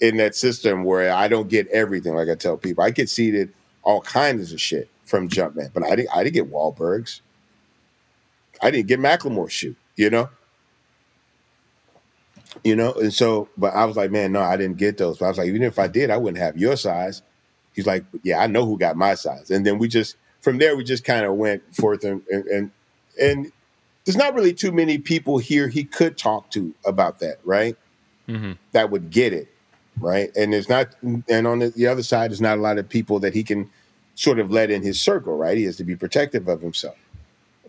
in 0.00 0.16
that 0.18 0.34
system 0.34 0.84
where 0.84 1.12
I 1.12 1.28
don't 1.28 1.48
get 1.48 1.68
everything. 1.68 2.14
Like 2.14 2.28
I 2.28 2.34
tell 2.34 2.56
people, 2.56 2.84
I 2.84 2.90
get 2.90 3.08
seated 3.08 3.52
all 3.82 4.00
kinds 4.00 4.52
of 4.52 4.60
shit 4.60 4.90
from 5.04 5.28
Jumpman, 5.28 5.72
but 5.72 5.84
I 5.84 5.94
didn't 5.96 6.10
I 6.14 6.24
didn't 6.24 6.34
get 6.34 6.52
Wahlberg's. 6.52 7.22
I 8.60 8.70
didn't 8.70 8.88
get 8.88 9.00
Macklemore's 9.00 9.52
shoe. 9.52 9.76
You 9.96 10.10
know. 10.10 10.28
You 12.64 12.74
know, 12.74 12.94
and 12.94 13.12
so, 13.12 13.48
but 13.58 13.74
I 13.74 13.84
was 13.84 13.96
like, 13.96 14.10
man, 14.10 14.32
no, 14.32 14.40
I 14.40 14.56
didn't 14.56 14.78
get 14.78 14.96
those. 14.96 15.18
But 15.18 15.26
I 15.26 15.28
was 15.28 15.38
like, 15.38 15.48
even 15.48 15.62
if 15.62 15.78
I 15.78 15.88
did, 15.88 16.10
I 16.10 16.16
wouldn't 16.16 16.42
have 16.42 16.56
your 16.56 16.74
size. 16.76 17.20
He's 17.74 17.86
like, 17.86 18.04
yeah, 18.22 18.38
I 18.38 18.46
know 18.46 18.64
who 18.64 18.78
got 18.78 18.96
my 18.96 19.14
size. 19.14 19.50
And 19.50 19.66
then 19.66 19.78
we 19.78 19.88
just, 19.88 20.16
from 20.46 20.58
there, 20.58 20.76
we 20.76 20.84
just 20.84 21.02
kind 21.02 21.26
of 21.26 21.34
went 21.34 21.74
forth 21.74 22.04
and, 22.04 22.22
and, 22.30 22.46
and, 22.46 22.70
and 23.20 23.52
there's 24.04 24.16
not 24.16 24.32
really 24.32 24.52
too 24.52 24.70
many 24.70 24.96
people 24.96 25.38
here 25.38 25.66
he 25.66 25.82
could 25.82 26.16
talk 26.16 26.52
to 26.52 26.72
about 26.84 27.18
that, 27.18 27.40
right? 27.42 27.76
Mm-hmm. 28.28 28.52
That 28.70 28.92
would 28.92 29.10
get 29.10 29.32
it, 29.32 29.48
right? 29.98 30.30
And 30.36 30.52
there's 30.52 30.68
not, 30.68 30.94
and 31.02 31.48
on 31.48 31.58
the, 31.58 31.70
the 31.70 31.88
other 31.88 32.04
side, 32.04 32.30
there's 32.30 32.40
not 32.40 32.58
a 32.58 32.60
lot 32.60 32.78
of 32.78 32.88
people 32.88 33.18
that 33.18 33.34
he 33.34 33.42
can 33.42 33.68
sort 34.14 34.38
of 34.38 34.52
let 34.52 34.70
in 34.70 34.82
his 34.82 35.00
circle, 35.00 35.36
right? 35.36 35.58
He 35.58 35.64
has 35.64 35.78
to 35.78 35.84
be 35.84 35.96
protective 35.96 36.46
of 36.46 36.60
himself. 36.60 36.94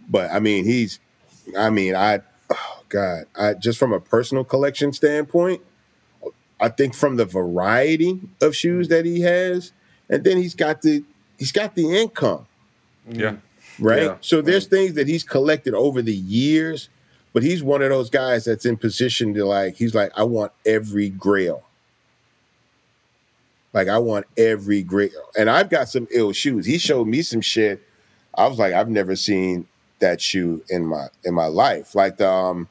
But 0.08 0.30
I 0.30 0.40
mean, 0.40 0.64
he's, 0.64 1.00
I 1.58 1.72
mean, 1.72 1.96
I, 1.96 2.20
oh 2.52 2.84
God, 2.90 3.24
I 3.36 3.56
just 3.56 3.80
from 3.80 3.92
a 3.92 4.00
personal 4.00 4.44
collection 4.44 4.94
standpoint, 4.94 5.64
I 6.60 6.70
think 6.70 6.94
from 6.94 7.16
the 7.16 7.26
variety 7.26 8.20
of 8.40 8.56
shoes 8.56 8.88
that 8.90 9.04
he 9.04 9.22
has, 9.22 9.72
and 10.12 10.24
then 10.24 10.38
he's 10.38 10.54
got 10.54 10.84
the 10.84 11.04
he's 11.40 11.52
got 11.52 11.74
the 11.74 12.00
income, 12.00 12.46
Yeah. 13.10 13.36
right? 13.80 14.04
Yeah, 14.04 14.16
so 14.22 14.42
there's 14.42 14.66
things 14.68 14.94
that 14.96 15.08
he's 15.08 15.24
collected 15.24 15.74
over 15.74 16.02
the 16.02 16.14
years, 16.16 16.90
but 17.34 17.44
he's 17.44 17.62
one 17.64 17.82
of 17.82 17.90
those 17.90 18.10
guys 18.10 18.46
that's 18.46 18.66
in 18.66 18.78
position 18.78 19.34
to 19.36 19.46
like 19.46 19.76
he's 19.76 19.94
like 19.96 20.12
I 20.16 20.24
want 20.24 20.52
every 20.66 21.10
grail. 21.10 21.64
Like 23.74 23.88
I 23.90 23.98
want 24.00 24.26
every 24.38 24.82
grail. 24.82 25.12
And 25.38 25.50
I've 25.50 25.70
got 25.70 25.90
some 25.90 26.08
ill 26.12 26.32
shoes. 26.32 26.66
He 26.66 26.78
showed 26.78 27.08
me 27.08 27.22
some 27.22 27.42
shit. 27.42 27.84
I 28.36 28.48
was 28.48 28.58
like 28.58 28.74
I've 28.74 28.90
never 28.90 29.16
seen 29.16 29.68
that 30.00 30.22
shoe 30.22 30.64
in 30.70 30.86
my 30.86 31.08
in 31.24 31.34
my 31.34 31.46
life. 31.48 31.94
Like 31.96 32.18
the 32.18 32.30
um 32.30 32.68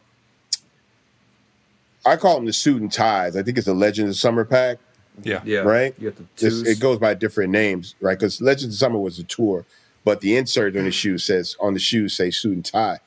I 2.05 2.17
call 2.17 2.37
them 2.37 2.47
the 2.47 2.53
suit 2.53 2.81
and 2.81 2.93
ties. 2.93 3.37
I 3.37 3.43
think 3.43 3.59
it's 3.59 3.67
the 3.67 3.75
Legend 3.75 4.09
of 4.09 4.17
Summer 4.17 4.45
pack 4.45 4.79
Yeah. 5.23 5.43
Yeah. 5.45 5.61
right? 5.61 5.95
You 5.99 6.11
the 6.13 6.25
twos. 6.37 6.63
it 6.67 6.81
goes 6.81 6.99
by 6.99 7.15
different 7.15 7.51
names, 7.53 7.95
right? 8.01 8.19
Because 8.19 8.41
Legends 8.41 8.75
of 8.75 8.79
Summer 8.79 8.99
was 8.99 9.19
a 9.19 9.25
tour, 9.25 9.65
but 10.07 10.21
the 10.21 10.37
insert 10.37 10.77
on 10.77 10.85
the 10.85 10.93
shoe 10.93 11.19
says 11.19 11.57
on 11.59 11.75
the 11.75 11.81
shoe 11.81 12.09
say 12.09 12.31
suit 12.31 12.55
and 12.55 12.65
tie. 12.65 13.01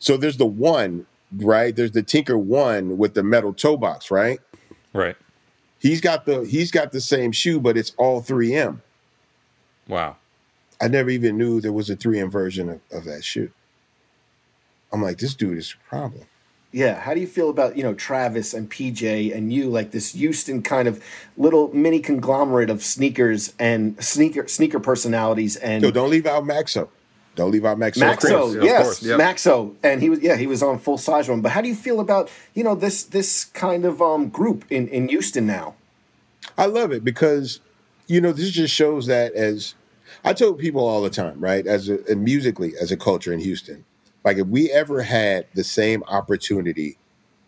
So 0.00 0.16
there's 0.16 0.36
the 0.36 0.44
one, 0.46 1.06
right? 1.36 1.74
There's 1.74 1.92
the 1.92 2.02
Tinker 2.02 2.36
one 2.36 2.98
with 2.98 3.14
the 3.14 3.22
metal 3.22 3.54
toe 3.54 3.76
box, 3.76 4.10
right? 4.10 4.40
Right. 4.92 5.16
He's 5.78 6.00
got 6.00 6.26
the 6.26 6.40
he's 6.40 6.72
got 6.72 6.90
the 6.90 7.00
same 7.00 7.30
shoe, 7.30 7.60
but 7.60 7.78
it's 7.78 7.94
all 7.96 8.20
3M. 8.20 8.80
Wow. 9.86 10.16
I 10.80 10.88
never 10.88 11.10
even 11.10 11.38
knew 11.38 11.60
there 11.60 11.72
was 11.72 11.88
a 11.88 11.96
3M 11.96 12.32
version 12.32 12.68
of, 12.68 12.80
of 12.90 13.04
that 13.04 13.22
shoe. 13.22 13.52
I'm 14.92 15.02
like, 15.02 15.18
this 15.18 15.34
dude 15.34 15.56
is 15.56 15.76
a 15.80 15.88
problem. 15.88 16.24
Yeah, 16.72 17.00
how 17.00 17.14
do 17.14 17.20
you 17.20 17.26
feel 17.26 17.50
about 17.50 17.76
you 17.76 17.82
know 17.82 17.94
Travis 17.94 18.54
and 18.54 18.70
PJ 18.70 19.34
and 19.34 19.52
you 19.52 19.68
like 19.68 19.90
this 19.90 20.12
Houston 20.12 20.62
kind 20.62 20.86
of 20.86 21.02
little 21.36 21.74
mini 21.74 21.98
conglomerate 22.00 22.70
of 22.70 22.82
sneakers 22.82 23.52
and 23.58 24.02
sneaker 24.02 24.46
sneaker 24.46 24.78
personalities 24.78 25.56
and 25.56 25.82
So 25.82 25.90
don't 25.90 26.10
leave 26.10 26.26
out 26.26 26.44
Maxo. 26.44 26.88
Don't 27.34 27.50
leave 27.50 27.64
out 27.64 27.78
Maxo. 27.78 28.02
Maxo, 28.02 28.40
course, 28.40 28.54
yeah, 28.54 28.62
yes, 28.62 29.02
yep. 29.02 29.20
Maxo, 29.20 29.74
and 29.82 30.00
he 30.02 30.10
was 30.10 30.20
yeah 30.20 30.36
he 30.36 30.46
was 30.46 30.62
on 30.62 30.78
full 30.78 30.98
size 30.98 31.28
run. 31.28 31.40
But 31.40 31.52
how 31.52 31.60
do 31.60 31.68
you 31.68 31.74
feel 31.74 31.98
about 31.98 32.30
you 32.54 32.62
know 32.62 32.74
this 32.74 33.02
this 33.02 33.46
kind 33.46 33.84
of 33.84 34.00
um 34.00 34.28
group 34.28 34.64
in 34.70 34.86
in 34.88 35.08
Houston 35.08 35.46
now? 35.46 35.74
I 36.56 36.66
love 36.66 36.92
it 36.92 37.04
because, 37.04 37.60
you 38.06 38.20
know, 38.20 38.32
this 38.32 38.50
just 38.50 38.74
shows 38.74 39.06
that 39.06 39.32
as 39.34 39.74
I 40.24 40.32
tell 40.32 40.54
people 40.54 40.86
all 40.86 41.02
the 41.02 41.10
time, 41.10 41.40
right? 41.40 41.66
As 41.66 41.88
a, 41.88 42.04
and 42.06 42.22
musically, 42.22 42.74
as 42.80 42.92
a 42.92 42.96
culture 42.96 43.32
in 43.32 43.40
Houston, 43.40 43.84
like 44.24 44.36
if 44.36 44.46
we 44.46 44.70
ever 44.70 45.02
had 45.02 45.46
the 45.54 45.64
same 45.64 46.02
opportunity 46.04 46.98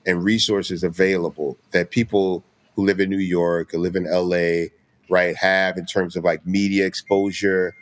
and 0.06 0.24
resources 0.24 0.82
available 0.82 1.56
that 1.70 1.90
people 1.90 2.42
who 2.74 2.84
live 2.84 3.00
in 3.00 3.10
New 3.10 3.18
York 3.18 3.74
or 3.74 3.78
live 3.78 3.96
in 3.96 4.04
LA, 4.04 4.68
right, 5.10 5.36
have 5.36 5.76
in 5.76 5.86
terms 5.86 6.16
of 6.16 6.24
like 6.24 6.46
media 6.46 6.86
exposure, 6.86 7.74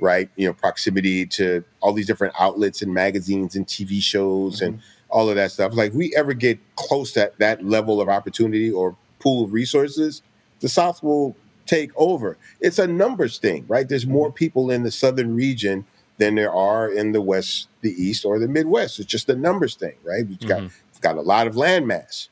right? 0.00 0.30
You 0.36 0.46
know, 0.46 0.52
proximity 0.54 1.26
to 1.26 1.62
all 1.80 1.92
these 1.92 2.06
different 2.06 2.34
outlets 2.38 2.82
and 2.82 2.92
magazines 2.92 3.54
and 3.54 3.66
TV 3.66 4.02
shows 4.02 4.60
and 4.60 4.74
mm-hmm. 4.76 4.82
all 5.10 5.28
of 5.28 5.36
that 5.36 5.52
stuff. 5.52 5.74
Like, 5.74 5.92
we 5.92 6.14
ever 6.16 6.32
get 6.32 6.58
close 6.76 7.12
to 7.12 7.20
that, 7.20 7.38
that 7.38 7.64
level 7.64 8.00
of 8.00 8.08
opportunity 8.08 8.70
or 8.70 8.96
pool 9.18 9.44
of 9.44 9.52
resources, 9.52 10.22
the 10.60 10.68
South 10.68 11.02
will 11.02 11.36
take 11.66 11.90
over. 11.96 12.38
It's 12.60 12.78
a 12.78 12.86
numbers 12.86 13.38
thing, 13.38 13.66
right? 13.68 13.88
There's 13.88 14.06
more 14.06 14.28
mm-hmm. 14.28 14.36
people 14.36 14.70
in 14.70 14.82
the 14.82 14.90
southern 14.90 15.36
region 15.36 15.84
than 16.20 16.34
there 16.34 16.52
are 16.52 16.86
in 16.86 17.12
the 17.12 17.20
west, 17.20 17.68
the 17.80 17.90
east, 17.90 18.26
or 18.26 18.38
the 18.38 18.46
Midwest. 18.46 19.00
It's 19.00 19.08
just 19.08 19.28
a 19.30 19.34
numbers 19.34 19.74
thing, 19.74 19.94
right? 20.04 20.24
We've 20.24 20.38
got 20.38 20.60
we've 20.60 21.00
got 21.00 21.16
a 21.16 21.22
lot 21.22 21.46
of 21.46 21.54
landmass 21.54 22.28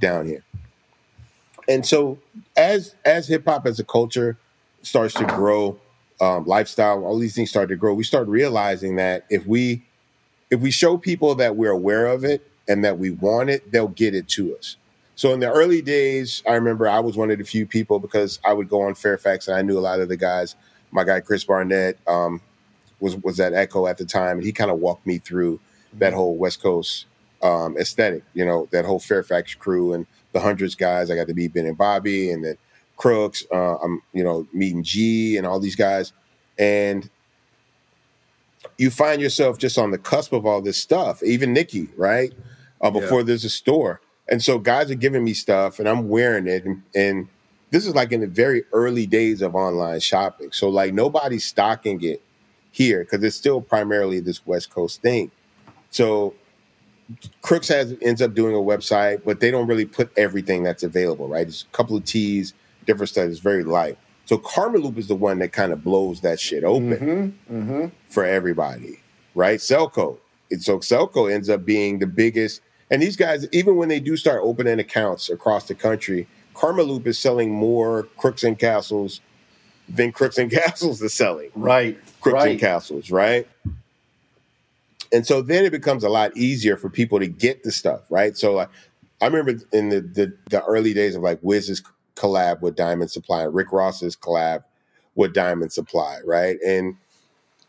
down 0.00 0.26
here. 0.26 0.42
And 1.68 1.86
so 1.86 2.18
as 2.56 2.96
as 3.04 3.28
hip 3.28 3.44
hop 3.44 3.66
as 3.66 3.78
a 3.78 3.84
culture 3.84 4.38
starts 4.82 5.14
to 5.14 5.24
grow, 5.26 5.78
um, 6.22 6.46
lifestyle, 6.46 7.04
all 7.04 7.18
these 7.18 7.34
things 7.34 7.50
start 7.50 7.68
to 7.68 7.76
grow, 7.76 7.92
we 7.92 8.04
start 8.04 8.26
realizing 8.26 8.96
that 8.96 9.26
if 9.28 9.46
we 9.46 9.82
if 10.50 10.60
we 10.60 10.70
show 10.70 10.96
people 10.96 11.34
that 11.34 11.56
we're 11.56 11.70
aware 11.70 12.06
of 12.06 12.24
it 12.24 12.50
and 12.66 12.82
that 12.84 12.98
we 12.98 13.10
want 13.10 13.50
it, 13.50 13.70
they'll 13.70 13.88
get 13.88 14.14
it 14.14 14.28
to 14.28 14.56
us. 14.56 14.76
So 15.14 15.34
in 15.34 15.40
the 15.40 15.52
early 15.52 15.82
days, 15.82 16.42
I 16.48 16.54
remember 16.54 16.88
I 16.88 17.00
was 17.00 17.18
one 17.18 17.30
of 17.30 17.36
the 17.36 17.44
few 17.44 17.66
people 17.66 17.98
because 17.98 18.40
I 18.42 18.54
would 18.54 18.70
go 18.70 18.80
on 18.80 18.94
Fairfax 18.94 19.46
and 19.46 19.58
I 19.58 19.60
knew 19.60 19.78
a 19.78 19.80
lot 19.80 20.00
of 20.00 20.08
the 20.08 20.16
guys. 20.16 20.56
My 20.90 21.04
guy 21.04 21.20
Chris 21.20 21.44
Barnett 21.44 21.98
um, 22.06 22.40
was 23.00 23.16
was 23.16 23.40
at 23.40 23.54
Echo 23.54 23.86
at 23.86 23.98
the 23.98 24.04
time, 24.04 24.38
and 24.38 24.44
he 24.44 24.52
kind 24.52 24.70
of 24.70 24.78
walked 24.78 25.06
me 25.06 25.18
through 25.18 25.60
that 25.94 26.12
whole 26.12 26.36
West 26.36 26.62
Coast 26.62 27.06
um, 27.42 27.76
aesthetic. 27.78 28.22
You 28.34 28.44
know, 28.44 28.68
that 28.70 28.84
whole 28.84 29.00
Fairfax 29.00 29.54
crew 29.54 29.92
and 29.92 30.06
the 30.32 30.40
hundreds 30.40 30.74
guys. 30.74 31.10
I 31.10 31.16
got 31.16 31.26
to 31.28 31.34
meet 31.34 31.52
Ben 31.52 31.66
and 31.66 31.76
Bobby, 31.76 32.30
and 32.30 32.44
then 32.44 32.56
Crooks. 32.96 33.44
Uh, 33.52 33.76
I'm 33.76 34.02
you 34.12 34.22
know 34.22 34.46
meeting 34.52 34.82
G 34.82 35.36
and 35.36 35.46
all 35.46 35.60
these 35.60 35.76
guys, 35.76 36.12
and 36.58 37.08
you 38.78 38.90
find 38.90 39.20
yourself 39.20 39.58
just 39.58 39.78
on 39.78 39.90
the 39.90 39.98
cusp 39.98 40.32
of 40.32 40.46
all 40.46 40.60
this 40.60 40.80
stuff. 40.80 41.22
Even 41.22 41.52
Nikki, 41.52 41.88
right? 41.96 42.32
Uh, 42.80 42.90
before 42.90 43.22
there's 43.22 43.44
a 43.44 43.50
store, 43.50 44.00
and 44.28 44.42
so 44.42 44.58
guys 44.58 44.90
are 44.90 44.94
giving 44.94 45.24
me 45.24 45.34
stuff, 45.34 45.78
and 45.78 45.88
I'm 45.88 46.08
wearing 46.08 46.46
it, 46.46 46.64
and, 46.64 46.82
and 46.94 47.28
this 47.70 47.86
is 47.86 47.94
like 47.94 48.12
in 48.12 48.20
the 48.20 48.26
very 48.26 48.64
early 48.72 49.06
days 49.06 49.42
of 49.42 49.54
online 49.54 50.00
shopping. 50.00 50.50
So 50.52 50.68
like 50.68 50.94
nobody's 50.94 51.44
stocking 51.44 52.02
it 52.02 52.22
here 52.72 53.00
because 53.00 53.22
it's 53.22 53.36
still 53.36 53.60
primarily 53.60 54.20
this 54.20 54.46
West 54.46 54.70
Coast 54.70 55.02
thing. 55.02 55.30
So 55.90 56.34
Crooks 57.42 57.68
has 57.68 57.94
ends 58.00 58.22
up 58.22 58.34
doing 58.34 58.54
a 58.54 58.58
website, 58.58 59.22
but 59.24 59.40
they 59.40 59.50
don't 59.50 59.66
really 59.66 59.84
put 59.86 60.12
everything 60.16 60.62
that's 60.62 60.82
available, 60.82 61.28
right? 61.28 61.46
It's 61.46 61.62
a 61.62 61.76
couple 61.76 61.96
of 61.96 62.04
teas, 62.04 62.54
different 62.86 63.08
stuff. 63.08 63.28
It's 63.28 63.40
very 63.40 63.64
light. 63.64 63.98
So 64.26 64.38
Karmaloop 64.38 64.96
is 64.96 65.08
the 65.08 65.16
one 65.16 65.40
that 65.40 65.52
kind 65.52 65.72
of 65.72 65.82
blows 65.82 66.20
that 66.20 66.38
shit 66.38 66.62
open 66.62 67.36
Mm-hmm. 67.50 67.86
for 68.08 68.24
everybody, 68.24 69.00
right? 69.34 69.58
Celco. 69.58 70.18
And 70.52 70.62
so 70.62 70.78
Celco 70.78 71.32
ends 71.32 71.48
up 71.50 71.64
being 71.64 71.98
the 71.98 72.06
biggest. 72.06 72.60
And 72.92 73.02
these 73.02 73.16
guys, 73.16 73.46
even 73.52 73.76
when 73.76 73.88
they 73.88 73.98
do 74.00 74.16
start 74.16 74.40
opening 74.44 74.78
accounts 74.78 75.28
across 75.30 75.66
the 75.66 75.74
country, 75.74 76.28
Karmaloop 76.54 77.06
is 77.06 77.18
selling 77.18 77.50
more 77.50 78.04
Crooks 78.16 78.44
and 78.44 78.56
Castles 78.58 79.20
than 79.88 80.12
Crooks 80.12 80.38
and 80.38 80.50
Castles 80.52 81.02
is 81.02 81.12
selling. 81.14 81.50
Right. 81.56 81.98
Crooks 82.20 82.34
right. 82.34 82.58
Castles, 82.58 83.10
right? 83.10 83.46
And 85.12 85.26
so 85.26 85.42
then 85.42 85.64
it 85.64 85.70
becomes 85.70 86.04
a 86.04 86.08
lot 86.08 86.36
easier 86.36 86.76
for 86.76 86.88
people 86.88 87.18
to 87.18 87.26
get 87.26 87.62
the 87.64 87.72
stuff, 87.72 88.02
right? 88.10 88.36
So 88.36 88.52
like, 88.54 88.68
I 89.20 89.26
remember 89.26 89.62
in 89.72 89.88
the, 89.88 90.00
the 90.00 90.32
the 90.48 90.64
early 90.64 90.94
days 90.94 91.16
of 91.16 91.22
like 91.22 91.38
Wiz's 91.42 91.82
collab 92.14 92.60
with 92.60 92.76
Diamond 92.76 93.10
Supply, 93.10 93.42
Rick 93.42 93.72
Ross's 93.72 94.16
collab 94.16 94.64
with 95.14 95.34
Diamond 95.34 95.72
Supply, 95.72 96.20
right? 96.24 96.58
And 96.66 96.96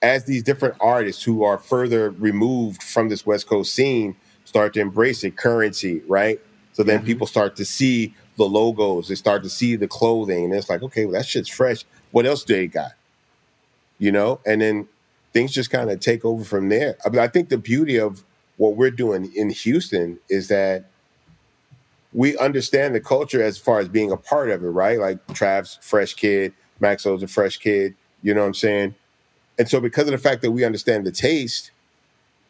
as 0.01 0.25
these 0.25 0.43
different 0.43 0.75
artists 0.79 1.23
who 1.23 1.43
are 1.43 1.57
further 1.57 2.11
removed 2.11 2.83
from 2.83 3.09
this 3.09 3.25
West 3.25 3.47
Coast 3.47 3.73
scene 3.73 4.15
start 4.45 4.73
to 4.73 4.79
embrace 4.79 5.23
it, 5.23 5.37
currency, 5.37 6.01
right? 6.07 6.39
So 6.73 6.83
then 6.83 6.99
mm-hmm. 6.99 7.07
people 7.07 7.27
start 7.27 7.55
to 7.57 7.65
see 7.65 8.13
the 8.37 8.45
logos, 8.45 9.07
they 9.07 9.15
start 9.15 9.43
to 9.43 9.49
see 9.49 9.75
the 9.75 9.87
clothing, 9.87 10.45
and 10.45 10.53
it's 10.53 10.69
like, 10.69 10.81
okay, 10.81 11.05
well, 11.05 11.13
that 11.13 11.25
shit's 11.25 11.49
fresh. 11.49 11.85
What 12.11 12.25
else 12.25 12.43
do 12.43 12.55
they 12.55 12.67
got? 12.67 12.93
You 14.01 14.11
know, 14.11 14.39
and 14.47 14.61
then 14.61 14.87
things 15.31 15.51
just 15.53 15.69
kind 15.69 15.91
of 15.91 15.99
take 15.99 16.25
over 16.25 16.43
from 16.43 16.69
there. 16.69 16.97
I, 17.05 17.09
mean, 17.09 17.19
I 17.19 17.27
think 17.27 17.49
the 17.49 17.57
beauty 17.57 17.99
of 17.99 18.23
what 18.57 18.75
we're 18.75 18.91
doing 18.91 19.31
in 19.35 19.51
Houston 19.51 20.19
is 20.29 20.47
that 20.47 20.85
we 22.13 22.37
understand 22.37 22.93
the 22.93 22.99
culture 22.99 23.41
as 23.41 23.57
far 23.57 23.79
as 23.79 23.87
being 23.87 24.11
a 24.11 24.17
part 24.17 24.49
of 24.49 24.63
it, 24.63 24.69
right? 24.69 24.99
Like 24.99 25.25
Trav's 25.27 25.77
fresh 25.81 26.13
kid, 26.13 26.53
Maxo's 26.81 27.23
a 27.23 27.27
fresh 27.27 27.57
kid, 27.57 27.95
you 28.21 28.33
know 28.33 28.41
what 28.41 28.47
I'm 28.47 28.53
saying? 28.53 28.95
And 29.57 29.69
so 29.69 29.79
because 29.79 30.05
of 30.05 30.11
the 30.11 30.17
fact 30.17 30.41
that 30.41 30.51
we 30.51 30.63
understand 30.65 31.05
the 31.05 31.11
taste 31.11 31.71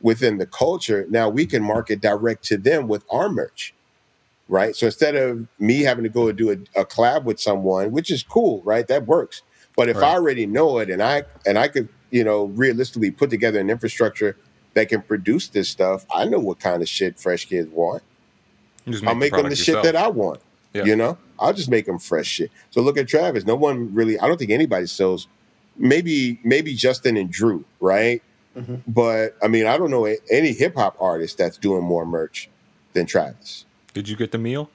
within 0.02 0.38
the 0.38 0.46
culture, 0.46 1.06
now 1.10 1.30
we 1.30 1.46
can 1.46 1.62
market 1.64 2.02
direct 2.02 2.44
to 2.46 2.58
them 2.58 2.88
with 2.88 3.04
our 3.12 3.30
merch. 3.30 3.74
Right. 4.50 4.76
So 4.76 4.88
instead 4.88 5.16
of 5.16 5.48
me 5.60 5.82
having 5.82 6.04
to 6.04 6.10
go 6.10 6.28
and 6.28 6.38
do 6.38 6.50
a, 6.50 6.82
a 6.82 6.86
collab 6.86 7.24
with 7.24 7.40
someone, 7.40 7.92
which 7.92 8.12
is 8.12 8.24
cool, 8.24 8.62
right? 8.64 8.86
That 8.88 9.08
works. 9.08 9.44
But 9.82 9.90
if 9.90 9.98
I 9.98 10.14
already 10.14 10.46
know 10.46 10.78
it 10.78 10.90
and 10.90 11.02
I 11.02 11.24
and 11.46 11.58
I 11.58 11.68
could, 11.68 11.90
you 12.12 12.24
know, 12.24 12.46
realistically 12.46 13.10
put 13.10 13.30
together 13.32 13.60
an 13.60 13.70
infrastructure 13.70 14.38
that 14.76 14.90
can 14.90 15.02
produce 15.02 15.48
this 15.48 15.70
stuff, 15.70 16.06
I 16.14 16.26
know 16.26 16.40
what 16.40 16.60
kind 16.60 16.84
of 16.84 16.88
shit 16.88 17.20
fresh 17.20 17.46
kids 17.46 17.70
want. 17.72 18.04
You 18.86 18.94
just 18.94 19.06
I'll 19.06 19.16
make 19.16 19.32
make 19.34 19.42
them 19.42 19.50
the 19.50 19.56
shit 19.56 19.82
that 19.84 19.96
I 19.96 20.08
want. 20.08 20.40
Yeah. 20.74 20.86
You 20.86 20.96
know, 20.96 21.18
I'll 21.40 21.54
just 21.54 21.70
make 21.70 21.88
them 21.88 21.98
fresh 21.98 22.28
shit. 22.28 22.52
So 22.70 22.82
look 22.82 22.98
at 22.98 23.08
Travis. 23.08 23.46
No 23.46 23.56
one 23.56 23.94
really. 23.94 24.20
I 24.20 24.28
don't 24.28 24.38
think 24.38 24.52
anybody 24.52 24.86
sells. 24.86 25.28
Maybe 25.78 26.40
maybe 26.44 26.76
Justin 26.76 27.18
and 27.18 27.32
Drew, 27.32 27.66
right? 27.80 28.22
Mm-hmm. 28.56 28.76
But 28.88 29.36
I 29.42 29.48
mean, 29.48 29.66
I 29.66 29.78
don't 29.78 29.90
know 29.90 30.06
any 30.30 30.54
hip 30.54 30.76
hop 30.76 30.96
artist 31.00 31.38
that's 31.40 31.58
doing 31.58 31.84
more 31.84 32.06
merch 32.06 32.50
than 32.94 33.06
Travis. 33.08 33.66
Did 33.94 34.08
you 34.08 34.16
get 34.16 34.32
the 34.32 34.38
meal 34.38 34.70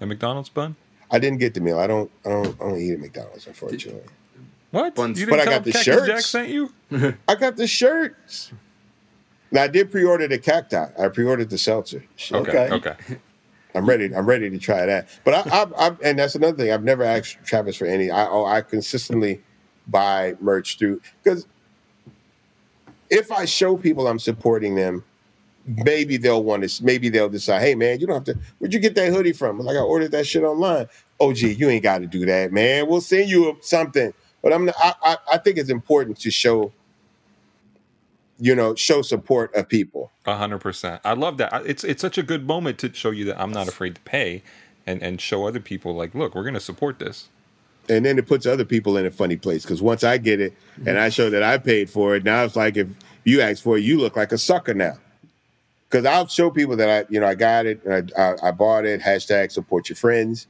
at 0.00 0.08
McDonald's 0.08 0.48
bun? 0.48 0.76
I 1.10 1.18
didn't 1.18 1.38
get 1.38 1.54
the 1.54 1.60
meal. 1.60 1.78
I 1.78 1.86
don't. 1.86 2.10
I 2.24 2.28
don't. 2.30 2.60
I 2.60 2.64
don't 2.64 2.80
eat 2.80 2.92
at 2.92 3.00
McDonald's, 3.00 3.46
unfortunately. 3.46 4.02
What? 4.70 4.94
Buns- 4.94 5.18
You 5.20 5.26
But 5.26 5.36
didn't 5.36 5.48
I 5.48 5.52
got 5.52 5.64
the 5.64 5.72
Cactus 5.72 5.84
shirts. 5.94 6.06
Jack 6.06 6.20
sent 6.20 6.48
you? 6.48 6.72
I 7.28 7.34
got 7.34 7.56
the 7.56 7.66
shirts. 7.66 8.52
Now 9.52 9.64
I 9.64 9.68
did 9.68 9.90
pre-order 9.90 10.28
the 10.28 10.38
cacti. 10.38 10.86
I 10.98 11.08
pre-ordered 11.08 11.50
the 11.50 11.58
seltzer. 11.58 12.04
Okay. 12.30 12.68
Okay. 12.68 12.68
Okay. 12.74 12.96
I'm 13.74 13.88
ready. 13.88 14.14
I'm 14.14 14.26
ready 14.26 14.50
to 14.50 14.58
try 14.58 14.84
that. 14.86 15.08
But 15.24 15.34
I, 15.34 15.62
I, 15.62 15.88
I 15.88 15.96
and 16.04 16.18
that's 16.18 16.34
another 16.34 16.56
thing. 16.56 16.72
I've 16.72 16.82
never 16.84 17.04
asked 17.04 17.38
Travis 17.44 17.76
for 17.76 17.84
any. 17.86 18.10
I, 18.10 18.26
oh, 18.26 18.44
I 18.44 18.62
consistently 18.62 19.40
buy 19.86 20.34
merch 20.40 20.78
through 20.78 21.00
because 21.22 21.46
if 23.10 23.30
I 23.32 23.44
show 23.44 23.76
people 23.76 24.06
I'm 24.08 24.18
supporting 24.18 24.74
them, 24.74 25.04
maybe 25.66 26.16
they'll 26.16 26.42
want 26.42 26.68
to. 26.68 26.84
Maybe 26.84 27.08
they'll 27.08 27.28
decide, 27.28 27.62
hey 27.62 27.74
man, 27.76 28.00
you 28.00 28.06
don't 28.08 28.26
have 28.26 28.36
to. 28.36 28.40
Where'd 28.58 28.74
you 28.74 28.80
get 28.80 28.94
that 28.96 29.12
hoodie 29.12 29.32
from? 29.32 29.58
Like 29.60 29.76
I 29.76 29.80
ordered 29.80 30.12
that 30.12 30.26
shit 30.26 30.42
online. 30.42 30.86
Oh 31.20 31.32
gee, 31.32 31.52
you 31.52 31.68
ain't 31.68 31.82
got 31.84 31.98
to 31.98 32.06
do 32.06 32.24
that, 32.26 32.52
man. 32.52 32.88
We'll 32.88 33.00
send 33.00 33.28
you 33.30 33.56
something. 33.62 34.12
But 34.42 34.52
I'm. 34.52 34.68
I, 34.70 34.94
I, 35.02 35.16
I 35.32 35.38
think 35.38 35.58
it's 35.58 35.70
important 35.70 36.18
to 36.20 36.30
show. 36.30 36.72
You 38.38 38.54
know, 38.54 38.74
show 38.74 39.02
support 39.02 39.54
of 39.54 39.68
people. 39.68 40.12
A 40.26 40.36
hundred 40.36 40.60
percent. 40.60 41.00
I 41.04 41.14
love 41.14 41.38
that. 41.38 41.52
It's 41.66 41.84
it's 41.84 42.00
such 42.02 42.18
a 42.18 42.22
good 42.22 42.46
moment 42.46 42.78
to 42.80 42.92
show 42.94 43.10
you 43.10 43.24
that 43.26 43.40
I'm 43.40 43.52
not 43.52 43.68
afraid 43.68 43.96
to 43.96 44.00
pay, 44.02 44.42
and 44.86 45.02
and 45.02 45.20
show 45.20 45.46
other 45.46 45.60
people 45.60 45.94
like, 45.94 46.14
look, 46.14 46.34
we're 46.34 46.44
gonna 46.44 46.60
support 46.60 46.98
this. 46.98 47.28
and 47.88 48.04
then 48.04 48.18
it 48.18 48.26
puts 48.26 48.46
other 48.46 48.64
people 48.64 48.96
in 48.96 49.06
a 49.06 49.10
funny 49.10 49.36
place 49.36 49.62
because 49.64 49.82
once 49.82 50.04
I 50.04 50.18
get 50.18 50.40
it 50.40 50.54
and 50.86 50.98
I 50.98 51.08
show 51.10 51.30
that 51.30 51.42
I 51.42 51.58
paid 51.58 51.90
for 51.90 52.16
it, 52.16 52.24
now 52.24 52.44
it's 52.44 52.56
like 52.56 52.76
if 52.76 52.88
you 53.24 53.40
ask 53.42 53.62
for 53.62 53.78
it, 53.78 53.82
you 53.82 53.98
look 53.98 54.16
like 54.16 54.32
a 54.32 54.38
sucker 54.38 54.74
now. 54.74 54.94
Because 55.88 56.06
I'll 56.06 56.28
show 56.28 56.50
people 56.50 56.76
that 56.76 56.88
I, 56.90 57.06
you 57.12 57.20
know, 57.20 57.26
I 57.26 57.34
got 57.34 57.66
it, 57.66 57.84
and 57.84 58.12
I, 58.16 58.22
I, 58.22 58.48
I 58.48 58.50
bought 58.52 58.86
it. 58.86 59.00
Hashtag 59.02 59.52
support 59.52 59.88
your 59.88 59.96
friends. 59.96 60.46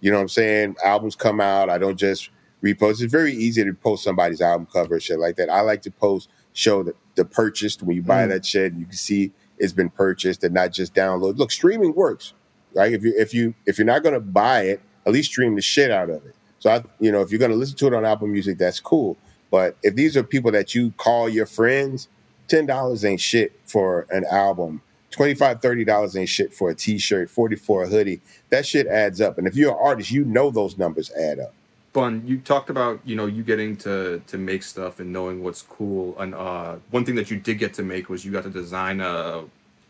You 0.00 0.10
know 0.10 0.18
what 0.18 0.22
I'm 0.24 0.28
saying? 0.28 0.76
Albums 0.84 1.16
come 1.16 1.40
out. 1.40 1.70
I 1.70 1.78
don't 1.78 1.96
just 1.98 2.30
repost. 2.62 3.02
It's 3.02 3.12
very 3.12 3.32
easy 3.32 3.64
to 3.64 3.72
post 3.74 4.04
somebody's 4.04 4.40
album 4.40 4.66
cover, 4.72 4.98
shit 5.00 5.18
like 5.18 5.36
that. 5.36 5.50
I 5.50 5.60
like 5.60 5.82
to 5.82 5.90
post, 5.90 6.28
show 6.52 6.82
the, 6.82 6.94
the 7.14 7.24
purchased. 7.24 7.82
When 7.82 7.96
you 7.96 8.02
buy 8.02 8.24
mm. 8.24 8.28
that 8.30 8.44
shit, 8.46 8.74
you 8.74 8.84
can 8.84 8.94
see 8.94 9.32
it's 9.58 9.72
been 9.72 9.90
purchased 9.90 10.44
and 10.44 10.54
not 10.54 10.72
just 10.72 10.94
download. 10.94 11.36
Look, 11.38 11.50
streaming 11.50 11.94
works, 11.94 12.32
right? 12.74 12.92
If 12.92 13.02
you 13.02 13.14
if 13.16 13.34
you 13.34 13.54
if 13.66 13.78
you're 13.78 13.86
not 13.86 14.02
gonna 14.02 14.20
buy 14.20 14.62
it, 14.62 14.80
at 15.06 15.12
least 15.12 15.30
stream 15.30 15.54
the 15.54 15.62
shit 15.62 15.90
out 15.90 16.10
of 16.10 16.24
it. 16.24 16.34
So 16.58 16.70
I, 16.70 16.84
you 17.00 17.10
know, 17.10 17.20
if 17.22 17.30
you're 17.30 17.40
gonna 17.40 17.54
listen 17.54 17.76
to 17.78 17.86
it 17.88 17.94
on 17.94 18.04
Apple 18.04 18.28
Music, 18.28 18.58
that's 18.58 18.80
cool. 18.80 19.16
But 19.50 19.76
if 19.82 19.94
these 19.94 20.16
are 20.16 20.22
people 20.22 20.50
that 20.52 20.74
you 20.74 20.92
call 20.96 21.28
your 21.28 21.46
friends, 21.46 22.08
ten 22.48 22.66
dollars 22.66 23.04
ain't 23.04 23.20
shit 23.20 23.52
for 23.66 24.06
an 24.10 24.24
album. 24.30 24.82
25 25.10 25.60
dollars 25.60 26.16
ain't 26.16 26.28
shit 26.28 26.54
for 26.54 26.70
a 26.70 26.74
t-shirt, 26.74 27.28
40 27.28 27.56
for 27.56 27.84
a 27.84 27.86
hoodie. 27.86 28.22
That 28.48 28.64
shit 28.64 28.86
adds 28.86 29.20
up. 29.20 29.36
And 29.36 29.46
if 29.46 29.54
you're 29.54 29.70
an 29.70 29.78
artist, 29.78 30.10
you 30.10 30.24
know 30.24 30.50
those 30.50 30.78
numbers 30.78 31.10
add 31.12 31.38
up. 31.38 31.54
Bun, 31.92 32.22
you 32.26 32.38
talked 32.38 32.70
about 32.70 33.00
you 33.04 33.16
know 33.16 33.26
you 33.26 33.42
getting 33.42 33.76
to 33.78 34.22
to 34.26 34.38
make 34.38 34.62
stuff 34.62 35.00
and 35.00 35.12
knowing 35.12 35.42
what's 35.42 35.62
cool. 35.62 36.18
And 36.18 36.34
uh, 36.34 36.76
one 36.90 37.04
thing 37.04 37.16
that 37.16 37.30
you 37.30 37.38
did 37.38 37.58
get 37.58 37.74
to 37.74 37.82
make 37.82 38.08
was 38.08 38.24
you 38.24 38.32
got 38.32 38.44
to 38.44 38.50
design 38.50 39.00
a 39.00 39.44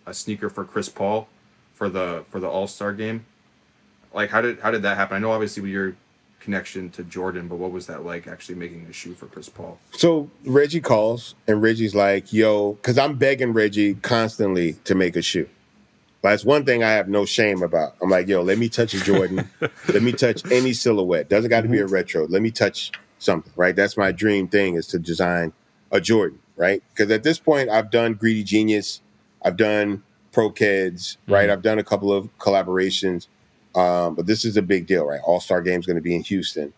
a 0.06 0.14
sneaker 0.14 0.50
for 0.50 0.64
Chris 0.64 0.88
Paul 0.88 1.28
for 1.74 1.88
the 1.88 2.24
for 2.28 2.40
the 2.40 2.48
All 2.48 2.66
Star 2.66 2.92
game. 2.92 3.24
Like 4.12 4.30
how 4.30 4.40
did 4.40 4.60
how 4.60 4.70
did 4.70 4.82
that 4.82 4.96
happen? 4.96 5.16
I 5.16 5.20
know 5.20 5.30
obviously 5.30 5.62
with 5.62 5.72
your 5.72 5.96
connection 6.40 6.90
to 6.90 7.04
Jordan, 7.04 7.46
but 7.46 7.56
what 7.56 7.70
was 7.70 7.86
that 7.86 8.04
like 8.04 8.26
actually 8.26 8.56
making 8.56 8.86
a 8.90 8.92
shoe 8.92 9.14
for 9.14 9.26
Chris 9.26 9.48
Paul? 9.48 9.78
So 9.92 10.28
Reggie 10.44 10.80
calls 10.80 11.34
and 11.46 11.62
Reggie's 11.62 11.94
like, 11.94 12.32
yo, 12.32 12.72
because 12.72 12.98
I'm 12.98 13.16
begging 13.16 13.52
Reggie 13.52 13.94
constantly 13.94 14.74
to 14.84 14.94
make 14.94 15.16
a 15.16 15.22
shoe. 15.22 15.48
But 16.22 16.30
that's 16.30 16.44
one 16.44 16.64
thing 16.64 16.84
I 16.84 16.92
have 16.92 17.08
no 17.08 17.24
shame 17.24 17.62
about. 17.62 17.96
I'm 18.00 18.08
like, 18.08 18.28
yo, 18.28 18.42
let 18.42 18.56
me 18.56 18.68
touch 18.68 18.94
a 18.94 19.00
Jordan. 19.02 19.48
let 19.60 20.02
me 20.02 20.12
touch 20.12 20.50
any 20.52 20.72
silhouette. 20.72 21.28
Doesn't 21.28 21.50
got 21.50 21.62
to 21.62 21.68
be 21.68 21.80
a 21.80 21.86
retro. 21.86 22.26
Let 22.28 22.42
me 22.42 22.52
touch 22.52 22.92
something, 23.18 23.52
right? 23.56 23.74
That's 23.74 23.96
my 23.96 24.12
dream 24.12 24.48
thing 24.48 24.74
is 24.76 24.86
to 24.88 24.98
design 24.98 25.52
a 25.90 26.00
Jordan, 26.00 26.38
right? 26.56 26.82
Because 26.90 27.10
at 27.10 27.24
this 27.24 27.38
point, 27.38 27.70
I've 27.70 27.90
done 27.90 28.14
Greedy 28.14 28.44
Genius, 28.44 29.00
I've 29.44 29.56
done 29.56 30.02
Pro-Keds, 30.32 31.18
right? 31.28 31.50
I've 31.50 31.62
done 31.62 31.78
a 31.78 31.84
couple 31.84 32.12
of 32.12 32.28
collaborations, 32.38 33.26
um, 33.74 34.14
but 34.14 34.26
this 34.26 34.44
is 34.44 34.56
a 34.56 34.62
big 34.62 34.86
deal, 34.86 35.04
right? 35.04 35.20
All 35.24 35.40
Star 35.40 35.60
Game's 35.60 35.86
going 35.86 35.96
to 35.96 36.02
be 36.02 36.14
in 36.14 36.22
Houston 36.22 36.72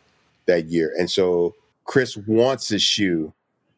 that 0.46 0.66
year, 0.66 0.92
and 0.98 1.10
so 1.10 1.54
Chris 1.84 2.16
wants 2.16 2.70
a 2.70 2.78
shoe 2.78 3.32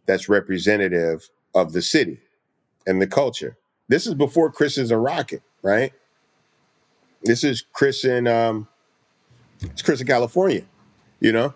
that's 0.07 0.29
representative 0.29 1.29
of 1.55 1.73
the 1.73 1.83
city 1.83 2.21
and 2.87 3.03
the 3.03 3.07
culture. 3.07 3.57
This 3.89 4.07
is 4.07 4.15
before 4.15 4.51
Chris 4.51 4.79
is 4.79 4.91
a 4.91 4.99
rocket, 4.99 5.43
right? 5.67 5.93
This 7.25 7.43
is 7.43 7.65
Chris 7.73 8.05
in 8.05 8.29
um, 8.29 8.69
it's 9.61 9.83
Chris 9.83 10.01
in 10.01 10.07
California, 10.07 10.63
you 11.21 11.33
know. 11.33 11.53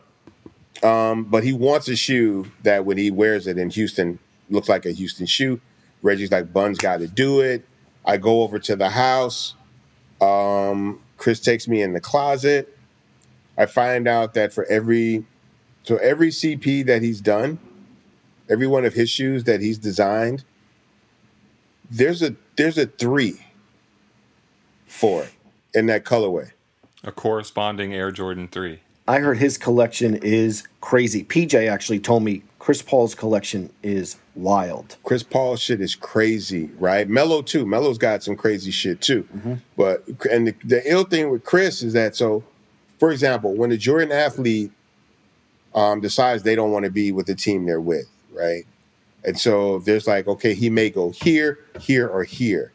Um, 0.82 1.24
but 1.24 1.44
he 1.44 1.52
wants 1.52 1.88
a 1.88 1.96
shoe 1.96 2.50
that 2.64 2.84
when 2.84 2.98
he 2.98 3.10
wears 3.10 3.46
it 3.46 3.56
in 3.56 3.70
Houston 3.70 4.18
looks 4.48 4.68
like 4.68 4.84
a 4.84 4.90
Houston 4.90 5.26
shoe. 5.26 5.60
Reggie's 6.02 6.32
like, 6.32 6.52
Bun's 6.52 6.78
got 6.78 6.98
to 6.98 7.06
do 7.06 7.40
it. 7.40 7.64
I 8.04 8.16
go 8.16 8.42
over 8.42 8.58
to 8.58 8.74
the 8.74 8.88
house. 8.88 9.54
Um, 10.20 11.00
Chris 11.18 11.38
takes 11.38 11.68
me 11.68 11.82
in 11.82 11.92
the 11.92 12.00
closet. 12.00 12.76
I 13.56 13.66
find 13.66 14.08
out 14.08 14.34
that 14.34 14.52
for 14.52 14.64
every 14.66 15.24
so 15.82 15.96
every 15.98 16.30
CP 16.30 16.84
that 16.86 17.02
he's 17.02 17.20
done, 17.20 17.58
every 18.48 18.66
one 18.66 18.84
of 18.84 18.94
his 18.94 19.08
shoes 19.08 19.44
that 19.44 19.60
he's 19.60 19.78
designed, 19.78 20.44
there's 21.90 22.22
a 22.22 22.34
there's 22.56 22.78
a 22.78 22.86
three 22.86 23.38
for 24.90 25.22
it 25.22 25.32
in 25.72 25.86
that 25.86 26.04
colorway. 26.04 26.50
A 27.04 27.12
corresponding 27.12 27.94
Air 27.94 28.10
Jordan 28.10 28.48
three. 28.48 28.80
I 29.08 29.20
heard 29.20 29.38
his 29.38 29.56
collection 29.56 30.16
is 30.16 30.68
crazy. 30.80 31.24
PJ 31.24 31.68
actually 31.68 32.00
told 32.00 32.22
me 32.22 32.42
Chris 32.58 32.82
Paul's 32.82 33.14
collection 33.14 33.70
is 33.82 34.16
wild. 34.34 34.96
Chris 35.02 35.22
Paul 35.22 35.56
shit 35.56 35.80
is 35.80 35.94
crazy, 35.94 36.70
right? 36.78 37.08
Melo 37.08 37.40
too. 37.40 37.64
Melo's 37.66 37.98
got 37.98 38.22
some 38.22 38.36
crazy 38.36 38.70
shit 38.70 39.00
too. 39.00 39.26
But 39.76 40.04
and 40.30 40.48
the, 40.48 40.54
the 40.64 40.82
ill 40.90 41.04
thing 41.04 41.30
with 41.30 41.44
Chris 41.44 41.82
is 41.82 41.94
that 41.94 42.14
so, 42.14 42.44
for 42.98 43.10
example, 43.10 43.54
when 43.54 43.72
a 43.72 43.76
Jordan 43.76 44.12
athlete 44.12 44.70
um, 45.74 46.00
decides 46.00 46.42
they 46.42 46.54
don't 46.54 46.72
want 46.72 46.84
to 46.84 46.90
be 46.90 47.12
with 47.12 47.26
the 47.26 47.34
team 47.34 47.64
they're 47.64 47.80
with, 47.80 48.06
right? 48.32 48.64
And 49.24 49.38
so 49.38 49.78
there's 49.80 50.06
like, 50.06 50.26
okay, 50.26 50.54
he 50.54 50.70
may 50.70 50.90
go 50.90 51.10
here, 51.10 51.58
here, 51.80 52.08
or 52.08 52.24
here. 52.24 52.72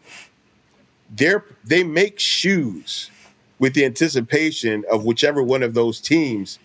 They're 1.10 1.44
they 1.64 1.84
make 1.84 2.20
shoes 2.20 3.12
with 3.60 3.74
the 3.74 3.86
anticipation 3.86 4.84
of 4.92 5.06
whichever 5.06 5.42
one 5.42 5.64
of 5.64 5.74
those 5.74 6.02
teams 6.02 6.60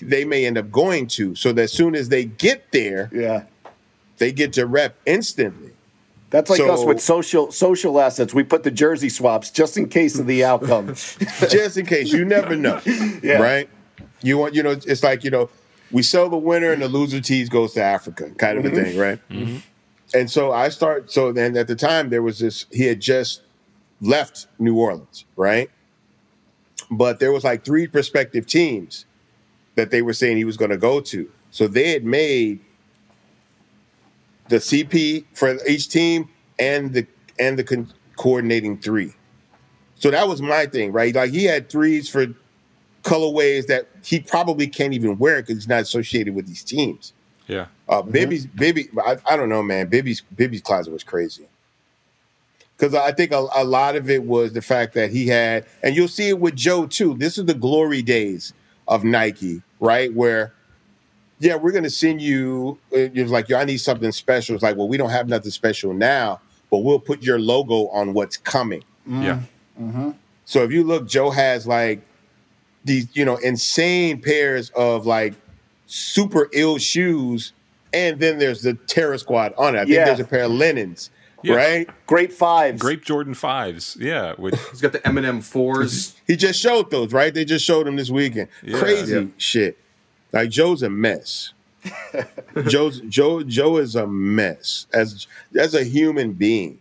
they 0.00 0.24
may 0.24 0.44
end 0.44 0.58
up 0.58 0.70
going 0.70 1.06
to. 1.06 1.34
So 1.34 1.52
that 1.52 1.62
as 1.62 1.72
soon 1.72 1.94
as 1.94 2.10
they 2.10 2.24
get 2.24 2.70
there, 2.70 3.08
Yeah. 3.12 3.44
they 4.18 4.30
get 4.30 4.52
to 4.54 4.66
rep 4.66 4.96
instantly. 5.06 5.70
That's 6.28 6.50
like 6.50 6.60
us 6.60 6.84
with 6.84 7.00
social 7.00 7.52
social 7.52 8.00
assets. 8.00 8.34
We 8.34 8.42
put 8.42 8.62
the 8.62 8.70
jersey 8.70 9.08
swaps 9.08 9.50
just 9.50 9.76
in 9.76 9.88
case 9.88 10.18
of 10.18 10.26
the 10.26 10.44
outcome. 10.44 10.88
just 11.48 11.76
in 11.76 11.86
case 11.86 12.12
you 12.12 12.24
never 12.24 12.56
know 12.56 12.80
Yeah. 13.22 13.40
right 13.40 13.68
you 14.22 14.38
want 14.38 14.54
you 14.54 14.62
know 14.62 14.70
it's 14.70 15.02
like 15.02 15.24
you 15.24 15.30
know 15.30 15.48
we 15.90 16.02
sell 16.02 16.28
the 16.28 16.36
winner 16.36 16.72
and 16.72 16.82
the 16.82 16.88
loser 16.88 17.20
tees 17.20 17.48
goes 17.48 17.74
to 17.74 17.82
africa 17.82 18.30
kind 18.36 18.58
of 18.58 18.64
a 18.64 18.68
mm-hmm. 18.68 18.76
thing 18.76 18.98
right 18.98 19.28
mm-hmm. 19.28 19.56
And 20.16 20.30
so 20.30 20.52
i 20.52 20.68
start 20.68 21.10
so 21.10 21.32
then 21.32 21.56
at 21.56 21.68
the 21.68 21.76
time 21.76 22.10
there 22.10 22.22
was 22.22 22.38
this 22.38 22.66
he 22.70 22.84
had 22.84 23.00
just 23.00 23.42
left 24.00 24.46
new 24.58 24.76
orleans 24.76 25.24
right 25.36 25.70
but 26.90 27.18
there 27.18 27.32
was 27.32 27.44
like 27.44 27.64
three 27.64 27.86
prospective 27.86 28.46
teams 28.46 29.06
that 29.74 29.90
they 29.90 30.02
were 30.02 30.12
saying 30.12 30.36
he 30.36 30.44
was 30.44 30.56
going 30.56 30.70
to 30.70 30.76
go 30.76 31.00
to 31.00 31.30
so 31.50 31.66
they 31.66 31.92
had 31.92 32.04
made 32.04 32.60
the 34.48 34.56
cp 34.56 35.24
for 35.34 35.56
each 35.66 35.88
team 35.88 36.28
and 36.58 36.92
the 36.92 37.06
and 37.38 37.58
the 37.58 37.64
con- 37.64 37.92
coordinating 38.16 38.78
three 38.78 39.12
so 39.98 40.10
that 40.10 40.28
was 40.28 40.42
my 40.42 40.66
thing, 40.66 40.92
right? 40.92 41.14
Like 41.14 41.30
he 41.30 41.44
had 41.44 41.68
threes 41.68 42.08
for 42.08 42.26
colorways 43.02 43.66
that 43.66 43.88
he 44.04 44.20
probably 44.20 44.66
can't 44.66 44.92
even 44.92 45.18
wear 45.18 45.40
because 45.40 45.56
he's 45.56 45.68
not 45.68 45.80
associated 45.80 46.34
with 46.34 46.46
these 46.46 46.62
teams. 46.62 47.12
Yeah. 47.46 47.66
Uh, 47.88 48.02
mm-hmm. 48.02 48.10
Bibby's 48.10 48.46
Bibby, 48.46 48.88
I, 49.04 49.16
I 49.26 49.36
don't 49.36 49.48
know, 49.48 49.62
man. 49.62 49.88
Bibby's 49.88 50.20
Bibby's 50.20 50.60
closet 50.60 50.92
was 50.92 51.04
crazy 51.04 51.46
because 52.76 52.94
I 52.94 53.12
think 53.12 53.32
a, 53.32 53.46
a 53.54 53.64
lot 53.64 53.96
of 53.96 54.10
it 54.10 54.24
was 54.24 54.52
the 54.52 54.62
fact 54.62 54.94
that 54.94 55.10
he 55.10 55.28
had, 55.28 55.64
and 55.82 55.96
you'll 55.96 56.08
see 56.08 56.28
it 56.28 56.40
with 56.40 56.56
Joe 56.56 56.86
too. 56.86 57.14
This 57.14 57.38
is 57.38 57.46
the 57.46 57.54
glory 57.54 58.02
days 58.02 58.52
of 58.88 59.04
Nike, 59.04 59.62
right? 59.80 60.12
Where 60.12 60.52
yeah, 61.38 61.56
we're 61.56 61.72
gonna 61.72 61.90
send 61.90 62.20
you. 62.20 62.78
It 62.90 63.14
was 63.14 63.30
like, 63.30 63.48
yo, 63.48 63.58
I 63.58 63.64
need 63.64 63.78
something 63.78 64.12
special. 64.12 64.54
It's 64.54 64.62
like, 64.62 64.76
well, 64.76 64.88
we 64.88 64.96
don't 64.96 65.10
have 65.10 65.28
nothing 65.28 65.50
special 65.50 65.92
now, 65.92 66.40
but 66.70 66.78
we'll 66.78 67.00
put 67.00 67.22
your 67.22 67.38
logo 67.38 67.88
on 67.88 68.14
what's 68.14 68.36
coming. 68.36 68.82
Mm-hmm. 69.06 69.22
Yeah. 69.22 69.40
Mm-hmm. 69.80 70.10
So 70.44 70.62
if 70.62 70.72
you 70.72 70.84
look, 70.84 71.06
Joe 71.06 71.30
has 71.30 71.66
like 71.66 72.00
these, 72.84 73.14
you 73.14 73.24
know, 73.24 73.36
insane 73.36 74.22
pairs 74.22 74.70
of 74.70 75.06
like 75.06 75.34
super 75.86 76.48
ill 76.52 76.78
shoes, 76.78 77.52
and 77.92 78.18
then 78.18 78.38
there's 78.38 78.62
the 78.62 78.74
Terror 78.74 79.18
Squad 79.18 79.54
on 79.56 79.74
it. 79.74 79.78
I 79.78 79.82
think 79.84 79.94
Yeah. 79.94 80.04
there's 80.06 80.20
a 80.20 80.24
pair 80.24 80.44
of 80.44 80.52
linens, 80.52 81.10
Yeah. 81.42 81.54
right? 81.54 81.88
Great 82.06 82.32
fives. 82.32 82.80
Grape 82.80 83.04
Jordan 83.04 83.34
fives. 83.34 83.96
Yeah. 84.00 84.34
Which 84.36 84.54
He's 84.70 84.80
got 84.80 84.92
the 84.92 85.00
Eminem 85.00 85.42
fours. 85.42 86.14
He 86.26 86.36
just 86.36 86.60
showed 86.60 86.90
those, 86.90 87.12
right? 87.12 87.32
They 87.32 87.44
just 87.44 87.64
showed 87.64 87.86
him 87.86 87.96
this 87.96 88.10
weekend. 88.10 88.48
Yeah. 88.62 88.78
Crazy 88.78 89.14
Yeah. 89.14 89.24
shit. 89.36 89.78
Like 90.32 90.50
Joe's 90.50 90.82
a 90.82 90.90
mess. 90.90 91.52
Joe's 92.66 93.00
Joe 93.08 93.42
Joe 93.42 93.76
is 93.76 93.94
a 93.94 94.06
mess 94.06 94.86
as 94.92 95.26
as 95.56 95.74
a 95.74 95.84
human 95.84 96.32
being. 96.32 96.80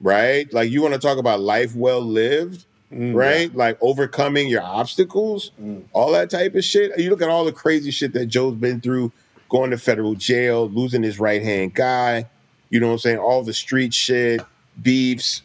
Right? 0.00 0.52
Like 0.52 0.70
you 0.70 0.82
want 0.82 0.94
to 0.94 1.00
talk 1.00 1.16
about 1.18 1.40
life 1.40 1.74
well 1.76 2.00
lived, 2.00 2.64
mm. 2.92 3.14
right? 3.14 3.54
Like 3.54 3.78
overcoming 3.80 4.48
your 4.48 4.62
obstacles, 4.62 5.52
mm. 5.62 5.82
all 5.92 6.10
that 6.12 6.28
type 6.28 6.54
of 6.56 6.64
shit. 6.64 6.98
You 6.98 7.08
look 7.10 7.22
at 7.22 7.28
all 7.28 7.44
the 7.44 7.52
crazy 7.52 7.90
shit 7.92 8.12
that 8.14 8.26
Joe's 8.26 8.56
been 8.56 8.80
through, 8.80 9.12
going 9.52 9.70
to 9.70 9.78
federal 9.78 10.14
jail, 10.14 10.68
losing 10.68 11.02
his 11.02 11.20
right 11.20 11.42
hand 11.42 11.74
guy, 11.74 12.26
you 12.70 12.80
know 12.80 12.86
what 12.86 12.94
I'm 12.94 12.98
saying? 13.00 13.18
All 13.18 13.44
the 13.44 13.52
street 13.52 13.92
shit, 13.92 14.40
beefs, 14.82 15.42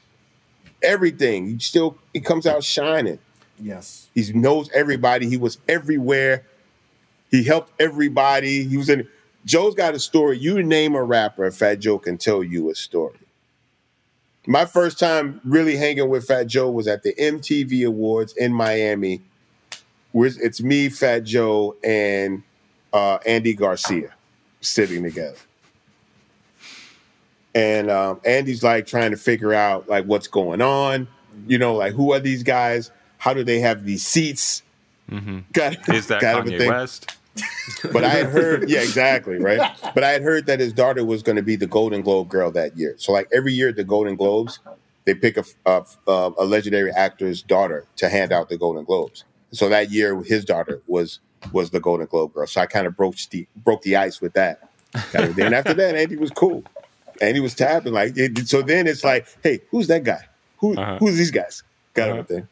everything. 0.82 1.48
He 1.48 1.60
still 1.60 1.98
he 2.14 2.22
comes 2.22 2.48
out 2.48 2.64
shining. 2.64 3.20
Yes. 3.62 4.08
He 4.16 4.32
knows 4.34 4.70
everybody. 4.72 5.28
He 5.28 5.36
was 5.38 5.58
everywhere. 5.68 6.46
He 7.30 7.44
helped 7.44 7.74
everybody. 7.82 8.64
He 8.64 8.78
was 8.78 8.90
in. 8.90 9.08
Joe's 9.46 9.76
got 9.76 9.94
a 9.94 10.00
story. 10.00 10.38
You 10.38 10.64
name 10.64 10.96
a 10.96 11.04
rapper, 11.04 11.52
Fat 11.52 11.80
Joe 11.80 12.00
can 12.00 12.18
tell 12.18 12.44
you 12.44 12.70
a 12.70 12.76
story. 12.76 13.18
My 14.46 14.66
first 14.66 14.98
time 14.98 15.42
really 15.44 15.76
hanging 15.76 16.08
with 16.10 16.26
Fat 16.26 16.48
Joe 16.48 16.72
was 16.72 16.88
at 16.88 17.04
the 17.04 17.14
MTV 17.16 17.86
Awards 17.86 18.34
in 18.38 18.54
Miami. 18.54 19.22
Where 20.14 20.28
it's- 20.28 20.42
it's 20.42 20.62
me, 20.62 20.88
Fat 20.88 21.26
Joe, 21.26 21.76
and 21.84 22.44
uh, 22.94 23.20
Andy 23.26 23.54
Garcia 23.54 24.14
sitting 24.62 25.04
together. 25.04 25.38
And 27.56 27.90
um, 27.90 28.22
Andy's 28.24 28.64
like 28.64 28.86
trying 28.86 29.12
to 29.12 29.18
figure 29.18 29.54
out 29.54 29.90
like 29.90 30.06
what's 30.06 30.28
going 30.28 30.62
on. 30.62 31.08
You 31.48 31.58
know, 31.58 31.76
like 31.76 31.94
who 31.94 32.14
are 32.14 32.20
these 32.20 32.44
guys? 32.44 32.92
How 33.18 33.34
do 33.34 33.44
they 33.44 33.60
have 33.60 33.84
these 33.84 34.06
seats? 34.06 34.64
Mm-hmm. 35.10 35.40
Got, 35.54 35.90
is 35.90 36.08
that 36.08 36.22
kind 36.22 36.40
of 36.40 36.46
Kanye 36.46 36.58
thing. 36.58 36.70
West? 36.70 37.16
But 37.94 38.04
I 38.04 38.10
had 38.10 38.28
heard, 38.28 38.68
yeah, 38.68 38.80
exactly, 38.80 39.38
right. 39.38 39.72
But 39.94 40.04
I 40.04 40.10
had 40.10 40.24
heard 40.24 40.48
that 40.48 40.60
his 40.60 40.74
daughter 40.74 41.06
was 41.06 41.22
going 41.22 41.36
to 41.36 41.44
be 41.44 41.56
the 41.56 41.68
Golden 41.68 42.02
Globe 42.02 42.30
girl 42.30 42.50
that 42.52 42.76
year. 42.76 42.96
So 42.98 43.12
like 43.12 43.30
every 43.32 43.54
year 43.54 43.70
at 43.70 43.76
the 43.76 43.84
Golden 43.84 44.16
Globes, 44.16 44.60
they 45.06 45.14
pick 45.14 45.38
a, 45.38 45.46
a, 45.66 45.84
a 46.08 46.46
legendary 46.46 46.92
actor's 46.92 47.44
daughter 47.44 47.86
to 47.98 48.10
hand 48.10 48.32
out 48.32 48.50
the 48.50 48.58
Golden 48.58 48.86
Globes. 48.86 49.24
So 49.52 49.70
that 49.70 49.92
year, 49.92 50.20
his 50.24 50.46
daughter 50.46 50.82
was 50.88 51.20
was 51.52 51.70
the 51.72 51.80
Golden 51.80 52.08
Globe 52.08 52.34
girl. 52.34 52.48
So 52.48 52.62
I 52.62 52.66
kind 52.66 52.88
of 52.88 52.96
broke 52.96 53.16
the 53.30 53.48
broke 53.56 53.82
the 53.84 53.96
ice 53.96 54.22
with 54.22 54.34
that. 54.34 54.70
Kind 55.12 55.26
of 55.26 55.36
thing. 55.36 55.46
And 55.48 55.56
after 55.56 55.74
that, 55.74 55.96
Andy 55.96 56.16
was 56.16 56.32
cool. 56.32 56.64
Andy 57.22 57.40
was 57.40 57.56
tapping 57.56 57.94
like. 57.94 58.14
It, 58.16 58.48
so 58.48 58.62
then 58.62 58.88
it's 58.88 59.04
like, 59.04 59.28
hey, 59.44 59.60
who's 59.72 59.88
that 59.88 60.04
guy? 60.04 60.26
Who 60.58 60.78
Uh-huh. 60.78 60.98
who's 61.00 61.18
these 61.18 61.32
guys? 61.32 61.64
Kind 61.94 62.10
of 62.12 62.16
Uh-huh. 62.18 62.24
a 62.24 62.28
thing. 62.28 62.48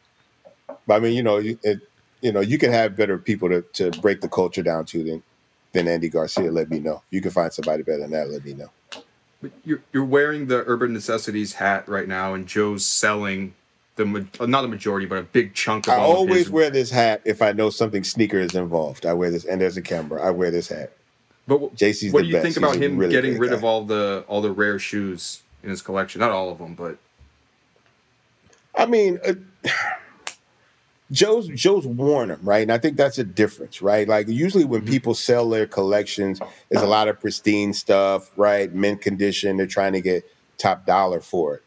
But 0.86 0.94
I 0.94 1.00
mean, 1.00 1.14
you 1.14 1.22
know, 1.22 1.38
you- 1.38 1.58
it, 1.62 1.80
you 2.22 2.32
know, 2.32 2.40
you 2.40 2.58
can 2.58 2.72
have 2.72 2.96
better 2.96 3.18
people 3.18 3.48
to, 3.48 3.62
to 3.74 3.90
break 4.00 4.20
the 4.20 4.28
culture 4.28 4.62
down 4.62 4.84
to 4.86 5.02
than 5.04 5.22
than 5.72 5.86
Andy 5.88 6.08
Garcia. 6.08 6.50
Let 6.50 6.70
me 6.70 6.78
know. 6.80 7.02
You 7.10 7.20
can 7.20 7.30
find 7.30 7.52
somebody 7.52 7.82
better 7.82 7.98
than 8.00 8.10
that. 8.12 8.30
Let 8.30 8.44
me 8.44 8.54
know. 8.54 8.70
But 9.42 9.50
you're 9.64 9.82
you're 9.92 10.04
wearing 10.04 10.46
the 10.46 10.64
Urban 10.66 10.92
Necessities 10.92 11.54
hat 11.54 11.88
right 11.88 12.08
now, 12.08 12.32
and 12.34 12.46
Joe's 12.46 12.86
selling 12.86 13.54
the 13.96 14.26
uh, 14.40 14.46
not 14.46 14.62
the 14.62 14.68
majority, 14.68 15.06
but 15.06 15.18
a 15.18 15.22
big 15.22 15.54
chunk 15.54 15.88
of 15.88 15.94
I 15.94 15.96
all 15.96 16.12
of 16.12 16.16
always 16.18 16.38
his- 16.44 16.50
wear 16.50 16.70
this 16.70 16.90
hat 16.90 17.22
if 17.24 17.42
I 17.42 17.52
know 17.52 17.70
something 17.70 18.04
sneaker 18.04 18.38
is 18.38 18.54
involved. 18.54 19.04
I 19.06 19.12
wear 19.14 19.30
this, 19.30 19.44
and 19.44 19.60
there's 19.60 19.76
a 19.76 19.82
camera. 19.82 20.22
I 20.22 20.30
wear 20.30 20.50
this 20.50 20.68
hat. 20.68 20.92
But 21.48 21.60
what, 21.60 21.74
JC's 21.76 22.12
what 22.12 22.22
do 22.22 22.26
you 22.28 22.32
best. 22.34 22.44
think 22.44 22.56
about 22.56 22.74
He's 22.74 22.82
him 22.84 22.96
really 22.98 23.12
getting 23.12 23.38
rid 23.38 23.52
of 23.52 23.64
all 23.64 23.84
the 23.84 24.24
all 24.28 24.40
the 24.40 24.50
rare 24.52 24.78
shoes 24.78 25.42
in 25.62 25.70
his 25.70 25.80
collection? 25.82 26.20
Not 26.20 26.30
all 26.30 26.50
of 26.50 26.58
them, 26.58 26.74
but 26.74 26.98
I 28.74 28.84
mean, 28.86 29.18
uh, 29.24 29.34
Joe's 31.12 31.46
Joe's 31.48 31.86
worn 31.86 32.28
them, 32.28 32.40
right? 32.42 32.62
And 32.62 32.72
I 32.72 32.78
think 32.78 32.96
that's 32.96 33.18
a 33.18 33.24
difference, 33.24 33.80
right? 33.80 34.08
Like 34.08 34.26
usually 34.28 34.64
when 34.64 34.84
people 34.84 35.14
sell 35.14 35.48
their 35.48 35.66
collections, 35.66 36.40
there's 36.68 36.82
a 36.82 36.86
lot 36.88 37.06
of 37.06 37.20
pristine 37.20 37.72
stuff, 37.72 38.30
right? 38.36 38.72
Mint 38.72 39.00
condition. 39.00 39.56
They're 39.56 39.66
trying 39.66 39.92
to 39.92 40.00
get 40.00 40.24
top 40.58 40.84
dollar 40.84 41.20
for 41.20 41.54
it. 41.54 41.62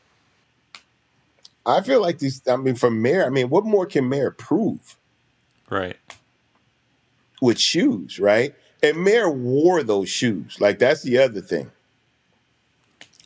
I 1.66 1.82
feel 1.82 2.02
like 2.02 2.20
these. 2.20 2.42
I 2.48 2.56
mean, 2.56 2.76
from 2.76 3.02
Mayor, 3.02 3.26
I 3.26 3.30
mean, 3.30 3.50
what 3.50 3.66
more 3.66 3.86
can 3.86 4.10
Mayor 4.10 4.32
prove 4.32 4.98
Right. 5.70 5.98
with 7.42 7.60
shoes, 7.60 8.20
right? 8.20 8.56
And 8.82 9.04
Mayor 9.04 9.30
wore 9.30 9.84
those 9.84 10.10
shoes. 10.10 10.58
Like 10.60 10.80
that's 10.80 11.04
the 11.04 11.18
other 11.20 11.42
thing. 11.42 11.70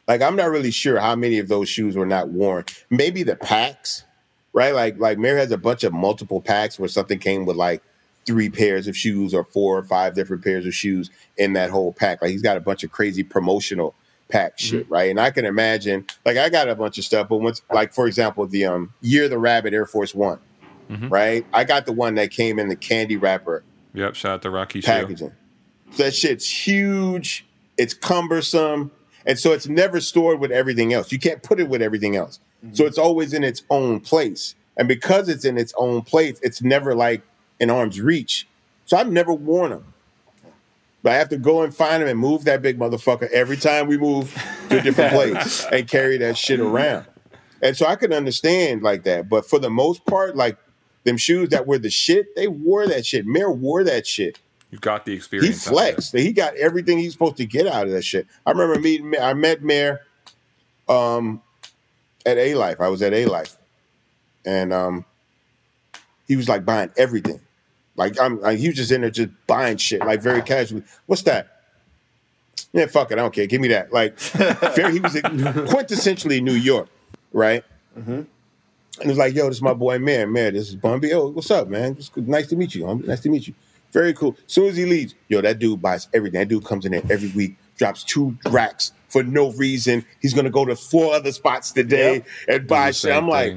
Like 0.07 0.21
I'm 0.21 0.35
not 0.35 0.49
really 0.49 0.71
sure 0.71 0.99
how 0.99 1.15
many 1.15 1.39
of 1.39 1.47
those 1.47 1.69
shoes 1.69 1.95
were 1.95 2.05
not 2.05 2.29
worn. 2.29 2.65
Maybe 2.89 3.23
the 3.23 3.35
packs, 3.37 4.03
right? 4.51 4.73
Like 4.73 4.97
like 4.99 5.17
Mayor 5.17 5.37
has 5.37 5.51
a 5.51 5.57
bunch 5.57 5.83
of 5.83 5.93
multiple 5.93 6.41
packs 6.41 6.77
where 6.77 6.89
something 6.89 7.19
came 7.19 7.45
with 7.45 7.55
like 7.55 7.81
three 8.25 8.49
pairs 8.49 8.87
of 8.87 8.97
shoes 8.97 9.33
or 9.33 9.43
four 9.43 9.77
or 9.77 9.83
five 9.83 10.15
different 10.15 10.43
pairs 10.43 10.65
of 10.65 10.73
shoes 10.73 11.09
in 11.37 11.53
that 11.53 11.69
whole 11.69 11.93
pack. 11.93 12.21
Like 12.21 12.31
he's 12.31 12.41
got 12.41 12.57
a 12.57 12.61
bunch 12.61 12.83
of 12.83 12.91
crazy 12.91 13.23
promotional 13.23 13.95
pack 14.33 14.57
mm-hmm. 14.57 14.77
shit, 14.77 14.89
right? 14.89 15.09
And 15.09 15.19
I 15.19 15.31
can 15.31 15.45
imagine, 15.45 16.05
like 16.25 16.37
I 16.37 16.49
got 16.49 16.67
a 16.67 16.75
bunch 16.75 16.97
of 16.97 17.05
stuff, 17.05 17.29
but 17.29 17.37
once, 17.37 17.61
like 17.71 17.93
for 17.93 18.07
example, 18.07 18.45
the 18.47 18.65
um 18.65 18.93
Year 19.01 19.29
the 19.29 19.37
Rabbit 19.37 19.73
Air 19.73 19.85
Force 19.85 20.13
One, 20.13 20.39
mm-hmm. 20.89 21.07
right? 21.09 21.45
I 21.53 21.63
got 21.63 21.85
the 21.85 21.93
one 21.93 22.15
that 22.15 22.31
came 22.31 22.59
in 22.59 22.67
the 22.67 22.75
candy 22.75 23.17
wrapper 23.17 23.63
Yep. 23.93 24.15
Shout 24.15 24.31
out 24.33 24.41
to 24.43 24.49
Rocky 24.49 24.81
Shoe. 24.81 24.87
packaging. 24.87 25.31
So 25.91 26.03
that 26.03 26.15
shit's 26.15 26.49
huge. 26.49 27.45
It's 27.77 27.93
cumbersome. 27.93 28.91
And 29.25 29.39
so 29.39 29.51
it's 29.53 29.67
never 29.67 30.01
stored 30.01 30.39
with 30.39 30.51
everything 30.51 30.93
else. 30.93 31.11
You 31.11 31.19
can't 31.19 31.41
put 31.43 31.59
it 31.59 31.69
with 31.69 31.81
everything 31.81 32.15
else. 32.15 32.39
So 32.61 32.67
mm-hmm. 32.67 32.87
it's 32.87 32.97
always 32.97 33.33
in 33.33 33.43
its 33.43 33.63
own 33.69 33.99
place. 33.99 34.55
And 34.77 34.87
because 34.87 35.29
it's 35.29 35.45
in 35.45 35.57
its 35.57 35.73
own 35.77 36.01
place, 36.01 36.39
it's 36.41 36.61
never 36.61 36.95
like 36.95 37.21
in 37.59 37.69
arm's 37.69 38.01
reach. 38.01 38.47
So 38.85 38.97
I've 38.97 39.11
never 39.11 39.33
worn 39.33 39.69
them. 39.69 39.92
But 41.03 41.11
I 41.11 41.15
have 41.15 41.29
to 41.29 41.37
go 41.37 41.61
and 41.61 41.75
find 41.75 42.01
them 42.01 42.09
and 42.09 42.17
move 42.17 42.45
that 42.45 42.61
big 42.61 42.79
motherfucker 42.79 43.29
every 43.31 43.57
time 43.57 43.87
we 43.87 43.97
move 43.97 44.33
to 44.69 44.79
a 44.79 44.81
different 44.81 45.11
place 45.13 45.65
and 45.65 45.87
carry 45.87 46.17
that 46.17 46.37
shit 46.37 46.61
around. 46.61 47.05
And 47.61 47.77
so 47.77 47.85
I 47.85 47.97
could 47.97 48.13
understand 48.13 48.83
like 48.83 49.03
that. 49.03 49.29
But 49.29 49.47
for 49.47 49.59
the 49.59 49.69
most 49.69 50.05
part, 50.05 50.35
like 50.37 50.57
them 51.03 51.17
shoes 51.17 51.49
that 51.49 51.67
were 51.67 51.77
the 51.77 51.89
shit, 51.89 52.33
they 52.35 52.47
wore 52.47 52.87
that 52.87 53.05
shit. 53.05 53.25
Mayor 53.25 53.51
wore 53.51 53.83
that 53.83 54.07
shit. 54.07 54.39
You 54.71 54.79
got 54.79 55.05
the 55.05 55.13
experience. 55.13 55.63
He 55.63 55.69
flexed. 55.69 56.13
He 56.13 56.33
got 56.33 56.55
everything 56.55 56.97
he's 56.97 57.13
supposed 57.13 57.37
to 57.37 57.45
get 57.45 57.67
out 57.67 57.85
of 57.85 57.91
that 57.91 58.03
shit. 58.03 58.25
I 58.45 58.51
remember 58.51 58.79
meeting. 58.79 59.13
I 59.21 59.33
met 59.35 59.61
Mayor 59.61 60.01
um, 60.89 61.43
at 62.25 62.37
Alife. 62.37 62.79
I 62.79 62.87
was 62.87 63.03
at 63.03 63.13
Alife, 63.13 63.55
and 64.45 64.73
um, 64.73 65.05
he 66.27 66.35
was 66.35 66.49
like 66.49 66.65
buying 66.65 66.89
everything. 66.97 67.39
Like 67.95 68.19
I'm, 68.19 68.41
like, 68.41 68.57
he 68.57 68.67
was 68.67 68.77
just 68.77 68.91
in 68.91 69.01
there 69.01 69.09
just 69.09 69.29
buying 69.47 69.77
shit, 69.77 69.99
like 70.01 70.21
very 70.21 70.41
casually. 70.41 70.83
What's 71.05 71.21
that? 71.23 71.61
Yeah, 72.71 72.87
fuck 72.87 73.11
it. 73.11 73.13
I 73.13 73.21
don't 73.21 73.33
care. 73.33 73.45
Give 73.45 73.61
me 73.61 73.67
that. 73.69 73.93
Like, 73.93 74.19
very, 74.75 74.93
he 74.93 74.99
was 74.99 75.13
quintessentially 75.13 76.41
New 76.41 76.53
York, 76.53 76.89
right? 77.31 77.63
Mm-hmm. 77.97 78.11
And 78.11 78.27
it 79.01 79.07
was 79.07 79.17
like, 79.17 79.35
yo, 79.35 79.47
this 79.47 79.57
is 79.57 79.61
my 79.61 79.73
boy, 79.73 79.99
man. 79.99 80.31
Man, 80.31 80.53
this 80.53 80.69
is 80.69 80.75
Bun 80.75 80.99
B. 80.99 81.13
Oh, 81.13 81.27
what's 81.27 81.51
up, 81.51 81.67
man? 81.67 81.95
It's 81.97 82.15
nice 82.15 82.47
to 82.47 82.55
meet 82.55 82.73
you. 82.73 82.83
homie. 82.85 83.05
Nice 83.05 83.21
to 83.21 83.29
meet 83.29 83.47
you. 83.47 83.53
Very 83.91 84.13
cool. 84.13 84.35
As 84.47 84.53
soon 84.53 84.65
as 84.65 84.75
he 84.75 84.85
leaves, 84.85 85.13
yo, 85.27 85.41
that 85.41 85.59
dude 85.59 85.81
buys 85.81 86.07
everything. 86.13 86.39
That 86.39 86.47
dude 86.47 86.65
comes 86.65 86.85
in 86.85 86.93
there 86.93 87.03
every 87.11 87.29
week, 87.29 87.55
drops 87.77 88.03
two 88.03 88.35
racks 88.49 88.91
for 89.07 89.21
no 89.23 89.51
reason. 89.51 90.03
He's 90.19 90.33
gonna 90.33 90.49
go 90.49 90.65
to 90.65 90.75
four 90.75 91.13
other 91.13 91.31
spots 91.31 91.71
today 91.71 92.23
and 92.47 92.67
buy 92.67 92.91
shit. 92.91 93.11
I'm 93.11 93.27
like. 93.27 93.55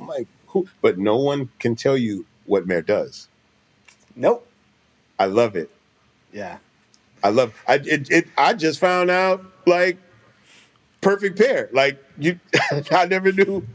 I'm 0.00 0.06
like, 0.08 0.26
cool. 0.48 0.66
But 0.82 0.98
no 0.98 1.16
one 1.16 1.50
can 1.60 1.76
tell 1.76 1.96
you 1.96 2.26
what 2.46 2.66
Mayor 2.66 2.82
does. 2.82 3.27
Nope. 4.18 4.46
I 5.18 5.24
love 5.24 5.56
it. 5.56 5.70
Yeah. 6.32 6.58
I 7.24 7.30
love 7.30 7.54
I 7.66 7.76
it, 7.76 8.10
it 8.10 8.28
I 8.36 8.52
just 8.52 8.78
found 8.78 9.10
out 9.10 9.44
like 9.66 9.96
perfect 11.00 11.38
pair. 11.38 11.70
Like 11.72 12.02
you 12.18 12.38
I 12.90 13.06
never 13.06 13.32
knew 13.32 13.66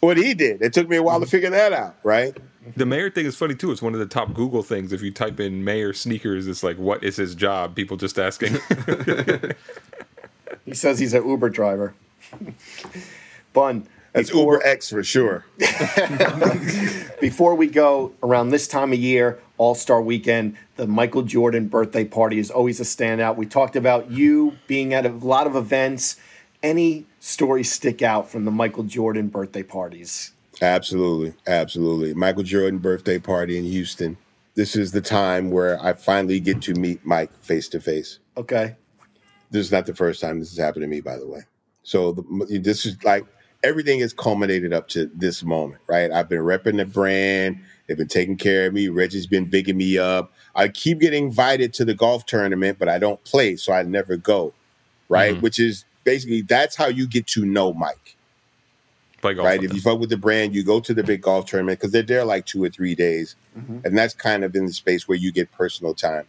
what 0.00 0.16
he 0.16 0.34
did. 0.34 0.60
It 0.60 0.72
took 0.72 0.88
me 0.88 0.96
a 0.96 1.02
while 1.02 1.20
to 1.20 1.26
mm-hmm. 1.26 1.30
figure 1.30 1.50
that 1.50 1.72
out, 1.72 1.96
right? 2.02 2.36
The 2.76 2.84
mayor 2.84 3.08
thing 3.08 3.24
is 3.24 3.36
funny 3.36 3.54
too. 3.54 3.70
It's 3.70 3.80
one 3.80 3.94
of 3.94 4.00
the 4.00 4.06
top 4.06 4.34
Google 4.34 4.62
things. 4.62 4.92
If 4.92 5.00
you 5.00 5.10
type 5.10 5.40
in 5.40 5.64
mayor 5.64 5.94
sneakers, 5.94 6.46
it's 6.46 6.62
like, 6.62 6.76
what 6.76 7.02
is 7.02 7.16
his 7.16 7.34
job? 7.34 7.74
People 7.74 7.96
just 7.96 8.18
asking. 8.18 8.58
He 10.68 10.74
says 10.74 10.98
he's 10.98 11.14
an 11.14 11.26
Uber 11.26 11.48
driver. 11.48 11.94
Bun. 13.54 13.88
That's 14.12 14.28
before- 14.28 14.56
Uber 14.56 14.66
X 14.66 14.90
for 14.90 15.02
sure. 15.02 15.46
Before 17.20 17.54
we 17.54 17.68
go 17.68 18.12
around 18.22 18.50
this 18.50 18.68
time 18.68 18.92
of 18.92 18.98
year, 18.98 19.40
All 19.58 19.74
Star 19.74 20.00
Weekend, 20.00 20.56
the 20.76 20.86
Michael 20.86 21.22
Jordan 21.22 21.68
birthday 21.68 22.04
party 22.04 22.38
is 22.38 22.50
always 22.50 22.80
a 22.80 22.84
standout. 22.84 23.36
We 23.36 23.46
talked 23.46 23.76
about 23.76 24.10
you 24.10 24.56
being 24.66 24.94
at 24.94 25.04
a 25.04 25.10
lot 25.10 25.46
of 25.46 25.56
events. 25.56 26.16
Any 26.62 27.06
stories 27.20 27.70
stick 27.70 28.02
out 28.02 28.28
from 28.28 28.44
the 28.44 28.50
Michael 28.50 28.84
Jordan 28.84 29.28
birthday 29.28 29.62
parties? 29.62 30.32
Absolutely, 30.60 31.34
absolutely. 31.46 32.14
Michael 32.14 32.42
Jordan 32.42 32.78
birthday 32.78 33.18
party 33.18 33.58
in 33.58 33.64
Houston. 33.64 34.16
This 34.54 34.74
is 34.74 34.90
the 34.90 35.00
time 35.00 35.50
where 35.50 35.80
I 35.80 35.92
finally 35.92 36.40
get 36.40 36.62
to 36.62 36.74
meet 36.74 37.04
Mike 37.04 37.30
face 37.42 37.68
to 37.68 37.80
face. 37.80 38.18
Okay. 38.36 38.74
This 39.50 39.66
is 39.66 39.72
not 39.72 39.86
the 39.86 39.94
first 39.94 40.20
time 40.20 40.40
this 40.40 40.50
has 40.50 40.58
happened 40.58 40.82
to 40.82 40.88
me, 40.88 41.00
by 41.00 41.16
the 41.16 41.26
way. 41.26 41.42
So 41.84 42.12
the, 42.12 42.60
this 42.60 42.84
is 42.84 43.02
like 43.04 43.24
everything 43.62 44.00
is 44.00 44.12
culminated 44.12 44.72
up 44.72 44.88
to 44.88 45.10
this 45.14 45.42
moment, 45.42 45.80
right? 45.86 46.10
I've 46.10 46.28
been 46.28 46.40
repping 46.40 46.76
the 46.76 46.84
brand. 46.84 47.60
They've 47.88 47.96
been 47.96 48.06
taking 48.06 48.36
care 48.36 48.66
of 48.66 48.74
me. 48.74 48.88
Reggie's 48.88 49.26
been 49.26 49.46
bigging 49.46 49.76
me 49.76 49.98
up. 49.98 50.32
I 50.54 50.68
keep 50.68 51.00
getting 51.00 51.24
invited 51.24 51.72
to 51.74 51.84
the 51.84 51.94
golf 51.94 52.26
tournament, 52.26 52.78
but 52.78 52.88
I 52.88 52.98
don't 52.98 53.22
play, 53.24 53.56
so 53.56 53.72
I 53.72 53.82
never 53.82 54.16
go, 54.16 54.52
right? 55.08 55.32
Which 55.42 55.58
is 55.58 55.84
basically 56.04 56.42
that's 56.42 56.76
how 56.76 56.86
you 56.86 57.08
get 57.08 57.26
to 57.28 57.44
know 57.44 57.72
Mike 57.72 58.16
right? 59.42 59.62
If 59.62 59.74
you 59.74 59.80
fuck 59.80 59.98
with 59.98 60.10
the 60.10 60.16
brand, 60.16 60.54
you 60.54 60.62
go 60.64 60.80
to 60.80 60.94
the 60.94 61.02
big 61.02 61.22
golf 61.22 61.46
tournament 61.46 61.78
because 61.80 61.92
they're 61.92 62.02
there 62.02 62.24
like 62.24 62.46
two 62.46 62.62
or 62.62 62.68
three 62.70 62.94
days, 62.94 63.36
and 63.84 63.96
that's 63.98 64.14
kind 64.14 64.44
of 64.44 64.54
in 64.54 64.66
the 64.66 64.72
space 64.72 65.08
where 65.08 65.18
you 65.18 65.32
get 65.32 65.50
personal 65.52 65.94
time 65.94 66.24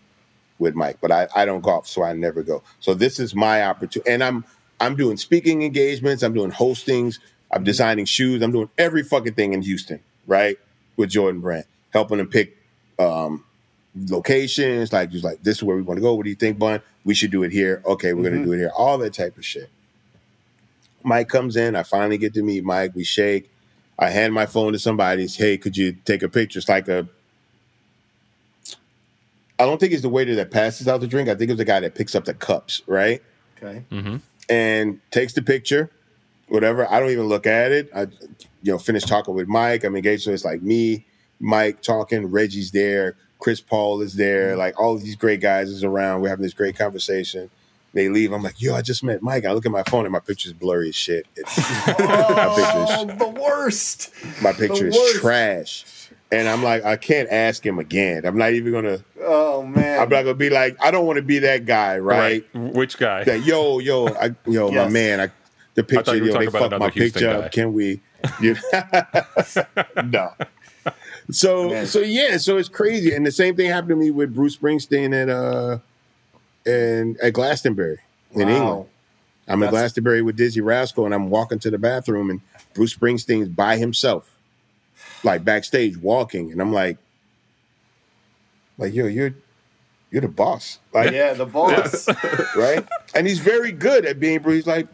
with 0.57 0.75
Mike. 0.75 0.97
But 1.01 1.11
I, 1.11 1.27
I 1.35 1.45
don't 1.45 1.61
golf, 1.61 1.87
so 1.87 2.03
I 2.03 2.13
never 2.13 2.43
go. 2.43 2.63
So 2.79 2.93
this 2.93 3.19
is 3.19 3.35
my 3.35 3.63
opportunity, 3.63 4.09
and 4.09 4.23
I'm 4.23 4.45
I'm 4.79 4.95
doing 4.95 5.17
speaking 5.17 5.61
engagements, 5.61 6.23
I'm 6.23 6.33
doing 6.33 6.51
hostings, 6.51 7.19
I'm 7.51 7.63
designing 7.63 8.05
shoes, 8.05 8.41
I'm 8.41 8.51
doing 8.51 8.69
every 8.77 9.03
fucking 9.03 9.33
thing 9.35 9.53
in 9.53 9.61
Houston, 9.61 9.99
right? 10.25 10.57
With 10.99 11.09
Jordan 11.09 11.39
Brand, 11.39 11.63
helping 11.91 12.17
them 12.17 12.27
pick 12.27 12.57
um, 12.99 13.45
locations, 13.95 14.91
like 14.91 15.11
just 15.11 15.23
like 15.23 15.41
this 15.41 15.57
is 15.57 15.63
where 15.63 15.77
we 15.77 15.81
want 15.81 15.97
to 15.97 16.01
go. 16.01 16.13
What 16.13 16.25
do 16.25 16.29
you 16.29 16.35
think, 16.35 16.59
Bun? 16.59 16.81
We 17.05 17.13
should 17.13 17.31
do 17.31 17.43
it 17.43 17.53
here. 17.53 17.81
Okay, 17.85 18.11
we're 18.13 18.29
gonna 18.29 18.43
do 18.43 18.51
it 18.51 18.57
here. 18.57 18.71
All 18.75 18.97
that 18.97 19.13
type 19.13 19.37
of 19.37 19.45
shit. 19.45 19.69
Mike 21.01 21.29
comes 21.29 21.55
in. 21.55 21.77
I 21.77 21.83
finally 21.83 22.17
get 22.17 22.33
to 22.33 22.43
meet 22.43 22.65
Mike. 22.65 22.91
We 22.95 23.05
shake. 23.05 23.49
I 23.97 24.09
hand 24.09 24.33
my 24.33 24.45
phone 24.45 24.73
to 24.73 24.79
somebody. 24.79 25.25
Hey, 25.27 25.57
could 25.57 25.77
you 25.77 25.93
take 26.03 26.21
a 26.21 26.27
picture? 26.27 26.59
It's 26.59 26.67
like 26.67 26.89
a. 26.89 27.07
I 29.57 29.65
don't 29.65 29.79
think 29.79 29.93
it's 29.93 30.01
the 30.01 30.09
waiter 30.09 30.35
that 30.35 30.51
passes 30.51 30.89
out 30.89 30.99
the 30.99 31.07
drink. 31.07 31.29
I 31.29 31.35
think 31.35 31.49
it's 31.49 31.57
the 31.57 31.65
guy 31.65 31.79
that 31.79 31.95
picks 31.95 32.13
up 32.15 32.25
the 32.25 32.33
cups, 32.33 32.81
right? 32.87 33.23
Okay. 33.57 33.83
And 34.49 34.99
takes 35.11 35.31
the 35.31 35.41
picture, 35.41 35.91
whatever. 36.49 36.89
I 36.91 36.99
don't 36.99 37.09
even 37.11 37.27
look 37.27 37.47
at 37.47 37.71
it. 37.71 37.89
I, 37.95 38.01
you 38.61 38.71
know, 38.73 38.77
finish 38.77 39.03
talking 39.03 39.33
with 39.35 39.47
Mike. 39.47 39.83
I'm 39.83 39.95
engaged, 39.95 40.23
so 40.23 40.31
it's 40.31 40.45
like 40.45 40.61
me, 40.61 41.05
Mike 41.39 41.81
talking. 41.81 42.25
Reggie's 42.29 42.71
there. 42.71 43.15
Chris 43.39 43.61
Paul 43.61 44.01
is 44.01 44.15
there. 44.15 44.49
Mm-hmm. 44.51 44.59
Like 44.59 44.79
all 44.79 44.93
of 44.95 45.01
these 45.03 45.15
great 45.15 45.39
guys 45.41 45.69
is 45.69 45.83
around. 45.83 46.21
We're 46.21 46.29
having 46.29 46.43
this 46.43 46.53
great 46.53 46.77
conversation. 46.77 47.49
They 47.93 48.07
leave. 48.09 48.33
I'm 48.33 48.43
like, 48.43 48.61
yo, 48.61 48.75
I 48.75 48.81
just 48.83 49.03
met 49.03 49.21
Mike. 49.23 49.45
I 49.45 49.53
look 49.53 49.65
at 49.65 49.71
my 49.71 49.81
phone 49.83 50.05
and 50.05 50.11
my 50.11 50.19
picture's 50.19 50.53
blurry 50.53 50.89
as 50.89 50.95
shit. 50.95 51.25
It's, 51.35 51.57
my 51.87 52.53
picture's 52.55 52.99
Oh, 52.99 53.05
the 53.17 53.41
worst. 53.41 54.11
my 54.43 54.51
picture 54.53 54.87
is 54.87 54.95
worst. 54.95 55.15
trash. 55.21 55.85
And 56.31 56.47
I'm 56.47 56.61
like, 56.61 56.83
I 56.85 56.95
can't 56.97 57.27
ask 57.31 57.65
him 57.65 57.79
again. 57.79 58.23
I'm 58.25 58.37
not 58.37 58.53
even 58.53 58.71
gonna. 58.71 58.99
Oh 59.21 59.63
man. 59.63 59.99
I'm 59.99 60.09
not 60.09 60.21
gonna 60.21 60.35
be 60.35 60.51
like, 60.51 60.77
I 60.79 60.91
don't 60.91 61.07
want 61.07 61.17
to 61.17 61.23
be 61.23 61.39
that 61.39 61.65
guy, 61.65 61.97
right? 61.97 62.45
Which 62.53 62.97
guy? 62.99 63.23
That 63.23 63.43
yo, 63.45 63.79
yo, 63.79 64.09
I, 64.09 64.35
yo, 64.45 64.69
my 64.71 64.87
man, 64.87 65.21
I, 65.21 65.31
the 65.79 65.95
picture, 65.95 66.15
you 66.15 66.21
were 66.23 66.27
yo, 66.29 66.33
they 66.39 66.45
talking 66.47 66.59
fucked 66.69 66.79
my 66.79 66.89
Houston 66.89 67.11
picture 67.21 67.39
guy. 67.39 67.45
up. 67.45 67.51
Can 67.51 67.73
we? 67.73 68.01
You, 68.41 68.55
no. 70.05 70.33
So, 71.31 71.69
Man. 71.69 71.85
so 71.85 71.99
yeah, 71.99 72.37
so 72.37 72.57
it's 72.57 72.69
crazy, 72.69 73.13
and 73.13 73.25
the 73.25 73.31
same 73.31 73.55
thing 73.55 73.69
happened 73.69 73.89
to 73.89 73.95
me 73.95 74.09
with 74.11 74.33
Bruce 74.33 74.57
Springsteen 74.57 75.13
at 75.13 75.29
uh, 75.29 75.77
and 76.65 77.17
at 77.19 77.33
Glastonbury 77.33 77.99
in 78.31 78.47
Wow. 78.47 78.55
England. 78.55 78.85
I'm 79.47 79.63
at 79.63 79.67
That's- 79.67 79.81
Glastonbury 79.81 80.21
with 80.21 80.37
Dizzee 80.37 80.63
Rascal, 80.63 81.05
and 81.05 81.13
I'm 81.13 81.29
walking 81.29 81.59
to 81.59 81.71
the 81.71 81.77
bathroom, 81.77 82.29
and 82.29 82.41
Bruce 82.73 82.95
Springsteen's 82.95 83.47
by 83.49 83.77
himself, 83.77 84.35
like 85.23 85.43
backstage 85.43 85.97
walking, 85.97 86.51
and 86.51 86.61
I'm 86.61 86.73
like, 86.73 86.97
like 88.77 88.93
yo, 88.93 89.05
you're 89.05 89.33
you're 90.11 90.21
the 90.21 90.27
boss, 90.27 90.79
like 90.93 91.11
Yeah, 91.11 91.33
the 91.33 91.45
boss. 91.45 92.07
right? 92.55 92.87
And 93.13 93.27
he's 93.27 93.39
very 93.39 93.71
good 93.71 94.05
at 94.05 94.19
being 94.19 94.39
Bruce. 94.39 94.57
He's 94.65 94.67
like, 94.67 94.87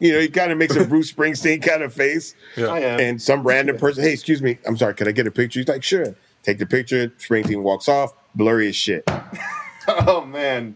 you 0.00 0.12
know, 0.12 0.20
he 0.20 0.28
kind 0.28 0.50
of 0.52 0.58
makes 0.58 0.76
a 0.76 0.84
Bruce 0.88 1.12
Springsteen 1.12 1.62
kind 1.62 1.82
of 1.82 1.92
face, 1.94 2.34
I 2.56 2.80
am. 2.80 3.00
and 3.00 3.22
some 3.22 3.42
random 3.46 3.76
person, 3.78 4.02
hey, 4.04 4.12
excuse 4.12 4.42
me, 4.42 4.58
I'm 4.66 4.76
sorry, 4.76 4.94
can 4.94 5.08
I 5.08 5.12
get 5.12 5.26
a 5.26 5.30
picture? 5.30 5.60
He's 5.60 5.68
like, 5.68 5.82
sure. 5.82 6.14
Take 6.42 6.58
the 6.58 6.66
picture. 6.66 7.08
Springsteen 7.18 7.62
walks 7.62 7.88
off, 7.88 8.12
blurry 8.34 8.68
as 8.68 8.76
shit. 8.76 9.04
oh 9.88 10.24
man. 10.26 10.74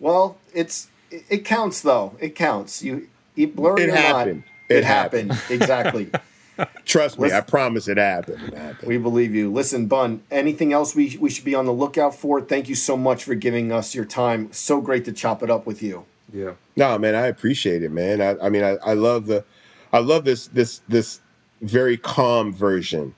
Well, 0.00 0.36
it's 0.52 0.88
it, 1.10 1.24
it 1.30 1.44
counts 1.46 1.80
though. 1.80 2.14
It 2.20 2.34
counts. 2.34 2.82
You 2.82 3.08
you 3.34 3.48
blurry 3.48 3.84
It 3.84 3.88
or 3.90 3.92
not, 3.94 3.98
happened. 4.02 4.44
It, 4.68 4.76
It 4.78 4.84
happened. 4.84 5.32
exactly. 5.48 6.10
Trust 6.86 7.18
me, 7.18 7.24
Listen- 7.24 7.38
I 7.38 7.40
promise 7.42 7.86
it 7.88 7.96
happened. 7.98 8.48
It 8.48 8.54
happened. 8.54 8.88
We 8.88 8.98
believe 8.98 9.34
you. 9.34 9.52
Listen, 9.52 9.86
Bun, 9.86 10.22
anything 10.30 10.72
else 10.72 10.94
we, 10.94 11.16
we 11.20 11.28
should 11.30 11.44
be 11.44 11.54
on 11.54 11.66
the 11.66 11.72
lookout 11.72 12.14
for? 12.14 12.40
Thank 12.40 12.68
you 12.68 12.74
so 12.74 12.96
much 12.96 13.24
for 13.24 13.34
giving 13.34 13.72
us 13.72 13.94
your 13.94 14.04
time. 14.06 14.50
So 14.52 14.80
great 14.80 15.04
to 15.06 15.12
chop 15.12 15.42
it 15.42 15.50
up 15.50 15.66
with 15.66 15.82
you. 15.82 16.04
Yeah. 16.32 16.52
No, 16.76 16.98
man, 16.98 17.14
I 17.14 17.26
appreciate 17.28 17.82
it, 17.82 17.90
man. 17.92 18.20
I, 18.20 18.36
I 18.44 18.48
mean, 18.48 18.62
I, 18.64 18.76
I 18.84 18.94
love 18.94 19.26
the, 19.26 19.44
I 19.92 19.98
love 20.00 20.24
this 20.24 20.48
this 20.48 20.80
this 20.88 21.20
very 21.62 21.96
calm 21.96 22.52
version. 22.52 23.14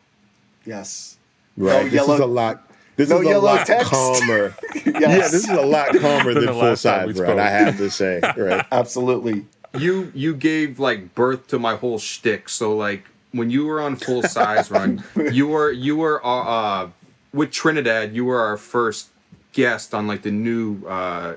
Yes. 0.64 1.16
Right, 1.56 1.78
No 1.78 1.84
this 1.84 1.92
yellow- 1.94 2.14
is 2.14 2.20
a 2.20 2.26
lot. 2.26 2.64
This 2.96 3.08
no 3.10 3.20
is 3.20 3.28
a 3.28 3.38
lot 3.38 3.66
text. 3.66 3.90
calmer. 3.90 4.54
Yes. 4.84 5.00
Yeah, 5.00 5.18
this 5.28 5.34
is 5.34 5.48
a 5.50 5.62
lot 5.62 5.94
calmer 5.96 6.34
Than 6.34 6.46
than 6.46 6.54
full 6.54 6.62
last 6.62 6.82
time 6.82 7.06
we 7.06 7.14
size, 7.14 7.20
right? 7.22 7.38
I 7.38 7.48
have 7.50 7.76
to 7.78 7.90
say, 7.90 8.20
right? 8.36 8.66
Absolutely. 8.72 9.46
You 9.78 10.10
you 10.14 10.34
gave 10.34 10.78
like 10.80 11.14
birth 11.14 11.46
to 11.48 11.58
my 11.58 11.76
whole 11.76 11.98
shtick. 11.98 12.48
So 12.48 12.74
like 12.76 13.04
when 13.32 13.50
you 13.50 13.66
were 13.66 13.80
on 13.80 13.96
full 13.96 14.22
size 14.24 14.70
run, 14.70 15.04
you 15.32 15.46
were 15.46 15.70
you 15.70 15.96
were 15.96 16.24
uh, 16.26 16.42
uh 16.42 16.90
with 17.32 17.50
Trinidad. 17.52 18.14
You 18.16 18.24
were 18.24 18.40
our 18.40 18.56
first 18.56 19.08
guest 19.52 19.94
on 19.94 20.06
like 20.08 20.22
the 20.22 20.30
new 20.32 20.84
uh 20.86 20.90
I 20.90 21.36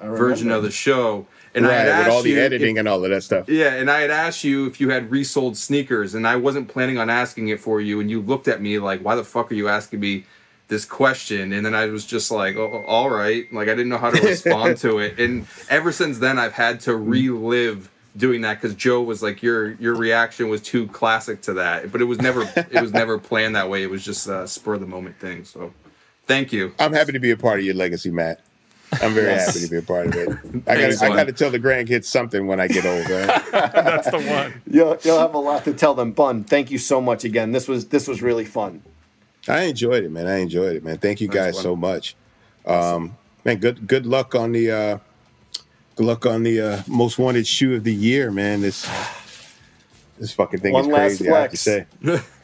Version 0.00 0.50
of 0.50 0.62
the 0.62 0.70
show. 0.70 1.26
and 1.54 1.66
I 1.66 1.68
right, 1.68 1.74
had 1.78 1.86
with 1.86 1.94
asked 1.94 2.10
all 2.10 2.22
the 2.22 2.30
you 2.30 2.40
editing 2.40 2.76
if- 2.76 2.80
and 2.80 2.88
all 2.88 3.04
of 3.04 3.10
that 3.10 3.22
stuff. 3.22 3.48
Yeah, 3.48 3.74
and 3.74 3.90
I 3.90 4.00
had 4.00 4.10
asked 4.10 4.42
you 4.44 4.66
if 4.66 4.80
you 4.80 4.90
had 4.90 5.10
resold 5.10 5.56
sneakers, 5.56 6.14
and 6.14 6.26
I 6.26 6.36
wasn't 6.36 6.68
planning 6.68 6.98
on 6.98 7.08
asking 7.10 7.48
it 7.48 7.60
for 7.60 7.80
you, 7.80 8.00
and 8.00 8.10
you 8.10 8.20
looked 8.20 8.48
at 8.48 8.60
me 8.60 8.78
like, 8.78 9.00
"Why 9.04 9.14
the 9.14 9.24
fuck 9.24 9.50
are 9.52 9.54
you 9.54 9.68
asking 9.68 10.00
me 10.00 10.24
this 10.68 10.84
question?" 10.84 11.52
And 11.52 11.64
then 11.64 11.74
I 11.74 11.86
was 11.86 12.04
just 12.04 12.30
like, 12.30 12.56
oh, 12.56 12.82
oh 12.84 12.90
"All 12.90 13.10
right," 13.10 13.46
like 13.52 13.68
I 13.68 13.72
didn't 13.72 13.88
know 13.88 13.98
how 13.98 14.10
to 14.10 14.20
respond 14.26 14.76
to 14.84 14.98
it, 14.98 15.18
and 15.18 15.46
ever 15.70 15.92
since 15.92 16.18
then 16.18 16.38
I've 16.38 16.54
had 16.54 16.80
to 16.80 16.96
relive 16.96 17.88
doing 18.16 18.42
that 18.42 18.60
because 18.60 18.74
Joe 18.76 19.02
was 19.02 19.22
like, 19.22 19.42
"Your 19.42 19.72
your 19.74 19.94
reaction 19.94 20.48
was 20.48 20.60
too 20.60 20.88
classic 20.88 21.40
to 21.42 21.52
that," 21.54 21.92
but 21.92 22.00
it 22.00 22.04
was 22.04 22.20
never 22.20 22.42
it 22.56 22.80
was 22.82 22.92
never 22.92 23.16
planned 23.18 23.54
that 23.56 23.68
way. 23.70 23.82
It 23.84 23.90
was 23.90 24.04
just 24.04 24.26
a 24.26 24.46
spur 24.48 24.74
of 24.74 24.80
the 24.80 24.86
moment 24.86 25.18
thing. 25.20 25.44
So, 25.44 25.72
thank 26.26 26.52
you. 26.52 26.72
I'm 26.80 26.92
happy 26.92 27.12
to 27.12 27.20
be 27.20 27.30
a 27.30 27.36
part 27.36 27.58
of 27.60 27.64
your 27.64 27.74
legacy, 27.74 28.10
Matt. 28.10 28.40
I'm 29.02 29.14
very 29.14 29.26
Yes. 29.28 29.46
happy 29.46 29.60
to 29.64 29.70
be 29.70 29.76
a 29.78 29.82
part 29.82 30.06
of 30.08 30.14
it. 30.14 30.28
I 30.66 30.76
Thanks, 30.76 31.00
got 31.00 31.12
I 31.12 31.16
got 31.16 31.26
to 31.26 31.32
tell 31.32 31.50
the 31.50 31.58
grandkids 31.60 32.04
something 32.04 32.46
when 32.46 32.60
I 32.60 32.68
get 32.68 32.84
old. 32.84 33.04
That's 33.52 34.10
the 34.10 34.20
one. 34.20 34.60
You'll, 34.70 34.96
you'll 35.02 35.18
have 35.18 35.34
a 35.34 35.38
lot 35.38 35.64
to 35.64 35.72
tell 35.74 35.94
them. 35.94 36.12
Bun, 36.12 36.44
thank 36.44 36.70
you 36.70 36.78
so 36.78 37.00
much 37.00 37.24
again. 37.24 37.52
This 37.52 37.68
was 37.68 37.86
this 37.88 38.06
was 38.08 38.22
really 38.22 38.44
fun. 38.44 38.82
I 39.48 39.62
enjoyed 39.64 40.04
it, 40.04 40.10
man. 40.10 40.26
I 40.26 40.38
enjoyed 40.38 40.76
it, 40.76 40.84
man. 40.84 40.98
Thank 40.98 41.20
you 41.20 41.28
Nice 41.28 41.34
guys 41.36 41.54
one. 41.54 41.62
so 41.62 41.76
much. 41.76 42.16
Um, 42.66 43.16
man, 43.44 43.58
good 43.58 43.86
good 43.86 44.06
luck 44.06 44.34
on 44.34 44.52
the 44.52 44.70
uh, 44.70 44.98
good 45.96 46.06
luck 46.06 46.24
on 46.26 46.42
the 46.42 46.60
uh, 46.60 46.82
most 46.86 47.18
wanted 47.18 47.46
shoe 47.46 47.74
of 47.74 47.84
the 47.84 47.94
year, 47.94 48.30
man. 48.30 48.62
This 48.62 48.88
this 50.18 50.32
fucking 50.32 50.60
thing 50.60 50.72
One 50.72 50.84
is 50.84 50.90
last 50.90 51.18
crazy. 51.18 51.30
I 51.30 51.40
have 51.40 51.50
to 51.50 51.56
flex. 51.56 51.60
say, 51.60 51.86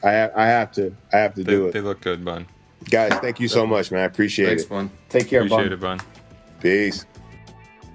I 0.02 0.10
have, 0.10 0.32
I 0.36 0.47
have 0.47 0.72
to 0.72 0.94
I 1.12 1.16
have 1.18 1.35
to 1.36 1.44
They, 1.44 1.52
do 1.52 1.66
it, 1.68 1.72
they 1.72 1.81
look 1.81 2.01
good, 2.01 2.24
Bun. 2.24 2.47
guys. 2.90 3.12
Thank 3.20 3.40
you 3.40 3.48
so 3.48 3.64
much, 3.66 3.90
man. 3.90 4.02
I 4.02 4.05
appreciate 4.05 4.47
Thanks, 4.48 4.62
it. 4.64 4.68
fun. 4.68 4.90
Take 5.09 5.28
care, 5.28 5.40
Appreciate 5.43 5.70
Bun. 5.70 5.72
it, 5.72 5.81
Bun. 5.81 6.01
Peace. 6.61 7.07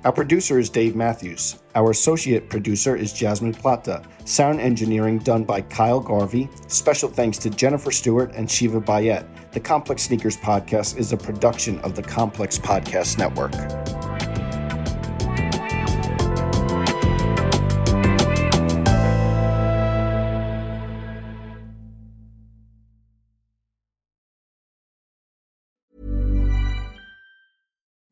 Our 0.04 0.12
producer 0.12 0.60
is 0.60 0.70
Dave 0.70 0.96
Matthews. 0.96 1.64
Our 1.74 1.90
associate 1.90 2.48
producer 2.50 2.96
is 2.96 3.12
Jasmine 3.12 3.56
Plata. 3.56 4.04
Sound 4.26 4.62
engineering 4.62 5.18
done 5.18 5.44
by 5.44 5.62
Kyle 5.62 6.00
Garvey. 6.00 6.48
Special 6.68 7.10
thanks 7.10 7.40
to 7.40 7.50
Jennifer 7.50 7.92
Stewart 7.92 8.32
and 8.36 8.50
Shiva 8.50 8.80
Bayet. 8.80 9.26
The 9.52 9.60
Complex 9.60 10.04
Sneakers 10.04 10.38
Podcast 10.38 10.98
is 10.98 11.12
a 11.12 11.18
production 11.18 11.80
of 11.80 11.96
the 11.96 12.04
Complex 12.04 12.60
Podcast 12.60 13.18
Network. 13.18 13.54